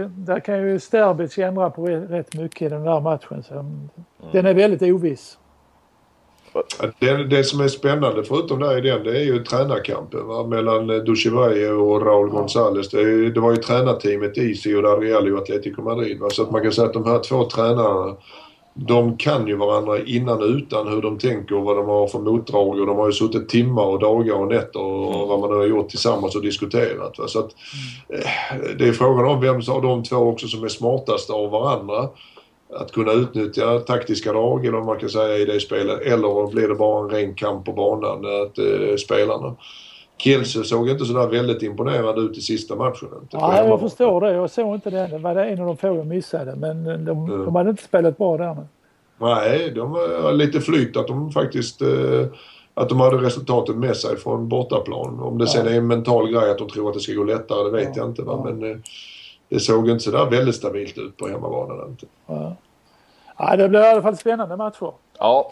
där 0.09 0.39
kan 0.39 0.67
ju 0.67 0.79
Sterbic 0.79 1.37
ändra 1.37 1.69
på 1.69 1.85
rätt 1.87 2.35
mycket 2.35 2.61
i 2.61 2.69
den 2.69 2.83
där 2.83 2.99
matchen. 3.01 3.43
Så 3.43 3.53
mm. 3.53 3.89
Den 4.31 4.45
är 4.45 4.53
väldigt 4.53 4.81
oviss. 4.81 5.37
Det, 6.99 7.23
det 7.23 7.43
som 7.43 7.61
är 7.61 7.67
spännande 7.67 8.23
förutom 8.23 8.59
där 8.59 8.77
i 8.77 8.89
den 8.89 9.03
det 9.03 9.17
är 9.17 9.23
ju 9.23 9.43
tränarkampen 9.43 10.27
va? 10.27 10.43
mellan 10.43 10.87
Dushivaye 10.87 11.71
och 11.71 12.05
Raúl 12.05 12.29
ja. 12.33 12.39
González. 12.39 12.89
Det, 12.91 13.29
det, 13.29 13.39
var 13.39 13.51
ju 13.51 13.57
tränarteamet 13.57 14.37
i 14.37 14.55
Ciudad 14.55 14.99
Real 14.99 15.33
och 15.33 15.39
Atletico 15.39 15.81
Madrid. 15.81 16.19
Va? 16.19 16.29
Så 16.29 16.43
att 16.43 16.51
man 16.51 16.61
kan 16.61 16.71
säga 16.71 16.87
att 16.87 16.93
de 16.93 17.05
här 17.05 17.19
två 17.19 17.43
tränarna 17.43 18.15
de 18.77 19.17
kan 19.17 19.47
ju 19.47 19.55
varandra 19.55 20.03
innan 20.03 20.41
och 20.41 20.47
utan 20.47 20.87
hur 20.87 21.01
de 21.01 21.17
tänker 21.17 21.55
och 21.55 21.63
vad 21.63 21.77
de 21.77 21.85
har 21.85 22.07
för 22.07 22.19
motdrag 22.19 22.79
och 22.79 22.85
de 22.85 22.97
har 22.97 23.05
ju 23.05 23.13
suttit 23.13 23.49
timmar 23.49 23.83
och 23.83 23.99
dagar 23.99 24.33
och 24.33 24.47
nätter 24.47 24.81
och 24.81 25.15
mm. 25.15 25.27
vad 25.27 25.39
man 25.39 25.49
nu 25.49 25.55
har 25.55 25.65
gjort 25.65 25.89
tillsammans 25.89 26.35
och 26.35 26.41
diskuterat. 26.41 27.19
Va? 27.19 27.27
Så 27.27 27.39
att, 27.39 27.55
mm. 28.09 28.77
Det 28.77 28.87
är 28.87 28.91
frågan 28.91 29.25
om 29.25 29.41
vem 29.41 29.55
av 29.55 29.81
de 29.81 30.03
två 30.03 30.15
också 30.15 30.47
som 30.47 30.63
är 30.63 30.67
smartast 30.67 31.29
av 31.29 31.49
varandra. 31.49 32.09
Att 32.73 32.91
kunna 32.91 33.11
utnyttja 33.11 33.79
taktiska 33.79 34.33
drag 34.33 34.65
eller 34.65 34.77
vad 34.77 34.85
man 34.85 34.99
kan 34.99 35.09
säga 35.09 35.37
i 35.37 35.45
det 35.45 35.59
spelet 35.59 36.01
eller 36.01 36.51
blir 36.51 36.67
det 36.67 36.75
bara 36.75 37.03
en 37.03 37.09
ren 37.09 37.35
kamp 37.35 37.65
på 37.65 37.73
banan, 37.73 38.17
att, 38.17 38.57
eh, 38.57 38.95
spelarna. 38.95 39.55
Kielce 40.17 40.63
såg 40.63 40.89
inte 40.89 41.05
sådär 41.05 41.27
väldigt 41.27 41.61
imponerad 41.61 42.19
ut 42.19 42.37
i 42.37 42.41
sista 42.41 42.75
matchen. 42.75 43.09
Ja, 43.29 43.65
jag 43.65 43.79
förstår 43.79 44.21
det. 44.21 44.33
Jag 44.33 44.49
såg 44.49 44.75
inte 44.75 44.89
det. 44.89 45.07
Det 45.07 45.17
var 45.17 45.35
en 45.35 45.61
av 45.61 45.67
de 45.67 45.77
få 45.77 45.87
jag 45.87 46.07
missade. 46.07 46.55
Men 46.55 46.83
de, 46.83 47.25
mm. 47.27 47.45
de 47.45 47.55
hade 47.55 47.69
inte 47.69 47.83
spelat 47.83 48.17
bra 48.17 48.37
där. 48.37 48.53
Men. 48.53 48.67
Nej, 49.19 49.71
de 49.71 49.91
var 49.91 50.33
lite 50.33 50.61
flyt 50.61 50.97
att 50.97 51.07
de 51.07 51.31
faktiskt 51.31 51.81
eh, 51.81 52.25
att 52.73 52.89
de 52.89 52.99
hade 52.99 53.17
resultatet 53.17 53.75
med 53.75 53.97
sig 53.97 54.17
från 54.17 54.49
bortaplan. 54.49 55.19
Om 55.19 55.37
det 55.37 55.43
ja. 55.43 55.51
sen 55.51 55.67
är 55.67 55.71
en 55.71 55.87
mental 55.87 56.31
grej 56.31 56.51
att 56.51 56.57
de 56.57 56.69
tror 56.69 56.87
att 56.87 56.93
det 56.93 56.99
ska 56.99 57.13
gå 57.13 57.23
lättare, 57.23 57.63
det 57.63 57.71
vet 57.71 57.83
ja. 57.83 57.93
jag 57.95 58.09
inte. 58.09 58.21
Va? 58.21 58.41
Men 58.45 58.71
eh, 58.71 58.77
det 59.49 59.59
såg 59.59 59.89
inte 59.89 60.03
sådär 60.03 60.25
väldigt 60.25 60.55
stabilt 60.55 60.97
ut 60.97 61.17
på 61.17 61.27
hemmabanan. 61.27 61.89
Inte. 61.89 62.05
Ja. 62.25 62.55
ja, 63.37 63.55
det 63.55 63.69
blir 63.69 63.79
i 63.79 63.87
alla 63.87 64.01
fall 64.01 64.17
spännande 64.17 64.57
matcher. 64.57 64.91
Ja, 65.19 65.51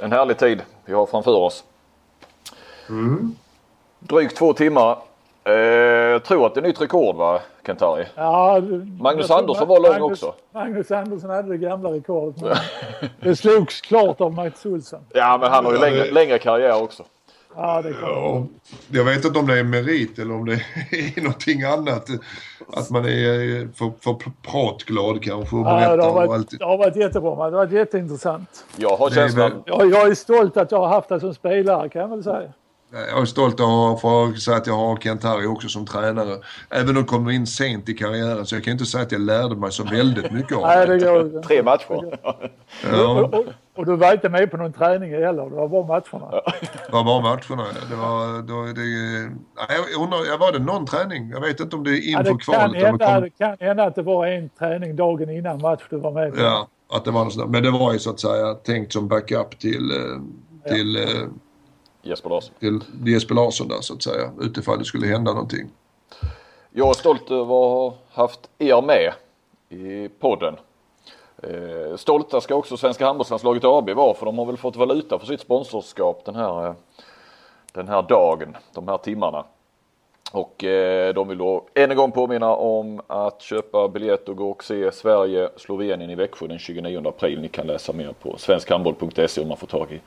en 0.00 0.12
härlig 0.12 0.38
tid 0.38 0.62
vi 0.84 0.92
har 0.92 1.06
framför 1.06 1.34
oss. 1.36 1.64
Mm. 2.88 3.36
Drygt 4.08 4.36
två 4.36 4.52
timmar. 4.52 4.98
Eh, 5.44 5.52
jag 5.52 6.24
tror 6.24 6.46
att 6.46 6.54
det 6.54 6.60
är 6.60 6.62
nytt 6.62 6.80
rekord 6.80 7.16
va, 7.16 7.40
Kentari? 7.66 8.04
Ja, 8.14 8.60
Magnus 9.00 9.30
Andersson 9.30 9.68
var 9.68 9.80
lång 9.80 10.00
Magnus, 10.00 10.22
också. 10.22 10.34
Magnus 10.52 10.90
Andersson 10.90 11.30
hade 11.30 11.48
det 11.48 11.58
gamla 11.58 11.92
rekordet. 11.92 12.42
Men 12.42 12.56
det 13.20 13.36
slogs 13.36 13.80
klart 13.80 14.20
av 14.20 14.32
Mats 14.32 14.66
Olsson. 14.66 15.00
Ja, 15.12 15.38
men 15.40 15.50
han 15.50 15.64
har 15.64 15.72
ju 15.72 15.78
längre, 15.78 16.10
längre 16.10 16.38
karriär 16.38 16.82
också. 16.82 17.02
Ja, 17.56 17.82
det. 17.82 17.94
Ja, 18.02 18.46
jag 18.88 19.04
vet 19.04 19.24
inte 19.24 19.38
om 19.38 19.46
det 19.46 19.58
är 19.58 19.64
merit 19.64 20.18
eller 20.18 20.34
om 20.34 20.44
det 20.44 20.52
är 20.90 21.20
någonting 21.22 21.62
annat. 21.62 22.06
Att 22.72 22.90
man 22.90 23.04
är 23.04 23.74
för, 23.74 23.92
för 24.00 24.16
pratglad 24.50 25.22
kanske 25.22 25.56
och 25.56 25.66
ja, 25.66 25.96
det 25.96 26.02
har, 26.02 26.12
varit, 26.12 26.30
allt. 26.30 26.58
det 26.58 26.64
har 26.64 26.78
varit 26.78 26.96
jättebra. 26.96 27.36
Det 27.36 27.42
har 27.42 27.50
varit 27.50 27.72
jätteintressant. 27.72 28.64
Jag 28.76 28.96
har 28.96 29.10
känslan... 29.10 29.62
Jag, 29.66 29.90
jag 29.90 30.08
är 30.08 30.14
stolt 30.14 30.56
att 30.56 30.72
jag 30.72 30.78
har 30.78 30.88
haft 30.88 31.08
det 31.08 31.20
som 31.20 31.34
spelare 31.34 31.88
kan 31.88 32.02
jag 32.02 32.08
väl 32.08 32.24
säga. 32.24 32.52
Jag 32.94 33.20
är 33.20 33.24
stolt 33.24 33.60
att 33.60 34.00
få 34.00 34.32
säga 34.34 34.56
att 34.56 34.66
jag 34.66 34.74
har 34.74 34.96
Kent-Harry 34.96 35.46
också 35.46 35.68
som 35.68 35.86
tränare. 35.86 36.36
Även 36.70 36.88
om 36.88 36.96
jag 36.96 37.06
kom 37.06 37.30
in 37.30 37.46
sent 37.46 37.88
i 37.88 37.94
karriären 37.94 38.46
så 38.46 38.54
jag 38.54 38.64
kan 38.64 38.72
inte 38.72 38.86
säga 38.86 39.02
att 39.02 39.12
jag 39.12 39.20
lärde 39.20 39.56
mig 39.56 39.72
så 39.72 39.84
väldigt 39.84 40.32
mycket 40.32 40.56
av 40.56 40.62
Nej, 40.62 40.86
det. 40.86 40.98
Går, 40.98 41.42
Tre 41.46 41.62
matcher. 41.62 42.18
Ja. 42.92 43.08
Och, 43.08 43.34
och, 43.34 43.44
och, 43.74 43.86
du 43.86 43.96
var 43.96 44.12
inte 44.12 44.28
med 44.28 44.50
på 44.50 44.56
någon 44.56 44.72
träning 44.72 45.10
heller, 45.10 45.50
det 45.50 45.56
var 45.56 45.68
bara 45.68 45.86
matcherna. 45.86 46.30
Det 46.86 46.92
var 46.92 47.04
bara 47.04 47.20
matcherna, 47.20 47.64
det 47.90 47.96
var... 47.96 48.42
Då, 48.42 48.72
det, 48.72 48.84
jag 49.74 50.02
undrar, 50.02 50.38
var 50.38 50.52
det 50.52 50.58
någon 50.58 50.86
träning? 50.86 51.30
Jag 51.30 51.40
vet 51.40 51.60
inte 51.60 51.76
om 51.76 51.84
det 51.84 51.90
är 51.90 52.08
inför 52.08 52.24
ja, 52.24 52.36
kvalet. 52.36 52.82
Hända, 52.82 53.14
kom... 53.14 53.22
Det 53.22 53.30
kan 53.30 53.56
hända 53.60 53.84
att 53.84 53.94
det 53.94 54.02
var 54.02 54.26
en 54.26 54.48
träning 54.48 54.96
dagen 54.96 55.30
innan 55.30 55.60
match 55.60 55.82
du 55.90 55.96
var 55.96 56.12
med 56.12 56.34
på. 56.34 56.40
Ja, 56.40 56.68
att 56.92 57.04
det 57.04 57.10
var 57.10 57.24
något 57.24 57.32
sånt. 57.32 57.50
Men 57.50 57.62
det 57.62 57.70
var 57.70 57.92
ju 57.92 57.98
så 57.98 58.10
att 58.10 58.20
säga 58.20 58.54
tänkt 58.54 58.92
som 58.92 59.08
backup 59.08 59.58
till, 59.58 59.90
eh, 59.90 60.72
till 60.72 60.94
ja 60.94 61.02
eh, 61.02 61.28
Jesper 62.06 62.30
Larsson. 62.30 62.54
Till 62.58 62.80
Jesper 63.06 63.34
Larsson 63.34 63.68
där 63.68 63.80
så 63.80 63.94
att 63.94 64.02
säga 64.02 64.32
utifall 64.40 64.78
det 64.78 64.84
skulle 64.84 65.06
hända 65.06 65.32
någonting. 65.32 65.70
Jag 66.70 66.88
är 66.88 66.92
stolt 66.92 67.30
över 67.30 67.42
att 67.42 67.48
ha 67.48 67.94
haft 68.12 68.40
er 68.58 68.82
med 68.82 69.12
i 69.68 70.08
podden. 70.08 70.56
Eh, 71.42 71.96
stolta 71.96 72.40
ska 72.40 72.54
också 72.54 72.76
Svenska 72.76 73.06
handbollslandslaget 73.06 73.64
AB 73.64 73.90
vara 73.90 74.14
för 74.14 74.26
de 74.26 74.38
har 74.38 74.46
väl 74.46 74.56
fått 74.56 74.76
valuta 74.76 75.18
för 75.18 75.26
sitt 75.26 75.40
sponsorskap 75.40 76.24
den 76.24 76.34
här, 76.34 76.66
eh, 76.66 76.74
den 77.72 77.88
här 77.88 78.02
dagen, 78.02 78.56
de 78.74 78.88
här 78.88 78.98
timmarna. 78.98 79.44
Och 80.32 80.64
eh, 80.64 81.14
de 81.14 81.28
vill 81.28 81.38
då 81.38 81.64
än 81.74 81.90
en 81.90 81.96
gång 81.96 82.12
påminna 82.12 82.54
om 82.56 83.00
att 83.06 83.42
köpa 83.42 83.88
biljett 83.88 84.28
och 84.28 84.36
gå 84.36 84.50
och 84.50 84.64
se 84.64 84.92
Sverige-Slovenien 84.92 86.10
i 86.10 86.14
Växjö 86.14 86.46
den 86.46 86.58
29 86.58 87.08
april. 87.08 87.40
Ni 87.40 87.48
kan 87.48 87.66
läsa 87.66 87.92
mer 87.92 88.14
på 88.22 88.38
svenskhandboll.se 88.38 89.40
om 89.40 89.48
man 89.48 89.56
får 89.56 89.66
tag 89.66 89.92
i, 89.92 90.00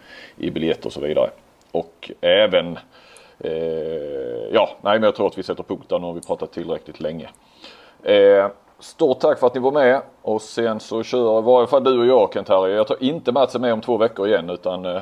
i 0.47 0.51
biljetter 0.51 0.85
och 0.85 0.93
så 0.93 0.99
vidare. 1.01 1.29
Och 1.71 2.11
även 2.21 2.77
eh, 3.39 3.51
Ja, 4.51 4.69
nej 4.81 4.99
men 4.99 5.03
jag 5.03 5.15
tror 5.15 5.27
att 5.27 5.37
vi 5.37 5.43
sätter 5.43 5.63
punkt 5.63 5.85
där. 5.89 5.99
Nu 5.99 6.05
har 6.05 6.13
vi 6.13 6.21
pratat 6.21 6.51
tillräckligt 6.51 6.99
länge. 6.99 7.29
Eh, 8.03 8.47
stort 8.79 9.19
tack 9.19 9.39
för 9.39 9.47
att 9.47 9.53
ni 9.53 9.59
var 9.59 9.71
med 9.71 10.01
och 10.21 10.41
sen 10.41 10.79
så 10.79 11.03
kör 11.03 11.39
i 11.39 11.41
varje 11.41 11.67
fall 11.67 11.83
du 11.83 11.99
och 11.99 12.05
jag 12.05 12.33
Kent-Harry. 12.33 12.75
Jag 12.75 12.87
tar 12.87 13.03
inte 13.03 13.31
Mats 13.31 13.55
med 13.55 13.73
om 13.73 13.81
två 13.81 13.97
veckor 13.97 14.27
igen 14.27 14.49
utan 14.49 14.85
eh, 14.85 15.01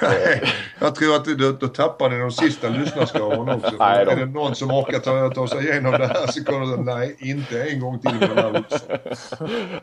jag 0.80 0.94
tror 0.94 1.16
att 1.16 1.24
då, 1.24 1.52
då 1.52 1.66
tappar 1.66 2.10
ni 2.10 2.18
de 2.18 2.30
sista 2.30 2.68
lyssnarskarorna 2.68 3.54
också. 3.54 3.74
nej, 3.78 4.04
de... 4.04 4.10
Är 4.10 4.16
det 4.16 4.26
någon 4.26 4.54
som 4.54 4.70
orkar 4.70 4.98
ta, 4.98 5.34
ta 5.34 5.48
sig 5.48 5.68
igenom 5.68 5.92
det 5.92 6.06
här 6.06 6.26
så 6.26 6.44
kommer 6.44 6.76
det 6.76 6.82
nej, 6.82 7.16
inte 7.18 7.62
en 7.62 7.80
gång 7.80 7.98
till 7.98 8.14
med 8.20 8.28
den 8.28 8.38
här 8.38 8.64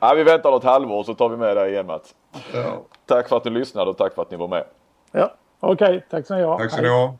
nej, 0.01 0.15
Vi 0.15 0.23
väntar 0.23 0.51
något 0.51 0.63
halvår 0.63 1.03
så 1.03 1.13
tar 1.13 1.29
vi 1.29 1.37
med 1.37 1.57
dig 1.57 1.71
igen 1.71 1.85
Mats. 1.85 2.15
Ja. 2.53 2.81
Tack 3.05 3.29
för 3.29 3.37
att 3.37 3.45
ni 3.45 3.51
lyssnade 3.51 3.89
och 3.89 3.97
tack 3.97 4.15
för 4.15 4.21
att 4.21 4.31
ni 4.31 4.37
var 4.37 4.47
med. 4.47 4.63
Ja. 5.11 5.33
Okej, 5.63 5.87
okay, 5.87 6.01
tack 6.09 6.27
så 6.27 6.33
mycket. 6.35 6.57
Tack 6.57 6.71
så 6.71 6.81
ni 6.81 6.87
ha. 6.87 7.13